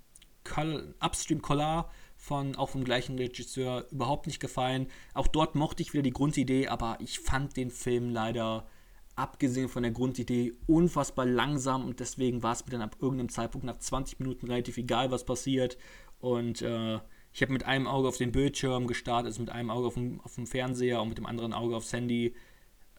Upstream 0.57 1.43
Collar 1.43 1.91
von 2.17 2.57
auch 2.57 2.71
vom 2.71 2.85
gleichen 2.85 3.17
Regisseur 3.17 3.87
überhaupt 3.91 4.27
nicht 4.27 4.41
gefallen. 4.41 4.89
Auch 5.15 5.27
dort 5.27 5.55
mochte 5.55 5.83
ich 5.83 5.93
wieder 5.93 6.03
die 6.03 6.13
Grundidee, 6.13 6.69
aber 6.69 6.99
ich 7.01 7.21
fand 7.21 7.57
den 7.57 7.71
Film 7.71 8.11
leider 8.11 8.67
abgesehen 9.15 9.69
von 9.69 9.83
der 9.83 9.93
Grundidee 9.93 10.55
unfassbar 10.67 11.27
langsam 11.27 11.85
und 11.85 12.01
deswegen 12.01 12.43
war 12.43 12.53
es 12.53 12.65
mir 12.65 12.73
dann 12.73 12.83
ab 12.83 12.97
irgendeinem 13.01 13.29
Zeitpunkt 13.29 13.67
nach 13.67 13.79
20 13.79 14.21
Minuten 14.21 14.47
relativ 14.47 14.77
egal, 14.77 15.11
was 15.11 15.25
passiert. 15.25 15.77
Und 16.19 16.63
äh, 16.63 17.01
ich 17.33 17.43
habe 17.43 17.53
mit 17.53 17.65
einem 17.65 17.87
Auge 17.87 18.09
auf 18.09 18.17
den 18.17 18.33
Bildschirm 18.33 18.87
gestartet, 18.87 19.27
also 19.27 19.41
mit 19.41 19.51
einem 19.51 19.71
Auge 19.71 19.89
auf 19.89 19.95
dem, 19.95 20.21
auf 20.21 20.35
dem 20.35 20.47
Fernseher 20.47 21.03
und 21.03 21.09
mit 21.09 21.19
dem 21.19 21.27
anderen 21.27 21.53
Auge 21.53 21.77
aufs 21.77 21.93
Handy, 21.93 22.35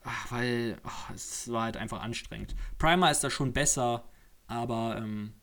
Ach, 0.04 0.32
weil 0.32 0.78
ach, 0.84 1.10
es 1.12 1.52
war 1.52 1.64
halt 1.64 1.78
einfach 1.78 2.02
anstrengend. 2.02 2.56
Primer 2.78 3.12
ist 3.12 3.24
da 3.24 3.30
schon 3.30 3.54
besser, 3.54 4.06
aber 4.48 4.98
ähm, 4.98 5.34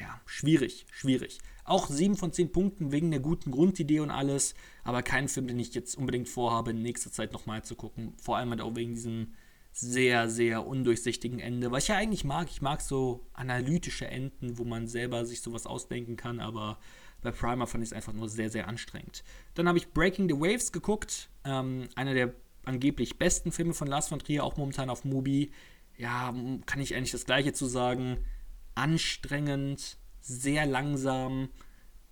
ja, 0.00 0.20
schwierig, 0.26 0.86
schwierig. 0.90 1.38
Auch 1.64 1.88
7 1.88 2.16
von 2.16 2.32
10 2.32 2.52
Punkten 2.52 2.92
wegen 2.92 3.10
der 3.10 3.20
guten 3.20 3.50
Grundidee 3.50 4.00
und 4.00 4.10
alles, 4.10 4.54
aber 4.84 5.02
kein 5.02 5.28
Film, 5.28 5.48
den 5.48 5.58
ich 5.58 5.74
jetzt 5.74 5.96
unbedingt 5.96 6.28
vorhabe, 6.28 6.70
in 6.70 6.82
nächster 6.82 7.12
Zeit 7.12 7.32
nochmal 7.32 7.62
zu 7.62 7.74
gucken. 7.74 8.14
Vor 8.22 8.36
allem 8.36 8.50
halt 8.50 8.60
auch 8.60 8.74
wegen 8.74 8.94
diesem 8.94 9.34
sehr, 9.72 10.28
sehr 10.28 10.66
undurchsichtigen 10.66 11.40
Ende, 11.40 11.70
was 11.70 11.84
ich 11.84 11.88
ja 11.88 11.96
eigentlich 11.96 12.24
mag. 12.24 12.48
Ich 12.50 12.62
mag 12.62 12.80
so 12.80 13.26
analytische 13.34 14.08
Enden, 14.08 14.58
wo 14.58 14.64
man 14.64 14.86
selber 14.86 15.24
sich 15.26 15.40
sowas 15.42 15.66
ausdenken 15.66 16.16
kann, 16.16 16.40
aber 16.40 16.78
bei 17.20 17.30
Primer 17.32 17.66
fand 17.66 17.84
ich 17.84 17.90
es 17.90 17.92
einfach 17.92 18.12
nur 18.12 18.28
sehr, 18.28 18.50
sehr 18.50 18.66
anstrengend. 18.66 19.22
Dann 19.54 19.68
habe 19.68 19.78
ich 19.78 19.92
Breaking 19.92 20.28
the 20.28 20.34
Waves 20.34 20.72
geguckt, 20.72 21.28
ähm, 21.44 21.88
einer 21.96 22.14
der 22.14 22.34
angeblich 22.64 23.18
besten 23.18 23.52
Filme 23.52 23.74
von 23.74 23.88
Lars 23.88 24.08
von 24.08 24.18
Trier, 24.18 24.44
auch 24.44 24.56
momentan 24.56 24.90
auf 24.90 25.04
Mubi. 25.04 25.50
Ja, 25.96 26.32
kann 26.66 26.80
ich 26.80 26.94
eigentlich 26.94 27.12
das 27.12 27.24
Gleiche 27.24 27.52
zu 27.52 27.66
sagen 27.66 28.18
anstrengend, 28.78 29.98
sehr 30.20 30.64
langsam 30.64 31.48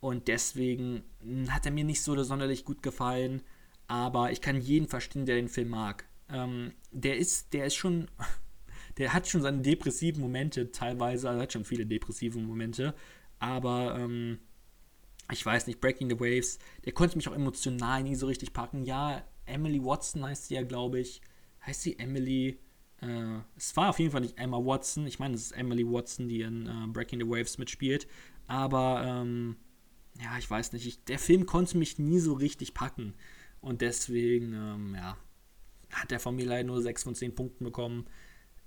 und 0.01 0.29
deswegen 0.29 1.05
hat 1.49 1.65
er 1.65 1.73
mir 1.73 1.85
nicht 1.85 2.03
so 2.03 2.21
sonderlich 2.23 2.65
gut 2.65 2.83
gefallen. 2.83 3.43
Aber 3.87 4.33
ich 4.33 4.41
kann 4.41 4.61
jeden 4.61 4.89
verstehen, 4.89 5.27
der 5.27 5.37
den 5.37 5.49
Film 5.49 5.69
mag. 5.69 6.09
Ähm, 6.29 6.73
der 6.91 7.17
ist, 7.19 7.53
der 7.53 7.67
ist 7.67 7.77
schon, 7.77 8.11
der 8.99 9.13
hat 9.13 9.29
schon 9.29 9.43
seine 9.43 9.63
depressiven 9.63 10.21
Momente 10.21 10.73
teilweise, 10.73 11.29
also 11.31 11.41
hat 11.41 11.53
schon 11.53 11.65
viele 11.65 11.87
depressive 11.87 12.39
Momente. 12.39 12.95
Aber 13.39 13.97
ähm, 13.97 14.41
ich 15.31 15.47
weiß 15.47 15.69
nicht, 15.69 15.81
Breaking 15.81 16.11
the 16.11 16.19
Waves, 16.19 16.59
der 16.85 16.93
konnte 16.93 17.17
mich 17.17 17.29
auch 17.29 17.35
emotional 17.35 18.03
nie 18.03 18.17
so 18.17 18.27
richtig 18.27 18.53
packen. 18.53 18.83
Ja, 18.83 19.23
Emily 19.45 19.83
Watson 19.85 20.25
heißt 20.25 20.49
sie 20.49 20.55
ja, 20.55 20.63
glaube 20.63 20.99
ich. 20.99 21.21
Heißt 21.65 21.83
sie 21.83 21.99
Emily? 21.99 22.59
Äh, 23.01 23.41
es 23.57 23.77
war 23.77 23.91
auf 23.91 23.99
jeden 23.99 24.13
Fall 24.13 24.23
nicht 24.23 24.39
Emma 24.39 24.59
Watson. 24.59 25.07
Ich 25.07 25.19
meine, 25.19 25.35
es 25.35 25.43
ist 25.43 25.53
Emily 25.53 25.87
Watson, 25.87 26.29
die 26.29 26.43
in 26.43 26.67
äh, 26.67 26.87
Breaking 26.89 27.21
the 27.21 27.29
Waves 27.29 27.59
mitspielt. 27.59 28.07
Aber, 28.47 29.03
ähm, 29.05 29.57
ja, 30.21 30.39
ich 30.39 30.51
weiß 30.51 30.73
nicht. 30.73 30.87
Ich, 30.87 31.05
der 31.05 31.19
Film 31.19 31.47
konnte 31.47 31.77
mich 31.79 31.99
nie 31.99 32.19
so 32.19 32.35
richtig 32.35 32.75
packen. 32.75 33.15
Und 33.61 33.81
deswegen, 33.81 34.53
ähm, 34.53 34.95
ja, 34.95 35.17
hat 35.93 36.13
er 36.13 36.21
von 36.21 36.37
mir 36.37 36.47
leider 36.47 36.65
nur 36.65 36.83
6 36.83 37.05
von 37.05 37.15
10 37.15 37.35
Punkten 37.35 37.65
bekommen. 37.65 38.07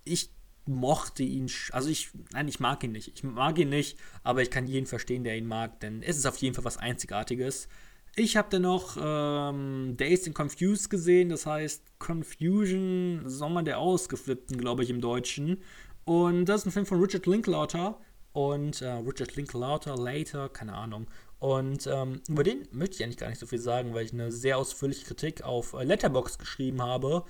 Ich 0.04 0.32
mochte 0.66 1.24
ihn, 1.24 1.50
also 1.72 1.90
ich, 1.90 2.10
nein, 2.32 2.48
ich 2.48 2.60
mag 2.60 2.84
ihn 2.84 2.92
nicht. 2.92 3.12
Ich 3.16 3.24
mag 3.24 3.58
ihn 3.58 3.70
nicht, 3.70 3.98
aber 4.24 4.42
ich 4.42 4.52
kann 4.52 4.68
jeden 4.68 4.86
verstehen, 4.86 5.24
der 5.24 5.38
ihn 5.38 5.48
mag, 5.48 5.80
denn 5.80 6.04
es 6.04 6.18
ist 6.18 6.26
auf 6.26 6.38
jeden 6.38 6.54
Fall 6.56 6.66
was 6.66 6.78
Einzigartiges. 6.78 7.68
Ich 8.16 8.36
habe 8.36 8.50
dann 8.50 8.64
noch 8.64 8.98
ähm, 9.02 9.96
Dazed 9.96 10.28
and 10.28 10.36
Confused 10.36 10.90
gesehen, 10.90 11.30
das 11.30 11.46
heißt 11.46 12.00
Confusion, 12.00 13.22
Sommer 13.26 13.64
der 13.64 13.80
Ausgeflippten, 13.80 14.58
glaube 14.58 14.84
ich, 14.84 14.90
im 14.90 15.00
Deutschen. 15.00 15.62
Und 16.06 16.46
das 16.46 16.62
ist 16.62 16.68
ein 16.68 16.72
Film 16.72 16.86
von 16.86 17.00
Richard 17.00 17.26
Linklater 17.28 18.00
und 18.34 18.82
äh, 18.82 18.90
Richard 18.90 19.36
Linklater, 19.36 19.96
Later, 19.96 20.50
keine 20.50 20.74
Ahnung. 20.74 21.08
Und 21.40 21.88
ähm, 21.88 22.22
über 22.28 22.44
den 22.44 22.68
möchte 22.72 22.96
ich 22.96 23.04
eigentlich 23.04 23.18
gar 23.18 23.30
nicht 23.30 23.40
so 23.40 23.46
viel 23.46 23.60
sagen, 23.60 23.94
weil 23.94 24.06
ich 24.06 24.14
eine 24.14 24.32
sehr 24.32 24.58
ausführliche 24.58 25.06
Kritik 25.06 25.44
auf 25.44 25.74
äh, 25.74 25.84
Letterbox 25.84 26.38
geschrieben 26.38 26.82
habe, 26.82 27.24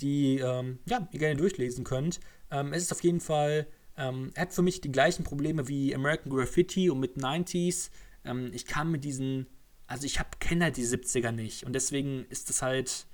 die 0.00 0.38
ähm, 0.38 0.78
ja, 0.86 1.08
ihr 1.10 1.18
gerne 1.18 1.36
durchlesen 1.36 1.84
könnt. 1.84 2.20
Ähm, 2.50 2.72
es 2.72 2.84
ist 2.84 2.92
auf 2.92 3.02
jeden 3.02 3.20
Fall, 3.20 3.66
ähm, 3.96 4.30
hat 4.36 4.52
für 4.52 4.62
mich 4.62 4.80
die 4.80 4.92
gleichen 4.92 5.24
Probleme 5.24 5.66
wie 5.66 5.94
American 5.94 6.30
Graffiti 6.30 6.90
und 6.90 7.00
mit 7.00 7.16
90s. 7.16 7.90
Ähm, 8.24 8.50
ich 8.52 8.66
kann 8.66 8.90
mit 8.90 9.02
diesen 9.02 9.46
also 9.86 10.04
ich 10.06 10.18
kenne 10.40 10.64
halt 10.64 10.76
die 10.76 10.86
70er 10.86 11.32
nicht 11.32 11.64
und 11.64 11.72
deswegen 11.72 12.24
ist 12.26 12.50
es 12.50 12.62
halt, 12.62 13.06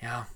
ja, 0.00 0.26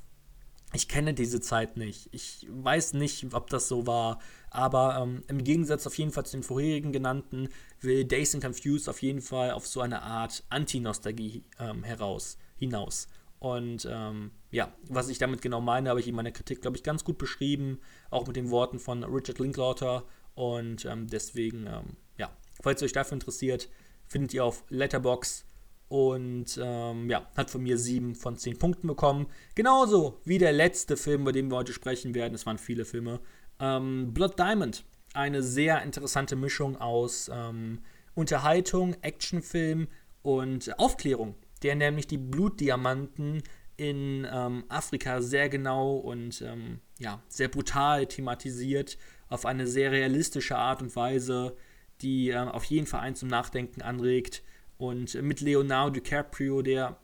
ich 0.74 0.88
kenne 0.88 1.14
diese 1.14 1.40
Zeit 1.40 1.76
nicht. 1.76 2.08
Ich 2.12 2.46
weiß 2.50 2.92
nicht, 2.92 3.32
ob 3.32 3.48
das 3.48 3.68
so 3.68 3.86
war. 3.86 4.18
Aber 4.50 4.98
ähm, 5.02 5.22
im 5.28 5.42
Gegensatz 5.42 5.86
auf 5.86 5.96
jeden 5.96 6.12
Fall 6.12 6.26
zu 6.26 6.36
den 6.36 6.42
vorherigen 6.42 6.92
genannten 6.92 7.48
will 7.80 8.04
Days 8.04 8.34
and 8.34 8.44
Confused 8.44 8.88
auf 8.88 9.00
jeden 9.02 9.22
Fall 9.22 9.52
auf 9.52 9.66
so 9.66 9.80
eine 9.80 10.02
Art 10.02 10.44
Anti-Nostalgie 10.50 11.44
ähm, 11.58 11.84
heraus, 11.84 12.36
hinaus. 12.56 13.08
Und 13.38 13.88
ähm, 13.90 14.32
ja, 14.50 14.74
was 14.88 15.08
ich 15.08 15.18
damit 15.18 15.40
genau 15.40 15.60
meine, 15.60 15.90
habe 15.90 16.00
ich 16.00 16.08
in 16.08 16.14
meiner 16.14 16.32
Kritik, 16.32 16.60
glaube 16.60 16.76
ich, 16.76 16.82
ganz 16.82 17.04
gut 17.04 17.16
beschrieben. 17.16 17.80
Auch 18.10 18.26
mit 18.26 18.36
den 18.36 18.50
Worten 18.50 18.78
von 18.78 19.04
Richard 19.04 19.38
Linklater. 19.38 20.04
Und 20.34 20.84
ähm, 20.84 21.06
deswegen, 21.06 21.66
ähm, 21.66 21.96
ja, 22.18 22.30
falls 22.60 22.82
ihr 22.82 22.86
euch 22.86 22.92
dafür 22.92 23.14
interessiert, 23.14 23.70
findet 24.06 24.34
ihr 24.34 24.44
auf 24.44 24.64
Letterbox 24.68 25.46
und 25.88 26.60
ähm, 26.62 27.08
ja, 27.08 27.26
hat 27.36 27.50
von 27.50 27.62
mir 27.62 27.78
7 27.78 28.14
von 28.14 28.36
10 28.36 28.58
Punkten 28.58 28.86
bekommen. 28.86 29.26
Genauso 29.54 30.20
wie 30.24 30.38
der 30.38 30.52
letzte 30.52 30.96
Film, 30.96 31.22
über 31.22 31.32
den 31.32 31.50
wir 31.50 31.56
heute 31.56 31.72
sprechen 31.72 32.14
werden. 32.14 32.34
Es 32.34 32.46
waren 32.46 32.58
viele 32.58 32.84
Filme. 32.84 33.20
Ähm, 33.58 34.12
Blood 34.12 34.38
Diamond. 34.38 34.84
Eine 35.14 35.42
sehr 35.42 35.82
interessante 35.82 36.36
Mischung 36.36 36.76
aus 36.76 37.30
ähm, 37.32 37.80
Unterhaltung, 38.14 38.94
Actionfilm 39.00 39.88
und 40.22 40.78
Aufklärung, 40.78 41.34
der 41.62 41.74
nämlich 41.74 42.06
die 42.06 42.18
Blutdiamanten 42.18 43.42
in 43.78 44.26
ähm, 44.30 44.64
Afrika 44.68 45.22
sehr 45.22 45.48
genau 45.48 45.96
und 45.96 46.42
ähm, 46.42 46.80
ja, 46.98 47.22
sehr 47.28 47.48
brutal 47.48 48.06
thematisiert, 48.06 48.98
auf 49.28 49.46
eine 49.46 49.66
sehr 49.66 49.92
realistische 49.92 50.58
Art 50.58 50.82
und 50.82 50.94
Weise, 50.96 51.56
die 52.00 52.30
äh, 52.30 52.36
auf 52.36 52.64
jeden 52.64 52.86
Fall 52.86 53.00
einen 53.00 53.16
zum 53.16 53.28
Nachdenken 53.28 53.80
anregt. 53.80 54.42
Und 54.78 55.20
mit 55.22 55.40
Leonardo 55.40 55.90
DiCaprio, 55.90 56.62
der 56.62 56.98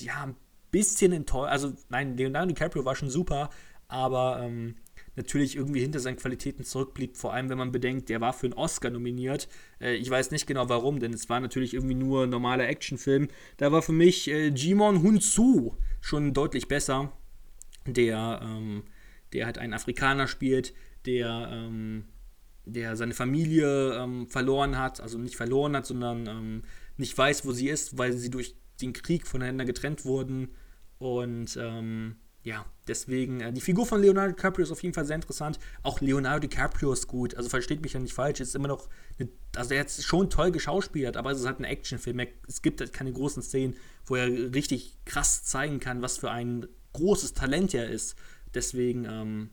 ja 0.00 0.22
ein 0.24 0.36
bisschen 0.70 1.12
enttäuscht, 1.12 1.50
also 1.50 1.72
nein, 1.88 2.16
Leonardo 2.16 2.48
DiCaprio 2.48 2.84
war 2.84 2.96
schon 2.96 3.10
super, 3.10 3.48
aber 3.88 4.40
ähm, 4.42 4.74
natürlich 5.16 5.56
irgendwie 5.56 5.80
hinter 5.80 6.00
seinen 6.00 6.16
Qualitäten 6.16 6.64
zurückblieb, 6.64 7.16
vor 7.16 7.32
allem 7.32 7.48
wenn 7.48 7.58
man 7.58 7.72
bedenkt, 7.72 8.08
der 8.08 8.20
war 8.20 8.32
für 8.32 8.46
einen 8.46 8.54
Oscar 8.54 8.90
nominiert. 8.90 9.48
Äh, 9.80 9.94
ich 9.94 10.10
weiß 10.10 10.30
nicht 10.30 10.46
genau 10.46 10.68
warum, 10.68 10.98
denn 10.98 11.12
es 11.12 11.28
war 11.28 11.40
natürlich 11.40 11.74
irgendwie 11.74 11.94
nur 11.94 12.24
ein 12.24 12.30
normaler 12.30 12.68
Actionfilm. 12.68 13.28
Da 13.58 13.70
war 13.70 13.82
für 13.82 13.92
mich 13.92 14.28
äh, 14.28 14.48
Jimon 14.48 15.02
Hunsu 15.02 15.76
schon 16.00 16.32
deutlich 16.32 16.68
besser, 16.68 17.12
der, 17.86 18.40
ähm, 18.42 18.84
der 19.32 19.46
halt 19.46 19.58
einen 19.58 19.74
Afrikaner 19.74 20.26
spielt, 20.26 20.74
der, 21.06 21.50
ähm, 21.52 22.04
der 22.64 22.96
seine 22.96 23.14
Familie 23.14 23.94
ähm, 23.94 24.26
verloren 24.28 24.78
hat, 24.78 25.00
also 25.00 25.18
nicht 25.18 25.36
verloren 25.36 25.76
hat, 25.76 25.86
sondern 25.86 26.26
ähm, 26.26 26.62
nicht 27.02 27.16
weiß, 27.16 27.44
wo 27.44 27.52
sie 27.52 27.68
ist, 27.68 27.98
weil 27.98 28.14
sie 28.14 28.30
durch 28.30 28.56
den 28.80 28.94
Krieg 28.94 29.26
voneinander 29.26 29.66
getrennt 29.66 30.04
wurden. 30.06 30.54
Und 30.98 31.56
ähm, 31.60 32.16
ja, 32.42 32.64
deswegen, 32.88 33.40
äh, 33.40 33.52
die 33.52 33.60
Figur 33.60 33.86
von 33.86 34.00
Leonardo 34.00 34.34
DiCaprio 34.34 34.64
ist 34.64 34.72
auf 34.72 34.82
jeden 34.82 34.94
Fall 34.94 35.04
sehr 35.04 35.16
interessant. 35.16 35.58
Auch 35.82 36.00
Leonardo 36.00 36.46
DiCaprio 36.46 36.92
ist 36.92 37.06
gut. 37.06 37.34
Also 37.36 37.48
versteht 37.48 37.82
mich 37.82 37.92
ja 37.92 38.00
nicht 38.00 38.14
falsch. 38.14 38.40
Ist 38.40 38.54
immer 38.54 38.68
noch, 38.68 38.88
eine, 39.18 39.28
also 39.54 39.74
er 39.74 39.80
hat 39.80 39.90
schon 39.90 40.30
toll 40.30 40.50
geschauspielert, 40.50 41.16
aber 41.16 41.30
es 41.30 41.40
ist 41.40 41.46
halt 41.46 41.60
ein 41.60 41.64
Actionfilm. 41.64 42.20
Es 42.48 42.62
gibt 42.62 42.80
halt 42.80 42.92
keine 42.92 43.12
großen 43.12 43.42
Szenen, 43.42 43.76
wo 44.06 44.16
er 44.16 44.54
richtig 44.54 44.98
krass 45.04 45.44
zeigen 45.44 45.78
kann, 45.78 46.02
was 46.02 46.18
für 46.18 46.30
ein 46.30 46.66
großes 46.94 47.34
Talent 47.34 47.74
er 47.74 47.88
ist. 47.88 48.16
Deswegen, 48.54 49.04
ähm, 49.04 49.50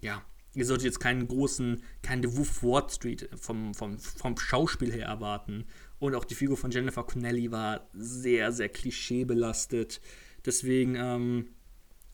ja, 0.00 0.22
ihr 0.54 0.66
solltet 0.66 0.84
jetzt 0.84 1.00
keinen 1.00 1.26
großen, 1.26 1.82
keinen 2.02 2.22
The 2.22 2.36
Wolf 2.36 2.62
Wall 2.62 2.88
Street 2.90 3.28
vom, 3.36 3.74
vom, 3.74 3.98
vom 3.98 4.36
Schauspiel 4.36 4.92
her 4.92 5.06
erwarten. 5.06 5.64
Und 5.98 6.14
auch 6.14 6.24
die 6.24 6.34
Figur 6.34 6.56
von 6.56 6.70
Jennifer 6.70 7.04
Connelly 7.04 7.52
war 7.52 7.88
sehr, 7.92 8.52
sehr 8.52 8.68
klischeebelastet. 8.68 10.00
Deswegen, 10.44 10.96
ähm, 10.96 11.48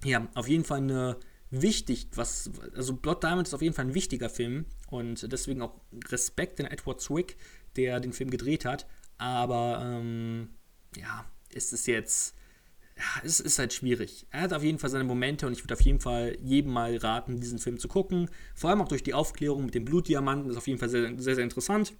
ja, 0.04 0.28
auf 0.34 0.48
jeden 0.48 0.64
Fall 0.64 0.78
eine 0.78 1.18
wichtig, 1.50 2.08
was, 2.14 2.50
also 2.74 2.94
Blood 2.94 3.22
Diamond 3.22 3.48
ist 3.48 3.54
auf 3.54 3.62
jeden 3.62 3.74
Fall 3.74 3.86
ein 3.86 3.94
wichtiger 3.94 4.28
Film 4.28 4.66
und 4.90 5.32
deswegen 5.32 5.62
auch 5.62 5.80
Respekt 6.08 6.60
an 6.60 6.66
Edward 6.66 7.00
Zwick, 7.00 7.36
der 7.76 8.00
den 8.00 8.12
Film 8.12 8.30
gedreht 8.30 8.64
hat. 8.64 8.86
Aber, 9.16 9.80
ähm, 9.82 10.50
ja, 10.96 11.24
ist 11.50 11.72
es 11.72 11.86
jetzt, 11.86 12.36
ja, 12.98 13.22
es 13.22 13.38
ist 13.38 13.58
halt 13.58 13.72
schwierig. 13.72 14.26
Er 14.30 14.42
hat 14.42 14.52
auf 14.52 14.64
jeden 14.64 14.78
Fall 14.78 14.90
seine 14.90 15.04
Momente 15.04 15.46
und 15.46 15.52
ich 15.52 15.62
würde 15.62 15.74
auf 15.74 15.80
jeden 15.80 16.00
Fall 16.00 16.36
jedem 16.42 16.72
mal 16.72 16.96
raten, 16.96 17.40
diesen 17.40 17.60
Film 17.60 17.78
zu 17.78 17.86
gucken. 17.86 18.28
Vor 18.54 18.70
allem 18.70 18.80
auch 18.80 18.88
durch 18.88 19.04
die 19.04 19.14
Aufklärung 19.14 19.64
mit 19.64 19.74
dem 19.74 19.84
Blutdiamanten, 19.84 20.50
ist 20.50 20.56
auf 20.56 20.66
jeden 20.66 20.80
Fall 20.80 20.88
sehr, 20.88 21.16
sehr, 21.18 21.36
sehr 21.36 21.44
interessant. 21.44 21.92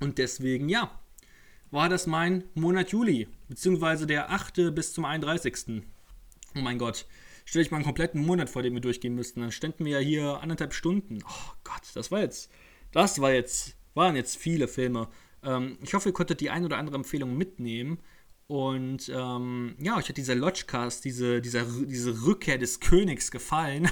Und 0.00 0.16
deswegen, 0.18 0.68
ja, 0.68 0.98
war 1.70 1.90
das 1.90 2.06
mein 2.06 2.44
Monat 2.54 2.90
Juli, 2.90 3.28
beziehungsweise 3.48 4.06
der 4.06 4.30
8. 4.30 4.74
bis 4.74 4.94
zum 4.94 5.04
31. 5.04 5.82
Oh 6.56 6.60
mein 6.60 6.78
Gott, 6.78 7.06
stelle 7.44 7.62
ich 7.62 7.70
mal 7.70 7.76
einen 7.76 7.84
kompletten 7.84 8.24
Monat 8.24 8.48
vor, 8.48 8.62
den 8.62 8.72
wir 8.72 8.80
durchgehen 8.80 9.14
müssten. 9.14 9.40
Dann 9.40 9.52
ständen 9.52 9.84
wir 9.84 10.00
ja 10.00 10.06
hier 10.06 10.40
anderthalb 10.40 10.72
Stunden. 10.72 11.18
Oh 11.22 11.52
Gott, 11.64 11.82
das 11.94 12.10
war 12.10 12.20
jetzt, 12.20 12.50
das 12.92 13.20
war 13.20 13.32
jetzt, 13.32 13.76
waren 13.92 14.16
jetzt 14.16 14.38
viele 14.38 14.68
Filme. 14.68 15.08
Ähm, 15.42 15.76
ich 15.82 15.92
hoffe, 15.92 16.08
ihr 16.08 16.14
konntet 16.14 16.40
die 16.40 16.48
ein 16.48 16.64
oder 16.64 16.78
andere 16.78 16.96
Empfehlung 16.96 17.36
mitnehmen. 17.36 17.98
Und 18.48 19.10
ähm, 19.14 19.76
ja, 19.78 19.98
euch 19.98 20.08
hat 20.08 20.16
dieser 20.16 20.34
Lodgecast, 20.34 21.04
diese, 21.04 21.42
dieser, 21.42 21.64
diese 21.64 22.24
Rückkehr 22.24 22.56
des 22.56 22.80
Königs 22.80 23.30
gefallen. 23.30 23.90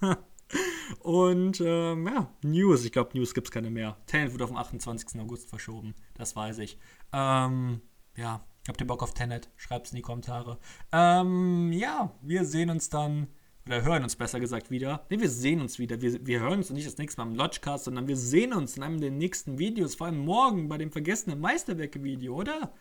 Und 1.00 1.60
ähm, 1.64 2.06
ja, 2.06 2.30
News. 2.42 2.84
Ich 2.84 2.92
glaube, 2.92 3.16
News 3.16 3.32
gibt 3.32 3.46
es 3.46 3.50
keine 3.50 3.70
mehr. 3.70 3.96
Tenet 4.06 4.32
wird 4.32 4.42
auf 4.42 4.50
den 4.50 4.58
28. 4.58 5.18
August 5.20 5.48
verschoben. 5.48 5.94
Das 6.12 6.36
weiß 6.36 6.58
ich. 6.58 6.78
Ähm, 7.14 7.80
ja, 8.14 8.44
habt 8.68 8.80
ihr 8.80 8.86
Bock 8.86 9.02
auf 9.02 9.14
Tenet? 9.14 9.48
Schreibt 9.56 9.86
es 9.86 9.92
in 9.92 9.96
die 9.96 10.02
Kommentare. 10.02 10.58
Ähm, 10.92 11.72
ja, 11.72 12.14
wir 12.20 12.44
sehen 12.44 12.68
uns 12.68 12.90
dann. 12.90 13.28
Oder 13.66 13.82
hören 13.82 14.02
uns 14.02 14.16
besser 14.16 14.38
gesagt 14.38 14.70
wieder. 14.70 15.06
Ne, 15.08 15.18
wir 15.18 15.30
sehen 15.30 15.62
uns 15.62 15.78
wieder. 15.78 16.02
Wir, 16.02 16.26
wir 16.26 16.40
hören 16.40 16.58
uns 16.58 16.68
nicht 16.68 16.86
das 16.86 16.98
nächste 16.98 17.22
Mal 17.22 17.30
im 17.30 17.36
Lodgecast, 17.36 17.84
sondern 17.84 18.06
wir 18.06 18.18
sehen 18.18 18.52
uns 18.52 18.76
in 18.76 18.82
einem 18.82 19.00
der 19.00 19.10
nächsten 19.10 19.58
Videos. 19.58 19.94
Vor 19.94 20.08
allem 20.08 20.18
morgen 20.18 20.68
bei 20.68 20.76
dem 20.76 20.92
vergessenen 20.92 21.40
Meisterwerke-Video, 21.40 22.34
oder? 22.34 22.74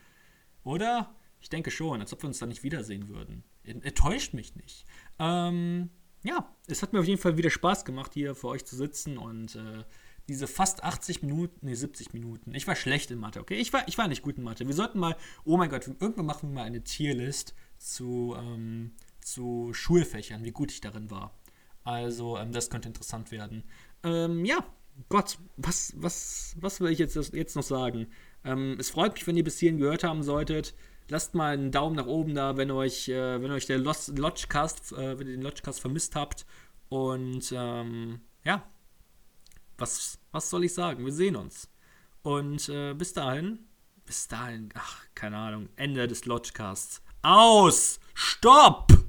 Oder? 0.64 1.16
Ich 1.42 1.50
denke 1.50 1.72
schon, 1.72 2.00
als 2.00 2.14
ob 2.14 2.24
wir 2.24 2.28
uns 2.28 2.40
da 2.40 2.46
nicht 2.46 2.64
wiedersehen 2.64 3.10
würden. 3.10 3.44
Er, 3.64 3.94
täuscht 3.94 4.34
mich 4.34 4.56
nicht. 4.56 4.86
Ähm, 5.20 5.90
ja, 6.24 6.50
es 6.68 6.82
hat 6.82 6.94
mir 6.94 7.00
auf 7.00 7.06
jeden 7.06 7.20
Fall 7.20 7.38
wieder 7.38 7.50
Spaß 7.50 7.84
gemacht, 7.86 8.14
hier 8.14 8.34
für 8.34 8.48
euch 8.48 8.66
zu 8.66 8.76
sitzen 8.76 9.18
und 9.18 9.56
äh, 9.56 9.84
diese 10.30 10.48
fast 10.48 10.84
80 10.84 11.22
Minuten, 11.22 11.66
nee, 11.66 11.74
70 11.74 12.14
Minuten. 12.14 12.56
Ich 12.56 12.66
war 12.66 12.76
schlecht 12.76 13.12
in 13.12 13.20
Mathe, 13.20 13.42
okay? 13.42 13.56
Ich 13.56 13.74
war, 13.74 13.86
ich 13.88 13.98
war 13.98 14.08
nicht 14.08 14.22
gut 14.22 14.38
in 14.38 14.44
Mathe. 14.44 14.66
Wir 14.66 14.74
sollten 14.74 15.00
mal, 15.00 15.18
oh 15.44 15.58
mein 15.58 15.70
Gott, 15.70 15.88
irgendwann 15.88 16.26
machen 16.26 16.50
wir 16.50 16.56
mal 16.56 16.64
eine 16.64 16.84
Tierlist 16.84 17.54
zu, 17.78 18.36
ähm, 18.38 18.94
zu 19.20 19.74
Schulfächern, 19.74 20.46
wie 20.46 20.52
gut 20.52 20.72
ich 20.72 20.80
darin 20.80 21.12
war. 21.12 21.38
Also, 21.84 22.38
ähm, 22.38 22.54
das 22.54 22.70
könnte 22.70 22.88
interessant 22.88 23.32
werden. 23.32 23.64
Ähm, 24.04 24.46
ja, 24.46 24.66
Gott, 25.10 25.38
was, 25.58 25.94
was, 25.98 26.56
was 26.60 26.80
will 26.80 26.92
ich 26.92 27.00
jetzt, 27.00 27.16
jetzt 27.34 27.56
noch 27.56 27.64
sagen? 27.64 28.08
Ähm, 28.46 28.78
es 28.80 28.90
freut 28.90 29.14
mich, 29.14 29.26
wenn 29.28 29.38
ihr 29.38 29.44
bis 29.44 29.60
hierhin 29.60 29.80
gehört 29.80 30.04
haben 30.04 30.24
solltet. 30.24 30.74
Lasst 31.10 31.36
mal 31.36 31.54
einen 31.54 31.72
Daumen 31.72 31.96
nach 31.96 32.06
oben 32.06 32.34
da, 32.34 32.58
wenn 32.58 32.72
euch, 32.72 33.10
äh, 33.10 33.42
wenn 33.42 33.52
euch 33.52 33.66
der 33.66 33.78
Lodgecast, 33.78 34.94
äh, 34.94 35.20
wenn 35.20 35.28
ihr 35.28 35.34
den 35.34 35.42
Lodgecast 35.42 35.80
vermisst 35.80 36.16
habt. 36.16 36.46
Und 36.90 37.54
ähm, 37.56 38.22
ja, 38.44 38.64
was, 39.78 40.20
was 40.32 40.50
soll 40.50 40.64
ich 40.64 40.74
sagen? 40.74 41.06
Wir 41.06 41.14
sehen 41.14 41.36
uns. 41.36 41.70
Und 42.22 42.70
äh, 42.70 42.94
bis 42.94 43.14
dahin, 43.14 43.60
bis 44.06 44.28
dahin, 44.28 44.70
ach, 44.76 45.04
keine 45.14 45.38
Ahnung, 45.38 45.70
Ende 45.76 46.08
des 46.08 46.26
Lodgecasts. 46.26 47.02
Aus! 47.22 48.00
Stopp! 48.14 49.03